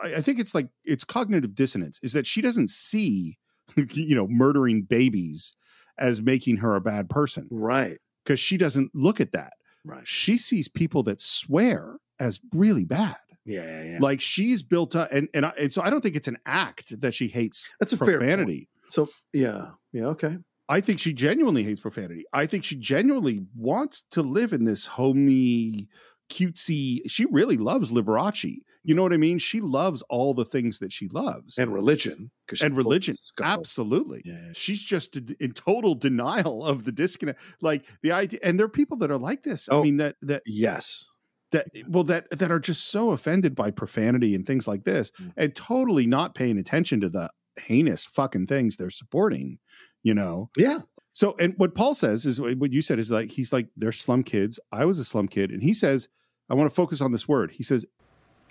I 0.03 0.21
think 0.21 0.39
it's 0.39 0.53
like 0.53 0.69
it's 0.83 1.03
cognitive 1.03 1.55
dissonance 1.55 1.99
is 2.03 2.13
that 2.13 2.27
she 2.27 2.41
doesn't 2.41 2.69
see 2.69 3.37
you 3.93 4.15
know 4.15 4.27
murdering 4.27 4.83
babies 4.83 5.53
as 5.97 6.21
making 6.21 6.57
her 6.57 6.75
a 6.75 6.81
bad 6.81 7.09
person, 7.09 7.47
right? 7.51 7.97
Because 8.23 8.39
she 8.39 8.57
doesn't 8.57 8.91
look 8.93 9.19
at 9.21 9.31
that. 9.31 9.53
Right. 9.85 10.07
She 10.07 10.37
sees 10.37 10.67
people 10.67 11.03
that 11.03 11.19
swear 11.21 11.97
as 12.19 12.39
really 12.53 12.85
bad. 12.85 13.17
Yeah, 13.45 13.63
yeah, 13.63 13.83
yeah. 13.83 13.97
Like 13.99 14.21
she's 14.21 14.61
built 14.63 14.95
up, 14.95 15.09
and 15.11 15.27
and, 15.33 15.45
I, 15.45 15.53
and 15.59 15.73
so 15.73 15.81
I 15.81 15.89
don't 15.89 16.01
think 16.01 16.15
it's 16.15 16.27
an 16.27 16.37
act 16.45 16.99
that 17.01 17.13
she 17.13 17.27
hates. 17.27 17.71
That's 17.79 17.93
a 17.93 17.97
fair 17.97 18.19
profanity. 18.19 18.69
So 18.89 19.09
yeah, 19.33 19.71
yeah, 19.91 20.05
okay. 20.07 20.37
I 20.69 20.79
think 20.79 20.99
she 20.99 21.13
genuinely 21.13 21.63
hates 21.63 21.81
profanity. 21.81 22.23
I 22.31 22.45
think 22.45 22.63
she 22.63 22.75
genuinely 22.75 23.41
wants 23.55 24.03
to 24.11 24.21
live 24.21 24.53
in 24.53 24.63
this 24.63 24.85
homey, 24.85 25.89
cutesy. 26.31 26.99
She 27.07 27.25
really 27.25 27.57
loves 27.57 27.91
Liberace. 27.91 28.61
You 28.85 28.95
know 28.95 29.01
what 29.01 29.13
I 29.13 29.17
mean? 29.17 29.37
She 29.37 29.61
loves 29.61 30.01
all 30.09 30.33
the 30.33 30.43
things 30.43 30.79
that 30.79 30.91
she 30.91 31.07
loves 31.07 31.57
and 31.57 31.73
religion. 31.73 32.31
and 32.61 32.75
religion. 32.75 33.13
follows 33.13 33.31
God. 33.35 33.59
Absolutely. 33.59 34.23
She's 34.53 34.81
just 34.81 35.15
in 35.15 35.53
total 35.53 35.95
denial 35.95 36.65
of 36.65 36.83
the 36.83 36.91
disconnect. 36.91 37.39
Like 37.61 37.85
the 38.01 38.11
idea, 38.11 38.39
and 38.43 38.59
there 38.59 38.65
are 38.65 38.69
people 38.69 38.97
that 38.97 39.09
are 39.09 39.17
like 39.17 39.43
this. 39.43 39.69
I 39.69 39.75
oh. 39.75 39.83
mean, 39.83 39.97
that 39.97 40.15
that 40.21 40.43
yes, 40.45 41.05
that 41.53 41.67
eh, 41.73 41.83
well 41.87 42.03
that 42.03 42.29
that 42.31 42.51
are 42.51 42.59
just 42.59 42.89
so 42.89 43.11
offended 43.11 43.55
by 43.55 43.71
profanity 43.71 44.35
and 44.35 44.45
things 44.45 44.67
like 44.67 44.83
this, 44.83 45.11
mm. 45.19 45.31
and 45.37 45.55
totally 45.55 46.05
not 46.05 46.35
paying 46.35 46.57
attention 46.57 46.99
to 47.01 47.09
the 47.09 47.29
heinous 47.57 48.05
fucking 48.05 48.47
things 48.47 48.75
they're 48.75 48.89
supporting. 48.89 49.59
You 50.03 50.13
know? 50.13 50.49
Yeah. 50.57 50.79
So, 51.13 51.35
and 51.39 51.53
what 51.57 51.75
Paul 51.75 51.95
says 51.95 52.25
is 52.25 52.41
what 52.41 52.73
you 52.73 52.81
said 52.81 52.99
is 52.99 53.09
like 53.09 53.31
he's 53.31 53.53
like 53.53 53.69
they're 53.77 53.93
slum 53.93 54.23
kids. 54.23 54.59
I 54.71 54.83
was 54.83 54.99
a 54.99 55.05
slum 55.05 55.29
kid, 55.29 55.51
and 55.51 55.63
he 55.63 55.73
says 55.73 56.09
I 56.49 56.55
want 56.55 56.69
to 56.69 56.75
focus 56.75 56.99
on 56.99 57.11
this 57.13 57.27
word. 57.27 57.51
He 57.51 57.63
says 57.63 57.85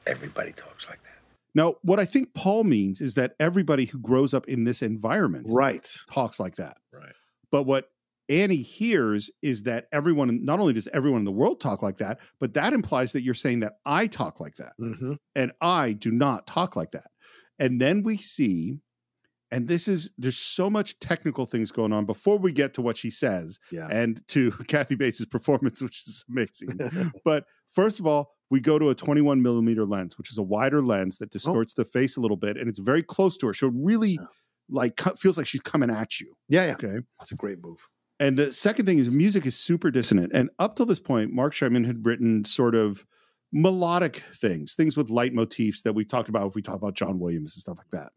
Everybody 0.07 0.53
talks 0.53 0.89
like 0.89 1.03
that. 1.05 1.19
now, 1.55 1.77
what 1.83 2.01
I 2.01 2.05
think 2.07 2.35
Paul 2.35 2.65
means 2.65 3.01
is 3.01 3.15
that 3.15 3.35
everybody 3.39 3.85
who 3.85 3.99
grows 4.01 4.35
up 4.35 4.49
in 4.49 4.65
this 4.65 4.83
environment 4.83 5.47
right. 5.49 5.87
talks 6.11 6.41
like 6.41 6.57
that. 6.57 6.79
Right. 6.93 7.13
But 7.53 7.65
what 7.65 7.92
Annie 8.33 8.63
hears 8.63 9.31
is 9.43 9.65
that 9.65 9.89
everyone, 9.93 10.43
not 10.43 10.59
only 10.59 10.73
does 10.73 10.89
everyone 10.89 11.19
in 11.21 11.25
the 11.27 11.31
world 11.33 11.61
talk 11.61 11.83
like 11.83 11.99
that, 11.99 12.19
but 12.41 12.55
that 12.55 12.73
implies 12.73 13.13
that 13.13 13.23
you're 13.23 13.35
saying 13.35 13.61
that 13.61 13.75
I 13.85 14.07
talk 14.07 14.41
like 14.41 14.55
that. 14.57 14.73
Mm-hmm. 14.81 15.15
And 15.35 15.53
I 15.61 15.93
do 15.93 16.11
not 16.11 16.47
talk 16.47 16.75
like 16.75 16.93
that. 16.93 17.11
And 17.59 17.79
then 17.79 18.03
we 18.03 18.17
see, 18.17 18.79
and 19.51 19.69
this 19.69 19.87
is, 19.87 20.13
there's 20.17 20.39
so 20.39 20.71
much 20.71 20.99
technical 20.99 21.45
things 21.45 21.71
going 21.71 21.93
on 21.93 22.07
before 22.07 22.39
we 22.39 22.53
get 22.53 22.73
to 22.75 22.81
what 22.83 22.97
she 22.97 23.11
says 23.11 23.59
Yeah. 23.71 23.89
and 23.91 24.23
to 24.29 24.51
Kathy 24.67 24.95
Bates' 24.95 25.27
performance, 25.27 25.83
which 25.83 26.03
is 26.07 26.25
amazing. 26.31 27.13
but 27.27 27.45
first 27.69 28.01
of 28.01 28.07
all, 28.07 28.31
we 28.51 28.61
go 28.61 28.79
to 28.79 28.89
a 28.89 28.95
21 28.95 29.43
millimeter 29.43 29.85
lens, 29.85 30.17
which 30.17 30.31
is 30.31 30.39
a 30.39 30.43
wider 30.43 30.81
lens 30.81 31.19
that 31.19 31.31
distorts 31.31 31.75
the 31.75 31.85
face 31.85 32.17
a 32.17 32.21
little 32.21 32.37
bit, 32.39 32.57
and 32.57 32.67
it's 32.69 32.79
very 32.79 33.03
close 33.03 33.37
to 33.39 33.47
her. 33.49 33.55
So 33.55 33.67
it 33.67 33.75
really 33.77 34.19
like 34.71 34.99
feels 35.19 35.37
like 35.37 35.47
she's 35.47 35.61
coming 35.61 35.91
at 35.91 36.19
you. 36.19 36.35
Yeah, 36.49 36.67
yeah. 36.67 36.73
Okay. 36.73 37.01
That's 37.19 37.33
a 37.33 37.37
great 37.37 37.63
move. 37.63 37.89
And 38.21 38.39
the 38.39 38.53
second 38.53 38.87
thing 38.87 38.99
is 38.99 39.11
music 39.11 39.47
is 39.47 39.57
super 39.57 39.91
dissonant. 39.91 40.31
And 40.35 40.51
up 40.59 40.77
till 40.77 40.87
this 40.87 41.01
point, 41.01 41.33
Marc 41.33 41.53
Shaiman 41.53 41.85
had 41.85 42.07
written 42.07 42.45
sort 42.45 42.75
of 42.75 43.05
melodic 43.53 44.17
things, 44.35 44.75
things 44.75 44.97
with 44.97 45.09
leitmotifs 45.09 45.83
that 45.83 45.95
we 45.95 46.05
talked 46.05 46.29
about 46.29 46.47
if 46.47 46.55
we 46.55 46.63
talk 46.63 46.77
about 46.77 46.95
John 46.95 47.19
Williams 47.19 47.55
and 47.55 47.61
stuff 47.63 47.79
like 47.79 47.91
that. 47.91 48.13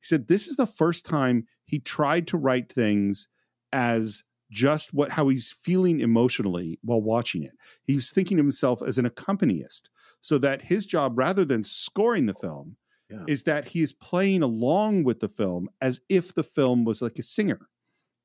He 0.00 0.04
said 0.06 0.26
this 0.26 0.48
is 0.48 0.56
the 0.56 0.66
first 0.66 1.04
time 1.04 1.46
he 1.64 1.78
tried 1.78 2.26
to 2.28 2.36
write 2.38 2.72
things 2.72 3.28
as 3.72 4.24
just 4.50 4.92
what 4.92 5.12
how 5.12 5.28
he's 5.28 5.50
feeling 5.52 6.00
emotionally 6.00 6.78
while 6.82 7.00
watching 7.00 7.42
it. 7.42 7.52
He 7.84 7.94
was 7.94 8.10
thinking 8.10 8.38
of 8.38 8.44
himself 8.44 8.82
as 8.82 8.98
an 8.98 9.06
accompanist, 9.06 9.88
so 10.20 10.36
that 10.38 10.62
his 10.64 10.84
job, 10.86 11.16
rather 11.18 11.44
than 11.44 11.62
scoring 11.64 12.26
the 12.26 12.34
film, 12.34 12.76
Yeah. 13.10 13.24
is 13.28 13.44
that 13.44 13.68
he 13.68 13.80
is 13.82 13.92
playing 13.92 14.42
along 14.42 15.04
with 15.04 15.20
the 15.20 15.28
film 15.28 15.68
as 15.80 16.00
if 16.08 16.34
the 16.34 16.44
film 16.44 16.84
was 16.84 17.00
like 17.00 17.18
a 17.18 17.22
singer. 17.22 17.68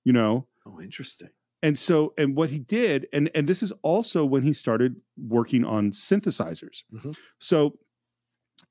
You 0.03 0.13
know, 0.13 0.47
Oh, 0.67 0.81
interesting. 0.81 1.29
And 1.63 1.77
so, 1.77 2.13
and 2.17 2.35
what 2.35 2.51
he 2.51 2.59
did, 2.59 3.07
and 3.11 3.31
and 3.33 3.47
this 3.47 3.63
is 3.63 3.73
also 3.81 4.23
when 4.25 4.43
he 4.43 4.53
started 4.53 4.97
working 5.17 5.65
on 5.65 5.91
synthesizers. 5.91 6.83
Mm-hmm. 6.93 7.11
So, 7.39 7.79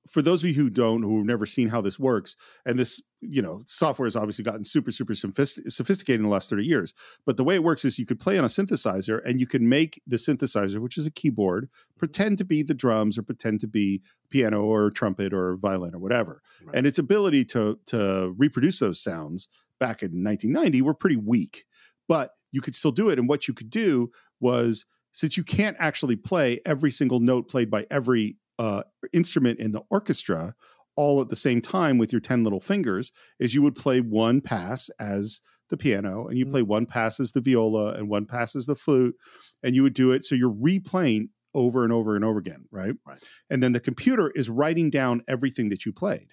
for 0.09 0.23
those 0.23 0.45
of 0.45 0.51
you 0.51 0.55
who 0.55 0.71
don't, 0.71 1.03
who 1.03 1.19
have 1.19 1.27
never 1.27 1.47
seen 1.47 1.71
how 1.71 1.81
this 1.81 1.99
works, 1.99 2.37
and 2.65 2.79
this, 2.79 3.03
you 3.21 3.43
know, 3.43 3.63
software 3.67 4.07
has 4.07 4.15
obviously 4.15 4.45
gotten 4.45 4.65
super, 4.65 4.93
super 4.93 5.15
sophist- 5.15 5.69
sophisticated 5.71 6.21
in 6.21 6.27
the 6.27 6.33
last 6.33 6.49
30 6.49 6.65
years. 6.65 6.95
But 7.25 7.37
the 7.37 7.43
way 7.43 7.57
it 7.57 7.65
works 7.65 7.85
is 7.85 7.99
you 7.99 8.07
could 8.07 8.21
play 8.21 8.39
on 8.39 8.45
a 8.45 8.49
synthesizer 8.49 9.21
and 9.25 9.41
you 9.41 9.49
can 9.49 9.69
make 9.69 10.01
the 10.07 10.17
synthesizer, 10.17 10.79
which 10.79 10.97
is 10.97 11.07
a 11.07 11.11
keyboard, 11.11 11.69
pretend 11.99 12.39
to 12.39 12.45
be 12.45 12.63
the 12.63 12.75
drums 12.75 13.19
or 13.19 13.23
pretend 13.23 13.61
to 13.61 13.67
be 13.67 14.01
piano 14.31 14.63
or 14.63 14.91
trumpet 14.91 15.33
or 15.35 15.57
violin 15.57 15.95
or 15.95 15.99
whatever. 15.99 16.41
And 16.73 16.87
its 16.87 16.99
ability 16.99 17.45
to 17.47 17.81
to 17.87 18.33
reproduce 18.37 18.79
those 18.79 19.03
sounds 19.03 19.49
back 19.79 20.03
in 20.03 20.25
1990 20.25 20.83
were 20.83 20.95
pretty 20.95 21.17
weak. 21.17 21.66
But 22.09 22.31
you 22.53 22.61
could 22.61 22.75
still 22.75 22.93
do 22.93 23.09
it. 23.09 23.19
And 23.19 23.29
what 23.29 23.49
you 23.49 23.55
could 23.55 23.71
do 23.71 24.11
was 24.41 24.85
since 25.13 25.37
you 25.37 25.45
can't 25.45 25.77
actually 25.79 26.17
play 26.17 26.61
every 26.67 26.91
single 26.91 27.21
note 27.21 27.49
played 27.49 27.71
by 27.71 27.87
every 27.91 28.37
uh, 28.59 28.83
instrument 29.13 29.59
in 29.59 29.73
the 29.73 29.83
orchestra 29.91 30.55
all 30.97 31.21
at 31.21 31.29
the 31.29 31.37
same 31.37 31.61
time 31.61 31.99
with 31.99 32.13
your 32.13 32.21
10 32.21 32.43
little 32.43 32.61
fingers 32.61 33.13
is 33.39 33.55
you 33.55 33.63
would 33.63 33.75
play 33.75 34.01
one 34.01 34.41
pass 34.41 34.89
as 34.99 35.41
the 35.69 35.77
piano 35.77 36.27
and 36.27 36.39
you 36.39 36.47
play 36.47 36.63
one 36.63 36.87
pass 36.87 37.21
as 37.21 37.33
the 37.33 37.41
viola 37.41 37.93
and 37.95 38.09
one 38.09 38.25
pass 38.25 38.57
as 38.57 38.67
the 38.67 38.75
flute 38.75 39.15
and 39.63 39.75
you 39.75 39.83
would 39.83 39.95
do 39.95 40.13
it. 40.13 40.25
So 40.25 40.35
you're 40.35 40.51
replaying 40.51 41.29
over 41.55 41.85
and 41.85 41.93
over 41.93 42.15
and 42.17 42.25
over 42.25 42.39
again 42.39 42.67
right? 42.71 42.95
Right. 43.07 43.23
And 43.49 43.63
then 43.63 43.73
the 43.73 43.81
computer 43.81 44.31
is 44.35 44.51
writing 44.51 44.91
down 44.91 45.23
everything 45.27 45.69
that 45.71 45.87
you 45.87 45.93
played 45.93 46.29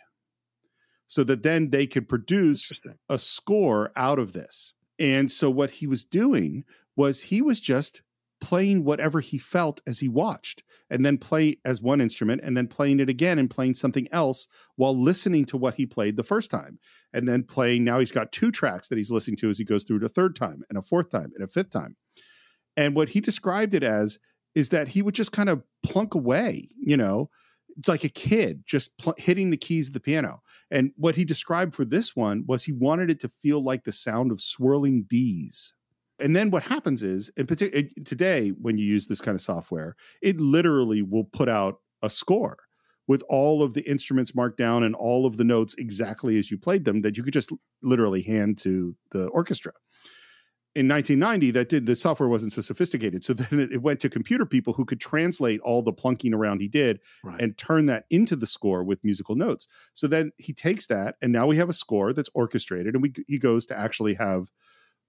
so 1.07 1.23
that 1.23 1.43
then 1.43 1.69
they 1.69 1.87
could 1.87 2.09
produce 2.09 2.69
a 3.09 3.17
score 3.17 3.91
out 3.95 4.19
of 4.19 4.33
this 4.33 4.73
and 4.99 5.31
so 5.31 5.49
what 5.49 5.71
he 5.71 5.87
was 5.87 6.05
doing 6.05 6.63
was 6.95 7.23
he 7.23 7.41
was 7.41 7.59
just 7.59 8.01
playing 8.39 8.83
whatever 8.83 9.21
he 9.21 9.37
felt 9.37 9.81
as 9.87 9.99
he 9.99 10.09
watched 10.09 10.63
and 10.89 11.05
then 11.05 11.17
play 11.17 11.55
as 11.63 11.81
one 11.81 12.01
instrument 12.01 12.41
and 12.43 12.57
then 12.57 12.67
playing 12.67 12.99
it 12.99 13.09
again 13.09 13.39
and 13.39 13.49
playing 13.49 13.73
something 13.73 14.07
else 14.11 14.47
while 14.75 14.95
listening 14.95 15.45
to 15.45 15.55
what 15.55 15.75
he 15.75 15.85
played 15.85 16.17
the 16.17 16.25
first 16.25 16.51
time. 16.51 16.77
And 17.13 17.27
then 17.27 17.43
playing 17.43 17.85
now 17.85 17.99
he's 17.99 18.11
got 18.11 18.33
two 18.33 18.51
tracks 18.51 18.89
that 18.89 18.97
he's 18.97 19.09
listening 19.09 19.37
to 19.37 19.49
as 19.49 19.59
he 19.59 19.63
goes 19.63 19.85
through 19.85 19.97
it 19.97 20.03
a 20.03 20.09
third 20.09 20.35
time 20.35 20.63
and 20.67 20.77
a 20.77 20.81
fourth 20.81 21.09
time 21.09 21.31
and 21.35 21.43
a 21.43 21.47
fifth 21.47 21.69
time. 21.69 21.95
And 22.75 22.95
what 22.95 23.09
he 23.09 23.21
described 23.21 23.73
it 23.73 23.83
as 23.83 24.19
is 24.55 24.69
that 24.69 24.89
he 24.89 25.01
would 25.01 25.15
just 25.15 25.31
kind 25.31 25.49
of 25.49 25.63
plunk 25.81 26.13
away 26.13 26.69
you 26.77 26.97
know 26.97 27.29
like 27.87 28.03
a 28.03 28.09
kid 28.09 28.63
just 28.65 28.97
pl- 28.97 29.15
hitting 29.17 29.49
the 29.49 29.57
keys 29.57 29.87
of 29.87 29.93
the 29.93 29.99
piano 29.99 30.41
and 30.69 30.91
what 30.95 31.15
he 31.15 31.25
described 31.25 31.73
for 31.73 31.85
this 31.85 32.15
one 32.15 32.43
was 32.47 32.63
he 32.63 32.71
wanted 32.71 33.09
it 33.09 33.19
to 33.19 33.29
feel 33.29 33.63
like 33.63 33.83
the 33.83 33.91
sound 33.91 34.31
of 34.31 34.41
swirling 34.41 35.03
bees 35.03 35.73
and 36.19 36.35
then 36.35 36.51
what 36.51 36.63
happens 36.63 37.03
is, 37.03 37.31
in 37.35 37.47
particular, 37.47 37.87
today 38.05 38.49
when 38.49 38.77
you 38.77 38.85
use 38.85 39.07
this 39.07 39.19
kind 39.19 39.35
of 39.35 39.41
software, 39.41 39.95
it 40.21 40.39
literally 40.39 41.01
will 41.01 41.25
put 41.25 41.49
out 41.49 41.79
a 42.01 42.09
score 42.09 42.57
with 43.07 43.23
all 43.27 43.61
of 43.61 43.73
the 43.73 43.81
instruments 43.89 44.33
marked 44.33 44.57
down 44.57 44.83
and 44.83 44.95
all 44.95 45.25
of 45.25 45.37
the 45.37 45.43
notes 45.43 45.75
exactly 45.77 46.37
as 46.37 46.49
you 46.49 46.57
played 46.57 46.85
them 46.85 47.01
that 47.01 47.17
you 47.17 47.23
could 47.23 47.33
just 47.33 47.51
literally 47.81 48.21
hand 48.21 48.57
to 48.59 48.95
the 49.11 49.27
orchestra. 49.27 49.73
In 50.75 50.87
1990, 50.87 51.51
that 51.51 51.69
did 51.69 51.85
the 51.85 51.95
software 51.95 52.27
wasn't 52.27 52.51
so 52.51 52.61
sophisticated, 52.61 53.23
so 53.23 53.33
then 53.35 53.59
it 53.71 53.81
went 53.83 53.99
to 53.99 54.09
computer 54.09 54.45
people 54.45 54.73
who 54.73 54.85
could 54.85 54.99
translate 54.99 55.59
all 55.61 55.83
the 55.83 55.93
plunking 55.93 56.33
around 56.33 56.61
he 56.61 56.67
did 56.67 56.99
Right. 57.23 57.39
and 57.39 57.57
turn 57.57 57.85
that 57.87 58.05
into 58.09 58.35
the 58.35 58.47
score 58.47 58.83
with 58.83 59.03
musical 59.03 59.35
notes. 59.35 59.67
So 59.93 60.07
then 60.07 60.31
he 60.37 60.51
takes 60.51 60.87
that, 60.87 61.15
and 61.21 61.31
now 61.31 61.45
we 61.45 61.57
have 61.57 61.69
a 61.69 61.73
score 61.73 62.11
that's 62.11 62.29
orchestrated, 62.33 62.95
and 62.95 63.03
we 63.03 63.13
he 63.27 63.37
goes 63.37 63.65
to 63.67 63.77
actually 63.77 64.15
have 64.15 64.51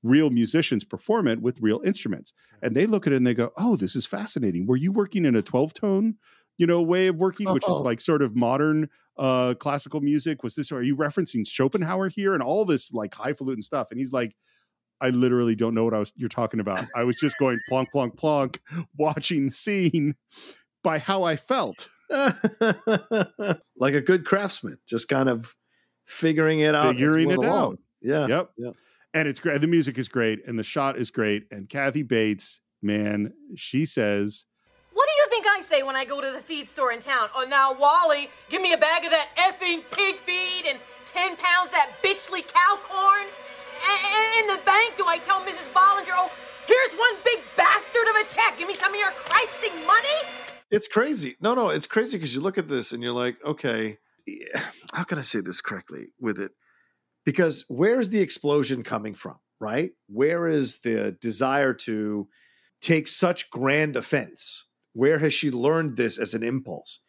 real 0.02 0.30
musicians 0.30 0.84
perform 0.84 1.26
it 1.28 1.40
with 1.42 1.60
real 1.60 1.80
instruments. 1.84 2.32
And 2.62 2.76
they 2.76 2.86
look 2.86 3.06
at 3.06 3.12
it 3.12 3.16
and 3.16 3.26
they 3.26 3.34
go, 3.34 3.50
"Oh, 3.56 3.76
this 3.76 3.96
is 3.96 4.06
fascinating. 4.06 4.66
Were 4.66 4.76
you 4.76 4.92
working 4.92 5.24
in 5.24 5.34
a 5.34 5.42
12 5.42 5.74
tone, 5.74 6.16
you 6.58 6.66
know, 6.66 6.82
way 6.82 7.06
of 7.08 7.16
working, 7.16 7.52
which 7.52 7.64
Oh. 7.66 7.76
is 7.78 7.80
like 7.82 8.00
sort 8.00 8.22
of 8.22 8.36
modern 8.36 8.88
uh 9.16 9.54
classical 9.58 10.00
music? 10.00 10.42
Was 10.42 10.56
this 10.56 10.72
are 10.72 10.82
you 10.82 10.96
referencing 10.96 11.46
Schopenhauer 11.46 12.10
here 12.10 12.34
and 12.34 12.42
all 12.42 12.64
this 12.64 12.92
like 12.92 13.14
highfalutin 13.14 13.62
stuff?" 13.62 13.88
And 13.90 13.98
he's 13.98 14.12
like, 14.12 14.36
I 15.04 15.10
literally 15.10 15.54
don't 15.54 15.74
know 15.74 15.84
what 15.84 15.92
I 15.92 15.98
was 15.98 16.12
you're 16.16 16.30
talking 16.30 16.60
about. 16.60 16.82
I 16.96 17.04
was 17.04 17.18
just 17.18 17.36
going 17.38 17.58
plonk, 17.68 17.92
plonk, 17.92 18.16
plonk, 18.16 18.60
watching 18.96 19.48
the 19.48 19.54
scene 19.54 20.14
by 20.82 20.98
how 20.98 21.24
I 21.24 21.36
felt. 21.36 21.88
like 23.76 23.94
a 23.94 24.00
good 24.00 24.24
craftsman, 24.24 24.78
just 24.88 25.08
kind 25.08 25.28
of 25.28 25.54
figuring 26.06 26.60
it 26.60 26.74
out, 26.74 26.94
Figuring 26.94 27.30
it 27.30 27.38
along. 27.38 27.72
out. 27.72 27.78
Yeah. 28.00 28.26
Yep. 28.26 28.50
Yeah. 28.56 28.70
And 29.12 29.28
it's 29.28 29.40
great. 29.40 29.60
The 29.60 29.66
music 29.66 29.98
is 29.98 30.08
great 30.08 30.40
and 30.46 30.58
the 30.58 30.64
shot 30.64 30.96
is 30.96 31.10
great. 31.10 31.44
And 31.50 31.68
Kathy 31.68 32.02
Bates, 32.02 32.60
man, 32.82 33.32
she 33.56 33.84
says, 33.84 34.46
What 34.94 35.06
do 35.06 35.12
you 35.22 35.28
think 35.28 35.46
I 35.46 35.60
say 35.60 35.82
when 35.82 35.96
I 35.96 36.04
go 36.06 36.22
to 36.22 36.30
the 36.30 36.40
feed 36.40 36.66
store 36.68 36.92
in 36.92 37.00
town? 37.00 37.28
Oh, 37.36 37.44
now, 37.46 37.74
Wally, 37.78 38.30
give 38.48 38.62
me 38.62 38.72
a 38.72 38.78
bag 38.78 39.04
of 39.04 39.10
that 39.10 39.28
effing 39.36 39.82
pig 39.90 40.16
feed 40.20 40.64
and 40.66 40.78
10 41.06 41.36
pounds 41.36 41.70
that 41.72 41.90
bitchly 42.02 42.46
cow 42.46 42.78
corn. 42.82 43.26
In 44.38 44.46
the 44.46 44.60
bank, 44.64 44.96
do 44.96 45.06
I 45.06 45.18
tell 45.18 45.40
Mrs. 45.40 45.72
Bollinger, 45.72 46.12
oh, 46.12 46.30
here's 46.66 46.92
one 46.98 47.14
big 47.24 47.40
bastard 47.56 48.06
of 48.10 48.16
a 48.16 48.28
check. 48.28 48.58
Give 48.58 48.68
me 48.68 48.74
some 48.74 48.92
of 48.92 49.00
your 49.00 49.10
Christing 49.12 49.74
money? 49.86 50.28
It's 50.70 50.88
crazy. 50.88 51.36
No, 51.40 51.54
no, 51.54 51.70
it's 51.70 51.86
crazy 51.86 52.18
because 52.18 52.34
you 52.34 52.40
look 52.40 52.58
at 52.58 52.68
this 52.68 52.92
and 52.92 53.02
you're 53.02 53.12
like, 53.12 53.36
okay, 53.44 53.98
how 54.92 55.04
can 55.04 55.18
I 55.18 55.22
say 55.22 55.40
this 55.40 55.60
correctly 55.60 56.08
with 56.20 56.38
it? 56.38 56.52
Because 57.24 57.64
where's 57.68 58.10
the 58.10 58.20
explosion 58.20 58.82
coming 58.82 59.14
from, 59.14 59.38
right? 59.60 59.92
Where 60.08 60.46
is 60.46 60.80
the 60.80 61.16
desire 61.20 61.72
to 61.74 62.28
take 62.80 63.08
such 63.08 63.50
grand 63.50 63.96
offense? 63.96 64.66
Where 64.92 65.18
has 65.18 65.32
she 65.32 65.50
learned 65.50 65.96
this 65.96 66.18
as 66.18 66.34
an 66.34 66.42
impulse? 66.42 67.00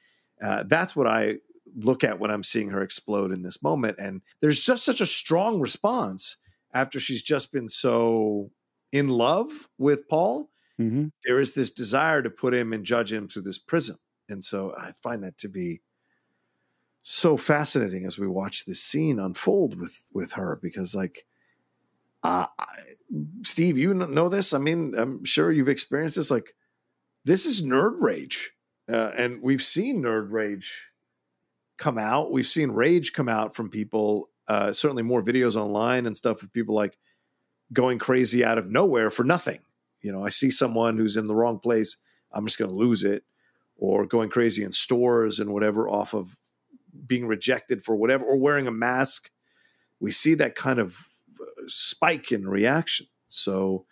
Uh, 0.41 0.63
that's 0.65 0.95
what 0.95 1.07
I 1.07 1.37
look 1.75 2.03
at 2.03 2.19
when 2.19 2.31
I'm 2.31 2.43
seeing 2.43 2.69
her 2.69 2.81
explode 2.81 3.31
in 3.31 3.41
this 3.41 3.61
moment. 3.61 3.97
And 3.99 4.21
there's 4.41 4.63
just 4.63 4.85
such 4.85 5.01
a 5.01 5.05
strong 5.05 5.59
response 5.59 6.37
after 6.75 6.99
she's 6.99 7.23
just 7.23 7.51
been 7.51 7.67
so 7.67 8.51
in 8.91 9.09
love 9.09 9.67
with 9.79 10.07
Paul 10.07 10.51
Mm-hmm. 10.77 11.05
there 11.25 11.39
is 11.39 11.53
this 11.53 11.71
desire 11.71 12.21
to 12.21 12.29
put 12.29 12.53
him 12.53 12.73
and 12.73 12.83
judge 12.83 13.13
him 13.13 13.29
through 13.29 13.43
this 13.43 13.57
prism. 13.57 13.95
And 14.27 14.43
so 14.43 14.73
I 14.77 14.91
find 15.01 15.23
that 15.23 15.37
to 15.37 15.47
be 15.47 15.79
so 17.01 17.37
fascinating 17.37 18.03
as 18.03 18.19
we 18.19 18.27
watch 18.27 18.65
this 18.65 18.83
scene 18.83 19.17
unfold 19.17 19.79
with 19.79 20.01
with 20.13 20.33
her 20.33 20.59
because 20.61 20.93
like 20.93 21.25
uh, 22.23 22.47
I, 22.59 22.65
Steve, 23.43 23.77
you 23.77 23.93
know 23.93 24.29
this. 24.29 24.53
I 24.53 24.57
mean, 24.57 24.95
I'm 24.97 25.23
sure 25.23 25.51
you've 25.51 25.69
experienced 25.69 26.15
this. 26.15 26.31
Like, 26.31 26.55
this 27.23 27.45
is 27.45 27.61
nerd 27.61 28.01
rage, 28.01 28.51
uh, 28.91 29.11
and 29.15 29.43
we've 29.43 29.61
seen 29.61 30.01
nerd 30.01 30.31
rage 30.31 30.89
come 31.77 31.99
out. 31.99 32.31
We've 32.31 32.47
seen 32.47 32.71
rage 32.71 33.13
come 33.13 33.29
out 33.29 33.55
from 33.55 33.69
people. 33.69 34.29
Uh, 34.47 34.71
certainly, 34.71 35.03
more 35.03 35.21
videos 35.21 35.55
online 35.55 36.05
and 36.05 36.15
stuff 36.15 36.43
of 36.43 36.53
people 36.53 36.75
like 36.75 36.97
going 37.73 37.99
crazy 37.99 38.43
out 38.43 38.57
of 38.57 38.69
nowhere 38.69 39.09
for 39.09 39.23
nothing. 39.23 39.59
You 40.01 40.11
know, 40.11 40.23
I 40.23 40.29
see 40.29 40.51
someone 40.51 40.97
who's 40.97 41.17
in 41.17 41.27
the 41.27 41.35
wrong 41.35 41.59
place, 41.59 41.97
I'm 42.31 42.45
just 42.45 42.59
going 42.59 42.69
to 42.69 42.77
lose 42.77 43.03
it, 43.03 43.23
or 43.75 44.05
going 44.05 44.29
crazy 44.29 44.63
in 44.63 44.71
stores 44.71 45.39
and 45.39 45.51
whatever 45.51 45.89
off 45.89 46.13
of 46.13 46.37
being 47.07 47.27
rejected 47.27 47.83
for 47.83 47.95
whatever, 47.95 48.23
or 48.23 48.39
wearing 48.39 48.67
a 48.67 48.71
mask. 48.71 49.31
We 49.99 50.11
see 50.11 50.35
that 50.35 50.55
kind 50.55 50.79
of 50.79 51.07
uh, 51.39 51.45
spike 51.67 52.31
in 52.31 52.47
reaction. 52.47 53.07
So 53.27 53.85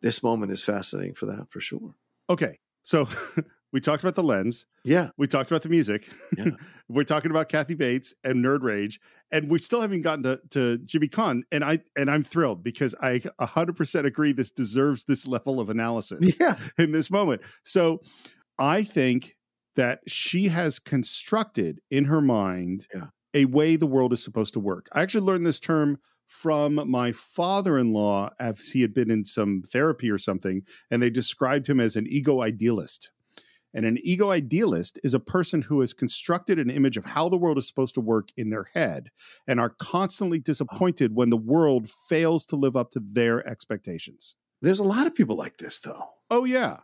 this 0.00 0.22
moment 0.22 0.52
is 0.52 0.62
fascinating 0.62 1.14
for 1.14 1.26
that 1.26 1.50
for 1.50 1.60
sure. 1.60 1.94
Okay. 2.30 2.58
So 2.82 3.08
we 3.72 3.80
talked 3.80 4.02
about 4.02 4.14
the 4.14 4.22
lens. 4.22 4.64
Yeah. 4.84 5.10
We 5.18 5.26
talked 5.26 5.50
about 5.50 5.62
the 5.62 5.68
music. 5.68 6.08
Yeah. 6.36 6.46
We're 6.88 7.04
talking 7.04 7.30
about 7.30 7.48
Kathy 7.48 7.74
Bates 7.74 8.14
and 8.24 8.44
Nerd 8.44 8.62
Rage. 8.62 9.00
And 9.30 9.50
we 9.50 9.58
still 9.58 9.82
haven't 9.82 10.00
gotten 10.02 10.22
to, 10.22 10.40
to 10.50 10.78
Jimmy 10.78 11.08
Caan. 11.08 11.42
And 11.52 11.62
I 11.62 11.80
and 11.96 12.10
I'm 12.10 12.22
thrilled 12.24 12.64
because 12.64 12.94
I 13.02 13.18
100% 13.40 14.04
agree 14.06 14.32
this 14.32 14.50
deserves 14.50 15.04
this 15.04 15.26
level 15.26 15.60
of 15.60 15.68
analysis 15.68 16.36
yeah. 16.40 16.54
in 16.78 16.92
this 16.92 17.10
moment. 17.10 17.42
So 17.64 18.00
I 18.58 18.82
think 18.84 19.36
that 19.76 20.00
she 20.08 20.48
has 20.48 20.78
constructed 20.78 21.80
in 21.90 22.04
her 22.06 22.20
mind 22.22 22.86
Yeah. 22.94 23.06
a 23.34 23.44
way 23.44 23.76
the 23.76 23.86
world 23.86 24.12
is 24.14 24.24
supposed 24.24 24.54
to 24.54 24.60
work. 24.60 24.88
I 24.92 25.02
actually 25.02 25.26
learned 25.26 25.46
this 25.46 25.60
term 25.60 25.98
from 26.26 26.74
my 26.90 27.12
father-in-law 27.12 28.30
as 28.38 28.70
he 28.72 28.82
had 28.82 28.92
been 28.92 29.10
in 29.10 29.24
some 29.24 29.62
therapy 29.62 30.10
or 30.10 30.18
something 30.18 30.62
and 30.90 31.02
they 31.02 31.10
described 31.10 31.66
him 31.68 31.80
as 31.80 31.96
an 31.96 32.06
ego 32.08 32.42
idealist. 32.42 33.10
And 33.74 33.84
an 33.84 33.98
ego 34.02 34.30
idealist 34.30 34.98
is 35.04 35.12
a 35.12 35.20
person 35.20 35.62
who 35.62 35.80
has 35.80 35.92
constructed 35.92 36.58
an 36.58 36.70
image 36.70 36.96
of 36.96 37.04
how 37.04 37.28
the 37.28 37.36
world 37.36 37.58
is 37.58 37.68
supposed 37.68 37.94
to 37.94 38.00
work 38.00 38.28
in 38.36 38.50
their 38.50 38.70
head 38.74 39.10
and 39.46 39.60
are 39.60 39.74
constantly 39.78 40.38
disappointed 40.40 41.14
when 41.14 41.30
the 41.30 41.36
world 41.36 41.88
fails 41.90 42.46
to 42.46 42.56
live 42.56 42.76
up 42.76 42.90
to 42.92 43.00
their 43.00 43.46
expectations. 43.46 44.36
There's 44.62 44.80
a 44.80 44.84
lot 44.84 45.06
of 45.06 45.14
people 45.14 45.36
like 45.36 45.58
this, 45.58 45.78
though. 45.78 46.02
Oh, 46.30 46.44
yeah. 46.44 46.78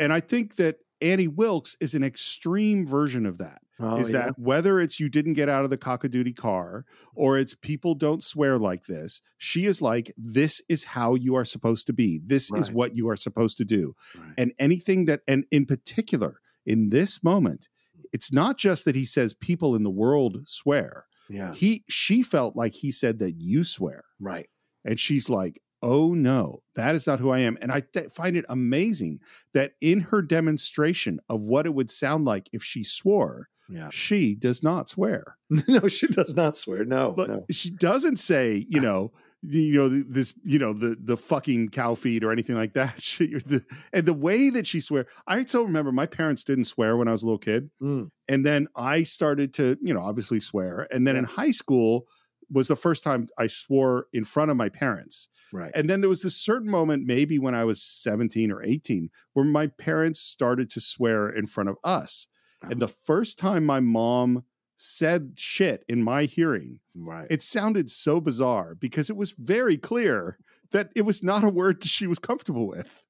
And 0.00 0.12
I 0.12 0.20
think 0.20 0.56
that 0.56 0.78
Annie 1.00 1.28
Wilkes 1.28 1.76
is 1.80 1.94
an 1.94 2.02
extreme 2.02 2.86
version 2.86 3.26
of 3.26 3.38
that. 3.38 3.60
Oh, 3.80 3.98
is 3.98 4.10
yeah. 4.10 4.26
that 4.26 4.38
whether 4.38 4.78
it's 4.78 5.00
you 5.00 5.08
didn't 5.08 5.32
get 5.32 5.48
out 5.48 5.64
of 5.64 5.70
the 5.70 5.76
cockadoodie 5.76 6.36
car 6.36 6.84
or 7.14 7.38
it's 7.38 7.54
people 7.54 7.94
don't 7.94 8.22
swear 8.22 8.56
like 8.56 8.86
this, 8.86 9.20
she 9.36 9.66
is 9.66 9.82
like, 9.82 10.12
this 10.16 10.62
is 10.68 10.84
how 10.84 11.16
you 11.16 11.34
are 11.34 11.44
supposed 11.44 11.86
to 11.88 11.92
be. 11.92 12.20
This 12.24 12.52
is 12.52 12.70
what 12.70 12.96
you 12.96 13.08
are 13.08 13.16
supposed 13.16 13.56
to 13.58 13.64
do. 13.64 13.96
And 14.38 14.52
anything 14.58 15.06
that, 15.06 15.22
and 15.26 15.44
in 15.50 15.66
particular, 15.66 16.40
in 16.64 16.90
this 16.90 17.22
moment, 17.24 17.68
it's 18.12 18.32
not 18.32 18.58
just 18.58 18.84
that 18.84 18.94
he 18.94 19.04
says 19.04 19.34
people 19.34 19.74
in 19.74 19.82
the 19.82 19.90
world 19.90 20.42
swear. 20.46 21.06
Yeah. 21.28 21.54
He, 21.54 21.84
she 21.88 22.22
felt 22.22 22.54
like 22.54 22.74
he 22.74 22.92
said 22.92 23.18
that 23.18 23.34
you 23.38 23.64
swear. 23.64 24.04
Right. 24.20 24.48
And 24.84 25.00
she's 25.00 25.28
like, 25.28 25.60
oh 25.82 26.14
no, 26.14 26.62
that 26.76 26.94
is 26.94 27.06
not 27.06 27.20
who 27.20 27.30
I 27.30 27.40
am. 27.40 27.58
And 27.60 27.72
I 27.72 27.80
th- 27.80 28.10
find 28.10 28.36
it 28.36 28.44
amazing 28.48 29.18
that 29.52 29.72
in 29.80 30.00
her 30.00 30.22
demonstration 30.22 31.18
of 31.28 31.42
what 31.42 31.66
it 31.66 31.74
would 31.74 31.90
sound 31.90 32.24
like 32.24 32.48
if 32.52 32.62
she 32.62 32.84
swore, 32.84 33.48
Yeah. 33.68 33.88
she 33.92 34.34
does 34.34 34.62
not 34.62 34.88
swear. 34.88 35.36
no, 35.68 35.88
she 35.88 36.06
does 36.06 36.34
not 36.36 36.56
swear. 36.56 36.84
No, 36.84 37.12
But 37.12 37.28
no. 37.30 37.44
she 37.50 37.70
doesn't 37.70 38.18
say, 38.18 38.66
you 38.68 38.80
know, 38.80 39.12
you 39.46 39.74
know 39.74 39.88
this, 39.88 40.32
you 40.42 40.58
know 40.58 40.72
the 40.72 40.96
the 40.98 41.18
fucking 41.18 41.68
cow 41.68 41.94
feed 41.94 42.24
or 42.24 42.32
anything 42.32 42.56
like 42.56 42.72
that. 42.74 42.94
She, 43.02 43.26
the, 43.26 43.62
and 43.92 44.06
the 44.06 44.14
way 44.14 44.48
that 44.50 44.66
she 44.66 44.80
swear, 44.80 45.06
I 45.26 45.44
still 45.44 45.64
remember 45.64 45.92
my 45.92 46.06
parents 46.06 46.44
didn't 46.44 46.64
swear 46.64 46.96
when 46.96 47.08
I 47.08 47.12
was 47.12 47.22
a 47.22 47.26
little 47.26 47.38
kid, 47.38 47.68
Mm. 47.82 48.10
and 48.26 48.46
then 48.46 48.68
I 48.74 49.02
started 49.02 49.52
to, 49.54 49.76
you 49.82 49.92
know, 49.92 50.00
obviously 50.00 50.40
swear. 50.40 50.88
And 50.90 51.06
then 51.06 51.16
in 51.16 51.24
high 51.24 51.50
school 51.50 52.06
was 52.50 52.68
the 52.68 52.76
first 52.76 53.04
time 53.04 53.28
I 53.38 53.46
swore 53.46 54.06
in 54.14 54.24
front 54.24 54.50
of 54.50 54.56
my 54.56 54.68
parents. 54.70 55.28
Right. 55.52 55.70
And 55.74 55.88
then 55.90 56.00
there 56.00 56.10
was 56.10 56.22
this 56.22 56.36
certain 56.36 56.70
moment, 56.70 57.06
maybe 57.06 57.38
when 57.38 57.54
I 57.54 57.64
was 57.64 57.82
17 57.82 58.50
or 58.50 58.62
18, 58.62 59.10
where 59.34 59.44
my 59.44 59.66
parents 59.66 60.20
started 60.20 60.68
to 60.70 60.80
swear 60.80 61.28
in 61.28 61.46
front 61.46 61.68
of 61.68 61.76
us. 61.84 62.26
And 62.70 62.80
the 62.80 62.88
first 62.88 63.38
time 63.38 63.64
my 63.64 63.80
mom 63.80 64.44
said 64.76 65.32
shit 65.36 65.84
in 65.88 66.02
my 66.02 66.24
hearing, 66.24 66.80
Right. 66.94 67.26
it 67.30 67.42
sounded 67.42 67.90
so 67.90 68.20
bizarre 68.20 68.74
because 68.74 69.08
it 69.10 69.16
was 69.16 69.32
very 69.32 69.76
clear 69.76 70.38
that 70.72 70.90
it 70.96 71.02
was 71.02 71.22
not 71.22 71.44
a 71.44 71.48
word 71.48 71.80
that 71.82 71.88
she 71.88 72.06
was 72.06 72.18
comfortable 72.18 72.66
with. 72.66 73.04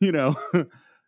You 0.00 0.12
know, 0.12 0.36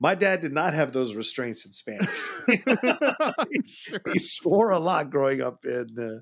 My 0.01 0.15
dad 0.15 0.41
did 0.43 0.53
not 0.53 0.75
have 0.75 0.93
those 0.93 1.15
restraints 1.15 1.65
in 1.65 1.73
Spanish. 1.73 2.11
He 4.13 4.19
swore 4.19 4.71
a 4.71 4.79
lot 4.79 5.11
growing 5.11 5.41
up 5.41 5.65
in. 5.65 5.89
Uh, 5.99 6.21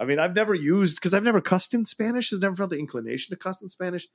I 0.00 0.04
mean, 0.04 0.18
I've 0.18 0.34
never 0.34 0.54
used 0.54 0.98
because 0.98 1.14
I've 1.14 1.22
never 1.22 1.40
cussed 1.40 1.74
in 1.74 1.84
Spanish. 1.84 2.30
Has 2.30 2.40
never 2.40 2.54
felt 2.54 2.70
the 2.70 2.78
inclination 2.78 3.34
to 3.34 3.36
cuss 3.38 3.62
in 3.62 3.68
Spanish. 3.68 4.06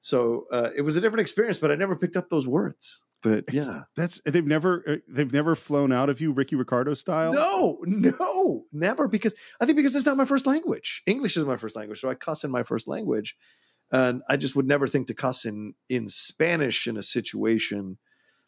So 0.00 0.46
uh, 0.52 0.70
it 0.74 0.82
was 0.82 0.96
a 0.96 1.00
different 1.00 1.20
experience, 1.20 1.58
but 1.58 1.70
I 1.70 1.74
never 1.76 1.96
picked 1.96 2.16
up 2.16 2.28
those 2.28 2.46
words. 2.48 3.02
But 3.22 3.44
It's- 3.48 3.66
yeah, 3.66 3.82
that's 3.96 4.20
they've 4.24 4.46
never 4.46 4.82
uh, 4.88 4.96
they've 5.08 5.32
never 5.32 5.54
flown 5.54 5.92
out 5.92 6.08
of 6.08 6.20
you 6.20 6.32
Ricky 6.32 6.56
Ricardo 6.56 6.94
style. 6.94 7.32
no, 7.34 7.78
no, 7.84 8.64
never. 8.72 9.08
Because 9.08 9.34
I 9.60 9.66
think 9.66 9.76
because 9.76 9.94
it's 9.94 10.06
not 10.06 10.16
my 10.16 10.24
first 10.24 10.46
language. 10.46 11.02
English 11.06 11.36
is 11.36 11.44
my 11.44 11.56
first 11.56 11.76
language, 11.76 12.00
so 12.00 12.08
I 12.08 12.14
cuss 12.14 12.44
in 12.44 12.50
my 12.50 12.62
first 12.62 12.88
language, 12.88 13.36
and 13.92 14.22
I 14.28 14.36
just 14.36 14.56
would 14.56 14.66
never 14.66 14.86
think 14.86 15.06
to 15.08 15.14
cuss 15.14 15.44
in 15.44 15.74
in 15.88 16.08
Spanish 16.08 16.86
in 16.86 16.96
a 16.96 17.02
situation, 17.02 17.98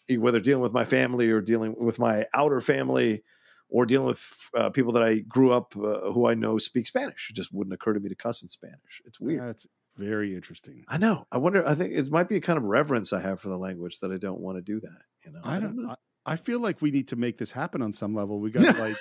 eh, 0.09 0.17
whether 0.17 0.41
dealing 0.41 0.63
with 0.63 0.73
my 0.73 0.85
family 0.87 1.31
or 1.31 1.41
dealing 1.43 1.75
with 1.79 1.99
my 1.99 2.25
outer 2.33 2.61
family, 2.63 3.23
or 3.69 3.85
dealing 3.85 4.07
with 4.07 4.49
uh, 4.57 4.71
people 4.71 4.93
that 4.93 5.03
I 5.03 5.19
grew 5.19 5.53
up 5.53 5.75
uh, 5.77 6.13
who 6.13 6.27
I 6.27 6.35
know 6.35 6.57
speak 6.59 6.87
Spanish. 6.87 7.29
It 7.31 7.37
just 7.37 7.53
wouldn't 7.53 7.75
occur 7.75 7.93
to 7.93 8.01
me 8.01 8.09
to 8.09 8.15
cuss 8.15 8.43
in 8.43 8.49
Spanish. 8.49 9.03
It's 9.05 9.21
weird. 9.21 9.43
That's 9.49 9.67
very 9.97 10.35
interesting. 10.35 10.85
I 10.89 10.99
know. 10.99 11.27
I 11.31 11.39
wonder. 11.39 11.67
I 11.67 11.75
think 11.75 11.93
it 11.93 12.11
might 12.11 12.29
be 12.29 12.37
a 12.37 12.41
kind 12.41 12.57
of 12.57 12.65
reverence 12.65 13.13
I 13.13 13.21
have 13.21 13.41
for 13.41 13.49
the 13.49 13.59
language 13.59 13.99
that 14.01 14.11
I 14.13 14.17
don't 14.19 14.41
want 14.41 14.57
to 14.59 14.63
do 14.63 14.81
that. 14.81 15.03
You 15.27 15.33
know, 15.33 15.41
I 15.45 15.61
don't. 15.61 15.89
I, 15.91 15.97
I 16.25 16.37
feel 16.37 16.61
like 16.61 16.81
we 16.81 16.91
need 16.91 17.09
to 17.09 17.17
make 17.17 17.39
this 17.39 17.53
happen 17.53 17.83
on 17.83 17.93
some 17.93 18.15
level. 18.15 18.41
We 18.41 18.51
got 18.53 18.75
to 18.75 18.81
like 18.81 18.97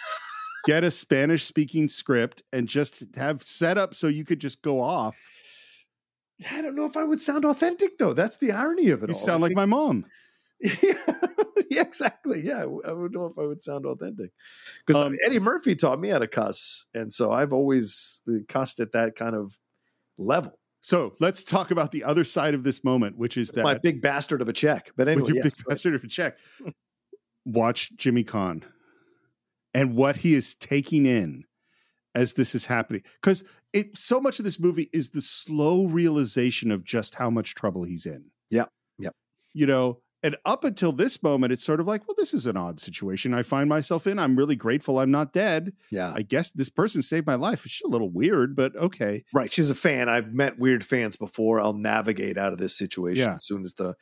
get 0.65 0.84
a 0.84 0.91
Spanish 0.91 1.45
speaking 1.45 1.88
script 1.88 2.43
and 2.51 2.68
just 2.68 3.15
have 3.15 3.41
set 3.43 3.77
up 3.77 3.93
so 3.93 4.07
you 4.07 4.26
could 4.26 4.39
just 4.39 4.61
go 4.61 4.81
off. 4.81 5.18
I 6.51 6.61
don't 6.61 6.76
know 6.76 6.85
if 6.85 6.97
I 6.97 7.03
would 7.03 7.22
sound 7.22 7.45
authentic 7.45 7.97
though. 7.97 8.13
That's 8.13 8.38
the 8.38 8.51
irony 8.51 8.89
of 8.89 9.03
it 9.03 9.09
You 9.09 9.15
all. 9.15 9.19
sound 9.22 9.43
like 9.43 9.53
my 9.53 9.65
mom. 9.68 10.05
yeah, 10.59 11.81
exactly. 11.81 12.41
Yeah, 12.43 12.63
I 12.85 12.91
would 12.91 13.13
know 13.13 13.26
if 13.27 13.38
I 13.38 13.45
would 13.45 13.61
sound 13.61 13.85
authentic. 13.85 14.31
Because 14.85 15.07
Um, 15.07 15.15
Eddie 15.26 15.39
Murphy 15.39 15.76
taught 15.76 15.99
me 15.99 16.09
how 16.09 16.19
to 16.19 16.27
cuss, 16.27 16.85
and 16.93 17.11
so 17.13 17.31
I've 17.31 17.53
always 17.53 18.22
cussed 18.49 18.80
at 18.80 18.91
that 18.91 19.15
kind 19.15 19.35
of 19.35 19.57
level. 20.18 20.59
So 20.81 21.13
let's 21.19 21.43
talk 21.43 21.69
about 21.69 21.91
the 21.91 22.03
other 22.03 22.23
side 22.23 22.53
of 22.53 22.63
this 22.63 22.83
moment, 22.83 23.17
which 23.17 23.37
is 23.37 23.49
that 23.51 23.63
My 23.63 23.77
big 23.77 24.01
bastard 24.01 24.41
of 24.41 24.49
a 24.49 24.53
check. 24.53 24.91
But 24.97 25.07
anyway, 25.07 25.29
your 25.29 25.37
yes, 25.37 25.53
big 25.55 25.65
bastard 25.67 25.95
of 25.95 26.03
a 26.03 26.07
check. 26.07 26.37
Watch 27.45 27.95
Jimmy 27.95 28.23
Caan 28.23 28.63
and 29.73 29.95
what 29.95 30.17
he 30.17 30.33
is 30.33 30.53
taking 30.53 31.05
in 31.05 31.45
as 32.13 32.33
this 32.33 32.53
is 32.55 32.65
happening. 32.65 33.03
Because 33.21 33.43
it 33.73 33.97
so 33.97 34.19
much 34.19 34.39
of 34.39 34.45
this 34.45 34.59
movie 34.59 34.89
is 34.91 35.09
the 35.09 35.21
slow 35.21 35.85
realization 35.87 36.71
of 36.71 36.83
just 36.83 37.15
how 37.15 37.29
much 37.29 37.55
trouble 37.55 37.83
he's 37.83 38.05
in. 38.05 38.25
Yep. 38.49 38.69
Yep. 38.99 39.15
You 39.53 39.65
know, 39.67 40.01
and 40.23 40.35
up 40.45 40.64
until 40.64 40.91
this 40.91 41.22
moment, 41.23 41.52
it's 41.53 41.64
sort 41.64 41.80
of 41.80 41.88
like, 41.88 42.07
well, 42.07 42.15
this 42.18 42.34
is 42.34 42.45
an 42.45 42.56
odd 42.57 42.80
situation 42.80 43.34
I 43.34 43.43
find 43.43 43.68
myself 43.69 44.06
in. 44.07 44.19
I'm 44.19 44.35
really 44.38 44.56
grateful 44.56 44.99
I'm 44.99 45.11
not 45.11 45.34
dead. 45.34 45.73
Yeah. 45.89 46.14
I 46.15 46.22
guess 46.22 46.52
this 46.52 46.69
person 46.69 47.02
saved 47.02 47.26
my 47.27 47.35
life. 47.35 47.65
It's 47.65 47.81
a 47.84 47.88
little 47.88 48.10
weird, 48.10 48.56
but 48.56 48.76
okay. 48.76 49.23
Right. 49.34 49.52
She's 49.52 49.69
a 49.69 49.76
fan. 49.76 50.10
I've 50.10 50.34
met 50.34 50.60
weird 50.60 50.84
fans 50.84 51.15
before. 51.18 51.60
I'll 51.60 51.73
navigate 51.73 52.38
out 52.38 52.53
of 52.53 52.60
this 52.60 52.76
situation 52.77 53.23
Yeah. 53.23 53.35
as 53.35 53.45
soon 53.45 53.64
as 53.64 53.73
the 53.73 53.95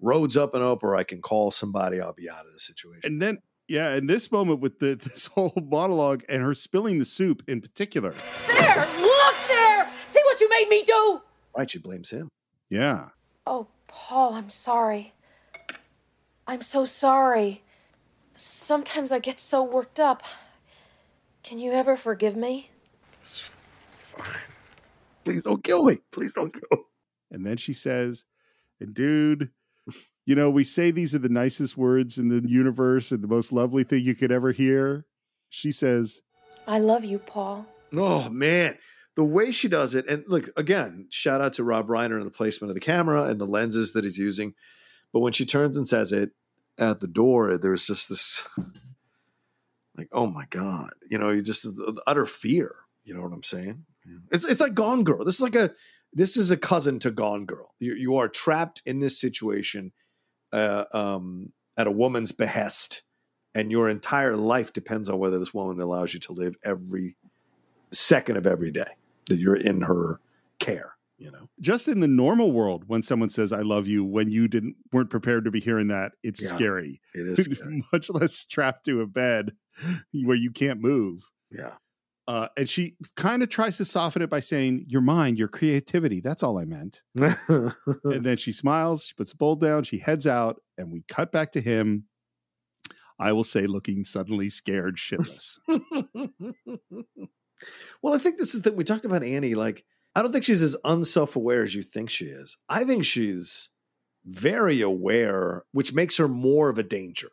road's 0.00 0.36
up 0.36 0.54
and 0.54 0.62
up, 0.62 0.82
or 0.82 0.96
I 0.96 1.04
can 1.04 1.20
call 1.20 1.50
somebody. 1.50 2.00
I'll 2.00 2.12
be 2.12 2.28
out 2.30 2.44
of 2.46 2.52
the 2.52 2.58
situation. 2.58 3.00
And 3.04 3.20
then, 3.22 3.38
yeah, 3.68 3.88
and 3.94 4.08
this 4.08 4.30
moment 4.30 4.60
with 4.60 4.78
the 4.78 4.94
this 5.02 5.26
whole 5.26 5.52
monologue 5.56 6.22
and 6.28 6.42
her 6.42 6.54
spilling 6.54 6.98
the 6.98 7.04
soup 7.04 7.42
in 7.48 7.60
particular. 7.60 8.14
There! 8.46 8.88
Look 9.00 9.34
there! 9.48 9.90
See 10.06 10.20
what 10.24 10.40
you 10.40 10.48
made 10.48 10.68
me 10.68 10.84
do? 10.84 11.20
Right. 11.56 11.68
She 11.70 11.78
blames 11.78 12.10
him. 12.10 12.28
Yeah. 12.70 13.08
Oh, 13.46 13.68
Paul, 13.88 14.34
I'm 14.34 14.50
sorry. 14.50 15.12
I'm 16.46 16.62
so 16.62 16.84
sorry. 16.84 17.62
Sometimes 18.36 19.12
I 19.12 19.18
get 19.18 19.40
so 19.40 19.62
worked 19.62 19.98
up. 19.98 20.22
Can 21.42 21.58
you 21.58 21.72
ever 21.72 21.96
forgive 21.96 22.36
me? 22.36 22.70
Fine. 23.98 24.26
Please 25.24 25.42
don't 25.44 25.64
kill 25.64 25.84
me. 25.84 25.98
Please 26.12 26.32
don't 26.34 26.52
kill 26.52 26.78
me. 26.78 26.84
And 27.30 27.44
then 27.44 27.56
she 27.56 27.72
says, 27.72 28.24
and 28.80 28.94
dude, 28.94 29.50
you 30.24 30.34
know, 30.34 30.50
we 30.50 30.64
say 30.64 30.90
these 30.90 31.14
are 31.14 31.18
the 31.18 31.28
nicest 31.28 31.76
words 31.76 32.18
in 32.18 32.28
the 32.28 32.48
universe 32.48 33.10
and 33.10 33.22
the 33.22 33.28
most 33.28 33.52
lovely 33.52 33.84
thing 33.84 34.04
you 34.04 34.14
could 34.14 34.32
ever 34.32 34.52
hear. 34.52 35.06
She 35.48 35.72
says, 35.72 36.22
I 36.66 36.78
love 36.78 37.04
you, 37.04 37.18
Paul. 37.18 37.66
Oh 37.92 38.28
man, 38.28 38.78
the 39.14 39.24
way 39.24 39.52
she 39.52 39.68
does 39.68 39.94
it, 39.94 40.08
and 40.08 40.24
look 40.26 40.48
again, 40.56 41.06
shout 41.10 41.40
out 41.40 41.54
to 41.54 41.64
Rob 41.64 41.88
Reiner 41.88 42.16
and 42.16 42.26
the 42.26 42.30
placement 42.30 42.70
of 42.70 42.74
the 42.74 42.80
camera 42.80 43.24
and 43.24 43.40
the 43.40 43.46
lenses 43.46 43.92
that 43.92 44.04
he's 44.04 44.18
using. 44.18 44.54
But 45.16 45.20
when 45.20 45.32
she 45.32 45.46
turns 45.46 45.78
and 45.78 45.88
says 45.88 46.12
it 46.12 46.32
at 46.76 47.00
the 47.00 47.06
door, 47.06 47.56
there's 47.56 47.86
just 47.86 48.10
this, 48.10 48.46
like, 49.96 50.10
oh 50.12 50.26
my 50.26 50.44
god, 50.50 50.90
you 51.08 51.16
know, 51.16 51.30
you 51.30 51.40
just 51.40 51.66
utter 52.06 52.26
fear. 52.26 52.74
You 53.02 53.14
know 53.14 53.22
what 53.22 53.32
I'm 53.32 53.42
saying? 53.42 53.86
It's 54.30 54.44
it's 54.44 54.60
like 54.60 54.74
Gone 54.74 55.04
Girl. 55.04 55.24
This 55.24 55.36
is 55.36 55.40
like 55.40 55.54
a 55.54 55.70
this 56.12 56.36
is 56.36 56.50
a 56.50 56.56
cousin 56.58 56.98
to 56.98 57.10
Gone 57.10 57.46
Girl. 57.46 57.72
You, 57.78 57.94
you 57.94 58.16
are 58.16 58.28
trapped 58.28 58.82
in 58.84 58.98
this 58.98 59.18
situation, 59.18 59.92
uh, 60.52 60.84
um, 60.92 61.54
at 61.78 61.86
a 61.86 61.90
woman's 61.90 62.32
behest, 62.32 63.00
and 63.54 63.72
your 63.72 63.88
entire 63.88 64.36
life 64.36 64.74
depends 64.74 65.08
on 65.08 65.18
whether 65.18 65.38
this 65.38 65.54
woman 65.54 65.80
allows 65.80 66.12
you 66.12 66.20
to 66.20 66.34
live 66.34 66.56
every 66.62 67.16
second 67.90 68.36
of 68.36 68.46
every 68.46 68.70
day 68.70 68.92
that 69.30 69.38
you're 69.38 69.56
in 69.56 69.80
her 69.80 70.20
care. 70.58 70.95
You 71.18 71.30
know, 71.30 71.48
just 71.60 71.88
in 71.88 72.00
the 72.00 72.08
normal 72.08 72.52
world, 72.52 72.84
when 72.88 73.00
someone 73.00 73.30
says 73.30 73.50
"I 73.52 73.62
love 73.62 73.86
you," 73.86 74.04
when 74.04 74.30
you 74.30 74.48
didn't 74.48 74.76
weren't 74.92 75.08
prepared 75.08 75.44
to 75.46 75.50
be 75.50 75.60
hearing 75.60 75.88
that, 75.88 76.12
it's 76.22 76.42
Yeah, 76.42 76.54
scary. 76.54 77.00
it 77.14 77.26
is 77.26 77.44
scary. 77.56 77.82
much 77.92 78.10
less 78.10 78.34
strapped 78.34 78.84
to 78.84 79.00
a 79.00 79.06
bed 79.06 79.52
where 80.12 80.36
you 80.36 80.50
can't 80.50 80.80
move. 80.80 81.30
Yeah. 81.50 81.76
Uh, 82.28 82.48
and 82.56 82.68
she 82.68 82.96
kind 83.14 83.42
of 83.42 83.48
tries 83.48 83.76
to 83.78 83.84
soften 83.84 84.20
it 84.20 84.28
by 84.28 84.40
saying, 84.40 84.84
"Your 84.88 85.00
mind, 85.00 85.38
your 85.38 85.48
creativity. 85.48 86.20
That's 86.20 86.42
all 86.42 86.58
I 86.58 86.64
meant." 86.66 87.00
and 87.14 87.72
then 88.04 88.36
she 88.36 88.52
smiles. 88.52 89.04
She 89.04 89.14
puts 89.14 89.30
the 89.30 89.36
bowl 89.38 89.56
down. 89.56 89.84
She 89.84 89.98
heads 89.98 90.26
out, 90.26 90.60
and 90.76 90.92
we 90.92 91.02
cut 91.08 91.32
back 91.32 91.50
to 91.52 91.60
him. 91.62 92.04
I 93.18 93.32
will 93.32 93.44
say, 93.44 93.66
looking 93.66 94.04
suddenly 94.04 94.50
scared 94.50 94.96
shitless. 94.98 95.58
well, 98.02 98.12
I 98.14 98.18
think 98.18 98.36
this 98.38 98.54
is 98.54 98.62
that 98.62 98.76
we 98.76 98.84
talked 98.84 99.04
about 99.06 99.22
Annie. 99.22 99.54
Like, 99.54 99.84
I 100.16 100.22
don't 100.22 100.32
think 100.32 100.44
she's 100.44 100.62
as 100.62 100.74
unself 100.82 101.36
aware 101.36 101.62
as 101.62 101.74
you 101.74 101.82
think 101.82 102.08
she 102.08 102.24
is. 102.24 102.56
I 102.70 102.84
think 102.84 103.04
she's 103.04 103.68
very 104.24 104.80
aware, 104.80 105.64
which 105.72 105.92
makes 105.92 106.16
her 106.16 106.26
more 106.26 106.70
of 106.70 106.78
a 106.78 106.82
danger. 106.82 107.28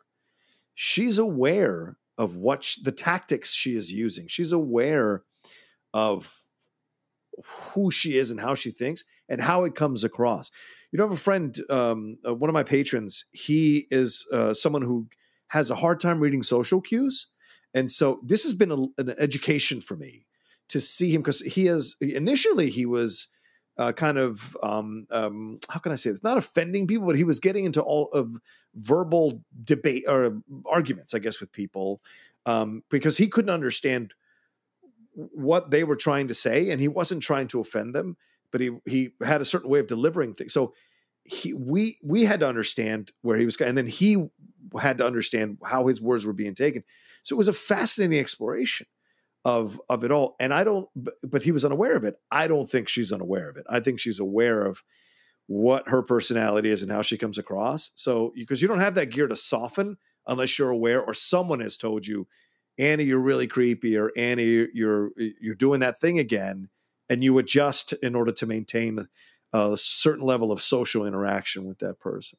She's 0.74 1.16
aware 1.16 1.96
of 2.18 2.36
what 2.36 2.76
the 2.82 2.92
tactics 2.92 3.54
she 3.54 3.74
is 3.74 3.90
using. 3.90 4.26
She's 4.28 4.52
aware 4.52 5.22
of 5.94 6.42
who 7.72 7.90
she 7.90 8.18
is 8.18 8.30
and 8.30 8.38
how 8.38 8.54
she 8.54 8.70
thinks 8.70 9.02
and 9.30 9.40
how 9.40 9.64
it 9.64 9.74
comes 9.74 10.04
across. 10.04 10.50
You 10.92 10.98
know, 10.98 11.04
I 11.04 11.08
have 11.08 11.16
a 11.16 11.20
friend, 11.20 11.56
um, 11.70 12.18
uh, 12.28 12.34
one 12.34 12.50
of 12.50 12.54
my 12.54 12.64
patrons. 12.64 13.24
He 13.32 13.86
is 13.90 14.26
uh, 14.30 14.52
someone 14.52 14.82
who 14.82 15.08
has 15.48 15.70
a 15.70 15.76
hard 15.76 16.00
time 16.00 16.20
reading 16.20 16.42
social 16.42 16.82
cues, 16.82 17.28
And 17.72 17.90
so 17.90 18.20
this 18.22 18.44
has 18.44 18.52
been 18.52 18.70
a, 18.70 18.76
an 19.00 19.14
education 19.18 19.80
for 19.80 19.96
me 19.96 20.26
to 20.74 20.80
see 20.80 21.12
him 21.12 21.22
because 21.22 21.38
he 21.40 21.66
has 21.66 21.94
initially 22.00 22.68
he 22.68 22.84
was 22.84 23.28
uh, 23.78 23.92
kind 23.92 24.18
of 24.18 24.56
um, 24.60 25.06
um, 25.12 25.60
how 25.68 25.78
can 25.78 25.92
I 25.92 25.94
say 25.94 26.10
this? 26.10 26.24
Not 26.24 26.36
offending 26.36 26.88
people, 26.88 27.06
but 27.06 27.14
he 27.14 27.22
was 27.22 27.38
getting 27.38 27.64
into 27.64 27.80
all 27.80 28.08
of 28.08 28.40
verbal 28.74 29.40
debate 29.62 30.02
or 30.08 30.42
arguments, 30.66 31.14
I 31.14 31.20
guess, 31.20 31.40
with 31.40 31.52
people 31.52 32.02
um, 32.44 32.82
because 32.90 33.18
he 33.18 33.28
couldn't 33.28 33.54
understand 33.54 34.14
what 35.12 35.70
they 35.70 35.84
were 35.84 35.94
trying 35.94 36.26
to 36.26 36.34
say, 36.34 36.70
and 36.70 36.80
he 36.80 36.88
wasn't 36.88 37.22
trying 37.22 37.46
to 37.48 37.60
offend 37.60 37.94
them, 37.94 38.16
but 38.50 38.60
he 38.60 38.72
he 38.84 39.10
had 39.24 39.40
a 39.40 39.44
certain 39.44 39.70
way 39.70 39.78
of 39.78 39.86
delivering 39.86 40.34
things. 40.34 40.52
So 40.52 40.74
he 41.22 41.52
we 41.52 41.98
we 42.02 42.24
had 42.24 42.40
to 42.40 42.48
understand 42.48 43.12
where 43.22 43.38
he 43.38 43.44
was, 43.44 43.56
going. 43.56 43.68
and 43.68 43.78
then 43.78 43.86
he 43.86 44.26
had 44.80 44.98
to 44.98 45.06
understand 45.06 45.58
how 45.64 45.86
his 45.86 46.02
words 46.02 46.26
were 46.26 46.32
being 46.32 46.56
taken. 46.56 46.82
So 47.22 47.36
it 47.36 47.38
was 47.38 47.46
a 47.46 47.52
fascinating 47.52 48.18
exploration 48.18 48.88
of 49.44 49.80
of 49.88 50.04
it 50.04 50.10
all. 50.10 50.36
And 50.40 50.54
I 50.54 50.64
don't, 50.64 50.88
but 51.22 51.42
he 51.42 51.52
was 51.52 51.64
unaware 51.64 51.96
of 51.96 52.04
it. 52.04 52.16
I 52.30 52.48
don't 52.48 52.68
think 52.68 52.88
she's 52.88 53.12
unaware 53.12 53.50
of 53.50 53.56
it. 53.56 53.64
I 53.68 53.80
think 53.80 54.00
she's 54.00 54.20
aware 54.20 54.64
of 54.64 54.82
what 55.46 55.88
her 55.88 56.02
personality 56.02 56.70
is 56.70 56.82
and 56.82 56.90
how 56.90 57.02
she 57.02 57.18
comes 57.18 57.36
across. 57.36 57.90
So 57.94 58.32
because 58.34 58.62
you 58.62 58.68
don't 58.68 58.80
have 58.80 58.94
that 58.94 59.10
gear 59.10 59.28
to 59.28 59.36
soften 59.36 59.98
unless 60.26 60.58
you're 60.58 60.70
aware 60.70 61.04
or 61.04 61.12
someone 61.12 61.60
has 61.60 61.76
told 61.76 62.06
you, 62.06 62.26
Annie, 62.78 63.04
you're 63.04 63.20
really 63.20 63.46
creepy, 63.46 63.96
or 63.96 64.10
Annie, 64.16 64.66
you're 64.74 65.10
you're 65.16 65.54
doing 65.54 65.78
that 65.80 66.00
thing 66.00 66.18
again, 66.18 66.70
and 67.08 67.22
you 67.22 67.38
adjust 67.38 67.92
in 67.92 68.16
order 68.16 68.32
to 68.32 68.46
maintain 68.46 68.98
a 69.52 69.76
certain 69.76 70.24
level 70.24 70.50
of 70.50 70.60
social 70.60 71.06
interaction 71.06 71.66
with 71.66 71.78
that 71.78 72.00
person. 72.00 72.38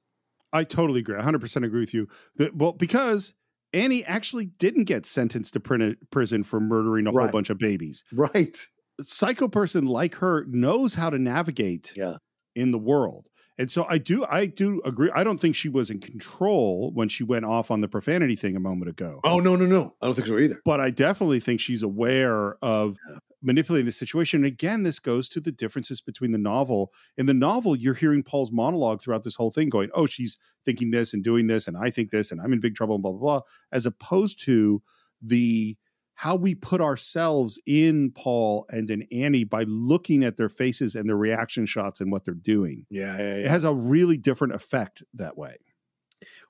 I 0.51 0.65
totally 0.65 0.99
agree. 0.99 1.15
100% 1.15 1.63
agree 1.63 1.79
with 1.79 1.93
you. 1.93 2.09
Well, 2.53 2.73
because 2.73 3.33
Annie 3.75 4.05
actually 4.05 4.45
didn't 4.45 4.85
get 4.85 5.05
sentenced 5.05 5.53
to 5.53 5.95
prison 6.09 6.43
for 6.43 6.59
murdering 6.59 7.07
a 7.07 7.11
right. 7.11 7.23
whole 7.23 7.31
bunch 7.31 7.49
of 7.49 7.57
babies. 7.57 8.03
Right. 8.11 8.55
A 8.99 9.03
psycho 9.03 9.49
person 9.49 9.85
like 9.85 10.15
her 10.15 10.45
knows 10.45 10.95
how 10.95 11.09
to 11.09 11.19
navigate 11.19 11.91
yeah. 11.95 12.15
in 12.55 12.71
the 12.71 12.79
world. 12.79 13.27
And 13.57 13.71
so 13.71 13.85
I 13.89 13.97
do 13.97 14.25
I 14.29 14.47
do 14.47 14.81
agree. 14.83 15.11
I 15.15 15.23
don't 15.23 15.39
think 15.39 15.55
she 15.55 15.69
was 15.69 15.89
in 15.89 15.99
control 15.99 16.91
when 16.93 17.07
she 17.07 17.23
went 17.23 17.45
off 17.45 17.71
on 17.71 17.81
the 17.81 17.87
profanity 17.87 18.35
thing 18.35 18.55
a 18.55 18.59
moment 18.59 18.89
ago. 18.89 19.21
Oh 19.23 19.39
no, 19.39 19.55
no, 19.55 19.65
no. 19.65 19.93
I 20.01 20.07
don't 20.07 20.15
think 20.15 20.27
so 20.27 20.37
either. 20.37 20.61
But 20.65 20.81
I 20.81 20.89
definitely 20.89 21.39
think 21.39 21.61
she's 21.61 21.83
aware 21.83 22.57
of 22.61 22.97
manipulating 23.41 23.85
the 23.85 23.91
situation. 23.91 24.39
And 24.39 24.47
again, 24.47 24.83
this 24.83 24.99
goes 24.99 25.29
to 25.29 25.39
the 25.39 25.51
differences 25.51 26.01
between 26.01 26.31
the 26.31 26.37
novel. 26.37 26.91
In 27.17 27.25
the 27.25 27.33
novel, 27.33 27.75
you're 27.75 27.93
hearing 27.93 28.23
Paul's 28.23 28.51
monologue 28.51 29.01
throughout 29.01 29.23
this 29.23 29.35
whole 29.35 29.51
thing 29.51 29.69
going, 29.69 29.89
oh, 29.93 30.05
she's 30.05 30.37
thinking 30.65 30.91
this 30.91 31.13
and 31.13 31.23
doing 31.23 31.47
this, 31.47 31.67
and 31.67 31.77
I 31.77 31.89
think 31.89 32.11
this, 32.11 32.31
and 32.31 32.41
I'm 32.41 32.53
in 32.53 32.59
big 32.59 32.75
trouble, 32.75 32.95
and 32.95 33.03
blah, 33.03 33.11
blah, 33.11 33.19
blah, 33.19 33.41
as 33.71 33.85
opposed 33.85 34.39
to 34.45 34.81
the 35.21 35.77
how 36.15 36.35
we 36.35 36.55
put 36.55 36.79
ourselves 36.79 37.61
in 37.65 38.09
Paul 38.11 38.65
and 38.69 38.89
in 38.89 39.05
Annie 39.11 39.43
by 39.43 39.63
looking 39.63 40.23
at 40.23 40.37
their 40.37 40.49
faces 40.49 40.95
and 40.95 41.09
their 41.09 41.17
reaction 41.17 41.65
shots 41.65 41.99
and 41.99 42.09
what 42.09 42.23
they're 42.23 42.33
doing. 42.33 42.85
Yeah, 42.89 43.17
yeah, 43.17 43.23
yeah. 43.23 43.43
It 43.43 43.47
has 43.49 43.65
a 43.65 43.73
really 43.73 44.17
different 44.17 44.55
effect 44.55 45.03
that 45.13 45.37
way. 45.37 45.57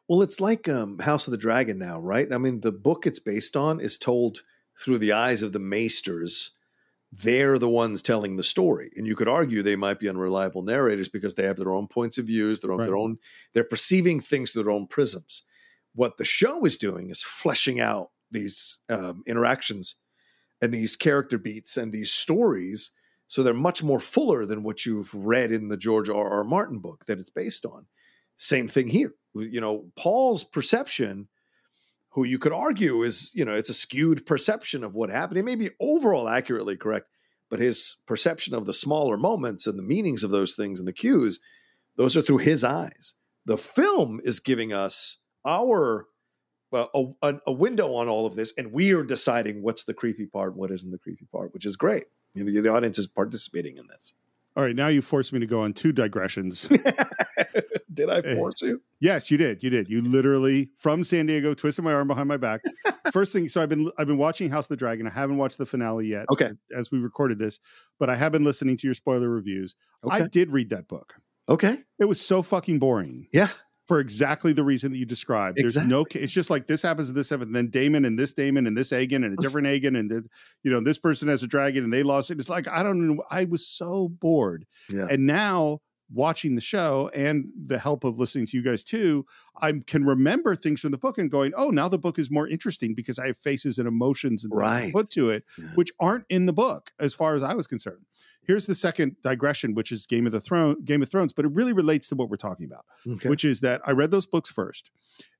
Well, 0.08 0.22
it's 0.22 0.40
like 0.40 0.70
um, 0.70 1.00
House 1.00 1.28
of 1.28 1.32
the 1.32 1.38
Dragon 1.38 1.80
now, 1.80 2.00
right? 2.00 2.32
I 2.32 2.38
mean, 2.38 2.62
the 2.62 2.72
book 2.72 3.08
it's 3.08 3.20
based 3.20 3.58
on 3.58 3.80
is 3.80 3.98
told 3.98 4.44
through 4.80 5.00
the 5.00 5.14
eyes 5.14 5.42
of 5.42 5.52
the 5.52 5.60
maesters 5.60 6.52
they're 7.24 7.58
the 7.58 7.70
ones 7.70 8.02
telling 8.02 8.36
the 8.36 8.44
story. 8.44 8.92
And 8.96 9.08
you 9.08 9.16
could 9.16 9.28
argue 9.28 9.62
they 9.62 9.76
might 9.76 10.00
be 10.00 10.10
unreliable 10.10 10.64
narrators 10.64 11.08
because 11.08 11.36
they 11.36 11.46
have 11.46 11.58
their 11.58 11.72
own 11.72 11.88
points 11.88 12.18
of 12.18 12.26
views, 12.26 12.60
their 12.60 12.72
own, 12.72 12.80
right. 12.80 12.86
their 12.86 12.98
own, 12.98 13.18
they're 13.54 13.64
perceiving 13.64 14.20
things 14.20 14.52
through 14.52 14.64
their 14.64 14.72
own 14.72 14.88
prisms. 14.88 15.44
What 15.94 16.18
the 16.18 16.26
show 16.26 16.66
is 16.66 16.78
doing 16.78 17.10
is 17.10 17.24
fleshing 17.24 17.80
out 17.80 18.10
these 18.32 18.80
um, 18.90 19.24
interactions 19.26 19.96
and 20.62 20.74
these 20.74 20.96
character 20.96 21.38
beats 21.38 21.78
and 21.78 21.94
these 21.94 22.12
stories. 22.12 22.92
So 23.28 23.44
they're 23.44 23.54
much 23.54 23.82
more 23.82 24.00
fuller 24.00 24.46
than 24.46 24.64
what 24.64 24.86
you've 24.86 25.14
read 25.14 25.52
in 25.52 25.70
the 25.70 25.78
George 25.78 26.10
R. 26.10 26.30
R. 26.30 26.44
Martin 26.44 26.80
book 26.80 27.06
that 27.06 27.20
it's 27.20 27.30
based 27.30 27.66
on. 27.66 27.86
Same 28.36 28.68
thing 28.68 28.90
here. 28.90 29.14
You 29.34 29.62
know, 29.62 29.86
Paul's 29.96 30.44
perception 30.44 31.30
who 32.16 32.24
you 32.24 32.40
could 32.40 32.54
argue 32.54 33.04
is, 33.04 33.30
you 33.36 33.44
know, 33.44 33.54
it's 33.54 33.70
a 33.70 33.74
skewed 33.74 34.26
perception 34.26 34.86
of 34.86 34.96
what 34.96 35.10
happened. 35.10 35.36
He 35.36 35.44
may 35.44 35.56
be 35.56 35.72
overall 35.82 36.30
accurately 36.30 36.78
correct, 36.78 37.08
but 37.50 37.60
his 37.60 37.98
perception 38.08 38.56
of 38.56 38.66
the 38.66 38.74
smaller 38.74 39.18
moments 39.18 39.68
and 39.68 39.78
the 39.78 39.84
meanings 39.84 40.24
of 40.24 40.32
those 40.32 40.56
things 40.56 40.80
and 40.80 40.88
the 40.88 40.94
cues, 40.94 41.42
those 41.98 42.16
are 42.16 42.22
through 42.22 42.38
his 42.38 42.64
eyes. 42.64 43.16
The 43.46 43.58
film 43.58 44.22
is 44.24 44.40
giving 44.40 44.72
us 44.72 45.18
our 45.46 46.08
uh, 46.72 46.88
a, 47.22 47.36
a, 47.48 47.52
window 47.54 47.94
on 47.94 48.08
all 48.08 48.26
of 48.26 48.36
this, 48.36 48.54
and 48.58 48.72
we 48.72 48.94
are 48.94 49.04
deciding 49.04 49.62
what's 49.62 49.84
the 49.84 49.94
creepy 49.94 50.26
part, 50.26 50.56
what 50.56 50.72
isn't 50.72 50.92
the 50.92 50.98
creepy 50.98 51.26
part, 51.32 51.54
which 51.54 51.66
is 51.66 51.78
great. 51.78 52.06
You 52.34 52.44
know, 52.44 52.62
the 52.62 52.74
audience 52.74 52.98
is 52.98 53.08
participating 53.08 53.78
in 53.78 53.88
this. 53.88 54.14
All 54.56 54.64
right, 54.64 54.76
now 54.76 54.88
you 54.88 55.02
forced 55.02 55.34
me 55.34 55.40
to 55.40 55.46
go 55.46 55.62
on 55.62 55.74
two 55.74 55.92
digressions. 55.92 56.68
did 57.94 58.10
I 58.10 58.20
eh, 58.20 58.36
force 58.36 58.62
you? 58.62 58.82
Yes, 59.02 59.30
you 59.30 59.38
did. 59.38 59.62
You 59.62 59.70
did. 59.70 59.90
You 59.90 60.02
literally 60.02 60.70
from 60.78 61.04
San 61.04 61.26
Diego 61.26 61.54
twisted 61.54 61.84
my 61.84 61.94
arm 61.94 62.08
behind 62.08 62.30
my 62.30 62.38
back. 62.38 62.62
First 63.12 63.34
thing, 63.34 63.50
so 63.50 63.62
I've 63.62 63.70
been 63.70 63.92
I've 63.98 64.08
been 64.08 64.18
watching 64.18 64.50
House 64.50 64.66
of 64.66 64.70
the 64.70 64.78
Dragon. 64.78 65.08
I 65.08 65.10
haven't 65.10 65.38
watched 65.38 65.58
the 65.58 65.66
finale 65.66 66.08
yet. 66.08 66.26
Okay, 66.32 66.52
as 66.76 66.90
we 66.90 67.00
recorded 67.00 67.38
this, 67.38 67.60
but 68.00 68.10
I 68.10 68.16
have 68.16 68.32
been 68.32 68.44
listening 68.44 68.78
to 68.78 68.88
your 68.88 68.94
spoiler 68.94 69.30
reviews. 69.30 69.76
Okay. 70.06 70.24
I 70.24 70.28
did 70.28 70.52
read 70.52 70.70
that 70.70 70.88
book. 70.88 71.16
Okay, 71.50 71.80
it 72.00 72.06
was 72.06 72.22
so 72.22 72.42
fucking 72.42 72.80
boring. 72.80 73.28
Yeah, 73.34 73.50
for 73.86 74.00
exactly 74.00 74.52
the 74.52 74.64
reason 74.64 74.92
that 74.92 74.98
you 74.98 75.06
described. 75.06 75.58
There's 75.58 75.78
no, 75.78 76.06
it's 76.12 76.34
just 76.34 76.50
like 76.50 76.66
this 76.66 76.82
happens, 76.82 77.10
to 77.10 77.14
this 77.14 77.30
happens, 77.30 77.48
and 77.48 77.56
then 77.56 77.70
Damon 77.70 78.06
and 78.06 78.18
this 78.18 78.34
Daemon 78.34 78.68
and 78.68 78.76
this 78.76 78.92
Aegon 78.92 79.26
and 79.26 79.38
a 79.38 79.42
different 79.42 79.68
Aegon 79.68 79.98
and 79.98 80.10
the, 80.10 80.26
you 80.64 80.72
know 80.72 80.82
this 80.82 80.98
person 80.98 81.28
has 81.28 81.44
a 81.44 81.48
dragon 81.48 81.84
and 81.84 81.94
they 81.94 82.04
lost 82.04 82.32
it. 82.32 82.40
It's 82.40 82.50
like 82.50 82.68
I 82.68 82.84
don't 82.84 83.08
know. 83.08 83.24
I 83.30 83.46
was 83.46 83.68
so 83.68 84.10
bored, 84.10 84.66
yeah. 84.92 85.06
and 85.10 85.26
now 85.26 85.82
watching 86.14 86.56
the 86.56 86.62
show 86.62 87.10
and 87.16 87.48
the 87.66 87.80
help 87.80 88.04
of 88.04 88.20
listening 88.20 88.46
to 88.46 88.58
you 88.58 88.64
guys 88.64 88.84
too, 88.84 89.26
I 89.60 89.74
can 89.88 90.06
remember 90.06 90.56
things 90.56 90.82
from 90.82 90.92
the 90.92 90.98
book 90.98 91.18
and 91.18 91.32
going, 91.32 91.54
oh, 91.58 91.72
now 91.72 91.88
the 91.88 91.98
book 91.98 92.20
is 92.20 92.30
more 92.30 92.48
interesting 92.48 92.94
because 92.94 93.18
I 93.18 93.28
have 93.28 93.38
faces 93.38 93.80
and 93.80 93.88
emotions 93.88 94.44
and 94.44 94.54
right. 94.56 94.94
put 94.94 95.10
to 95.12 95.30
it, 95.32 95.46
yeah. 95.58 95.70
which 95.76 95.92
aren't 96.00 96.26
in 96.30 96.46
the 96.46 96.54
book 96.54 96.92
as 97.00 97.14
far 97.14 97.34
as 97.36 97.44
I 97.44 97.54
was 97.54 97.68
concerned. 97.68 98.06
Here's 98.46 98.66
the 98.66 98.76
second 98.76 99.16
digression, 99.22 99.74
which 99.74 99.92
is 99.92 100.06
Game 100.06 100.26
of 100.26 100.32
the 100.32 100.42
Throne, 100.42 100.84
Game 100.84 101.02
of 101.02 101.10
Thrones, 101.10 101.34
but 101.34 101.46
it 101.46 101.52
really 101.52 101.74
relates 101.74 102.08
to 102.10 102.16
what 102.16 102.30
we're 102.30 102.38
talking 102.38 102.66
about, 102.66 102.86
okay. 103.08 103.30
which 103.30 103.44
is 103.44 103.62
that 103.62 103.82
I 103.86 103.92
read 103.92 104.12
those 104.12 104.26
books 104.26 104.50
first, 104.50 104.92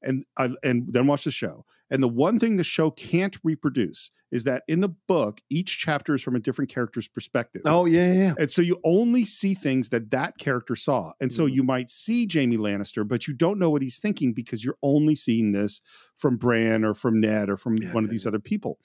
and 0.02 0.26
I, 0.38 0.50
and 0.64 0.92
then 0.92 1.08
watched 1.08 1.26
the 1.26 1.32
show. 1.32 1.66
And 1.90 2.02
the 2.02 2.08
one 2.08 2.40
thing 2.40 2.58
the 2.58 2.64
show 2.64 2.90
can't 2.90 3.38
reproduce 3.44 4.10
is 4.32 4.44
that 4.44 4.64
in 4.68 4.82
the 4.82 4.90
book, 4.90 5.42
each 5.50 5.78
chapter 5.78 6.16
is 6.16 6.22
from 6.22 6.36
a 6.36 6.40
different 6.40 6.70
character's 6.70 7.08
perspective. 7.08 7.62
Oh 7.66 7.86
yeah, 7.86 8.12
yeah. 8.12 8.34
And 8.40 8.50
so 8.50 8.62
you 8.62 8.80
only 8.84 9.24
see 9.24 9.54
things 9.54 9.90
that 9.90 10.10
that 10.12 10.38
character 10.38 10.76
saw, 10.76 11.14
and 11.22 11.32
so 11.32 11.46
mm. 11.48 11.54
you 11.54 11.64
might 11.64 11.90
see 11.90 12.28
Jaime 12.32 12.58
Lannister, 12.58 13.08
but 13.08 13.28
you 13.28 13.34
don't 13.34 13.60
know 13.60 13.70
what 13.70 13.82
he's 13.82 14.00
thinking 14.00 14.34
because 14.34 14.66
you're 14.66 14.78
only 14.82 15.16
seeing 15.16 15.52
this 15.52 15.80
from 16.16 16.38
Bran 16.38 16.84
or 16.84 16.94
from 16.94 17.22
Ned 17.22 17.50
or 17.50 17.58
from 17.58 17.78
yeah, 17.78 17.94
one 17.94 18.04
of 18.04 18.10
these 18.10 18.26
other 18.26 18.40
people. 18.40 18.80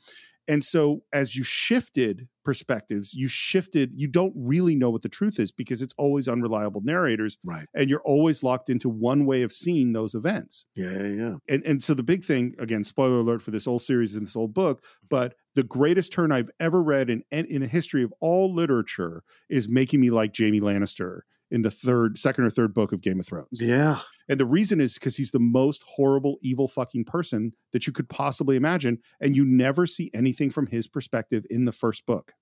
And 0.50 0.64
so 0.64 1.02
as 1.12 1.36
you 1.36 1.44
shifted 1.44 2.26
perspectives, 2.44 3.14
you 3.14 3.28
shifted, 3.28 3.92
you 3.94 4.08
don't 4.08 4.32
really 4.34 4.74
know 4.74 4.90
what 4.90 5.02
the 5.02 5.08
truth 5.08 5.38
is 5.38 5.52
because 5.52 5.80
it's 5.80 5.94
always 5.96 6.26
unreliable 6.26 6.80
narrators. 6.80 7.38
Right. 7.44 7.66
And 7.72 7.88
you're 7.88 8.02
always 8.04 8.42
locked 8.42 8.68
into 8.68 8.88
one 8.88 9.26
way 9.26 9.42
of 9.42 9.52
seeing 9.52 9.92
those 9.92 10.12
events. 10.12 10.64
Yeah, 10.74 10.90
yeah, 10.90 11.06
yeah. 11.06 11.34
And 11.48 11.64
and 11.64 11.84
so 11.84 11.94
the 11.94 12.02
big 12.02 12.24
thing, 12.24 12.56
again, 12.58 12.82
spoiler 12.82 13.20
alert 13.20 13.42
for 13.42 13.52
this 13.52 13.68
old 13.68 13.82
series 13.82 14.16
and 14.16 14.26
this 14.26 14.34
old 14.34 14.52
book, 14.52 14.82
but 15.08 15.34
the 15.54 15.62
greatest 15.62 16.12
turn 16.12 16.32
I've 16.32 16.50
ever 16.58 16.82
read 16.82 17.10
in 17.10 17.22
in 17.30 17.60
the 17.60 17.68
history 17.68 18.02
of 18.02 18.12
all 18.20 18.52
literature 18.52 19.22
is 19.48 19.68
making 19.68 20.00
me 20.00 20.10
like 20.10 20.32
Jamie 20.32 20.60
Lannister 20.60 21.20
in 21.50 21.62
the 21.62 21.70
third, 21.70 22.18
second 22.18 22.44
or 22.44 22.50
third 22.50 22.72
book 22.72 22.92
of 22.92 23.02
Game 23.02 23.18
of 23.18 23.26
Thrones. 23.26 23.60
Yeah. 23.60 24.00
And 24.28 24.38
the 24.38 24.46
reason 24.46 24.80
is 24.80 24.94
because 24.94 25.16
he's 25.16 25.32
the 25.32 25.40
most 25.40 25.82
horrible, 25.96 26.38
evil 26.40 26.68
fucking 26.68 27.04
person 27.04 27.52
that 27.72 27.86
you 27.86 27.92
could 27.92 28.08
possibly 28.08 28.56
imagine. 28.56 28.98
And 29.20 29.36
you 29.36 29.44
never 29.44 29.86
see 29.86 30.10
anything 30.14 30.50
from 30.50 30.68
his 30.68 30.86
perspective 30.86 31.44
in 31.50 31.64
the 31.64 31.72
first 31.72 32.06
book. 32.06 32.32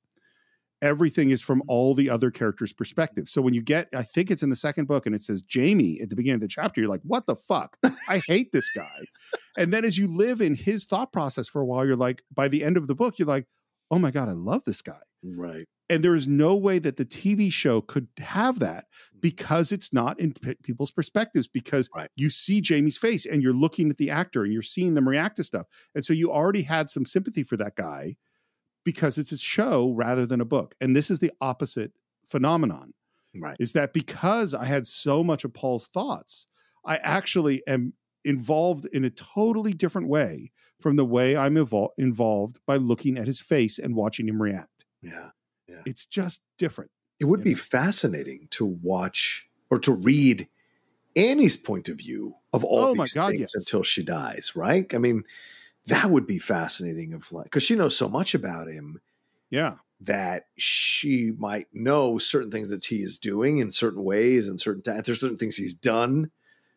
Everything 0.81 1.31
is 1.31 1.43
from 1.43 1.63
all 1.67 1.95
the 1.95 2.09
other 2.09 2.31
characters' 2.31 2.73
perspective. 2.73 3.29
So 3.29 3.43
when 3.43 3.53
you 3.53 3.63
get, 3.63 3.89
I 3.93 4.03
think 4.03 4.31
it's 4.31 4.45
in 4.45 4.51
the 4.51 4.55
second 4.55 4.87
book 4.87 5.07
and 5.07 5.15
it 5.15 5.23
says 5.23 5.43
Jamie 5.43 5.99
at 6.01 6.09
the 6.09 6.15
beginning 6.15 6.37
of 6.37 6.41
the 6.43 6.49
chapter, 6.49 6.81
you're 6.81 6.91
like, 6.91 7.01
what 7.03 7.27
the 7.27 7.35
fuck? 7.35 7.77
I 8.09 8.21
hate 8.29 8.53
this 8.53 8.71
guy. 8.77 9.01
and 9.59 9.73
then 9.73 9.85
as 9.85 9.99
you 9.99 10.07
live 10.07 10.41
in 10.41 10.55
his 10.55 10.85
thought 10.85 11.13
process 11.13 11.49
for 11.49 11.61
a 11.61 11.67
while, 11.67 11.85
you're 11.85 11.97
like, 11.97 12.23
by 12.33 12.47
the 12.47 12.63
end 12.63 12.77
of 12.77 12.87
the 12.87 12.95
book, 12.95 13.19
you're 13.19 13.27
like, 13.27 13.47
oh 13.91 13.99
my 13.99 14.13
God, 14.13 14.29
I 14.29 14.33
love 14.33 14.63
this 14.67 14.83
guy. 14.83 15.01
Right 15.25 15.67
and 15.91 16.03
there 16.03 16.15
is 16.15 16.29
no 16.29 16.55
way 16.55 16.79
that 16.79 16.97
the 16.97 17.05
TV 17.05 17.53
show 17.53 17.81
could 17.81 18.09
have 18.19 18.59
that 18.59 18.87
mm. 19.15 19.21
because 19.21 19.73
it's 19.73 19.93
not 19.93 20.19
in 20.21 20.33
p- 20.35 20.57
people's 20.63 20.91
perspectives 20.91 21.49
because 21.49 21.89
right. 21.95 22.11
you 22.17 22.31
see 22.31 22.61
Jamie's 22.61 22.99
face 22.99 23.25
and 23.25 23.43
you're 23.43 23.53
looking 23.53 23.91
at 23.91 23.97
the 23.97 24.11
actor 24.11 24.45
and 24.45 24.53
you're 24.53 24.63
seeing 24.63 24.95
them 24.95 25.09
react 25.09 25.37
to 25.37 25.45
stuff. 25.45 25.67
And 25.95 26.05
so 26.05 26.13
you 26.13 26.31
already 26.31 26.63
had 26.63 26.91
some 26.91 27.07
sympathy 27.07 27.43
for 27.43 27.57
that 27.57 27.77
guy 27.77 28.17
because 28.85 29.19
it's 29.19 29.33
a 29.33 29.39
show 29.39 29.93
rather 29.95 30.27
than 30.27 30.41
a 30.41 30.47
book. 30.47 30.75
And 30.81 30.95
this 30.95 31.11
is 31.11 31.19
the 31.19 31.33
opposite 31.41 31.93
phenomenon. 32.27 32.95
Right. 33.37 33.57
Is 33.59 33.73
that 33.73 33.93
because 33.93 34.55
I 34.55 34.65
had 34.65 34.87
so 34.87 35.23
much 35.23 35.45
of 35.45 35.55
Paul's 35.55 35.89
thoughts, 35.89 36.47
I 36.85 36.97
actually 36.99 37.63
am 37.67 37.95
involved 38.25 38.87
in 38.87 39.05
a 39.05 39.11
totally 39.11 39.73
different 39.73 40.09
way 40.09 40.51
from 40.81 40.97
the 40.97 41.05
way 41.05 41.37
I'm 41.37 41.55
evol- 41.55 41.91
involved 41.99 42.61
by 42.67 42.77
looking 42.77 43.19
at 43.19 43.27
his 43.27 43.41
face 43.41 43.79
and 43.79 43.95
watching 43.95 44.29
him 44.29 44.41
react. 44.41 44.87
Yeah. 45.03 45.31
Yeah. 45.69 45.83
It's 45.87 46.07
just 46.07 46.41
different. 46.57 46.91
It 47.21 47.27
would 47.27 47.45
be 47.45 47.55
fascinating 47.55 48.49
to 48.53 48.65
watch 48.65 49.49
or 49.71 49.79
to 49.81 49.93
read 49.93 50.49
Annie's 51.17 51.57
point 51.57 51.89
of 51.89 51.99
view 51.99 52.35
of 52.53 52.65
all 52.65 52.85
Oh 52.85 52.95
these 52.95 53.15
God, 53.15 53.31
things 53.31 53.41
yes. 53.41 53.55
until 53.55 53.83
she 53.83 54.03
dies, 54.05 54.53
right? 54.55 54.93
I 54.95 54.99
mean, 54.99 55.25
that 55.87 56.11
would 56.11 56.27
be 56.27 56.39
fascinating 56.39 57.13
of 57.15 57.31
like 57.33 57.45
because 57.45 57.63
she 57.65 57.75
knows 57.75 57.97
so 57.97 58.09
much 58.09 58.35
about 58.35 58.69
him 58.69 59.01
Yeah. 59.51 59.77
that 60.01 60.47
she 60.57 61.33
might 61.37 61.67
know 61.73 62.19
certain 62.19 62.51
things 62.51 62.71
that 62.71 62.85
he 62.87 62.97
is 62.97 63.19
doing 63.19 63.59
in 63.59 63.71
certain 63.73 64.05
ways 64.05 64.49
and 64.49 64.61
certain 64.61 64.83
times. 64.83 65.07
There's 65.07 65.21
certain 65.21 65.39
things 65.39 65.57
he's 65.57 65.75
done. 65.75 66.31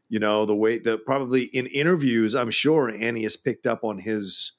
You 0.09 0.19
know, 0.19 0.45
the 0.45 0.55
way 0.55 0.77
that 0.79 1.05
probably 1.05 1.43
in 1.53 1.67
interviews, 1.67 2.35
I'm 2.35 2.51
sure 2.51 2.89
Annie 2.89 3.23
has 3.23 3.37
picked 3.37 3.65
up 3.67 3.83
on 3.83 3.99
his 3.99 4.53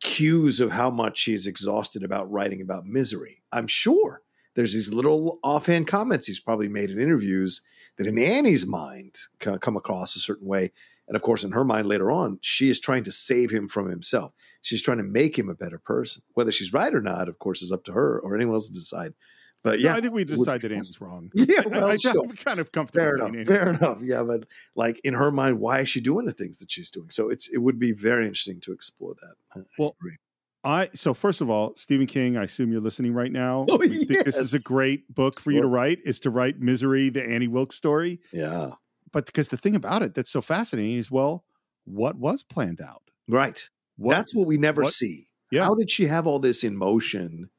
cues 0.00 0.60
of 0.60 0.72
how 0.72 0.90
much 0.90 1.22
he's 1.22 1.46
exhausted 1.46 2.02
about 2.02 2.30
writing 2.30 2.60
about 2.60 2.86
misery. 2.86 3.42
I'm 3.52 3.66
sure 3.66 4.22
there's 4.54 4.72
these 4.72 4.92
little 4.92 5.38
offhand 5.42 5.86
comments 5.86 6.26
he's 6.26 6.40
probably 6.40 6.68
made 6.68 6.90
in 6.90 7.00
interviews 7.00 7.62
that 7.98 8.06
in 8.06 8.18
Annie's 8.18 8.66
mind 8.66 9.16
come 9.38 9.76
across 9.76 10.16
a 10.16 10.20
certain 10.20 10.46
way. 10.46 10.72
And 11.08 11.16
of 11.16 11.22
course, 11.22 11.44
in 11.44 11.52
her 11.52 11.64
mind 11.64 11.86
later 11.86 12.10
on, 12.10 12.38
she 12.42 12.68
is 12.68 12.80
trying 12.80 13.04
to 13.04 13.12
save 13.12 13.50
him 13.50 13.68
from 13.68 13.88
himself. 13.88 14.32
She's 14.60 14.82
trying 14.82 14.98
to 14.98 15.04
make 15.04 15.38
him 15.38 15.48
a 15.48 15.54
better 15.54 15.78
person. 15.78 16.22
Whether 16.34 16.52
she's 16.52 16.72
right 16.72 16.92
or 16.92 17.00
not, 17.00 17.28
of 17.28 17.38
course, 17.38 17.62
is 17.62 17.70
up 17.70 17.84
to 17.84 17.92
her 17.92 18.18
or 18.20 18.34
anyone 18.34 18.54
else 18.54 18.66
to 18.66 18.74
decide. 18.74 19.14
But 19.62 19.80
No, 19.80 19.84
yeah, 19.90 19.96
I 19.96 20.00
think 20.00 20.14
we 20.14 20.24
decided 20.24 20.70
Annie's 20.72 21.00
wrong. 21.00 21.30
Yeah, 21.34 21.62
I- 21.64 21.68
well, 21.68 21.86
I, 21.88 21.96
sure. 21.96 22.12
am 22.24 22.30
kind 22.36 22.60
of 22.60 22.70
comfortable. 22.72 23.04
Fair 23.04 23.16
enough. 23.16 23.28
Annie. 23.28 23.44
Fair 23.44 23.68
enough. 23.70 24.00
Yeah, 24.02 24.22
but 24.22 24.44
like 24.76 25.00
in 25.04 25.14
her 25.14 25.30
mind, 25.32 25.58
why 25.58 25.80
is 25.80 25.88
she 25.88 26.00
doing 26.00 26.24
the 26.26 26.32
things 26.32 26.58
that 26.58 26.70
she's 26.70 26.90
doing? 26.90 27.10
So 27.10 27.28
it's 27.30 27.48
it 27.48 27.58
would 27.58 27.78
be 27.78 27.92
very 27.92 28.26
interesting 28.26 28.60
to 28.62 28.72
explore 28.72 29.14
that. 29.20 29.34
I- 29.54 29.60
I 29.60 29.62
Well, 29.78 29.96
agree. 30.00 30.16
I 30.64 30.90
so 30.94 31.14
first 31.14 31.40
of 31.40 31.48
all, 31.50 31.74
Stephen 31.76 32.06
King, 32.06 32.36
I 32.36 32.42
assume 32.44 32.70
you're 32.72 32.80
listening 32.80 33.12
right 33.12 33.30
now. 33.32 33.66
Oh, 33.70 33.78
think 33.78 34.08
this 34.24 34.36
is 34.36 34.52
a 34.54 34.60
great 34.60 35.12
book 35.14 35.38
for 35.40 35.50
you 35.52 35.60
to 35.60 35.66
write. 35.68 35.98
Is 36.04 36.18
to 36.20 36.30
write 36.30 36.60
Misery, 36.60 37.08
the 37.08 37.24
Annie 37.24 37.46
Wilkes 37.48 37.76
story. 37.76 38.20
Yeah. 38.32 38.70
But 39.12 39.26
because 39.26 39.48
the 39.48 39.56
thing 39.56 39.74
about 39.76 40.02
it 40.02 40.14
that's 40.14 40.30
so 40.30 40.40
fascinating 40.40 40.96
is 40.96 41.10
well, 41.10 41.44
what 41.84 42.16
was 42.16 42.42
planned 42.42 42.80
out? 42.80 43.02
Right. 43.28 43.68
What- 43.96 44.14
That's 44.14 44.34
what 44.34 44.46
we 44.46 44.58
never 44.58 44.82
what- 44.82 44.92
see. 44.92 45.28
Yeah. 45.52 45.64
How 45.64 45.74
did 45.76 45.88
she 45.88 46.06
have 46.06 46.26
all 46.26 46.40
this 46.40 46.64
in 46.64 46.76
motion 46.76 47.50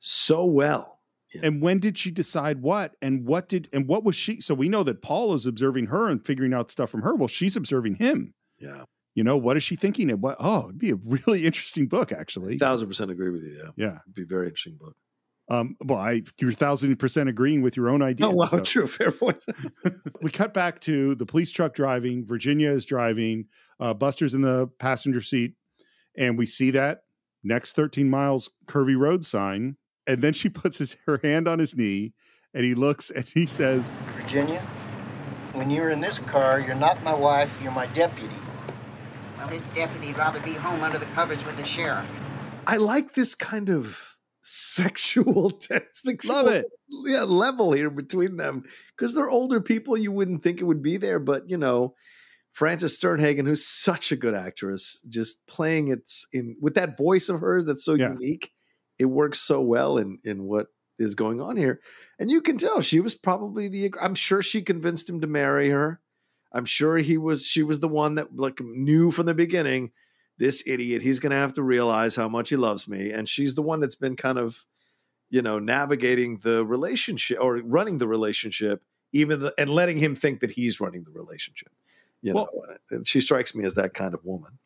so 0.00 0.44
well? 0.44 0.97
And 1.42 1.62
when 1.62 1.78
did 1.78 1.98
she 1.98 2.10
decide 2.10 2.62
what? 2.62 2.96
And 3.02 3.26
what 3.26 3.48
did 3.48 3.68
and 3.72 3.86
what 3.86 4.04
was 4.04 4.16
she? 4.16 4.40
So 4.40 4.54
we 4.54 4.68
know 4.68 4.82
that 4.82 5.02
Paul 5.02 5.34
is 5.34 5.46
observing 5.46 5.86
her 5.86 6.08
and 6.08 6.24
figuring 6.24 6.54
out 6.54 6.70
stuff 6.70 6.90
from 6.90 7.02
her. 7.02 7.14
Well, 7.14 7.28
she's 7.28 7.56
observing 7.56 7.96
him. 7.96 8.34
Yeah. 8.58 8.84
You 9.14 9.24
know, 9.24 9.36
what 9.36 9.56
is 9.56 9.62
she 9.62 9.76
thinking? 9.76 10.10
And 10.10 10.22
what 10.22 10.36
oh, 10.40 10.68
it'd 10.68 10.78
be 10.78 10.90
a 10.90 10.96
really 10.96 11.44
interesting 11.46 11.86
book, 11.86 12.12
actually. 12.12 12.58
Thousand 12.58 12.88
percent 12.88 13.10
agree 13.10 13.30
with 13.30 13.42
you. 13.42 13.56
Yeah. 13.56 13.70
Yeah. 13.76 13.98
It'd 14.04 14.14
be 14.14 14.22
a 14.22 14.26
very 14.26 14.46
interesting 14.46 14.76
book. 14.78 14.96
Um, 15.50 15.76
well, 15.82 15.98
I 15.98 16.22
you're 16.38 16.52
thousand 16.52 16.96
percent 16.96 17.28
agreeing 17.28 17.62
with 17.62 17.76
your 17.76 17.88
own 17.88 18.02
idea. 18.02 18.26
Oh, 18.26 18.30
wow. 18.30 18.60
True. 18.64 18.86
Fair 18.86 19.12
point. 19.12 19.38
we 20.22 20.30
cut 20.30 20.54
back 20.54 20.80
to 20.80 21.14
the 21.14 21.26
police 21.26 21.50
truck 21.50 21.74
driving. 21.74 22.26
Virginia 22.26 22.70
is 22.70 22.84
driving. 22.84 23.46
Uh, 23.80 23.94
Buster's 23.94 24.34
in 24.34 24.42
the 24.42 24.68
passenger 24.78 25.20
seat, 25.20 25.54
and 26.16 26.38
we 26.38 26.46
see 26.46 26.70
that 26.70 27.02
next 27.42 27.74
13 27.74 28.08
miles 28.10 28.50
curvy 28.66 28.96
road 28.98 29.24
sign. 29.24 29.76
And 30.08 30.22
then 30.22 30.32
she 30.32 30.48
puts 30.48 30.78
his 30.78 30.96
her 31.06 31.20
hand 31.22 31.46
on 31.46 31.58
his 31.58 31.76
knee, 31.76 32.14
and 32.54 32.64
he 32.64 32.74
looks 32.74 33.10
and 33.10 33.26
he 33.26 33.44
says, 33.46 33.90
Virginia, 34.16 34.60
when 35.52 35.68
you're 35.70 35.90
in 35.90 36.00
this 36.00 36.18
car, 36.20 36.58
you're 36.60 36.74
not 36.74 37.02
my 37.04 37.14
wife, 37.14 37.56
you're 37.62 37.72
my 37.72 37.86
deputy. 37.88 38.34
Well, 39.36 39.48
this 39.48 39.66
deputy'd 39.66 40.16
rather 40.16 40.40
be 40.40 40.54
home 40.54 40.82
under 40.82 40.98
the 40.98 41.06
covers 41.06 41.44
with 41.44 41.56
the 41.58 41.64
sheriff. 41.64 42.08
I 42.66 42.78
like 42.78 43.14
this 43.14 43.34
kind 43.34 43.68
of 43.68 44.16
sexual 44.42 45.50
text. 45.60 46.08
Love 46.24 46.48
it. 46.48 46.64
Yeah, 47.06 47.22
level 47.24 47.72
here 47.72 47.90
between 47.90 48.36
them 48.36 48.64
because 48.96 49.14
they're 49.14 49.28
older 49.28 49.60
people. 49.60 49.96
You 49.96 50.10
wouldn't 50.10 50.42
think 50.42 50.60
it 50.60 50.64
would 50.64 50.82
be 50.82 50.96
there, 50.96 51.18
but 51.18 51.50
you 51.50 51.58
know, 51.58 51.94
Frances 52.52 52.98
Sternhagen, 52.98 53.46
who's 53.46 53.64
such 53.64 54.10
a 54.10 54.16
good 54.16 54.34
actress, 54.34 55.04
just 55.08 55.46
playing 55.46 55.88
it 55.88 56.10
in 56.32 56.56
with 56.62 56.74
that 56.74 56.96
voice 56.96 57.28
of 57.28 57.40
hers 57.40 57.66
that's 57.66 57.84
so 57.84 57.92
Yeah. 57.94 58.12
unique. 58.14 58.52
It 58.98 59.06
works 59.06 59.38
so 59.38 59.60
well 59.60 59.96
in 59.96 60.18
in 60.24 60.44
what 60.44 60.68
is 60.98 61.14
going 61.14 61.40
on 61.40 61.56
here, 61.56 61.80
and 62.18 62.30
you 62.30 62.40
can 62.40 62.58
tell 62.58 62.80
she 62.80 63.00
was 63.00 63.14
probably 63.14 63.68
the. 63.68 63.92
I'm 64.00 64.14
sure 64.14 64.42
she 64.42 64.62
convinced 64.62 65.08
him 65.08 65.20
to 65.20 65.26
marry 65.26 65.70
her. 65.70 66.00
I'm 66.52 66.64
sure 66.64 66.98
he 66.98 67.16
was. 67.16 67.46
She 67.46 67.62
was 67.62 67.80
the 67.80 67.88
one 67.88 68.16
that 68.16 68.36
like 68.36 68.60
knew 68.60 69.10
from 69.10 69.26
the 69.26 69.34
beginning 69.34 69.92
this 70.38 70.62
idiot 70.66 71.02
he's 71.02 71.18
going 71.18 71.30
to 71.30 71.36
have 71.36 71.52
to 71.52 71.62
realize 71.62 72.16
how 72.16 72.28
much 72.28 72.48
he 72.48 72.56
loves 72.56 72.88
me 72.88 73.10
and 73.10 73.28
she's 73.28 73.54
the 73.54 73.62
one 73.62 73.80
that's 73.80 73.96
been 73.96 74.16
kind 74.16 74.38
of 74.38 74.66
you 75.30 75.42
know 75.42 75.58
navigating 75.58 76.38
the 76.38 76.64
relationship 76.64 77.38
or 77.40 77.56
running 77.64 77.98
the 77.98 78.06
relationship 78.06 78.82
even 79.12 79.40
the, 79.40 79.52
and 79.58 79.68
letting 79.68 79.98
him 79.98 80.14
think 80.14 80.40
that 80.40 80.52
he's 80.52 80.80
running 80.80 81.02
the 81.02 81.10
relationship 81.10 81.72
you 82.22 82.32
know 82.32 82.48
and 82.90 83.06
she 83.06 83.20
strikes 83.20 83.54
me 83.54 83.64
as 83.64 83.74
that 83.74 83.94
kind 83.94 84.14
of 84.14 84.24
woman 84.24 84.58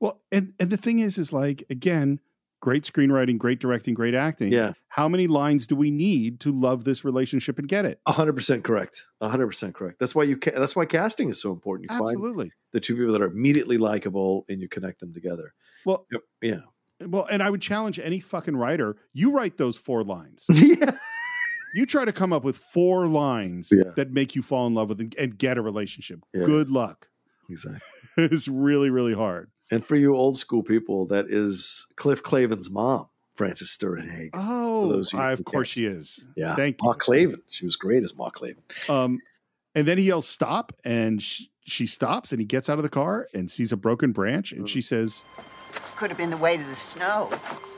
"Well," 0.00 0.20
and 0.30 0.54
and 0.58 0.70
the 0.70 0.76
thing 0.76 0.98
is, 1.00 1.18
is 1.18 1.32
like 1.32 1.64
again, 1.70 2.20
great 2.60 2.82
screenwriting, 2.82 3.38
great 3.38 3.60
directing, 3.60 3.94
great 3.94 4.14
acting. 4.14 4.52
Yeah. 4.52 4.72
How 4.88 5.08
many 5.08 5.26
lines 5.26 5.66
do 5.66 5.76
we 5.76 5.90
need 5.90 6.40
to 6.40 6.50
love 6.52 6.84
this 6.84 7.04
relationship 7.04 7.58
and 7.58 7.68
get 7.68 7.84
it? 7.84 8.00
100% 8.08 8.64
correct 8.64 9.04
100% 9.22 9.74
correct 9.74 9.98
that's 9.98 10.14
why 10.14 10.24
you 10.24 10.36
ca- 10.36 10.52
that's 10.58 10.74
why 10.74 10.84
casting 10.84 11.28
is 11.30 11.40
so 11.40 11.52
important 11.52 11.90
you 11.90 11.96
find 11.98 12.10
Absolutely. 12.16 12.50
the 12.72 12.80
two 12.80 12.96
people 12.96 13.12
that 13.12 13.22
are 13.22 13.26
immediately 13.30 13.78
likable 13.78 14.44
and 14.48 14.60
you 14.60 14.68
connect 14.68 15.00
them 15.00 15.12
together 15.14 15.54
Well, 15.84 16.06
Yep. 16.10 16.22
yeah 16.42 17.06
Well, 17.06 17.26
and 17.30 17.42
I 17.42 17.50
would 17.50 17.62
challenge 17.62 17.98
any 18.00 18.18
fucking 18.20 18.56
writer. 18.56 18.96
You 19.12 19.30
write 19.30 19.56
those 19.58 19.76
four 19.76 20.02
lines. 20.04 20.46
yeah 20.52 20.90
You 21.74 21.84
try 21.86 22.04
to 22.06 22.12
come 22.12 22.32
up 22.32 22.44
with 22.44 22.56
four 22.56 23.06
lines 23.06 23.70
Yeah. 23.70 23.92
that 23.96 24.10
make 24.10 24.34
you 24.34 24.42
fall 24.42 24.66
in 24.66 24.74
love 24.74 24.88
with 24.88 25.00
and, 25.00 25.14
and 25.18 25.36
get 25.38 25.58
a 25.58 25.62
relationship. 25.62 26.20
Yeah. 26.34 26.46
Good 26.46 26.70
luck. 26.70 27.08
exactly 27.48 27.80
it's 28.16 28.48
really, 28.48 28.90
really 28.90 29.14
hard. 29.14 29.50
And 29.70 29.84
for 29.84 29.96
you 29.96 30.14
old 30.16 30.38
school 30.38 30.62
people 30.62 31.06
that 31.06 31.26
is 31.28 31.86
cliff 31.96 32.22
clavin's 32.22 32.70
mom 32.70 33.08
frances 33.34 33.68
sternhagen 33.68 34.30
Oh, 34.34 34.88
those 34.88 35.12
of 35.12 35.20
I, 35.20 35.32
of 35.32 35.44
course 35.44 35.68
can't 35.74 35.76
she 35.76 35.86
is. 35.86 36.20
Yeah, 36.36 36.54
Thank 36.56 36.76
you. 36.82 36.88
Ma 36.88 36.94
Clavin. 36.94 37.40
She 37.50 37.64
was 37.64 37.76
great 37.76 38.02
as 38.02 38.16
Ma 38.16 38.30
Clavin. 38.30 38.56
Um, 38.90 39.20
and 39.74 39.86
then 39.86 39.96
he 39.98 40.04
yells, 40.04 40.26
stop. 40.26 40.72
And 40.84 41.22
she, 41.22 41.50
she 41.64 41.86
stops 41.86 42.32
and 42.32 42.40
he 42.40 42.44
gets 42.46 42.68
out 42.68 42.78
of 42.78 42.82
the 42.82 42.88
car 42.88 43.28
and 43.32 43.48
sees 43.50 43.70
a 43.70 43.76
broken 43.76 44.10
branch. 44.12 44.50
And 44.50 44.68
she 44.68 44.80
says, 44.80 45.24
Could 45.94 46.10
have 46.10 46.18
been 46.18 46.30
the 46.30 46.36
weight 46.36 46.58
of 46.60 46.68
the 46.68 46.74
snow. 46.74 47.30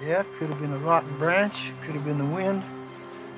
Yeah, 0.02 0.22
could 0.38 0.48
have 0.48 0.60
been 0.60 0.72
a 0.72 0.78
rotten 0.78 1.14
branch, 1.18 1.72
could 1.82 1.94
have 1.94 2.04
been 2.06 2.16
the 2.18 2.24
wind, 2.34 2.62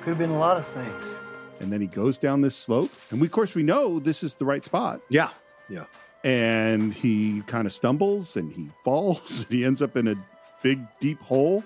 could 0.01 0.11
have 0.11 0.19
been 0.19 0.29
a 0.29 0.37
lot 0.39 0.55
of 0.55 0.65
things. 0.67 1.19
and 1.59 1.73
then 1.73 1.81
he 1.81 1.87
goes 1.87 2.17
down 2.17 2.39
this 2.39 2.55
slope. 2.55 2.91
And 3.11 3.19
we, 3.19 3.27
of 3.27 3.33
course, 3.33 3.53
we 3.53 3.63
know 3.63 3.99
this 3.99 4.23
is 4.23 4.35
the 4.35 4.45
right 4.45 4.63
spot. 4.63 5.01
Yeah, 5.09 5.29
yeah. 5.67 5.85
And 6.23 6.93
he 6.93 7.41
kind 7.47 7.65
of 7.65 7.71
stumbles 7.73 8.35
and 8.37 8.51
he 8.53 8.69
falls 8.83 9.43
and 9.43 9.51
he 9.51 9.65
ends 9.65 9.81
up 9.81 9.95
in 9.97 10.07
a 10.07 10.15
big 10.61 10.79
deep 10.99 11.19
hole 11.21 11.63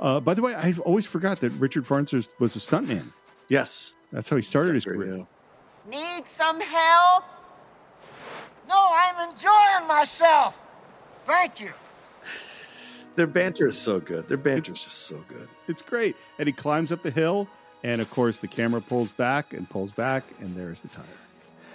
uh, 0.00 0.20
by 0.20 0.34
the 0.34 0.42
way 0.42 0.54
i 0.54 0.74
always 0.84 1.06
forgot 1.06 1.40
that 1.40 1.50
richard 1.52 1.86
Farnsworth 1.86 2.32
was 2.38 2.54
a 2.56 2.58
stuntman 2.58 3.06
Yes. 3.48 3.94
that's 4.12 4.28
how 4.28 4.36
he 4.36 4.42
started 4.42 4.74
his 4.74 4.84
career 4.84 5.26
Need 5.90 6.26
some 6.26 6.60
help? 6.62 7.24
No, 8.66 8.88
I'm 8.90 9.28
enjoying 9.28 9.86
myself. 9.86 10.58
Thank 11.26 11.60
you. 11.60 11.72
Their 13.16 13.26
banter 13.26 13.68
is 13.68 13.78
so 13.78 14.00
good. 14.00 14.26
Their 14.26 14.38
banter 14.38 14.72
is 14.72 14.82
just 14.82 14.96
so 15.06 15.22
good. 15.28 15.46
it's 15.68 15.82
great 15.82 16.16
and 16.38 16.46
he 16.46 16.52
climbs 16.54 16.90
up 16.90 17.02
the 17.02 17.10
hill 17.10 17.48
and 17.82 18.00
of 18.00 18.08
course 18.10 18.38
the 18.38 18.48
camera 18.48 18.80
pulls 18.80 19.12
back 19.12 19.52
and 19.52 19.68
pulls 19.68 19.92
back 19.92 20.24
and 20.40 20.56
there's 20.56 20.80
the 20.80 20.88
tire 20.88 21.04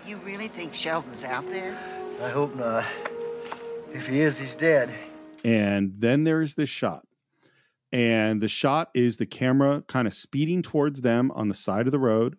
You 0.06 0.18
really 0.18 0.48
think 0.48 0.74
Sheldon's 0.74 1.24
out 1.24 1.48
there? 1.50 1.78
I 2.24 2.30
hope 2.30 2.56
not. 2.56 2.86
If 3.94 4.08
he 4.08 4.22
is, 4.22 4.38
he's 4.38 4.56
dead. 4.56 4.90
and 5.44 5.94
then 5.98 6.24
there's 6.26 6.56
this 6.56 6.70
shot 6.70 7.06
and 7.92 8.42
the 8.42 8.48
shot 8.48 8.90
is 8.94 9.18
the 9.18 9.26
camera 9.26 9.84
kind 9.88 10.06
of 10.08 10.14
speeding 10.14 10.62
towards 10.62 11.02
them 11.02 11.32
on 11.32 11.48
the 11.48 11.54
side 11.56 11.88
of 11.88 11.92
the 11.92 11.98
road 12.00 12.38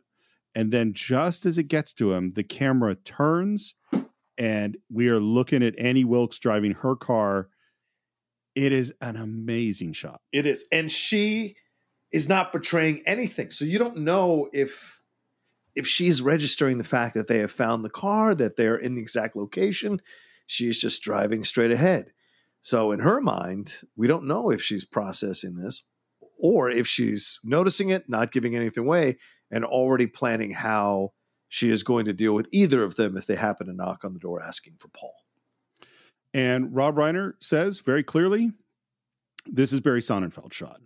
and 0.54 0.70
then 0.70 0.92
just 0.92 1.46
as 1.46 1.56
it 1.58 1.64
gets 1.64 1.92
to 1.94 2.12
him 2.12 2.34
the 2.34 2.44
camera 2.44 2.94
turns 2.94 3.74
and 4.36 4.76
we 4.92 5.08
are 5.08 5.18
looking 5.18 5.62
at 5.62 5.76
annie 5.78 6.04
wilkes 6.04 6.38
driving 6.38 6.72
her 6.72 6.94
car 6.94 7.48
it 8.54 8.70
is 8.70 8.92
an 9.00 9.16
amazing 9.16 9.92
shot 9.94 10.20
It 10.30 10.44
is. 10.46 10.66
And 10.70 10.90
she 10.92 11.56
is 12.12 12.28
not 12.28 12.52
betraying 12.52 13.00
anything. 13.06 13.50
So 13.50 13.64
you 13.64 13.78
don't 13.78 13.98
know 13.98 14.48
if 14.52 14.99
if 15.74 15.86
she's 15.86 16.22
registering 16.22 16.78
the 16.78 16.84
fact 16.84 17.14
that 17.14 17.26
they 17.26 17.38
have 17.38 17.50
found 17.50 17.84
the 17.84 17.90
car, 17.90 18.34
that 18.34 18.56
they're 18.56 18.76
in 18.76 18.94
the 18.94 19.02
exact 19.02 19.36
location. 19.36 20.00
She's 20.46 20.80
just 20.80 21.02
driving 21.02 21.44
straight 21.44 21.70
ahead. 21.70 22.12
So 22.60 22.92
in 22.92 23.00
her 23.00 23.20
mind, 23.20 23.82
we 23.96 24.06
don't 24.06 24.26
know 24.26 24.50
if 24.50 24.62
she's 24.62 24.84
processing 24.84 25.54
this 25.54 25.86
or 26.38 26.70
if 26.70 26.86
she's 26.86 27.38
noticing 27.44 27.90
it, 27.90 28.08
not 28.08 28.32
giving 28.32 28.56
anything 28.56 28.84
away, 28.84 29.18
and 29.50 29.64
already 29.64 30.06
planning 30.06 30.52
how 30.52 31.12
she 31.48 31.70
is 31.70 31.82
going 31.82 32.04
to 32.06 32.12
deal 32.12 32.34
with 32.34 32.48
either 32.52 32.82
of 32.82 32.96
them 32.96 33.16
if 33.16 33.26
they 33.26 33.36
happen 33.36 33.66
to 33.66 33.72
knock 33.72 34.04
on 34.04 34.14
the 34.14 34.20
door 34.20 34.42
asking 34.42 34.74
for 34.78 34.88
Paul. 34.88 35.14
And 36.32 36.74
Rob 36.74 36.96
Reiner 36.96 37.32
says 37.40 37.80
very 37.80 38.02
clearly, 38.02 38.52
this 39.46 39.72
is 39.72 39.80
Barry 39.80 40.00
Sonnenfeld 40.00 40.52
shot. 40.52 40.80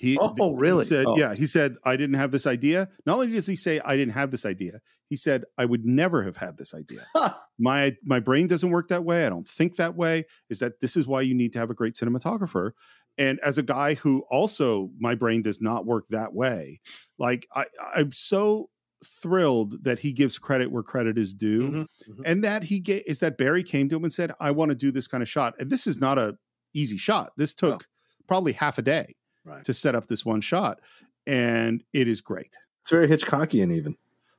He, 0.00 0.16
Oh, 0.18 0.54
really? 0.54 0.84
He 0.84 0.88
said, 0.88 1.04
Oh. 1.06 1.18
yeah, 1.18 1.34
he 1.34 1.46
said, 1.46 1.76
I 1.84 1.98
didn't 1.98 2.16
have 2.16 2.30
this 2.30 2.46
idea. 2.46 2.88
Not 3.04 3.16
only 3.16 3.26
does 3.26 3.46
he 3.46 3.54
say 3.54 3.80
I 3.84 3.96
didn't 3.96 4.14
have 4.14 4.30
this 4.30 4.46
idea, 4.46 4.80
he 5.10 5.16
said, 5.16 5.44
I 5.58 5.66
would 5.66 5.84
never 5.84 6.22
have 6.22 6.38
had 6.38 6.56
this 6.56 6.72
idea. 6.72 7.04
my 7.58 7.96
my 8.02 8.18
brain 8.18 8.46
doesn't 8.46 8.70
work 8.70 8.88
that 8.88 9.04
way. 9.04 9.26
I 9.26 9.28
don't 9.28 9.46
think 9.46 9.76
that 9.76 9.96
way. 9.96 10.24
Is 10.48 10.60
that 10.60 10.80
this 10.80 10.96
is 10.96 11.06
why 11.06 11.20
you 11.20 11.34
need 11.34 11.52
to 11.52 11.58
have 11.58 11.68
a 11.68 11.74
great 11.74 11.96
cinematographer. 11.96 12.70
And 13.18 13.38
as 13.40 13.58
a 13.58 13.62
guy 13.62 13.92
who 13.92 14.24
also 14.30 14.90
my 14.98 15.14
brain 15.14 15.42
does 15.42 15.60
not 15.60 15.84
work 15.84 16.06
that 16.08 16.32
way, 16.32 16.80
like 17.18 17.46
I, 17.54 17.66
I'm 17.94 18.12
so 18.12 18.70
thrilled 19.04 19.84
that 19.84 19.98
he 19.98 20.14
gives 20.14 20.38
credit 20.38 20.72
where 20.72 20.82
credit 20.82 21.18
is 21.18 21.34
due, 21.34 21.68
mm-hmm, 21.68 22.12
mm-hmm. 22.12 22.22
and 22.24 22.42
that 22.42 22.64
he 22.64 22.80
get, 22.80 23.06
is 23.06 23.20
that 23.20 23.36
Barry 23.36 23.62
came 23.62 23.90
to 23.90 23.96
him 23.96 24.04
and 24.04 24.12
said, 24.14 24.32
"I 24.40 24.50
want 24.52 24.70
to 24.70 24.74
do 24.74 24.90
this 24.90 25.08
kind 25.08 25.22
of 25.22 25.28
shot." 25.28 25.56
And 25.58 25.68
this 25.68 25.86
is 25.86 25.98
not 25.98 26.16
a 26.16 26.38
easy 26.72 26.96
shot. 26.96 27.32
This 27.36 27.52
took 27.52 27.86
probably 28.26 28.52
half 28.52 28.78
a 28.78 28.82
day 28.82 29.16
Right. 29.44 29.64
to 29.64 29.72
set 29.74 29.94
up 29.94 30.06
this 30.06 30.24
one 30.24 30.40
shot, 30.40 30.80
and 31.26 31.82
it 31.92 32.06
is 32.08 32.20
great. 32.20 32.56
It's 32.80 32.90
very 32.90 33.08
Hitchcockian, 33.08 33.72
even. 33.74 33.96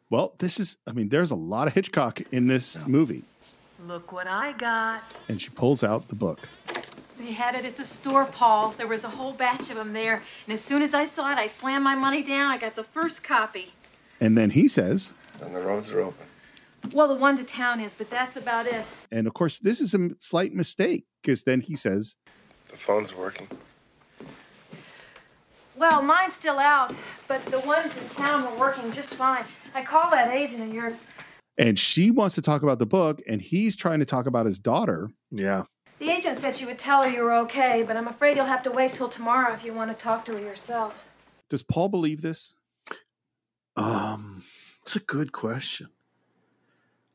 Well, 0.10 0.36
this 0.40 0.60
is, 0.60 0.78
I 0.86 0.91
mean, 0.91 1.10
there's 1.10 1.32
a 1.32 1.36
lot 1.36 1.68
of 1.68 1.73
Hitchcock 1.73 2.22
in 2.32 2.48
this 2.48 2.78
movie. 2.86 3.23
Look 3.88 4.11
what 4.11 4.28
I 4.28 4.52
got. 4.53 5.03
And 5.30 5.41
she 5.41 5.49
pulls 5.49 5.84
out 5.84 6.10
the 6.10 6.15
book. 6.15 6.40
They 7.18 7.32
had 7.32 7.56
it 7.56 7.65
at 7.65 7.78
the 7.78 7.86
store, 7.86 8.26
Paul. 8.26 8.73
There 8.78 8.88
was 8.88 9.03
a 9.03 9.10
whole 9.10 9.34
batch 9.34 9.69
of 9.69 9.78
them 9.78 9.94
there. 9.94 10.22
And 10.45 10.53
as 10.53 10.61
soon 10.61 10.82
as 10.82 10.94
I 10.94 11.06
saw 11.06 11.32
it, 11.32 11.38
I 11.38 11.48
slammed 11.48 11.84
my 11.84 11.95
money 11.95 12.23
down. 12.23 12.52
I 12.52 12.57
got 12.57 12.76
the 12.76 12.84
first 12.84 13.23
copy. 13.23 13.72
And 14.19 14.38
then 14.38 14.49
he 14.52 14.68
says, 14.68 15.14
And 15.41 15.56
the 15.56 15.61
roads 15.61 15.91
are 15.91 16.02
open. 16.02 16.26
Well, 16.94 17.07
the 17.07 17.15
one 17.15 17.38
to 17.38 17.44
town 17.44 17.80
is, 17.80 17.94
but 17.94 18.10
that's 18.10 18.36
about 18.38 18.65
it. 18.68 18.86
and 19.11 19.28
of 19.28 19.34
course, 19.34 19.60
this 19.60 19.80
is 19.80 19.94
a 19.94 20.10
slight 20.19 20.53
mistake 20.53 21.06
because 21.22 21.44
then 21.44 21.61
he 21.61 21.76
says, 21.76 22.15
The 22.69 22.78
phone's 22.78 23.15
working. 23.15 23.48
Well, 25.82 26.03
mine's 26.03 26.36
still 26.36 26.60
out, 26.60 26.94
but 27.28 27.44
the 27.48 27.60
ones 27.62 27.91
in 27.98 28.08
town 28.10 28.44
were 28.45 28.56
working 28.56 28.91
just 28.91 29.16
fine. 29.16 29.45
I 29.74 29.82
call 29.82 30.12
that 30.12 30.30
agent 30.30 30.62
of 30.62 30.72
yours. 30.72 31.02
and 31.58 31.80
she 31.80 32.12
wants 32.12 32.36
to 32.36 32.41
talk 32.44 32.62
about 32.62 32.78
the 32.78 32.86
book, 32.86 33.20
and 33.28 33.41
he's 33.41 33.76
trying 33.76 33.98
to 33.98 34.06
talk 34.06 34.28
about 34.28 34.45
his 34.45 34.60
daughter. 34.60 35.10
Yeah. 35.32 35.64
The 35.98 36.12
agent 36.12 36.38
said 36.38 36.56
she 36.56 36.68
would 36.68 36.78
tell 36.78 37.02
her 37.02 37.10
you 37.10 37.24
were 37.24 37.34
okay, 37.34 37.82
but 37.82 37.98
I'm 37.98 38.08
afraid 38.08 38.38
you'll 38.38 38.45
have 38.45 38.62
to 38.64 38.72
wait 38.72 38.94
till 38.94 39.10
tomorrow 39.10 39.56
if 39.56 39.66
you 39.66 39.74
want 39.74 39.90
to 39.90 40.03
talk 40.03 40.24
to 40.26 40.34
her 40.34 40.40
yourself. 40.40 41.03
Does 41.49 41.64
Paul 41.64 41.90
believe 41.90 42.22
this? 42.22 42.53
Um, 43.76 44.44
it's 44.84 44.95
a 44.95 44.99
good 44.99 45.32
question. 45.32 45.90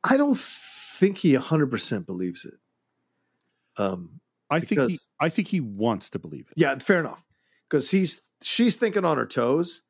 I 0.03 0.17
don't 0.17 0.37
think 0.37 1.19
he 1.19 1.35
100% 1.35 2.05
believes 2.05 2.45
it. 2.45 2.55
Um, 3.79 4.21
I 4.51 4.59
think 4.59 4.91
he, 4.91 4.99
I 5.21 5.29
think 5.29 5.47
he 5.47 5.61
wants 5.61 6.11
to 6.11 6.19
believe 6.19 6.49
it. 6.51 6.55
yeah, 6.57 6.75
fair 6.79 6.99
enough. 6.99 7.23
Because 7.69 7.91
he's 7.91 8.26
she's 8.43 8.77
thinking 8.77 9.05
on 9.05 9.17
her 9.17 9.27
toes, 9.27 9.83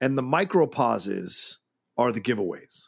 and 0.00 0.16
the 0.16 0.22
micro 0.22 0.66
pauses 0.66 1.60
are 1.96 2.12
the 2.12 2.20
giveaways. 2.20 2.84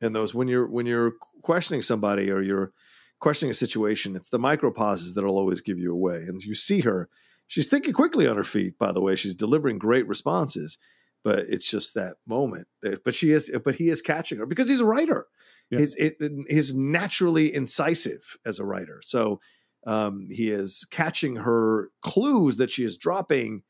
And 0.00 0.14
those 0.14 0.34
when 0.34 0.48
you're 0.48 0.66
when 0.66 0.86
you're 0.86 1.14
questioning 1.42 1.82
somebody 1.82 2.30
or 2.30 2.40
you're 2.40 2.72
questioning 3.20 3.50
a 3.50 3.54
situation, 3.54 4.16
it's 4.16 4.28
the 4.28 4.38
micro 4.38 4.70
pauses 4.70 5.14
that'll 5.14 5.38
always 5.38 5.60
give 5.60 5.78
you 5.78 5.92
away. 5.92 6.18
And 6.18 6.40
you 6.40 6.54
see 6.54 6.80
her, 6.80 7.08
she's 7.48 7.66
thinking 7.66 7.92
quickly 7.92 8.26
on 8.26 8.36
her 8.36 8.44
feet. 8.44 8.78
By 8.78 8.92
the 8.92 9.00
way, 9.00 9.16
she's 9.16 9.34
delivering 9.34 9.78
great 9.78 10.06
responses, 10.06 10.78
but 11.24 11.40
it's 11.48 11.68
just 11.68 11.94
that 11.94 12.16
moment. 12.26 12.68
Uh, 12.84 12.96
But 13.04 13.14
she 13.14 13.32
is, 13.32 13.50
but 13.64 13.74
he 13.74 13.88
is 13.88 14.00
catching 14.00 14.38
her 14.38 14.46
because 14.46 14.68
he's 14.68 14.80
a 14.80 14.86
writer. 14.86 15.26
Yeah. 15.70 15.80
He's 15.80 15.94
it, 15.96 16.14
he's 16.48 16.74
naturally 16.74 17.52
incisive 17.52 18.38
as 18.46 18.58
a 18.58 18.64
writer. 18.64 19.00
So 19.02 19.40
um, 19.86 20.28
he 20.30 20.50
is 20.50 20.86
catching 20.90 21.36
her 21.36 21.90
clues 22.02 22.56
that 22.58 22.70
she 22.70 22.84
is 22.84 22.96
dropping 22.96 23.62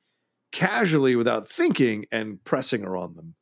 casually 0.53 1.15
without 1.17 1.47
thinking 1.49 2.07
and 2.11 2.43
pressing 2.45 2.83
her 2.83 2.97
on 2.97 3.15
them. 3.15 3.35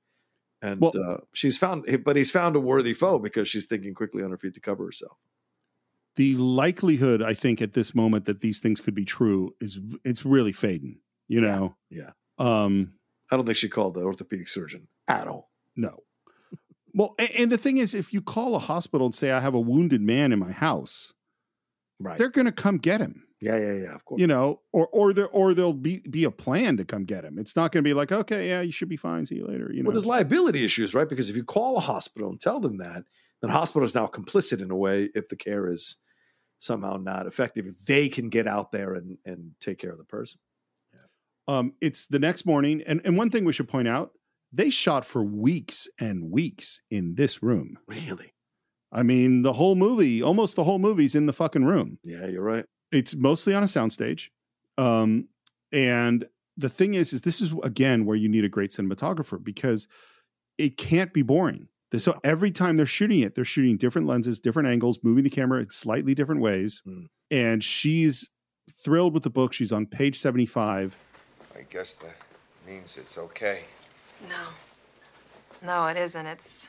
And 0.63 0.81
Well- 0.81 0.93
uh, 0.97 1.19
she's 1.33 1.59
found, 1.59 1.85
but 2.05 2.17
he's 2.17 2.31
found 2.31 2.57
a 2.57 2.61
worthy 2.61 2.95
foe 2.95 3.19
because 3.19 3.49
she's 3.49 3.67
thinking 3.67 3.95
quickly 3.95 4.23
on 4.23 4.31
her 4.31 4.39
feet 4.39 4.55
to 4.55 4.61
cover 4.61 4.85
herself. 4.87 5.19
The 6.17 6.35
likelihood, 6.37 7.23
I 7.23 7.35
think, 7.35 7.61
at 7.61 7.75
this 7.75 7.95
moment 7.95 8.25
that 8.25 8.41
these 8.41 8.59
things 8.59 8.81
could 8.81 8.95
be 8.95 9.05
true 9.05 9.55
is 9.61 9.79
it's 10.05 10.25
really 10.25 10.53
fading. 10.53 11.01
You 11.29 11.41
know, 11.43 11.77
Yeah. 11.91 12.13
um, 12.39 12.95
I 13.31 13.37
don't 13.37 13.45
think 13.45 13.59
she 13.59 13.69
called 13.69 13.95
the 13.95 14.03
orthopedic 14.03 14.49
surgeon 14.49 14.89
at 15.09 15.27
all. 15.29 15.51
No. 15.75 16.05
Well, 16.95 17.15
a- 17.19 17.39
and 17.39 17.53
the 17.53 17.59
thing 17.59 17.77
is, 17.77 17.93
if 17.93 18.15
you 18.15 18.23
call 18.23 18.55
a 18.55 18.61
hospital 18.61 19.07
and 19.07 19.15
say, 19.15 19.31
I 19.31 19.41
have 19.41 19.53
a 19.55 19.61
wounded 19.61 20.01
man 20.01 20.33
in 20.33 20.39
my 20.39 20.53
house, 20.53 21.13
Right. 22.01 22.17
they're 22.19 22.31
going 22.31 22.47
to 22.47 22.53
come 22.53 22.79
get 22.79 23.01
him. 23.03 23.26
Yeah, 23.41 23.59
yeah, 23.59 23.73
yeah. 23.75 23.95
Of 23.95 24.05
course. 24.05 24.21
You 24.21 24.27
know, 24.27 24.61
or 24.73 24.89
or 24.93 25.13
there 25.13 25.29
or 25.29 25.53
there'll 25.55 25.75
be 25.75 26.01
be 26.11 26.25
a 26.25 26.31
plan 26.31 26.77
to 26.79 26.85
come 26.85 27.05
get 27.05 27.25
him. 27.25 27.39
It's 27.39 27.55
not 27.55 27.71
going 27.71 27.85
to 27.85 27.89
be 27.89 27.95
like, 27.95 28.11
okay, 28.13 28.49
yeah, 28.49 28.63
you 28.63 28.73
should 28.73 28.89
be 28.89 28.97
fine. 28.97 29.27
See 29.27 29.37
you 29.37 29.47
later. 29.47 29.71
You 29.73 29.83
know, 29.83 29.89
Well, 29.89 29.93
there's 29.93 30.07
liability 30.07 30.65
issues, 30.65 30.95
right? 30.95 31.09
Because 31.09 31.29
if 31.29 31.37
you 31.37 31.45
call 31.45 31.77
a 31.77 31.81
hospital 31.81 32.31
and 32.31 32.41
tell 32.41 32.61
them 32.61 32.79
that, 32.79 33.05
then 33.43 33.51
hospital 33.51 33.85
is 33.85 33.95
now 33.95 34.07
complicit 34.07 34.63
in 34.63 34.71
a 34.71 34.77
way 34.77 35.11
if 35.15 35.29
the 35.29 35.37
care 35.37 35.69
is 35.69 35.97
somehow 36.59 36.97
not 36.97 37.27
effective. 37.27 37.67
If 37.67 37.85
they 37.85 38.09
can 38.09 38.31
get 38.31 38.47
out 38.47 38.73
there 38.73 38.95
and 38.95 39.19
and 39.27 39.53
take 39.61 39.79
care 39.79 39.91
of 39.91 39.99
the 39.99 40.05
person. 40.05 40.41
Yeah. 40.95 41.59
um, 41.59 41.75
it's 41.81 42.07
the 42.07 42.19
next 42.19 42.47
morning, 42.47 42.83
and 42.87 43.03
and 43.05 43.19
one 43.19 43.31
thing 43.31 43.45
we 43.45 43.53
should 43.53 43.69
point 43.69 43.89
out, 43.89 44.13
they 44.51 44.71
shot 44.71 45.05
for 45.05 45.23
weeks 45.23 45.89
and 46.01 46.31
weeks 46.31 46.81
in 46.91 47.17
this 47.17 47.43
room. 47.43 47.79
Really? 47.87 48.33
I 48.93 49.03
mean, 49.03 49.43
the 49.43 49.53
whole 49.55 49.75
movie, 49.75 50.23
almost 50.23 50.57
the 50.57 50.65
whole 50.65 50.79
movie's 50.79 51.15
in 51.15 51.27
the 51.27 51.33
fucking 51.35 51.65
room. 51.65 51.99
Yeah, 52.03 52.27
you're 52.29 52.43
right. 52.43 52.65
It's 52.97 53.15
mostly 53.15 53.55
on 53.55 53.63
a 53.63 53.67
soundstage. 53.67 54.29
Um, 54.79 55.29
and 55.73 56.27
the 56.57 56.69
thing 56.69 56.95
is, 56.95 57.13
is 57.13 57.23
this 57.23 57.41
is 57.41 57.55
again 57.63 58.07
where 58.07 58.17
you 58.17 58.29
need 58.29 58.45
a 58.45 58.49
great 58.49 58.71
cinematographer 58.71 59.43
because 59.43 59.87
it 60.59 60.79
can't 60.79 61.13
be 61.13 61.23
boring. 61.23 61.69
So 61.99 62.19
every 62.25 62.51
time 62.51 62.77
they're 62.77 62.85
shooting 62.85 63.21
it, 63.21 63.35
they're 63.35 63.45
shooting 63.45 63.77
different 63.77 64.07
lenses, 64.07 64.41
different 64.41 64.69
angles, 64.69 64.99
moving 65.03 65.25
the 65.25 65.31
camera 65.31 65.61
in 65.61 65.71
slightly 65.71 66.15
different 66.15 66.41
ways. 66.41 66.83
Mm. 66.87 67.07
And 67.31 67.65
she's 67.65 68.29
thrilled 68.71 69.15
with 69.15 69.23
the 69.23 69.31
book. 69.31 69.53
She's 69.53 69.73
on 69.73 69.87
page 69.87 70.19
75. 70.19 71.05
I 71.55 71.61
guess 71.71 71.95
that 71.97 72.17
means 72.67 72.97
it's 72.97 73.17
okay. 73.17 73.63
No. 74.29 74.43
No, 75.63 75.87
it 75.87 75.97
isn't. 75.97 76.27
It's. 76.27 76.69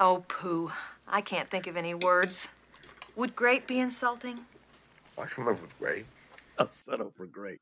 Oh, 0.00 0.24
pooh. 0.28 0.72
I 1.06 1.20
can't 1.20 1.50
think 1.50 1.66
of 1.66 1.76
any 1.76 1.94
words. 1.94 2.48
Would 3.14 3.36
great 3.36 3.66
be 3.66 3.78
insulting? 3.78 4.40
I 5.18 5.26
can 5.26 5.44
live 5.44 5.60
with 5.60 5.78
great. 5.78 6.06
I'll 6.58 6.68
settle 6.68 7.10
for 7.10 7.26
great. 7.26 7.58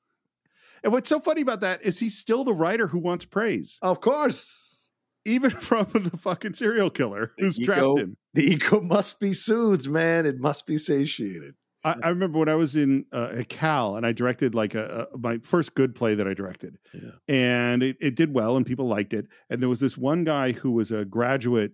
And 0.83 0.93
what's 0.93 1.09
so 1.09 1.21
funny 1.21 1.43
about 1.43 1.61
that 1.61 1.83
is 1.83 1.99
he's 1.99 2.17
still 2.17 2.43
the 2.45 2.55
writer 2.55 2.87
who 2.89 2.99
wants 2.99 3.25
praise, 3.25 3.79
Of 3.83 4.01
course. 4.01 4.91
even 5.25 5.51
from 5.69 5.87
the 5.93 6.17
fucking 6.17 6.55
serial 6.55 6.91
killer 6.91 7.33
who's 7.39 7.57
The 7.57 7.67
trapped 7.67 7.81
ego- 7.81 7.97
him. 7.97 8.17
The 8.35 8.45
ego 8.45 8.81
must 8.81 9.21
be 9.21 9.33
soothed, 9.33 9.89
man. 9.89 10.25
It 10.27 10.39
must 10.39 10.67
be 10.67 10.77
satiated. 10.79 11.55
I, 11.85 11.97
I 12.03 12.09
remember 12.11 12.39
when 12.39 12.49
I 12.49 12.55
was 12.57 12.77
in 12.77 13.07
uh, 13.13 13.33
at 13.39 13.49
Cal 13.49 13.97
and 13.97 14.05
I 14.07 14.13
directed 14.13 14.55
like 14.55 14.75
a, 14.75 15.09
a 15.13 15.19
my 15.19 15.39
first 15.43 15.75
good 15.75 15.95
play 15.95 16.15
that 16.15 16.29
I 16.29 16.35
directed, 16.35 16.77
Yeah. 16.93 17.11
and 17.29 17.83
it, 17.83 17.97
it 18.01 18.15
did 18.17 18.35
well 18.35 18.57
and 18.57 18.65
people 18.67 18.87
liked 18.87 19.15
it. 19.15 19.27
And 19.49 19.61
there 19.63 19.69
was 19.69 19.81
this 19.81 19.97
one 19.99 20.25
guy 20.25 20.53
who 20.53 20.71
was 20.73 20.91
a 20.91 21.05
graduate 21.07 21.73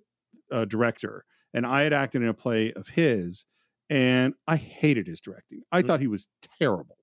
uh, 0.53 0.65
director, 0.65 1.24
and 1.53 1.66
I 1.66 1.82
had 1.82 1.93
acted 1.93 2.23
in 2.23 2.28
a 2.28 2.35
play 2.35 2.73
of 2.73 2.89
his, 2.89 3.47
and 3.89 4.35
I 4.47 4.57
hated 4.57 5.07
his 5.07 5.21
directing. 5.21 5.63
I 5.71 5.83
mm. 5.83 5.87
thought 5.87 6.01
he 6.01 6.07
was 6.07 6.29
terrible. 6.59 6.99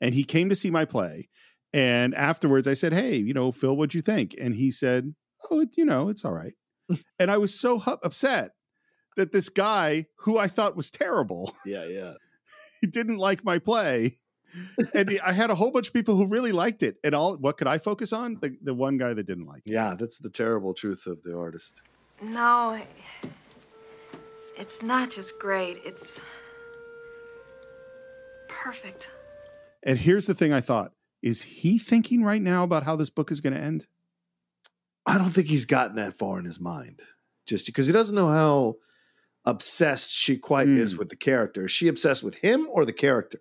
And 0.00 0.14
he 0.14 0.24
came 0.24 0.48
to 0.48 0.56
see 0.56 0.70
my 0.70 0.84
play, 0.84 1.28
and 1.72 2.14
afterwards 2.14 2.68
I 2.68 2.74
said, 2.74 2.92
"Hey, 2.92 3.16
you 3.16 3.34
know, 3.34 3.52
Phil, 3.52 3.76
what'd 3.76 3.94
you 3.94 4.02
think?" 4.02 4.34
And 4.40 4.54
he 4.54 4.70
said, 4.70 5.14
"Oh, 5.50 5.60
it, 5.60 5.70
you 5.76 5.84
know, 5.84 6.08
it's 6.08 6.24
all 6.24 6.32
right." 6.32 6.54
and 7.18 7.30
I 7.30 7.38
was 7.38 7.58
so 7.58 7.78
hu- 7.78 7.98
upset 8.02 8.52
that 9.16 9.32
this 9.32 9.48
guy 9.48 10.06
who 10.20 10.38
I 10.38 10.48
thought 10.48 10.76
was 10.76 10.90
terrible 10.90 11.54
Yeah, 11.64 11.84
yeah. 11.86 12.14
he 12.80 12.86
didn't 12.86 13.18
like 13.18 13.44
my 13.44 13.58
play. 13.58 14.18
and 14.94 15.18
I 15.24 15.32
had 15.32 15.50
a 15.50 15.54
whole 15.56 15.72
bunch 15.72 15.88
of 15.88 15.92
people 15.92 16.14
who 16.14 16.26
really 16.26 16.52
liked 16.52 16.82
it. 16.82 16.96
And 17.02 17.14
all 17.14 17.36
what 17.36 17.56
could 17.56 17.66
I 17.66 17.78
focus 17.78 18.12
on? 18.12 18.38
The 18.40 18.56
the 18.62 18.74
one 18.74 18.98
guy 18.98 19.12
that 19.12 19.26
didn't 19.26 19.46
like 19.46 19.62
it. 19.66 19.72
Yeah, 19.72 19.96
that's 19.98 20.18
the 20.18 20.30
terrible 20.30 20.74
truth 20.74 21.06
of 21.06 21.22
the 21.22 21.36
artist. 21.36 21.82
No. 22.22 22.80
It's 24.56 24.82
not 24.82 25.10
just 25.10 25.38
great, 25.38 25.78
it's. 25.84 26.20
perfect. 28.48 29.10
And 29.82 29.98
here's 29.98 30.26
the 30.26 30.34
thing 30.34 30.52
I 30.52 30.60
thought. 30.60 30.92
Is 31.22 31.42
he 31.42 31.78
thinking 31.78 32.22
right 32.22 32.40
now 32.40 32.64
about 32.64 32.84
how 32.84 32.96
this 32.96 33.10
book 33.10 33.30
is 33.30 33.40
going 33.40 33.52
to 33.54 33.60
end? 33.60 33.86
I 35.06 35.18
don't 35.18 35.30
think 35.30 35.48
he's 35.48 35.66
gotten 35.66 35.96
that 35.96 36.14
far 36.16 36.38
in 36.38 36.44
his 36.44 36.60
mind, 36.60 37.00
just 37.46 37.66
because 37.66 37.86
he 37.86 37.92
doesn't 37.92 38.14
know 38.14 38.28
how 38.28 38.76
obsessed 39.44 40.12
she 40.12 40.38
quite 40.38 40.66
Hmm. 40.68 40.78
is 40.78 40.96
with 40.96 41.10
the 41.10 41.16
character. 41.16 41.66
Is 41.66 41.70
she 41.72 41.88
obsessed 41.88 42.22
with 42.24 42.38
him 42.38 42.66
or 42.70 42.84
the 42.86 42.92
character? 42.92 43.40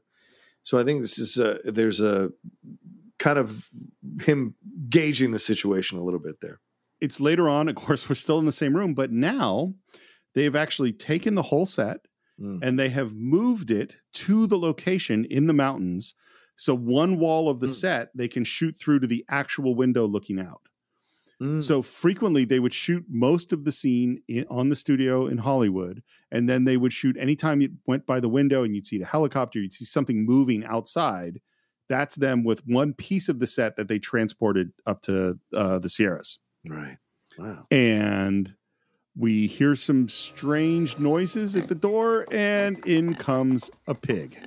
So 0.63 0.77
I 0.77 0.83
think 0.83 1.01
this 1.01 1.17
is 1.19 1.37
a, 1.37 1.59
there's 1.71 2.01
a 2.01 2.31
kind 3.19 3.37
of 3.37 3.67
him 4.25 4.55
gauging 4.89 5.31
the 5.31 5.39
situation 5.39 5.97
a 5.97 6.03
little 6.03 6.19
bit 6.19 6.41
there. 6.41 6.59
It's 6.99 7.19
later 7.21 7.47
on, 7.47 7.69
of 7.69 7.75
course, 7.75 8.09
we're 8.09 8.15
still 8.15 8.39
in 8.39 8.45
the 8.45 8.51
same 8.51 8.75
room, 8.75 8.93
but 8.93 9.11
now 9.11 9.73
they've 10.33 10.55
actually 10.55 10.93
taken 10.93 11.35
the 11.35 11.43
whole 11.43 11.65
set 11.65 12.07
Mm. 12.41 12.59
and 12.63 12.79
they 12.79 12.89
have 12.89 13.13
moved 13.13 13.69
it 13.69 13.97
to 14.11 14.47
the 14.47 14.57
location 14.57 15.23
in 15.25 15.45
the 15.45 15.53
mountains. 15.53 16.15
So 16.55 16.75
one 16.75 17.19
wall 17.19 17.47
of 17.47 17.59
the 17.59 17.69
set 17.69 18.09
they 18.15 18.27
can 18.27 18.43
shoot 18.43 18.75
through 18.75 19.01
to 19.01 19.07
the 19.07 19.23
actual 19.29 19.75
window 19.75 20.07
looking 20.07 20.39
out. 20.39 20.63
Mm. 21.39 21.61
So 21.61 21.83
frequently 21.83 22.43
they 22.43 22.59
would 22.59 22.73
shoot 22.73 23.05
most 23.07 23.53
of 23.53 23.65
the 23.65 23.71
scene 23.71 24.23
in, 24.27 24.47
on 24.49 24.69
the 24.69 24.75
studio 24.75 25.27
in 25.27 25.37
Hollywood, 25.39 26.01
and 26.31 26.49
then 26.49 26.63
they 26.63 26.75
would 26.75 26.91
shoot 26.91 27.15
anytime 27.19 27.61
you 27.61 27.69
went 27.85 28.07
by 28.07 28.19
the 28.19 28.29
window 28.29 28.63
and 28.63 28.75
you'd 28.75 28.87
see 28.87 28.97
the 28.97 29.05
helicopter, 29.05 29.59
you'd 29.59 29.73
see 29.73 29.85
something 29.85 30.25
moving 30.25 30.65
outside. 30.65 31.39
That's 31.87 32.15
them 32.15 32.43
with 32.43 32.65
one 32.65 32.93
piece 32.93 33.29
of 33.29 33.39
the 33.39 33.47
set 33.47 33.75
that 33.75 33.87
they 33.87 33.99
transported 33.99 34.73
up 34.87 35.03
to 35.03 35.39
uh, 35.53 35.77
the 35.77 35.89
Sierras. 35.89 36.39
Right. 36.67 36.97
Wow. 37.37 37.65
And 37.69 38.55
we 39.15 39.47
hear 39.47 39.75
some 39.75 40.07
strange 40.09 40.97
noises 40.97 41.55
at 41.55 41.67
the 41.67 41.75
door, 41.75 42.25
and 42.31 42.85
in 42.87 43.13
comes 43.15 43.69
a 43.87 43.93
pig. 43.93 44.37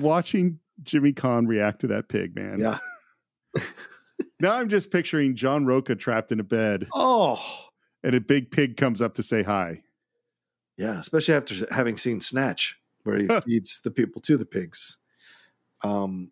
Watching 0.00 0.58
Jimmy 0.82 1.12
Caan 1.12 1.46
react 1.46 1.80
to 1.82 1.86
that 1.88 2.08
pig, 2.08 2.34
man. 2.36 2.58
Yeah. 2.58 2.78
now 4.40 4.56
I'm 4.56 4.68
just 4.68 4.90
picturing 4.90 5.34
John 5.34 5.66
Rocha 5.66 5.94
trapped 5.94 6.32
in 6.32 6.40
a 6.40 6.44
bed, 6.44 6.86
Oh, 6.94 7.40
and 8.02 8.14
a 8.14 8.20
big 8.20 8.50
pig 8.50 8.76
comes 8.76 9.00
up 9.02 9.14
to 9.14 9.22
say 9.22 9.42
hi. 9.42 9.82
yeah. 10.76 10.98
Especially 10.98 11.34
after 11.34 11.54
having 11.72 11.96
seen 11.96 12.20
Snatch, 12.20 12.78
where 13.04 13.18
he 13.18 13.28
feeds 13.44 13.80
the 13.82 13.90
people 13.90 14.20
to 14.22 14.36
the 14.36 14.46
pigs. 14.46 14.98
Um, 15.82 16.30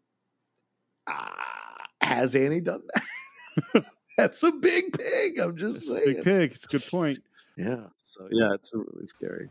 ah, 1.08 1.84
has 2.00 2.34
Annie 2.36 2.60
done 2.60 2.82
that? 3.74 3.84
That's 4.16 4.42
a 4.42 4.52
big 4.52 4.96
pig. 4.96 5.38
I'm 5.38 5.56
just 5.56 5.86
saying. 5.86 6.02
Big 6.06 6.24
pig. 6.24 6.52
It's 6.52 6.64
a 6.64 6.68
good 6.68 6.86
point. 6.86 7.18
Yeah. 7.56 7.84
So 7.96 8.28
yeah, 8.30 8.54
it's 8.54 8.72
a 8.74 8.78
really 8.78 9.06
scary. 9.06 9.48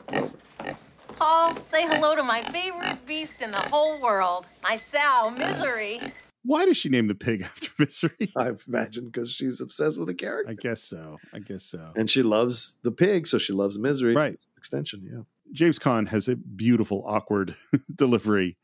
Paul, 1.17 1.55
say 1.69 1.83
hello 1.87 2.15
to 2.15 2.23
my 2.23 2.41
favorite 2.43 3.05
beast 3.05 3.41
in 3.41 3.51
the 3.51 3.57
whole 3.57 4.01
world, 4.01 4.45
my 4.63 4.75
sow, 4.77 5.29
Misery. 5.29 6.01
Why 6.43 6.65
does 6.65 6.77
she 6.77 6.89
name 6.89 7.07
the 7.07 7.15
pig 7.15 7.41
after 7.45 7.69
Misery? 7.79 8.31
I've 8.35 8.63
imagined 8.67 9.11
because 9.11 9.31
she's 9.31 9.61
obsessed 9.61 9.97
with 9.97 10.07
the 10.07 10.13
character. 10.13 10.51
I 10.51 10.55
guess 10.55 10.83
so. 10.83 11.17
I 11.33 11.39
guess 11.39 11.63
so. 11.63 11.91
and 11.95 12.09
she 12.09 12.21
loves 12.21 12.79
the 12.83 12.91
pig, 12.91 13.27
so 13.27 13.37
she 13.37 13.53
loves 13.53 13.79
misery. 13.79 14.13
Right. 14.15 14.33
It's 14.33 14.47
extension, 14.57 15.07
yeah. 15.11 15.21
James 15.51 15.79
Caan 15.79 16.07
has 16.09 16.27
a 16.27 16.35
beautiful, 16.35 17.03
awkward 17.07 17.55
delivery. 17.95 18.57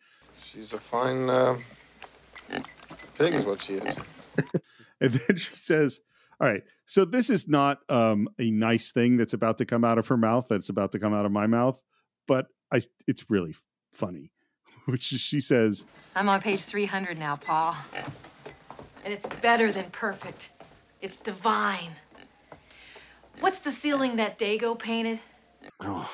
She's 0.44 0.74
a 0.74 0.80
fine 0.80 1.30
uh, 1.30 1.58
pig, 3.18 3.34
is 3.34 3.46
what 3.46 3.62
she 3.62 3.76
is. 3.76 3.96
And 5.02 5.14
then 5.14 5.38
she 5.38 5.56
says, 5.56 6.00
All 6.40 6.48
right, 6.48 6.64
so 6.86 7.04
this 7.04 7.30
is 7.30 7.48
not 7.48 7.80
um, 7.90 8.30
a 8.40 8.52
nice 8.52 8.92
thing 8.92 9.18
that's 9.18 9.34
about 9.34 9.58
to 9.58 9.66
come 9.66 9.84
out 9.84 9.98
of 9.98 10.08
her 10.08 10.18
mouth, 10.18 10.48
that's 10.48 10.70
about 10.70 10.92
to 10.94 11.00
come 11.00 11.14
out 11.14 11.26
of 11.26 11.32
my 11.32 11.48
mouth, 11.48 11.82
but 12.28 12.48
I, 12.72 12.82
it's 13.08 13.30
really 13.30 13.56
funny. 13.92 14.32
Which 14.86 15.12
is, 15.12 15.20
she 15.20 15.40
says, 15.40 15.86
I'm 16.16 16.30
on 16.30 16.42
page 16.42 16.64
300 16.64 17.18
now, 17.18 17.36
Paul. 17.36 17.76
And 19.04 19.14
it's 19.14 19.26
better 19.42 19.72
than 19.72 19.90
perfect. 19.92 20.52
It's 21.02 21.18
divine. 21.18 21.92
What's 23.40 23.60
the 23.60 23.72
ceiling 23.72 24.18
that 24.18 24.38
Dago 24.38 24.78
painted? 24.78 25.20
Oh. 25.80 26.12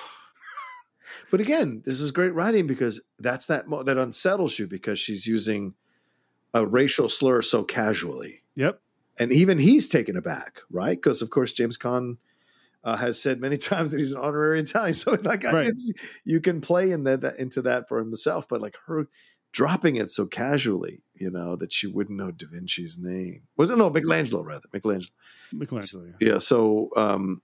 But 1.30 1.42
again, 1.42 1.82
this 1.84 2.00
is 2.00 2.12
great 2.12 2.34
writing 2.34 2.68
because 2.68 3.02
that's 3.20 3.46
that 3.48 3.68
mo- 3.68 3.84
that 3.84 3.98
unsettles 3.98 4.60
you 4.60 4.68
because 4.68 4.98
she's 5.00 5.28
using 5.28 5.74
a 6.54 6.66
racial 6.66 7.10
slur 7.10 7.42
so 7.42 7.64
casually. 7.64 8.44
Yep. 8.58 8.82
And 9.20 9.32
even 9.32 9.58
he's 9.60 9.88
taken 9.90 10.16
aback, 10.18 10.60
right? 10.70 10.98
Because 10.98 11.22
of 11.22 11.30
course 11.30 11.52
James 11.54 11.78
Caan 11.78 12.18
uh, 12.84 12.98
has 12.98 13.22
said 13.22 13.40
many 13.40 13.58
times 13.72 13.92
that 13.92 14.00
he's 14.00 14.12
an 14.12 14.20
honorary 14.22 14.60
Italian, 14.60 14.94
so 14.94 15.12
like 15.24 15.44
Right. 15.44 15.68
it's, 15.68 15.92
you 16.26 16.40
can 16.42 16.60
play 16.62 16.92
in 16.92 17.04
that, 17.06 17.22
that 17.22 17.40
into 17.40 17.62
that 17.62 17.88
for 17.88 18.00
himself. 18.00 18.48
But 18.50 18.62
like 18.62 18.78
her 18.88 19.08
dropping 19.54 19.96
it 19.96 20.12
so 20.12 20.26
casually, 20.28 21.02
you 21.16 21.32
know, 21.32 21.56
that 21.56 21.72
she 21.74 21.88
wouldn't 21.88 22.18
know 22.20 22.30
Da 22.32 22.46
Vinci's 22.48 23.00
name. 23.00 23.44
Was 23.56 23.70
it 23.70 23.78
no 23.78 23.90
Michelangelo 23.90 24.44
rather 24.44 24.68
Michelangelo? 24.74 25.10
Michelangelo. 25.54 26.14
Yeah. 26.20 26.38
So 26.40 26.90
um, 26.96 27.42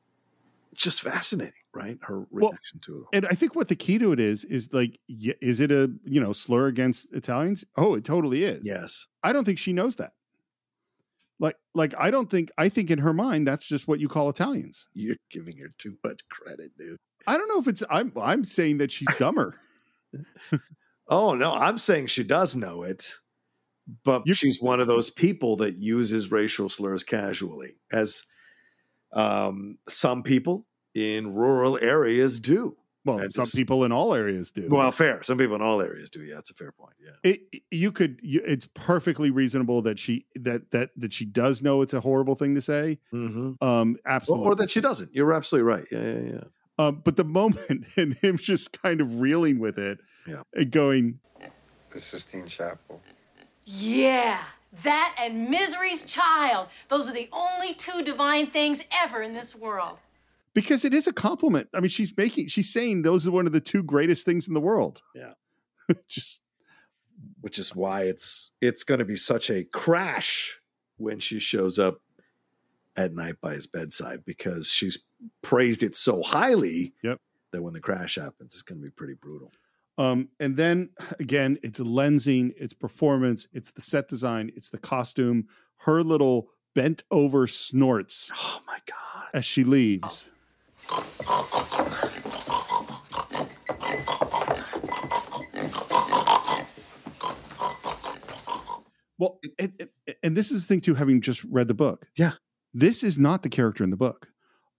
it's 0.71 0.83
just 0.83 1.01
fascinating, 1.01 1.53
right? 1.73 1.97
Her 2.01 2.25
reaction 2.29 2.79
to 2.81 3.07
it. 3.11 3.17
and 3.17 3.25
I 3.27 3.35
think 3.35 3.55
what 3.55 3.67
the 3.69 3.75
key 3.75 3.97
to 3.97 4.11
it 4.11 4.19
is, 4.19 4.43
is 4.45 4.71
like, 4.73 4.99
is 5.07 5.59
it 5.59 5.71
a, 5.71 5.91
you 6.05 6.19
know, 6.21 6.33
slur 6.33 6.67
against 6.67 7.11
Italians? 7.13 7.65
Oh, 7.77 7.95
it 7.95 8.03
totally 8.03 8.43
is. 8.43 8.61
Yes. 8.63 9.07
I 9.23 9.33
don't 9.33 9.45
think 9.45 9.57
she 9.57 9.73
knows 9.73 9.95
that. 9.95 10.13
Like, 11.43 11.57
like 11.75 11.93
I 11.99 12.09
don't 12.09 12.29
think, 12.31 12.49
I 12.57 12.69
think 12.69 12.89
in 12.89 12.99
her 12.99 13.13
mind, 13.13 13.47
that's 13.47 13.67
just 13.67 13.87
what 13.87 13.99
you 13.99 14.07
call 14.07 14.29
Italians. 14.29 14.87
You're 14.93 15.17
giving 15.29 15.57
her 15.57 15.69
too 15.77 15.97
much 16.03 16.21
credit, 16.29 16.71
dude. 16.77 16.97
I 17.27 17.37
don't 17.37 17.49
know 17.49 17.59
if 17.59 17.67
it's, 17.67 17.83
I'm, 17.89 18.11
I'm 18.19 18.43
saying 18.43 18.79
that 18.79 18.91
she's 18.91 19.15
dumber. 19.19 19.59
Oh 21.07 21.35
no, 21.35 21.53
I'm 21.53 21.77
saying 21.77 22.07
she 22.07 22.23
does 22.23 22.55
know 22.55 22.83
it, 22.83 23.15
but 24.03 24.23
she's 24.33 24.61
one 24.61 24.79
of 24.79 24.87
those 24.87 25.09
people 25.09 25.57
that 25.57 25.75
uses 25.75 26.31
racial 26.31 26.69
slurs 26.69 27.03
casually, 27.03 27.75
as 27.91 28.25
um, 29.11 29.77
some 29.87 30.23
people 30.23 30.65
in 30.95 31.33
rural 31.33 31.77
areas 31.77 32.39
do. 32.39 32.77
Well, 33.05 33.19
And 33.19 33.33
some 33.33 33.43
just- 33.45 33.55
people 33.57 33.83
in 33.83 33.91
all 33.91 34.13
areas 34.13 34.51
do. 34.51 34.67
Well, 34.69 34.89
fair. 34.91 35.21
Some 35.23 35.37
people 35.37 35.55
in 35.55 35.61
all 35.61 35.81
areas 35.81 36.09
do. 36.09 36.21
Yeah, 36.21 36.35
that's 36.35 36.51
a 36.51 36.53
fair 36.53 36.71
point. 36.71 36.93
Yeah. 37.03 37.11
it, 37.23 37.41
you 37.69 37.91
could 37.91 38.19
you, 38.23 38.41
it's 38.45 38.67
perfectly 38.73 39.29
reasonable 39.29 39.81
that 39.81 39.99
she 39.99 40.25
that 40.35 40.71
that 40.71 40.91
that 40.95 41.11
she 41.13 41.25
does 41.25 41.61
know 41.61 41.81
it's 41.81 41.93
a 41.93 41.99
horrible 42.01 42.35
thing 42.35 42.55
to 42.55 42.61
say 42.61 42.99
Mm-hmm. 43.13 43.61
um 43.63 43.97
Or, 44.05 44.11
absolutely 44.11 44.47
or 44.47 44.55
that 44.55 44.69
she 44.69 44.79
doesn't. 44.81 45.13
You're 45.13 45.33
absolutely 45.33 45.69
right. 45.71 45.85
Yeah, 45.91 45.99
yeah, 46.01 46.31
yeah. 46.33 46.43
um 46.87 47.01
but 47.03 47.17
the 47.17 47.25
moment 47.25 47.85
and 47.97 48.13
him 48.15 48.37
just 48.37 48.81
kind 48.81 49.01
of 49.01 49.19
reeling 49.19 49.59
with 49.59 49.77
it 49.77 49.99
yeah 50.25 50.43
and 50.53 50.71
going 50.71 51.19
The 51.91 51.99
Sistine 51.99 52.47
Chapel. 52.47 53.01
Yeah, 53.65 54.39
that 54.83 55.15
and 55.19 55.49
Misery's 55.49 56.03
Child. 56.03 56.67
Those 56.89 57.09
are 57.09 57.13
the 57.13 57.29
only 57.31 57.73
two 57.73 58.01
divine 58.03 58.47
things 58.47 58.81
ever 58.91 59.21
in 59.21 59.33
this 59.33 59.55
world. 59.55 59.97
Because 60.53 60.85
it 60.85 60.93
is 60.93 61.07
a 61.07 61.13
compliment 61.13 61.67
i 61.73 61.79
mean 61.79 61.89
she's 61.89 62.15
making 62.17 62.47
she's 62.47 62.71
saying 62.71 63.01
those 63.01 63.27
are 63.27 63.31
one 63.31 63.45
of 63.47 63.53
the 63.53 63.59
two 63.61 63.83
greatest 63.83 64.25
things 64.25 64.47
in 64.47 64.53
the 64.53 64.61
world 64.61 65.01
Yeah. 65.15 65.33
just 66.07 66.41
Which 67.41 67.59
is 67.59 67.75
why 67.75 68.03
it's 68.03 68.51
it's 68.61 68.83
going 68.83 68.99
to 68.99 69.05
be 69.05 69.15
such 69.15 69.49
a 69.49 69.63
crash 69.63 70.59
when 70.97 71.19
she 71.19 71.39
shows 71.39 71.77
up 71.79 71.99
at 72.95 73.13
night 73.13 73.35
by 73.41 73.53
his 73.53 73.67
bedside 73.67 74.23
because 74.25 74.69
she's 74.69 75.07
praised 75.41 75.81
it 75.83 75.95
so 75.95 76.21
highly 76.21 76.93
yep. 77.03 77.19
that 77.51 77.63
when 77.63 77.73
the 77.73 77.79
crash 77.79 78.15
happens, 78.15 78.53
it's 78.53 78.61
going 78.61 78.79
to 78.79 78.85
be 78.85 78.91
pretty 78.91 79.15
brutal. 79.15 79.51
um 79.97 80.29
and 80.39 80.57
then 80.57 80.89
again 81.19 81.57
it's 81.63 81.79
lensing 81.79 82.51
it's 82.57 82.73
performance 82.73 83.47
it's 83.53 83.71
the 83.71 83.81
set 83.81 84.07
design 84.07 84.51
it's 84.55 84.69
the 84.69 84.77
costume 84.77 85.47
her 85.85 86.01
little 86.03 86.47
bent 86.73 87.03
over 87.11 87.45
snorts 87.47 88.31
oh 88.35 88.61
my 88.65 88.79
god 88.87 89.25
as 89.33 89.45
she 89.45 89.63
leaves 89.63 90.25
Well, 99.19 99.39
and, 99.59 99.73
and- 99.79 99.89
and 100.21 100.37
this 100.37 100.51
is 100.51 100.65
the 100.65 100.67
thing 100.67 100.81
too, 100.81 100.95
having 100.95 101.21
just 101.21 101.43
read 101.45 101.67
the 101.67 101.73
book. 101.73 102.07
Yeah. 102.17 102.33
This 102.73 103.03
is 103.03 103.19
not 103.19 103.43
the 103.43 103.49
character 103.49 103.83
in 103.83 103.89
the 103.89 103.97
book. 103.97 104.29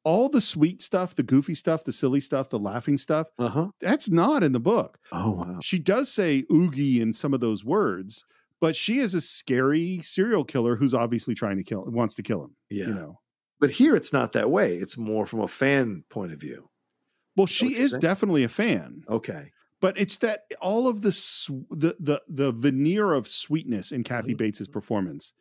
All 0.05 0.29
the 0.29 0.41
sweet 0.41 0.83
stuff, 0.83 1.15
the 1.15 1.23
goofy 1.23 1.55
stuff, 1.55 1.85
the 1.85 1.93
silly 1.93 2.21
stuff, 2.21 2.51
the 2.51 2.59
laughing 2.59 2.99
stuff, 2.99 3.29
uh-huh. 3.39 3.69
that's 3.81 4.11
not 4.11 4.43
in 4.43 4.53
the 4.53 4.61
book. 4.61 4.99
Oh, 5.13 5.33
wow. 5.33 5.59
She 5.63 5.79
does 5.79 6.13
say 6.13 6.45
oogie 6.53 7.01
in 7.01 7.15
some 7.15 7.33
of 7.33 7.41
those 7.41 7.65
words, 7.65 8.25
but 8.61 8.77
she 8.77 8.99
is 8.99 9.15
a 9.15 9.21
scary 9.23 10.01
serial 10.03 10.45
killer 10.45 10.77
who's 10.77 10.93
obviously 10.93 11.35
trying 11.35 11.57
to 11.57 11.63
kill, 11.65 11.85
wants 11.87 12.15
to 12.17 12.23
kill 12.23 12.45
him. 12.45 12.57
Yeah. 12.69 12.89
You 12.89 12.95
know, 12.95 13.21
But 13.67 13.71
here 13.77 13.95
it's 13.95 14.13
not 14.13 14.33
that 14.33 14.51
way. 14.51 14.75
It's 14.75 14.97
more 14.99 15.27
from 15.27 15.41
a 15.41 15.49
fan 15.49 16.05
point 16.11 16.33
of 16.33 16.41
view. 16.41 16.69
well, 17.37 17.47
she 17.47 17.75
is 17.75 17.93
saying? 17.93 18.01
definitely 18.01 18.45
a 18.45 18.49
fan. 18.49 19.03
Okay. 19.09 19.51
but 19.81 19.99
it's 19.99 20.19
that 20.19 20.43
all 20.61 20.87
of 20.89 21.03
the 21.03 21.13
sw- 21.13 21.69
the 21.71 21.97
the 21.99 22.23
the 22.29 22.53
veneer 22.53 23.13
of 23.13 23.27
sweetness 23.29 23.93
in 23.93 24.03
Kathy 24.05 24.29
Mm-hmm. 24.31 24.37
Bates's 24.39 24.69
performance, 24.69 25.33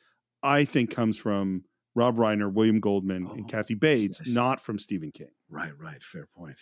I 0.42 0.66
think, 0.66 0.90
comes 0.94 1.18
from 1.20 1.64
Rob 1.96 2.18
Reiner, 2.18 2.52
William 2.52 2.80
Goldman, 2.80 3.28
and 3.28 3.48
Kathy 3.48 3.76
Bates, 3.76 4.34
not 4.34 4.60
from 4.60 4.80
Stephen 4.80 5.12
King. 5.12 5.30
Right, 5.50 5.74
right. 5.80 6.02
Fair 6.04 6.28
point. 6.36 6.58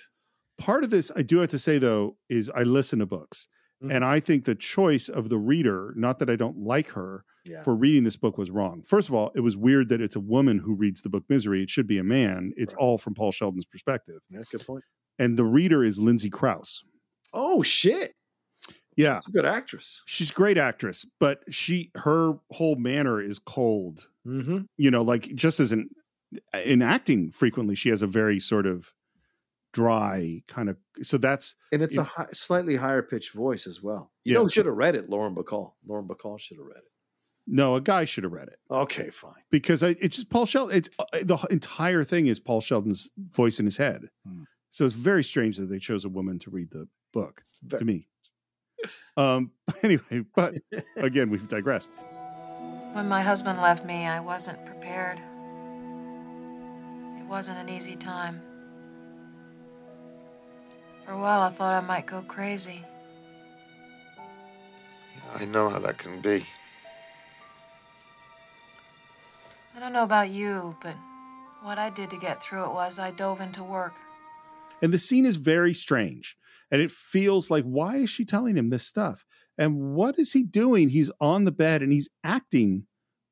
Part 0.58 0.84
of 0.84 0.90
this, 0.90 1.12
I 1.16 1.22
do 1.24 1.38
have 1.40 1.50
to 1.50 1.60
say 1.60 1.78
though, 1.80 2.18
is 2.30 2.52
I 2.54 2.64
listen 2.64 3.00
to 3.00 3.06
books, 3.06 3.48
Mm-hmm. 3.82 3.92
and 3.92 4.06
I 4.06 4.20
think 4.20 4.46
the 4.46 4.54
choice 4.56 5.10
of 5.10 5.30
the 5.30 5.40
reader, 5.40 5.94
not 5.96 6.20
that 6.20 6.30
I 6.30 6.36
don't 6.36 6.58
like 6.58 6.90
her. 6.90 7.24
Yeah. 7.44 7.64
For 7.64 7.74
reading 7.74 8.04
this 8.04 8.18
book 8.18 8.38
was 8.38 8.52
wrong. 8.52 8.84
First 8.84 9.10
of 9.10 9.16
all, 9.16 9.32
it 9.34 9.40
was 9.40 9.58
weird 9.58 9.90
that 9.90 10.00
it's 10.00 10.16
a 10.16 10.20
woman 10.20 10.60
who 10.60 10.76
reads 10.76 11.02
the 11.02 11.10
book 11.10 11.24
Misery. 11.28 11.64
It 11.64 11.72
should 11.72 11.88
be 11.88 11.98
a 11.98 12.04
man. 12.04 12.54
It's 12.56 12.76
all 12.76 13.00
from 13.00 13.16
Paul 13.16 13.32
Sheldon's 13.32 13.66
perspective. 13.66 14.22
Yeah, 14.30 14.42
good 14.52 14.64
point. 14.64 14.84
And 15.18 15.38
the 15.38 15.46
reader 15.46 15.84
is 15.84 16.00
Lindsay 16.00 16.30
Crouse. 16.30 16.84
Oh 17.34 17.64
shit. 17.64 18.14
Yeah. 18.96 19.14
That's 19.14 19.28
a 19.28 19.32
good 19.32 19.46
actress. 19.46 20.04
She's 20.06 20.30
a 20.30 20.34
great 20.34 20.60
actress, 20.60 21.04
but 21.20 21.40
she 21.50 21.90
her 21.96 22.34
whole 22.52 22.76
manner 22.76 23.20
is 23.20 23.40
cold. 23.40 24.08
Mm-hmm. 24.28 24.60
You 24.78 24.92
know, 24.92 25.02
like 25.02 25.34
just 25.34 25.60
as 25.60 25.72
an 25.72 25.90
in 26.64 26.84
acting 26.84 27.32
frequently, 27.32 27.76
she 27.76 27.90
has 27.90 28.04
a 28.04 28.08
very 28.08 28.40
sort 28.40 28.68
of 28.68 28.94
dry 29.74 30.44
kind 30.48 30.70
of. 30.70 30.78
So 31.02 31.18
that's 31.18 31.56
And 31.72 31.82
it's 31.82 31.96
it- 31.98 32.02
a 32.02 32.04
high, 32.04 32.28
slightly 32.34 32.76
higher 32.78 33.02
pitched 33.02 33.34
voice 33.34 33.66
as 33.68 33.82
well. 33.82 34.12
You 34.24 34.32
Yeah. 34.34 34.38
know, 34.40 34.44
who 34.44 34.50
should 34.50 34.66
have 34.66 34.76
read 34.76 34.96
it. 34.96 35.10
Lauren 35.10 35.34
Bacall. 35.36 35.74
Lauren 35.86 36.08
Bacall 36.08 36.40
should 36.40 36.58
have 36.58 36.66
read 36.68 36.78
it. 36.78 36.92
no. 37.48 37.76
A 37.76 37.82
guy 37.82 38.06
should 38.06 38.24
have 38.24 38.34
read 38.34 38.48
it. 38.50 38.60
Okay, 38.70 39.10
fine. 39.10 39.44
because 39.50 39.82
I, 39.84 39.96
it's 40.00 40.18
just 40.18 40.30
Paul 40.30 40.46
Sheldon. 40.46 40.78
It's 40.78 40.90
uh, 41.00 41.06
the 41.24 41.38
entire 41.50 42.04
thing 42.04 42.28
is 42.28 42.40
Paul 42.40 42.62
Sheldon's 42.62 43.12
voice 43.18 43.60
in 43.60 43.66
his 43.66 43.78
head. 43.78 44.10
Hmm. 44.28 44.44
So 44.70 44.86
it's 44.86 44.96
very 44.96 45.24
strange 45.24 45.58
that 45.58 45.66
they 45.66 45.80
chose 45.80 46.06
a 46.06 46.10
woman 46.10 46.40
to 46.40 46.50
read 46.50 46.72
the 46.72 46.88
book 47.14 47.42
to 47.70 47.84
me. 47.86 48.08
Um. 49.18 49.52
Anyway, 49.84 50.26
but 50.36 50.56
again, 50.98 51.30
we've 51.30 51.48
digressed. 51.48 51.90
When 52.94 53.08
my 53.08 53.22
husband 53.22 53.62
left 53.62 53.86
me, 53.86 54.06
I 54.06 54.20
wasn't 54.20 54.64
prepared. 54.66 55.18
It 57.20 57.26
wasn't 57.26 57.58
an 57.58 57.70
easy 57.70 57.96
time. 57.96 58.42
For 61.12 61.18
a 61.18 61.20
while, 61.20 61.42
I 61.42 61.50
thought 61.50 61.74
I 61.74 61.86
might 61.86 62.06
go 62.06 62.22
crazy. 62.22 62.86
I 65.36 65.44
know 65.44 65.68
how 65.68 65.78
that 65.80 65.98
can 65.98 66.22
be. 66.22 66.46
I 69.76 69.82
don't 69.82 69.92
know 69.92 70.04
about 70.04 70.30
you, 70.30 70.78
but 70.82 70.96
what 71.64 71.78
I 71.78 71.90
did 71.90 72.12
to 72.12 72.18
get 72.18 72.42
through 72.42 72.64
it 72.64 72.74
was 72.74 72.98
I 72.98 73.12
dove 73.12 73.42
into 73.42 73.62
work. 73.62 73.92
And 74.82 74.94
the 74.94 74.98
scene 74.98 75.26
is 75.26 75.36
very 75.36 75.74
strange, 75.74 76.38
and 76.72 76.82
it 76.82 76.92
feels 76.92 77.52
like 77.52 77.66
why 77.66 77.98
is 77.98 78.10
she 78.10 78.24
telling 78.24 78.56
him 78.56 78.70
this 78.70 78.88
stuff? 78.88 79.26
And 79.58 79.94
what 79.94 80.18
is 80.18 80.32
he 80.32 80.44
doing? 80.44 80.88
He's 80.88 81.12
on 81.20 81.44
the 81.44 81.52
bed 81.52 81.82
and 81.82 81.92
he's 81.92 82.10
acting 82.24 82.86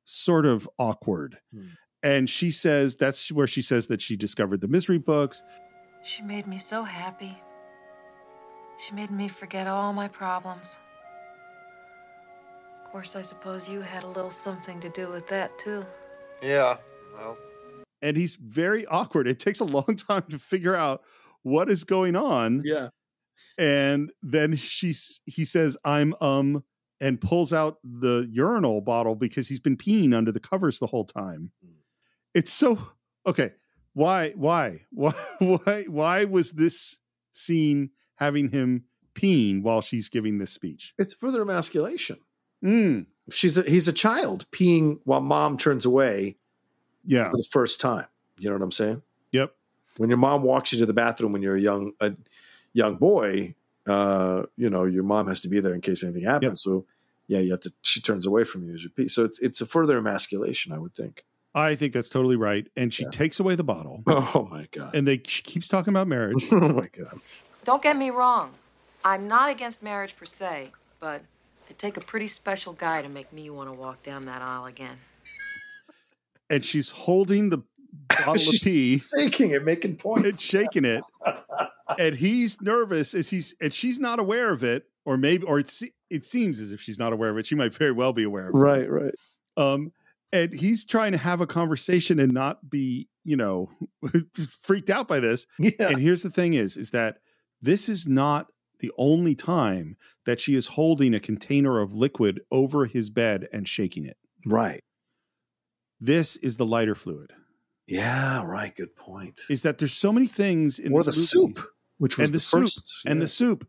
sort 0.04 0.44
of 0.44 0.68
awkward. 0.78 1.38
Hmm. 1.50 1.68
And 2.02 2.28
she 2.28 2.50
says 2.50 2.96
that's 2.96 3.32
where 3.32 3.46
she 3.46 3.62
says 3.62 3.86
that 3.86 4.02
she 4.02 4.18
discovered 4.18 4.60
the 4.60 4.68
misery 4.68 4.98
books. 4.98 5.42
She 6.02 6.20
made 6.20 6.46
me 6.46 6.58
so 6.58 6.82
happy. 6.82 7.38
She 8.80 8.94
made 8.94 9.10
me 9.10 9.28
forget 9.28 9.66
all 9.66 9.92
my 9.92 10.08
problems. 10.08 10.78
Of 12.82 12.90
course, 12.90 13.14
I 13.14 13.22
suppose 13.22 13.68
you 13.68 13.82
had 13.82 14.04
a 14.04 14.08
little 14.08 14.30
something 14.30 14.80
to 14.80 14.88
do 14.88 15.08
with 15.10 15.28
that, 15.28 15.58
too. 15.58 15.84
Yeah. 16.42 16.78
Well, 17.14 17.36
and 18.00 18.16
he's 18.16 18.36
very 18.36 18.86
awkward. 18.86 19.28
It 19.28 19.38
takes 19.38 19.60
a 19.60 19.64
long 19.64 19.96
time 20.08 20.24
to 20.30 20.38
figure 20.38 20.74
out 20.74 21.02
what 21.42 21.70
is 21.70 21.84
going 21.84 22.16
on. 22.16 22.62
Yeah. 22.64 22.88
And 23.58 24.10
then 24.22 24.56
she's 24.56 25.20
he 25.26 25.44
says, 25.44 25.76
I'm 25.84 26.14
um 26.20 26.64
and 27.00 27.20
pulls 27.20 27.52
out 27.52 27.78
the 27.84 28.28
urinal 28.30 28.80
bottle 28.80 29.14
because 29.14 29.48
he's 29.48 29.60
been 29.60 29.76
peeing 29.76 30.14
under 30.14 30.32
the 30.32 30.40
covers 30.40 30.78
the 30.78 30.86
whole 30.86 31.04
time. 31.04 31.52
It's 32.34 32.52
so 32.52 32.78
okay. 33.26 33.52
Why, 33.92 34.30
why, 34.30 34.86
why, 34.90 35.12
why, 35.38 35.84
why 35.88 36.24
was 36.24 36.52
this 36.52 36.98
scene 37.32 37.90
having 38.20 38.50
him 38.50 38.84
peeing 39.14 39.62
while 39.62 39.80
she's 39.80 40.08
giving 40.08 40.38
this 40.38 40.52
speech? 40.52 40.94
It's 40.98 41.14
further 41.14 41.42
emasculation. 41.42 42.18
Mm. 42.64 43.06
She's 43.32 43.58
a, 43.58 43.62
he's 43.62 43.88
a 43.88 43.92
child 43.92 44.46
peeing 44.50 45.00
while 45.04 45.20
mom 45.20 45.56
turns 45.56 45.84
away. 45.84 46.36
Yeah, 47.04 47.30
for 47.30 47.38
the 47.38 47.46
first 47.50 47.80
time. 47.80 48.06
You 48.38 48.50
know 48.50 48.56
what 48.56 48.62
I'm 48.62 48.72
saying? 48.72 49.02
Yep. 49.32 49.54
When 49.96 50.10
your 50.10 50.18
mom 50.18 50.42
walks 50.42 50.72
you 50.72 50.78
to 50.80 50.86
the 50.86 50.92
bathroom 50.92 51.32
when 51.32 51.42
you're 51.42 51.56
a 51.56 51.60
young 51.60 51.92
a 52.00 52.12
young 52.74 52.96
boy, 52.96 53.54
uh, 53.88 54.44
you 54.56 54.68
know 54.68 54.84
your 54.84 55.02
mom 55.02 55.26
has 55.28 55.40
to 55.42 55.48
be 55.48 55.60
there 55.60 55.74
in 55.74 55.80
case 55.80 56.04
anything 56.04 56.24
happens. 56.24 56.62
So 56.62 56.84
yeah, 57.26 57.38
you 57.38 57.52
have 57.52 57.60
to. 57.60 57.72
She 57.82 58.00
turns 58.00 58.26
away 58.26 58.44
from 58.44 58.64
you 58.64 58.74
as 58.74 58.84
you 58.84 58.90
pee. 58.90 59.08
So 59.08 59.24
it's 59.24 59.38
it's 59.38 59.60
a 59.60 59.66
further 59.66 59.96
emasculation, 59.96 60.72
I 60.72 60.78
would 60.78 60.92
think. 60.92 61.24
I 61.54 61.74
think 61.74 61.92
that's 61.92 62.08
totally 62.08 62.36
right. 62.36 62.68
And 62.76 62.94
she 62.94 63.04
takes 63.06 63.40
away 63.40 63.54
the 63.56 63.64
bottle. 63.64 64.02
Oh 64.08 64.48
my 64.50 64.68
god. 64.70 64.94
And 64.94 65.06
they 65.06 65.20
she 65.26 65.42
keeps 65.42 65.68
talking 65.68 65.92
about 65.92 66.06
marriage. 66.06 66.44
oh 66.52 66.68
my 66.68 66.88
god. 66.88 67.20
Don't 67.64 67.82
get 67.82 67.96
me 67.96 68.10
wrong. 68.10 68.52
I'm 69.04 69.28
not 69.28 69.50
against 69.50 69.82
marriage 69.82 70.16
per 70.16 70.24
se, 70.24 70.72
but 70.98 71.22
it'd 71.66 71.78
take 71.78 71.96
a 71.96 72.00
pretty 72.00 72.28
special 72.28 72.72
guy 72.72 73.02
to 73.02 73.08
make 73.08 73.32
me 73.32 73.50
want 73.50 73.68
to 73.68 73.72
walk 73.72 74.02
down 74.02 74.26
that 74.26 74.42
aisle 74.42 74.66
again. 74.66 74.98
and 76.48 76.64
she's 76.64 76.90
holding 76.90 77.50
the 77.50 77.62
bottle 78.08 78.34
of 78.34 78.54
pee, 78.62 79.02
shaking 79.16 79.50
it, 79.50 79.64
making 79.64 79.96
points, 79.96 80.26
and 80.26 80.40
shaking 80.40 80.84
it, 80.84 81.02
and 81.98 82.16
he's 82.16 82.60
nervous 82.60 83.14
as 83.14 83.30
he's 83.30 83.54
and 83.60 83.72
she's 83.72 83.98
not 83.98 84.18
aware 84.18 84.50
of 84.50 84.62
it, 84.62 84.86
or 85.04 85.16
maybe, 85.16 85.44
or 85.44 85.58
it 85.58 85.68
se- 85.68 85.92
it 86.08 86.24
seems 86.24 86.58
as 86.60 86.72
if 86.72 86.80
she's 86.80 86.98
not 86.98 87.12
aware 87.12 87.30
of 87.30 87.38
it. 87.38 87.46
She 87.46 87.54
might 87.54 87.74
very 87.74 87.92
well 87.92 88.12
be 88.12 88.22
aware 88.22 88.48
of 88.48 88.54
it. 88.54 88.58
Right, 88.58 88.90
right. 88.90 89.14
Um, 89.56 89.92
and 90.32 90.52
he's 90.52 90.84
trying 90.84 91.12
to 91.12 91.18
have 91.18 91.40
a 91.40 91.46
conversation 91.46 92.20
and 92.20 92.32
not 92.32 92.70
be, 92.70 93.08
you 93.24 93.36
know, 93.36 93.70
freaked 94.62 94.90
out 94.90 95.08
by 95.08 95.18
this. 95.20 95.46
Yeah. 95.58 95.70
And 95.80 95.98
here's 95.98 96.22
the 96.22 96.30
thing: 96.30 96.54
is 96.54 96.76
is 96.76 96.90
that 96.92 97.18
this 97.62 97.88
is 97.88 98.06
not 98.06 98.48
the 98.80 98.90
only 98.96 99.34
time 99.34 99.96
that 100.24 100.40
she 100.40 100.54
is 100.54 100.68
holding 100.68 101.14
a 101.14 101.20
container 101.20 101.78
of 101.80 101.92
liquid 101.94 102.40
over 102.50 102.86
his 102.86 103.10
bed 103.10 103.46
and 103.52 103.68
shaking 103.68 104.04
it. 104.06 104.16
Right. 104.46 104.80
This 106.00 106.36
is 106.36 106.56
the 106.56 106.64
lighter 106.66 106.94
fluid. 106.94 107.32
Yeah, 107.86 108.44
right. 108.46 108.74
Good 108.74 108.96
point. 108.96 109.38
Is 109.50 109.62
that 109.62 109.78
there's 109.78 109.92
so 109.92 110.12
many 110.12 110.26
things 110.26 110.78
in 110.78 110.92
Or 110.92 111.02
this 111.02 111.30
the 111.32 111.38
movie- 111.38 111.54
soup, 111.56 111.66
which 111.98 112.16
was 112.16 112.30
and 112.30 112.34
the, 112.34 112.38
the 112.38 112.40
soup 112.40 112.60
first, 112.62 112.92
and 113.06 113.20
the 113.22 113.28
soup. 113.28 113.68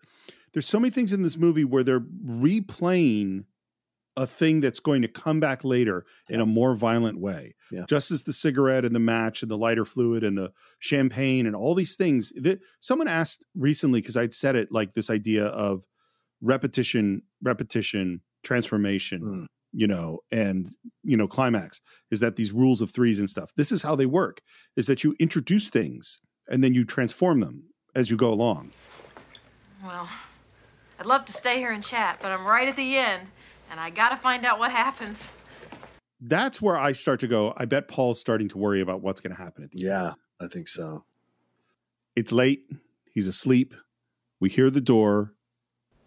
There's 0.53 0.67
so 0.67 0.79
many 0.79 0.91
things 0.91 1.11
in 1.11 1.23
this 1.23 1.37
movie 1.37 1.65
where 1.65 1.83
they're 1.83 1.99
replaying 1.99 3.45
a 4.17 4.27
thing 4.27 4.59
that's 4.59 4.79
going 4.79 5.01
to 5.01 5.07
come 5.07 5.39
back 5.39 5.63
later 5.63 6.05
in 6.29 6.41
a 6.41 6.45
more 6.45 6.75
violent 6.75 7.19
way. 7.19 7.55
Yeah. 7.71 7.85
Just 7.87 8.11
as 8.11 8.23
the 8.23 8.33
cigarette 8.33 8.83
and 8.83 8.93
the 8.93 8.99
match 8.99 9.41
and 9.41 9.49
the 9.49 9.57
lighter 9.57 9.85
fluid 9.85 10.23
and 10.23 10.37
the 10.37 10.51
champagne 10.79 11.45
and 11.47 11.55
all 11.55 11.75
these 11.75 11.95
things. 11.95 12.33
That 12.35 12.59
someone 12.79 13.07
asked 13.07 13.45
recently 13.55 14.01
because 14.01 14.17
I'd 14.17 14.33
said 14.33 14.55
it 14.55 14.71
like 14.71 14.93
this 14.93 15.09
idea 15.09 15.45
of 15.45 15.83
repetition, 16.41 17.21
repetition, 17.41 18.21
transformation, 18.43 19.21
Hmm. 19.21 19.45
you 19.71 19.87
know, 19.87 20.19
and 20.31 20.67
you 21.03 21.15
know, 21.15 21.27
climax 21.27 21.81
is 22.09 22.19
that 22.19 22.35
these 22.35 22.51
rules 22.51 22.81
of 22.81 22.91
threes 22.91 23.19
and 23.19 23.29
stuff. 23.29 23.53
This 23.55 23.71
is 23.71 23.81
how 23.83 23.95
they 23.95 24.05
work: 24.05 24.41
is 24.75 24.87
that 24.87 25.03
you 25.03 25.15
introduce 25.19 25.69
things 25.69 26.19
and 26.49 26.63
then 26.63 26.73
you 26.73 26.83
transform 26.83 27.39
them 27.39 27.63
as 27.95 28.09
you 28.11 28.17
go 28.17 28.33
along. 28.33 28.71
Well, 29.83 30.09
I'd 30.99 31.05
love 31.05 31.25
to 31.25 31.33
stay 31.33 31.57
here 31.59 31.71
and 31.71 31.83
chat, 31.83 32.19
but 32.21 32.31
I'm 32.31 32.45
right 32.45 32.67
at 32.67 32.75
the 32.75 32.97
end, 32.97 33.29
and 33.71 33.79
I 33.79 33.89
gotta 33.89 34.17
find 34.17 34.45
out 34.45 34.59
what 34.59 34.71
happens. 34.71 35.31
that's 36.19 36.61
where 36.61 36.77
I 36.77 36.91
start 36.91 37.19
to 37.21 37.27
go. 37.27 37.53
I 37.57 37.65
bet 37.65 37.87
Paul's 37.87 38.19
starting 38.19 38.47
to 38.49 38.57
worry 38.59 38.79
about 38.81 39.01
what's 39.01 39.21
going 39.21 39.35
to 39.35 39.41
happen 39.41 39.63
at 39.63 39.71
the 39.71 39.79
Yeah, 39.81 40.07
end. 40.09 40.15
I 40.39 40.47
think 40.47 40.67
so. 40.67 41.05
It's 42.15 42.31
late. 42.31 42.65
He's 43.09 43.25
asleep. 43.27 43.73
We 44.39 44.49
hear 44.49 44.69
the 44.69 44.81
door. 44.81 45.33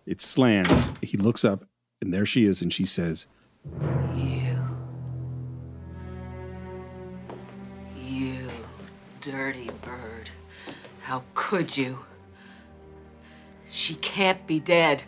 It 0.07 0.20
slams. 0.20 0.91
He 1.03 1.16
looks 1.16 1.45
up, 1.45 1.65
and 2.01 2.15
there 2.15 2.27
she 2.27 2.45
is, 2.45 2.62
and 2.62 2.73
she 2.73 2.85
says, 2.85 3.27
You. 4.15 4.57
You 8.01 8.49
dirty 9.20 9.70
bird. 9.82 10.31
How 11.03 11.23
could 11.35 11.77
you? 11.77 11.99
She 13.69 13.95
can't 13.97 14.47
be 14.47 14.61
dead. 14.61 15.05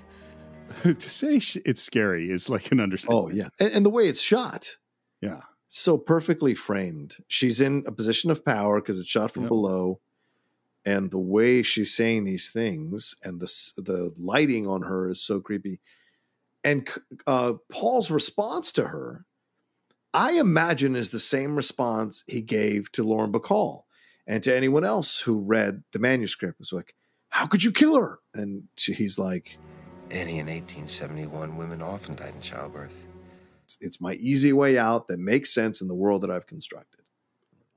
to 0.82 1.10
say 1.10 1.38
sh- 1.38 1.58
it's 1.64 1.82
scary 1.82 2.30
is 2.30 2.48
like 2.48 2.70
an 2.72 2.80
understatement. 2.80 3.24
Oh 3.24 3.28
yeah, 3.34 3.48
and, 3.60 3.72
and 3.72 3.86
the 3.86 3.90
way 3.90 4.04
it's 4.04 4.20
shot, 4.20 4.76
Yeah. 5.20 5.40
so 5.68 5.96
perfectly 5.98 6.54
framed. 6.54 7.16
She's 7.28 7.60
in 7.60 7.82
a 7.86 7.92
position 7.92 8.30
of 8.30 8.44
power 8.44 8.80
because 8.80 8.98
it's 8.98 9.08
shot 9.08 9.30
from 9.30 9.44
Yep. 9.44 9.48
below, 9.50 10.00
and 10.84 11.10
the 11.10 11.18
way 11.18 11.62
she's 11.62 11.94
saying 11.94 12.24
these 12.24 12.50
things 12.50 13.14
and 13.22 13.40
the 13.40 13.46
the 13.76 14.12
lighting 14.18 14.66
on 14.66 14.82
her 14.82 15.10
is 15.10 15.20
so 15.22 15.40
creepy. 15.40 15.80
And 16.64 16.88
uh, 17.28 17.54
Paul's 17.70 18.10
response 18.10 18.72
to 18.72 18.88
her, 18.88 19.24
I 20.12 20.32
imagine, 20.32 20.96
is 20.96 21.10
the 21.10 21.20
same 21.20 21.54
response 21.54 22.24
he 22.26 22.40
gave 22.42 22.90
to 22.92 23.04
Lauren 23.04 23.30
Bacall 23.30 23.82
and 24.26 24.42
to 24.42 24.54
anyone 24.56 24.84
else 24.84 25.20
who 25.20 25.38
read 25.38 25.84
the 25.92 26.00
manuscript. 26.00 26.58
It's 26.60 26.72
like, 26.72 26.94
"How 27.28 27.46
could 27.46 27.62
you 27.62 27.70
kill 27.70 28.00
her?" 28.00 28.18
And 28.34 28.64
she, 28.76 28.94
he's 28.94 29.16
like, 29.18 29.60
Annie, 30.10 30.38
in 30.38 30.46
1871, 30.46 31.56
women 31.56 31.82
often 31.82 32.14
died 32.14 32.34
in 32.34 32.40
childbirth. 32.40 33.04
"It's- 33.64 33.76
"It's 33.80 34.00
my 34.00 34.14
easy 34.14 34.52
way 34.52 34.78
out 34.78 35.08
that 35.08 35.18
makes 35.18 35.50
sense 35.52 35.80
in 35.80 35.88
the 35.88 35.94
world 35.94 36.22
that 36.22 36.30
I've 36.30 36.46
constructed." 36.46 37.02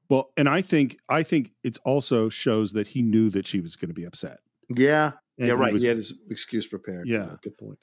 Well, 0.09 0.31
and 0.37 0.47
I 0.49 0.61
think 0.61 0.97
I 1.09 1.23
think 1.23 1.51
it 1.63 1.77
also 1.85 2.29
shows 2.29 2.73
that 2.73 2.89
he 2.89 3.01
knew 3.01 3.29
that 3.31 3.47
she 3.47 3.59
was 3.61 3.75
going 3.75 3.89
to 3.89 3.93
be 3.95 4.03
upset. 4.05 4.39
Yeah, 4.75 5.13
And 5.37 5.47
yeah, 5.47 5.53
he 5.55 5.59
right. 5.59 5.73
was- 5.73 5.81
he 5.81 5.87
had 5.87 5.97
his 5.97 6.13
excuse 6.29 6.67
prepared. 6.67 7.07
Yeah. 7.07 7.35
good 7.41 7.57
point. 7.57 7.79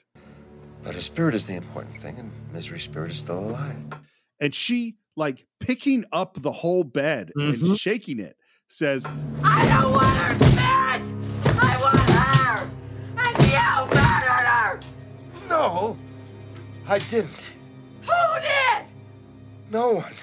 But 0.83 0.95
a 0.95 1.01
spirit 1.01 1.35
is 1.35 1.45
the 1.47 1.55
important 1.55 1.97
thing, 2.01 2.17
and 2.17 2.31
Misery 2.53 2.79
Spirit 2.79 3.11
is 3.11 3.17
still 3.17 3.39
alive. 3.39 3.75
And 4.39 4.53
she, 4.55 4.97
like 5.17 5.45
picking 5.59 6.05
up 6.13 6.41
the 6.41 6.51
whole 6.51 6.83
bed 6.85 7.31
Mm-hmm. 7.37 7.65
and 7.71 7.77
shaking 7.79 8.19
it, 8.19 8.37
says, 8.69 9.05
I 9.43 9.67
don't 9.81 9.91
want 9.93 10.15
her 10.17 10.37
No, 15.57 15.97
I 16.87 16.99
didn't. 16.99 17.55
Who 18.03 18.41
did? 18.41 18.85
No 19.71 19.93
one. 19.93 20.13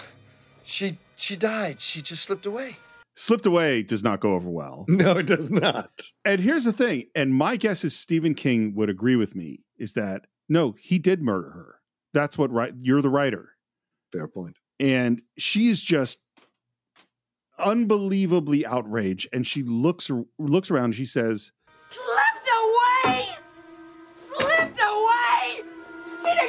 She 0.62 0.96
she 1.16 1.34
died. 1.34 1.80
She 1.80 2.02
just 2.02 2.22
slipped 2.22 2.46
away. 2.46 2.76
Slipped 3.16 3.44
away 3.44 3.82
does 3.82 4.04
not 4.04 4.20
go 4.20 4.34
over 4.34 4.48
well. 4.48 4.84
No, 4.88 5.18
it 5.18 5.26
does 5.26 5.50
not. 5.50 5.90
And 6.24 6.40
here's 6.40 6.62
the 6.62 6.72
thing, 6.72 7.06
and 7.16 7.34
my 7.34 7.56
guess 7.56 7.82
is 7.82 7.96
Stephen 7.96 8.34
King 8.34 8.74
would 8.76 8.88
agree 8.88 9.16
with 9.16 9.34
me, 9.34 9.64
is 9.76 9.94
that 9.94 10.26
no, 10.48 10.76
he 10.80 10.98
did 11.00 11.20
murder 11.20 11.50
her. 11.50 11.80
That's 12.12 12.38
what 12.38 12.52
right 12.52 12.72
you're 12.80 13.02
the 13.02 13.10
writer. 13.10 13.56
Fair 14.12 14.28
point. 14.28 14.58
And 14.78 15.20
she's 15.36 15.82
just 15.82 16.20
unbelievably 17.58 18.64
outraged. 18.64 19.28
And 19.32 19.44
she 19.44 19.64
looks 19.64 20.12
looks 20.38 20.70
around 20.70 20.84
and 20.84 20.94
she 20.94 21.06
says, 21.06 21.50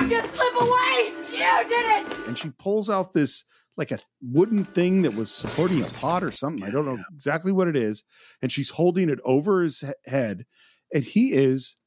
She 0.05 0.11
just 0.11 0.35
slip 0.35 0.53
away! 0.61 1.13
You 1.31 1.67
did 1.67 2.05
it! 2.07 2.27
and 2.27 2.37
she 2.37 2.49
pulls 2.49 2.89
out 2.89 3.13
this 3.13 3.43
like 3.75 3.91
a 3.91 3.99
wooden 4.21 4.63
thing 4.63 5.01
that 5.01 5.15
was 5.15 5.31
supporting 5.31 5.83
a 5.83 5.87
pot 5.87 6.23
or 6.23 6.31
something. 6.31 6.63
I 6.63 6.69
don't 6.69 6.85
know 6.85 6.99
exactly 7.11 7.51
what 7.51 7.67
it 7.67 7.75
is. 7.75 8.03
And 8.41 8.51
she's 8.51 8.69
holding 8.69 9.09
it 9.09 9.19
over 9.25 9.63
his 9.63 9.83
head, 10.05 10.45
and 10.93 11.03
he 11.03 11.33
is 11.33 11.77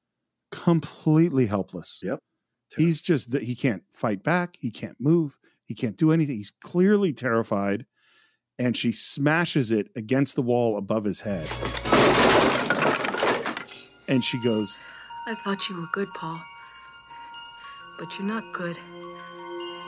completely 0.50 1.46
helpless. 1.46 2.00
Yep. 2.02 2.18
He's 2.76 3.00
just 3.00 3.30
that 3.30 3.44
he 3.44 3.54
can't 3.54 3.84
fight 3.92 4.24
back. 4.24 4.56
He 4.58 4.70
can't 4.70 5.00
move. 5.00 5.38
He 5.64 5.74
can't 5.74 5.96
do 5.96 6.10
anything. 6.10 6.36
He's 6.36 6.52
clearly 6.60 7.12
terrified. 7.12 7.86
And 8.58 8.76
she 8.76 8.90
smashes 8.90 9.70
it 9.70 9.90
against 9.94 10.34
the 10.34 10.42
wall 10.42 10.76
above 10.76 11.04
his 11.04 11.20
head. 11.20 11.48
And 14.08 14.24
she 14.24 14.42
goes, 14.42 14.76
I 15.26 15.36
thought 15.36 15.68
you 15.68 15.76
were 15.76 15.88
good, 15.92 16.08
Paul. 16.14 16.40
But 17.98 18.18
you're 18.18 18.28
not 18.28 18.52
good. 18.52 18.78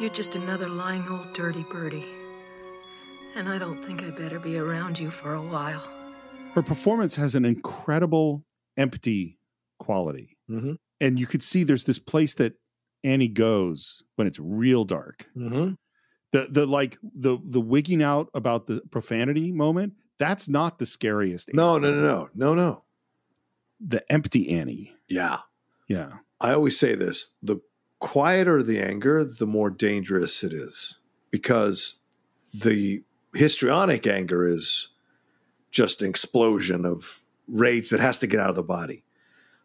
You're 0.00 0.10
just 0.10 0.34
another 0.34 0.68
lying 0.68 1.06
old 1.08 1.32
dirty 1.32 1.64
birdie. 1.70 2.06
And 3.36 3.48
I 3.48 3.58
don't 3.58 3.84
think 3.84 4.02
I'd 4.02 4.16
better 4.16 4.40
be 4.40 4.58
around 4.58 4.98
you 4.98 5.10
for 5.10 5.34
a 5.34 5.42
while. 5.42 5.82
her 6.54 6.62
performance 6.62 7.14
has 7.16 7.34
an 7.36 7.44
incredible 7.44 8.44
empty 8.76 9.38
quality. 9.78 10.36
Mm-hmm. 10.50 10.72
And 11.00 11.18
you 11.20 11.26
could 11.26 11.42
see 11.42 11.62
there's 11.62 11.84
this 11.84 11.98
place 12.00 12.34
that 12.34 12.54
Annie 13.04 13.28
goes 13.28 14.02
when 14.16 14.26
it's 14.26 14.38
real 14.40 14.84
dark. 14.84 15.26
Mm-hmm. 15.36 15.74
The 16.32 16.46
the 16.50 16.66
like 16.66 16.98
the 17.02 17.38
the 17.44 17.60
wigging 17.60 18.02
out 18.02 18.28
about 18.34 18.66
the 18.66 18.82
profanity 18.90 19.52
moment, 19.52 19.94
that's 20.18 20.48
not 20.48 20.78
the 20.78 20.86
scariest. 20.86 21.50
No, 21.54 21.78
no, 21.78 21.92
no, 21.92 22.00
no, 22.02 22.28
no, 22.34 22.54
no. 22.54 22.84
The 23.80 24.04
empty 24.12 24.50
Annie. 24.50 24.94
Yeah. 25.08 25.38
Yeah. 25.88 26.18
I 26.40 26.52
always 26.52 26.78
say 26.78 26.94
this 26.94 27.34
the 27.42 27.60
quieter 28.00 28.62
the 28.62 28.80
anger, 28.80 29.24
the 29.24 29.46
more 29.46 29.70
dangerous 29.70 30.42
it 30.42 30.52
is 30.52 30.98
because 31.30 32.00
the 32.52 33.02
histrionic 33.34 34.06
anger 34.06 34.46
is 34.46 34.88
just 35.70 36.02
an 36.02 36.08
explosion 36.08 36.84
of 36.84 37.20
rage 37.46 37.90
that 37.90 38.00
has 38.00 38.18
to 38.18 38.26
get 38.26 38.40
out 38.40 38.50
of 38.50 38.56
the 38.56 38.62
body. 38.62 39.04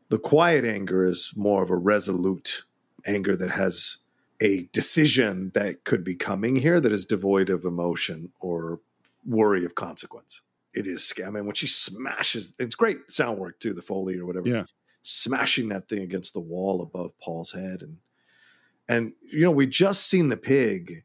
The 0.09 0.19
quiet 0.19 0.63
anger 0.65 1.03
is 1.05 1.33
more 1.35 1.63
of 1.63 1.71
a 1.71 1.75
resolute 1.75 2.63
anger 3.07 3.35
that 3.35 3.51
has 3.51 3.97
a 4.41 4.67
decision 4.71 5.51
that 5.55 5.83
could 5.85 6.03
be 6.03 6.13
coming 6.13 6.57
here 6.57 6.79
that 6.79 6.91
is 6.91 7.05
devoid 7.05 7.49
of 7.49 7.63
emotion 7.65 8.31
or 8.39 8.81
worry 9.25 9.65
of 9.65 9.73
consequence. 9.75 10.41
It 10.73 10.85
is, 10.85 11.13
I 11.25 11.29
mean, 11.31 11.45
when 11.45 11.55
she 11.55 11.67
smashes, 11.67 12.53
it's 12.59 12.75
great 12.75 13.09
sound 13.09 13.39
work 13.39 13.59
too, 13.59 13.73
the 13.73 13.81
Foley 13.81 14.19
or 14.19 14.25
whatever 14.25 14.47
Yeah. 14.49 14.65
smashing 15.01 15.69
that 15.69 15.87
thing 15.87 16.01
against 16.01 16.33
the 16.33 16.39
wall 16.41 16.81
above 16.81 17.17
Paul's 17.19 17.53
head, 17.53 17.81
and 17.81 17.97
and 18.87 19.13
you 19.21 19.41
know 19.41 19.51
we 19.51 19.65
just 19.65 20.07
seen 20.07 20.29
the 20.29 20.37
pig, 20.37 21.03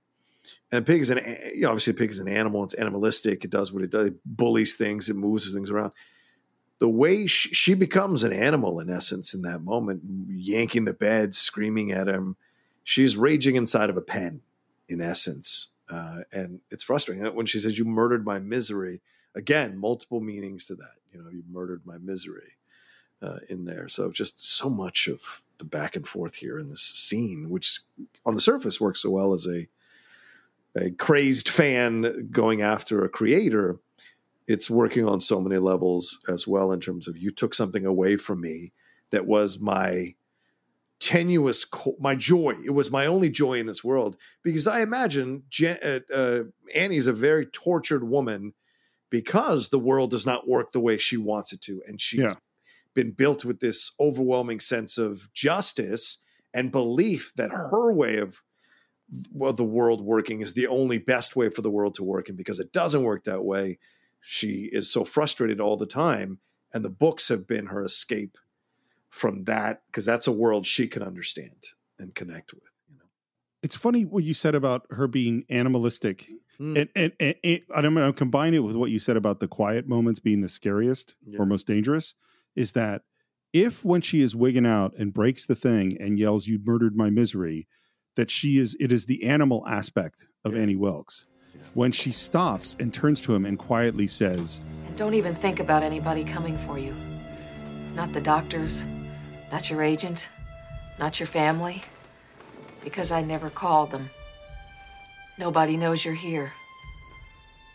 and 0.71 0.85
the 0.85 0.93
pig 0.93 1.01
is 1.01 1.11
an 1.11 1.19
you 1.55 1.63
know, 1.63 1.69
obviously 1.69 1.93
a 1.93 1.97
pig 1.97 2.11
is 2.11 2.19
an 2.19 2.29
animal. 2.29 2.65
It's 2.65 2.75
animalistic. 2.75 3.45
It 3.45 3.51
does 3.51 3.73
what 3.73 3.83
it 3.83 3.91
does. 3.91 4.07
It 4.07 4.21
bullies 4.25 4.77
things. 4.77 5.09
It 5.09 5.17
moves 5.17 5.53
things 5.53 5.71
around. 5.71 5.93
The 6.79 6.89
way 6.89 7.27
she, 7.27 7.53
she 7.55 7.75
becomes 7.75 8.25
an 8.25 8.33
animal 8.33 8.81
in 8.81 8.89
essence 8.89 9.35
in 9.35 9.43
that 9.43 9.63
moment, 9.63 10.03
yanking 10.29 10.87
the 10.87 10.95
bed, 10.95 11.35
screaming 11.35 11.93
at 11.93 12.09
him, 12.09 12.37
she's 12.83 13.19
raging 13.19 13.57
inside 13.57 13.91
of 13.91 13.99
a 13.99 14.03
pen 14.03 14.41
in 14.89 15.03
essence, 15.03 15.69
uh, 15.93 16.21
and 16.33 16.61
it's 16.71 16.83
frustrating. 16.83 17.25
When 17.35 17.47
she 17.47 17.59
says, 17.59 17.79
"You 17.79 17.85
murdered 17.85 18.25
my 18.25 18.41
misery," 18.41 19.03
again, 19.35 19.77
multiple 19.77 20.21
meanings 20.21 20.67
to 20.69 20.75
that. 20.77 20.97
You 21.13 21.23
know, 21.23 21.31
you 21.31 21.43
murdered 21.51 21.83
my 21.85 21.99
misery 21.99 22.53
uh, 23.23 23.39
in 23.49 23.65
there. 23.65 23.89
So 23.89 24.11
just 24.11 24.45
so 24.45 24.71
much 24.71 25.09
of 25.09 25.43
the 25.61 25.65
back 25.65 25.95
and 25.95 26.07
forth 26.07 26.35
here 26.37 26.59
in 26.59 26.69
this 26.69 26.83
scene, 26.83 27.49
which 27.49 27.81
on 28.27 28.35
the 28.35 28.41
surface 28.41 28.81
works 28.81 29.03
so 29.03 29.11
well 29.11 29.33
as 29.33 29.47
a 29.47 29.69
a 30.77 30.91
crazed 30.91 31.49
fan 31.49 32.29
going 32.31 32.63
after 32.63 33.05
a 33.05 33.09
creator. 33.09 33.79
It's 34.49 34.69
working 34.69 35.07
on 35.07 35.21
so 35.21 35.41
many 35.41 35.59
levels 35.59 36.19
as 36.29 36.47
well 36.49 36.73
in 36.73 36.81
terms 36.81 37.07
of 37.07 37.17
you 37.17 37.31
took 37.31 37.55
something 37.55 37.87
away 37.87 38.17
from 38.17 38.41
me 38.41 38.73
that 39.11 39.27
was 39.27 39.61
my 39.61 40.15
tenuous 41.01 41.65
my 41.99 42.15
joy 42.15 42.55
it 42.65 42.71
was 42.71 42.91
my 42.91 43.07
only 43.07 43.31
joy 43.31 43.55
in 43.55 43.65
this 43.67 43.83
world 43.83 44.19
because 44.43 44.67
i 44.67 44.83
imagine 44.83 45.43
Je- 45.49 45.79
uh, 45.83 46.01
uh, 46.15 46.43
annie's 46.75 47.07
a 47.07 47.13
very 47.15 47.47
tortured 47.47 48.05
woman 48.05 48.53
because 49.09 49.71
the 49.71 49.79
world 49.79 50.11
does 50.11 50.27
not 50.27 50.47
work 50.47 50.73
the 50.73 50.81
way 50.81 50.99
she 50.99 51.17
wants 51.17 51.55
it 51.55 51.63
to 51.63 51.81
and 51.87 52.03
she's 52.03 52.21
Yeah. 52.21 52.35
Been 52.95 53.13
built 53.13 53.45
with 53.45 53.61
this 53.61 53.93
overwhelming 54.01 54.61
sense 54.61 54.99
of 54.99 55.33
justice 55.33 56.19
and 56.53 56.73
belief 56.73 57.33
that 57.37 57.51
her 57.51 57.93
way 57.93 58.19
of 58.19 58.43
well 59.33 59.53
the 59.53 59.65
world 59.65 60.03
working 60.03 60.41
is 60.41 60.55
the 60.55 60.67
only 60.67 60.99
best 60.99 61.35
way 61.35 61.49
for 61.49 61.63
the 61.63 61.71
world 61.71 61.95
to 61.95 62.05
work 62.05 62.29
and 62.29 62.39
because 62.39 62.61
it 62.61 62.73
doesn't 62.73 63.03
work 63.03 63.25
that 63.25 63.45
way 63.45 63.79
she 64.21 64.69
is 64.73 64.93
so 64.93 65.05
frustrated 65.05 65.61
all 65.61 65.77
the 65.77 65.87
time 65.87 66.39
and 66.73 66.85
the 66.85 66.91
books 66.91 67.29
have 67.29 67.47
been 67.47 67.67
her 67.67 67.85
escape 67.85 68.39
from 69.09 69.45
that 69.45 69.83
because 69.87 70.07
that's 70.07 70.27
a 70.27 70.33
world 70.33 70.65
she 70.65 70.87
can 70.87 71.03
understand 71.03 71.67
and 71.99 72.15
connect 72.15 72.55
with 72.55 72.63
You 72.89 72.99
know, 72.99 73.05
It's 73.63 73.77
funny 73.77 74.05
what 74.05 74.25
you 74.25 74.35
said 74.35 74.55
about 74.55 74.87
her 74.91 75.09
being 75.09 75.45
animalistic. 75.51 76.29
Hmm. 76.59 76.77
And, 76.77 76.89
and, 76.95 77.13
and, 77.19 77.35
and 77.43 77.63
I'm 77.75 77.95
going 77.95 78.07
to 78.07 78.13
combine 78.13 78.55
it 78.55 78.61
with 78.61 78.77
what 78.77 78.91
you 78.91 78.99
said 78.99 79.17
about 79.17 79.41
the 79.41 79.49
quiet 79.49 79.89
moments 79.89 80.21
being 80.21 80.41
the 80.41 80.49
scariest 80.49 81.17
or 81.39 81.47
most 81.47 81.67
dangerous. 81.67 82.15
Is 82.57 82.73
that 82.73 83.03
if 83.53 83.85
when 83.85 84.01
she 84.01 84.21
is 84.21 84.37
wigging 84.37 84.67
out 84.67 84.95
and 84.97 85.13
breaks 85.13 85.47
the 85.47 85.55
thing 85.55 85.97
and 86.01 86.19
yells, 86.19 86.47
You 86.47 86.61
murdered 86.63 86.97
my 86.97 87.11
misery, 87.11 87.67
that 88.17 88.31
she 88.31 88.59
is, 88.59 88.77
it 88.79 88.93
is 88.93 89.07
the 89.07 89.25
animal 89.25 89.67
aspect 89.67 90.27
of 90.45 90.55
Annie 90.55 90.77
Wilkes. 90.77 91.27
When 91.75 91.93
she 91.93 92.13
stops 92.13 92.77
and 92.79 92.93
turns 92.93 93.21
to 93.23 93.35
him 93.35 93.45
and 93.45 93.59
quietly 93.59 94.07
says, 94.07 94.61
And 94.87 94.97
don't 94.97 95.15
even 95.15 95.35
think 95.35 95.61
about 95.61 95.83
anybody 95.83 96.25
coming 96.25 96.59
for 96.59 96.79
you. 96.79 96.95
Not 97.95 98.13
the 98.13 98.21
doctors, 98.21 98.85
not 99.51 99.71
your 99.71 99.83
agent, 99.83 100.29
not 100.99 101.19
your 101.19 101.27
family. 101.27 101.83
Because 102.85 103.13
I 103.13 103.23
never 103.23 103.51
called 103.51 103.91
them. 103.91 104.11
Nobody 105.39 105.77
knows 105.77 106.05
you're 106.05 106.15
here. 106.15 106.53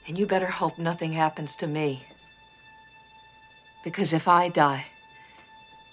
And 0.07 0.17
you 0.17 0.25
better 0.25 0.45
hope 0.45 0.77
nothing 0.77 1.13
happens 1.13 1.55
to 1.57 1.67
me. 1.67 2.03
Because 3.85 4.11
if 4.13 4.27
I 4.27 4.49
die, 4.49 4.87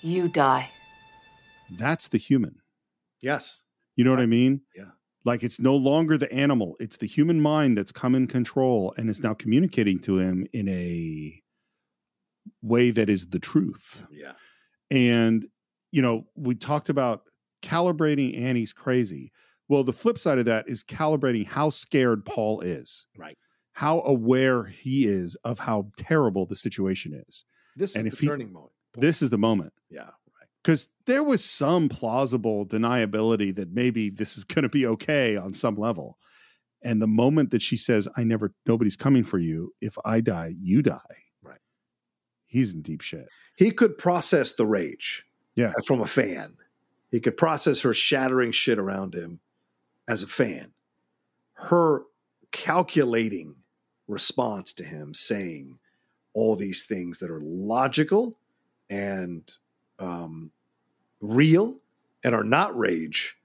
you 0.01 0.27
die. 0.27 0.71
That's 1.71 2.09
the 2.09 2.19
human. 2.19 2.57
yes 3.23 3.65
You 3.95 4.05
know 4.05 4.11
what 4.11 4.19
I 4.19 4.27
mean? 4.27 4.63
Yeah. 4.75 4.93
Like 5.25 5.45
it's 5.45 5.61
no 5.61 5.77
longer 5.77 6.19
the 6.19 6.33
animal, 6.33 6.75
it's 6.81 6.97
the 6.97 7.07
human 7.07 7.41
mind 7.41 7.79
that's 7.79 7.93
come 7.93 8.17
in 8.17 8.27
control 8.27 8.93
and 8.97 9.09
is 9.09 9.23
now 9.23 9.35
communicating 9.35 10.01
to 10.01 10.19
him 10.19 10.47
in 10.53 10.69
a 10.69 11.41
way 12.61 12.91
that 12.91 13.09
is 13.09 13.29
the 13.29 13.39
truth. 13.39 14.07
yeah 14.11 14.33
And, 14.91 15.47
you 15.93 16.03
know, 16.03 16.25
we 16.35 16.57
talked 16.57 16.89
about 16.89 17.23
calibrating 17.63 18.37
Annie's 18.37 18.73
crazy. 18.73 19.31
Well, 19.69 19.85
the 19.85 19.93
flip 19.93 20.19
side 20.19 20.39
of 20.39 20.47
that 20.47 20.65
is 20.67 20.83
calibrating 20.83 21.47
how 21.47 21.71
scared 21.71 22.25
Paul 22.25 22.61
is, 22.63 23.07
right 23.17 23.37
how 23.75 24.01
aware 24.01 24.65
he 24.65 25.07
is 25.07 25.37
of 25.45 25.61
how 25.61 25.91
terrible 25.97 26.47
the 26.47 26.57
situation 26.57 27.13
is. 27.29 27.45
This 27.77 27.97
And 27.97 28.07
is 28.07 28.13
the 28.13 28.21
he- 28.21 28.27
turning 28.27 28.53
moment 28.53 28.73
This 28.95 29.23
is 29.23 29.31
the 29.31 29.39
moment. 29.39 29.73
yeah 29.91 30.11
because 30.63 30.89
there 31.07 31.25
was 31.25 31.45
some 31.45 31.89
plausible 31.89 32.65
deniability 32.65 33.53
that 33.57 33.73
maybe 33.73 34.09
this 34.11 34.37
is 34.39 34.45
going 34.45 34.63
to 34.63 34.69
be 34.69 34.87
okay 34.87 35.37
on 35.37 35.53
some 35.53 35.75
level. 35.75 36.19
And 36.85 37.03
the 37.03 37.09
moment 37.09 37.51
that 37.51 37.63
she 37.63 37.77
says, 37.77 38.07
I 38.17 38.23
never, 38.23 38.53
nobody's 38.65 38.95
coming 38.95 39.25
for 39.25 39.39
you. 39.39 39.75
If 39.81 39.97
I 40.05 40.21
die, 40.21 40.53
you 40.61 40.81
die. 40.83 40.99
Right. 41.43 41.59
He's 42.47 42.73
in 42.75 42.83
deep 42.83 43.01
shit. 43.01 43.27
he 43.57 43.73
could 43.73 43.99
process 43.99 44.53
the 44.53 44.65
rage 44.67 45.25
Yeah. 45.57 45.73
Uh, 45.77 45.83
from 45.85 46.01
a 46.01 46.07
fan 46.07 46.55
he 47.11 47.19
could 47.19 47.37
process 47.37 47.81
her 47.81 47.93
shattering 47.93 48.53
shit 48.53 48.79
around 48.79 49.15
him 49.15 49.41
as 50.09 50.23
a 50.23 50.29
fan 50.29 50.73
her 51.55 52.05
calculating 52.53 53.57
response 54.07 54.73
to 54.75 54.85
him 54.85 55.13
saying 55.13 55.79
all 56.35 56.57
these 56.57 56.85
things 56.85 57.19
that 57.19 57.31
are 57.31 57.41
logical 57.41 58.39
and 58.89 59.57
um, 59.99 60.51
real 61.21 61.79
and 62.25 62.35
are 62.35 62.45
not 62.45 62.77
rage 62.77 63.39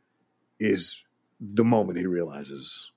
is 0.59 1.03
the 1.39 1.63
moment 1.63 1.99
he 1.99 2.05
realizes 2.05 2.91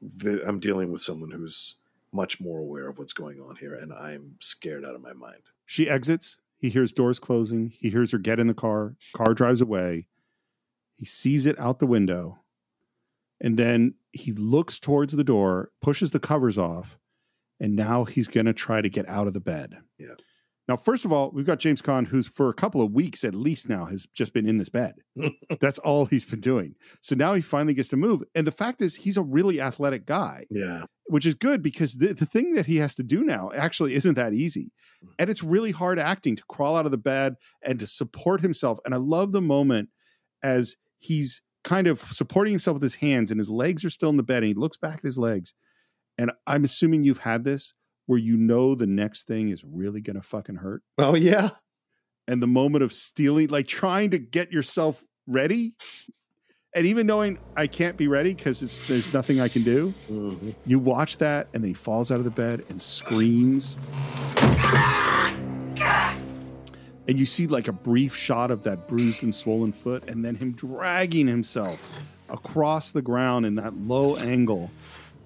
that 0.00 0.42
I'm 0.46 0.58
dealing 0.58 0.90
with 0.90 1.02
someone 1.02 1.30
who's 1.30 1.76
much 2.12 2.40
more 2.40 2.58
aware 2.58 2.88
of 2.88 2.98
what's 2.98 3.12
going 3.12 3.40
on 3.40 3.56
here, 3.56 3.74
and 3.74 3.92
I'm 3.92 4.36
scared 4.40 4.84
out 4.84 4.94
of 4.94 5.00
my 5.00 5.12
mind. 5.12 5.42
She 5.64 5.88
exits. 5.88 6.38
He 6.58 6.68
hears 6.68 6.92
doors 6.92 7.18
closing. 7.18 7.72
He 7.78 7.90
hears 7.90 8.12
her 8.12 8.18
get 8.18 8.38
in 8.38 8.46
the 8.46 8.54
car. 8.54 8.96
Car 9.14 9.34
drives 9.34 9.60
away. 9.60 10.06
He 10.96 11.04
sees 11.04 11.46
it 11.46 11.58
out 11.58 11.78
the 11.78 11.86
window. 11.86 12.40
And 13.40 13.58
then 13.58 13.94
he 14.12 14.30
looks 14.32 14.78
towards 14.78 15.14
the 15.14 15.24
door, 15.24 15.70
pushes 15.80 16.12
the 16.12 16.20
covers 16.20 16.58
off, 16.58 16.96
and 17.62 17.76
now 17.76 18.04
he's 18.04 18.26
going 18.26 18.46
to 18.46 18.52
try 18.52 18.82
to 18.82 18.90
get 18.90 19.08
out 19.08 19.28
of 19.28 19.34
the 19.34 19.40
bed. 19.40 19.78
Yeah. 19.96 20.16
Now, 20.68 20.76
first 20.76 21.04
of 21.04 21.12
all, 21.12 21.30
we've 21.32 21.46
got 21.46 21.60
James 21.60 21.80
Caan, 21.80 22.08
who's 22.08 22.26
for 22.26 22.48
a 22.48 22.54
couple 22.54 22.82
of 22.82 22.92
weeks 22.92 23.24
at 23.24 23.34
least 23.34 23.68
now 23.68 23.84
has 23.86 24.06
just 24.06 24.34
been 24.34 24.48
in 24.48 24.58
this 24.58 24.68
bed. 24.68 24.94
That's 25.60 25.78
all 25.78 26.06
he's 26.06 26.26
been 26.26 26.40
doing. 26.40 26.74
So 27.00 27.14
now 27.14 27.34
he 27.34 27.40
finally 27.40 27.74
gets 27.74 27.88
to 27.90 27.96
move. 27.96 28.22
And 28.34 28.46
the 28.46 28.52
fact 28.52 28.82
is, 28.82 28.96
he's 28.96 29.16
a 29.16 29.22
really 29.22 29.60
athletic 29.60 30.06
guy. 30.06 30.44
Yeah. 30.50 30.84
Which 31.06 31.26
is 31.26 31.34
good 31.34 31.62
because 31.62 31.94
the, 31.94 32.14
the 32.14 32.26
thing 32.26 32.54
that 32.54 32.66
he 32.66 32.76
has 32.76 32.94
to 32.96 33.02
do 33.02 33.22
now 33.22 33.50
actually 33.56 33.94
isn't 33.94 34.14
that 34.14 34.34
easy. 34.34 34.72
Mm. 35.04 35.08
And 35.20 35.30
it's 35.30 35.42
really 35.42 35.72
hard 35.72 35.98
acting 35.98 36.36
to 36.36 36.44
crawl 36.48 36.76
out 36.76 36.84
of 36.84 36.92
the 36.92 36.98
bed 36.98 37.36
and 37.62 37.78
to 37.78 37.86
support 37.86 38.40
himself. 38.40 38.78
And 38.84 38.94
I 38.94 38.98
love 38.98 39.32
the 39.32 39.42
moment 39.42 39.88
as 40.42 40.76
he's 40.98 41.42
kind 41.64 41.86
of 41.86 42.00
supporting 42.10 42.52
himself 42.52 42.76
with 42.76 42.82
his 42.82 42.96
hands 42.96 43.30
and 43.30 43.38
his 43.38 43.50
legs 43.50 43.84
are 43.84 43.90
still 43.90 44.10
in 44.10 44.16
the 44.16 44.22
bed 44.24 44.38
and 44.38 44.48
he 44.48 44.54
looks 44.54 44.76
back 44.76 44.98
at 44.98 45.04
his 45.04 45.18
legs. 45.18 45.54
And 46.18 46.30
I'm 46.46 46.64
assuming 46.64 47.04
you've 47.04 47.18
had 47.18 47.44
this 47.44 47.74
where 48.06 48.18
you 48.18 48.36
know 48.36 48.74
the 48.74 48.86
next 48.86 49.26
thing 49.26 49.48
is 49.48 49.64
really 49.64 50.00
going 50.00 50.16
to 50.16 50.22
fucking 50.22 50.56
hurt. 50.56 50.82
Oh, 50.98 51.14
yeah. 51.14 51.50
And 52.28 52.42
the 52.42 52.46
moment 52.46 52.84
of 52.84 52.92
stealing, 52.92 53.48
like 53.48 53.66
trying 53.66 54.10
to 54.10 54.18
get 54.18 54.52
yourself 54.52 55.04
ready. 55.26 55.74
And 56.74 56.86
even 56.86 57.06
knowing 57.06 57.38
I 57.56 57.66
can't 57.66 57.96
be 57.96 58.08
ready 58.08 58.34
because 58.34 58.62
it's 58.62 58.86
there's 58.88 59.12
nothing 59.12 59.40
I 59.40 59.48
can 59.48 59.62
do, 59.62 59.92
Mm-hmm. 60.10 60.50
you 60.64 60.78
watch 60.78 61.18
that 61.18 61.48
and 61.52 61.62
then 61.62 61.68
he 61.70 61.74
falls 61.74 62.10
out 62.10 62.18
of 62.18 62.24
the 62.24 62.30
bed 62.30 62.64
and 62.70 62.80
screams. 62.80 63.76
And 67.08 67.18
you 67.18 67.26
see 67.26 67.46
like 67.48 67.66
a 67.68 67.72
brief 67.72 68.14
shot 68.16 68.50
of 68.50 68.62
that 68.62 68.86
bruised 68.86 69.22
and 69.24 69.34
swollen 69.34 69.72
foot, 69.72 70.08
and 70.08 70.24
then 70.24 70.36
him 70.36 70.52
dragging 70.52 71.26
himself 71.26 71.90
across 72.30 72.92
the 72.92 73.02
ground 73.02 73.44
in 73.44 73.56
that 73.56 73.76
low 73.76 74.16
angle. 74.16 74.70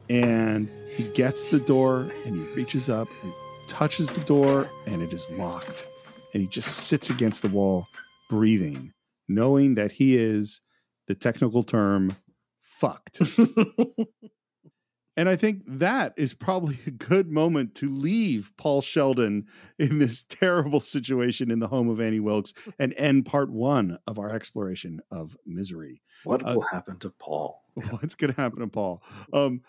And 0.08 0.68
he 0.94 1.04
gets 1.08 1.44
the 1.44 1.58
door 1.58 2.08
and 2.24 2.36
he 2.36 2.54
reaches 2.54 2.88
up 2.88 3.08
and 3.22 3.32
touches 3.66 4.08
the 4.08 4.20
door, 4.22 4.70
and 4.86 5.02
it 5.02 5.12
is 5.12 5.28
locked. 5.32 5.86
And 6.32 6.42
he 6.42 6.48
just 6.48 6.86
sits 6.86 7.10
against 7.10 7.42
the 7.42 7.48
wall, 7.48 7.86
breathing, 8.30 8.92
knowing 9.28 9.74
that 9.74 9.92
he 9.92 10.16
is 10.16 10.60
the 11.06 11.14
technical 11.14 11.62
term 11.62 12.16
fucked. 12.60 13.20
And 15.18 15.30
I 15.30 15.36
think 15.36 15.62
that 15.66 16.12
is 16.18 16.34
probably 16.34 16.78
a 16.86 16.90
good 16.90 17.30
moment 17.30 17.74
to 17.76 17.90
leave 17.90 18.52
Paul 18.58 18.82
Sheldon 18.82 19.46
in 19.78 19.98
this 19.98 20.22
terrible 20.22 20.80
situation 20.80 21.50
in 21.50 21.58
the 21.58 21.68
home 21.68 21.88
of 21.88 22.02
Annie 22.02 22.20
Wilkes 22.20 22.52
and 22.78 22.92
end 22.98 23.24
part 23.24 23.50
one 23.50 23.98
of 24.06 24.18
our 24.18 24.28
exploration 24.30 25.00
of 25.10 25.34
misery. 25.46 26.02
What 26.24 26.46
Uh, 26.46 26.52
will 26.56 26.66
happen 26.70 26.98
to 26.98 27.08
Paul? 27.18 27.62
What's 27.90 28.14
going 28.14 28.34
to 28.34 28.38
happen 28.38 28.60
to 28.60 28.66
Paul? 28.66 29.02
Um, 29.32 29.62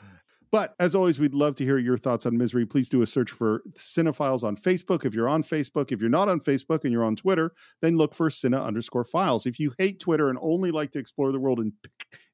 but 0.52 0.76
as 0.80 0.96
always, 0.96 1.20
we'd 1.20 1.34
love 1.34 1.56
to 1.56 1.64
hear 1.64 1.78
your 1.78 1.98
thoughts 1.98 2.26
on 2.26 2.38
misery. 2.38 2.66
Please 2.66 2.90
do 2.90 3.02
a 3.02 3.06
search 3.06 3.32
for 3.32 3.64
Cine-Files 3.76 4.44
on 4.44 4.56
Facebook. 4.56 5.06
If 5.06 5.14
you're 5.14 5.30
on 5.30 5.44
Facebook, 5.44 5.92
if 5.92 6.02
you're 6.02 6.10
not 6.10 6.30
on 6.30 6.40
Facebook 6.40 6.84
and 6.84 6.92
you're 6.92 7.04
on 7.04 7.16
Twitter, 7.16 7.54
then 7.82 7.98
look 7.98 8.14
for 8.14 8.30
Cine 8.30 8.60
underscore 8.60 9.06
files. 9.06 9.46
If 9.46 9.60
you 9.60 9.74
hate 9.78 10.00
Twitter 10.00 10.30
and 10.30 10.38
only 10.42 10.72
like 10.72 10.92
to 10.92 11.00
explore 11.00 11.32
the 11.32 11.40
world 11.40 11.60
in 11.60 11.74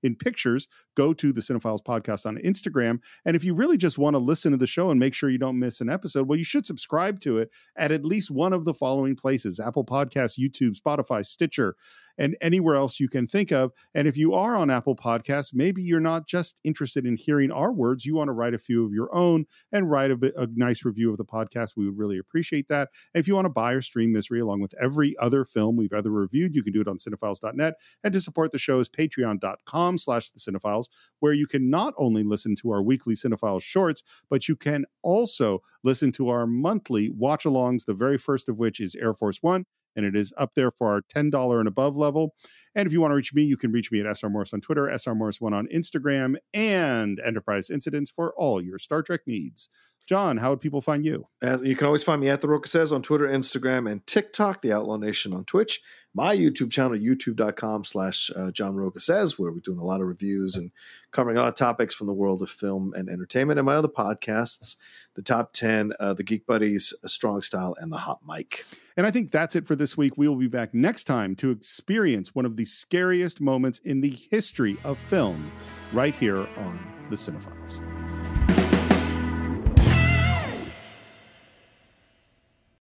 in 0.04 0.16
pictures, 0.16 0.68
go 0.96 1.14
to 1.14 1.32
the 1.34 1.42
Cine-Files 1.42 1.82
podcast 1.82 2.26
on 2.26 2.38
Instagram. 2.38 3.00
And 3.26 3.36
if 3.36 3.44
you 3.44 3.54
really 3.54 3.78
just 3.78 3.98
want 3.98 4.14
to 4.16 4.20
listen 4.20 4.52
to 4.52 4.58
the 4.58 4.68
show 4.68 4.92
and 4.92 5.00
make 5.00 5.14
sure 5.14 5.30
you 5.30 5.38
don't 5.38 5.60
miss 5.60 5.82
an 5.82 5.90
episode, 5.90 6.28
well, 6.28 6.38
you 6.38 6.44
should 6.44 6.68
subscribe 6.68 7.20
to 7.22 7.38
it 7.38 7.50
at 7.76 7.92
at 7.92 8.06
least 8.06 8.30
one 8.30 8.54
of 8.54 8.66
the 8.66 8.74
following 8.74 9.16
places 9.16 9.60
Apple 9.60 9.86
Podcasts, 9.86 10.40
YouTube, 10.40 10.80
Spotify, 10.80 11.26
Stitcher, 11.26 11.76
and 12.18 12.38
anywhere 12.42 12.76
else 12.76 13.00
you 13.00 13.10
can 13.10 13.28
think 13.28 13.52
of. 13.52 13.72
And 13.94 14.08
if 14.08 14.18
you 14.18 14.34
are 14.34 14.56
on 14.56 14.70
Apple 14.70 14.96
Podcasts, 14.96 15.52
maybe 15.54 15.82
you're 15.82 16.00
not 16.00 16.28
just 16.28 16.60
interested 16.64 17.06
in 17.06 17.18
hearing 17.18 17.52
our 17.52 17.72
words, 17.72 18.06
you 18.06 18.16
want 18.16 18.28
to 18.28 18.34
write 18.34 18.54
a 18.54 18.60
few 18.60 18.86
of 18.86 18.94
your 18.94 19.14
own 19.16 19.46
and 19.72 19.90
write 19.90 20.12
a, 20.12 20.18
bit, 20.18 20.34
a 20.38 20.48
nice 20.54 20.86
review 20.86 21.10
of 21.10 21.18
the 21.18 21.26
podcast. 21.26 21.72
We 21.76 21.86
would 21.86 21.98
really 21.98 22.18
appreciate 22.18 22.68
that. 22.68 22.90
And 23.14 23.20
if 23.22 23.28
you 23.28 23.36
want 23.36 23.46
to 23.46 23.50
buy 23.50 23.72
or 23.72 23.82
stream 23.82 24.12
Misery 24.14 24.40
along 24.40 24.62
with 24.62 24.76
every 24.80 25.16
other 25.18 25.44
film 25.46 25.76
we've 25.76 25.94
ever 25.94 26.12
reviewed, 26.12 26.56
you 26.56 26.64
can 26.64 26.74
do 26.74 26.82
it 26.82 26.88
on 26.88 26.98
cine-files.net. 26.98 27.76
And 28.04 28.14
to 28.14 28.22
support 28.22 28.52
the 28.52 28.60
show 28.60 28.80
is 28.80 28.90
patreon.com 28.90 29.93
slash 29.98 30.30
the 30.30 30.40
cine-files, 30.40 30.90
where 31.20 31.34
you 31.34 31.48
can 31.48 31.70
not 31.70 31.94
only 31.98 32.24
listen 32.24 32.56
to 32.58 32.72
our 32.72 32.82
weekly 32.82 33.16
Cine-Files 33.16 33.64
shorts, 33.64 34.04
but 34.30 34.48
you 34.48 34.56
can 34.56 34.86
also 35.02 35.62
listen 35.84 36.12
to 36.14 36.30
our 36.30 36.48
monthly 36.48 37.10
watch 37.10 37.44
alongs, 37.44 37.86
the 37.86 37.94
very 37.94 38.18
first 38.18 38.50
of 38.50 38.60
which 38.60 38.80
is 38.80 38.96
Air 38.96 39.14
Force 39.14 39.40
One 39.42 39.66
and 39.96 40.06
it 40.06 40.16
is 40.16 40.34
up 40.38 40.56
there 40.56 40.72
for 40.72 40.90
our 40.90 41.02
$10 41.02 41.60
and 41.60 41.68
above 41.68 41.96
level. 41.96 42.36
And 42.76 42.88
if 42.88 42.94
you 42.94 43.02
want 43.02 43.12
to 43.12 43.16
reach 43.16 43.34
me, 43.34 43.44
you 43.44 43.58
can 43.58 43.72
reach 43.72 43.92
me 43.92 44.00
at 44.00 44.18
SR 44.18 44.30
Morris 44.30 44.54
on 44.54 44.62
Twitter, 44.62 44.90
SR 44.90 45.14
Morris1 45.14 45.54
on 45.54 45.68
Instagram, 45.68 46.36
and 46.54 47.20
Enterprise 47.26 47.70
Incidents 47.70 48.10
for 48.10 48.34
all 48.38 48.62
your 48.62 48.80
Star 48.80 49.02
Trek 49.02 49.22
needs. 49.28 49.70
John, 50.06 50.38
how 50.38 50.50
would 50.50 50.60
people 50.60 50.82
find 50.82 51.06
you? 51.06 51.28
You 51.42 51.76
can 51.76 51.88
always 51.88 52.04
find 52.04 52.20
me 52.20 52.28
at 52.28 52.42
The 52.42 52.50
Rocha 52.50 52.68
Says 52.68 52.92
on 52.92 53.02
Twitter, 53.02 53.26
Instagram, 53.26 53.90
and 53.90 54.06
TikTok, 54.06 54.62
The 54.62 54.74
Outlaw 54.74 54.98
Nation 54.98 55.34
on 55.34 55.46
Twitch. 55.46 55.82
My 56.14 56.36
YouTube 56.36 56.72
channel, 56.72 56.98
youtube.com 56.98 57.86
slash 57.86 58.30
uh, 58.36 58.52
John 58.52 58.76
Rocha 58.76 59.00
Says, 59.00 59.40
where 59.40 59.52
we're 59.52 59.62
doing 59.62 59.80
a 59.80 59.86
lot 59.86 60.02
of 60.02 60.08
reviews 60.08 60.58
and 60.58 60.72
covering 61.12 61.38
a 61.38 61.42
lot 61.42 61.50
of 61.50 61.56
topics 61.56 61.96
from 61.96 62.08
the 62.08 62.14
world 62.14 62.42
of 62.42 62.50
film 62.50 62.94
and 62.96 63.10
entertainment. 63.10 63.60
And 63.60 63.66
my 63.66 63.76
other 63.76 63.88
podcasts, 63.88 64.76
The 65.16 65.22
Top 65.22 65.54
10, 65.54 65.94
uh, 66.00 66.14
The 66.14 66.24
Geek 66.24 66.46
Buddies, 66.46 66.94
Strong 67.06 67.44
Style, 67.44 67.76
and 67.80 67.92
The 67.92 67.98
Hot 67.98 68.20
Mic. 68.28 68.66
And 68.96 69.08
I 69.08 69.12
think 69.12 69.32
that's 69.32 69.56
it 69.56 69.66
for 69.66 69.76
this 69.76 69.98
week. 69.98 70.14
We 70.18 70.28
will 70.28 70.36
be 70.36 70.48
back 70.48 70.74
next 70.74 71.06
time 71.06 71.36
to 71.38 71.52
experience 71.52 72.36
one 72.36 72.46
of 72.46 72.58
the 72.58 72.66
scariest 72.66 73.42
moments 73.42 73.80
in 73.80 74.02
the 74.02 74.16
history 74.30 74.78
of 74.84 74.98
film 74.98 75.52
right 75.92 76.16
here 76.16 76.48
on 76.58 76.80
The 77.10 77.16
Cine-Files. 77.16 78.03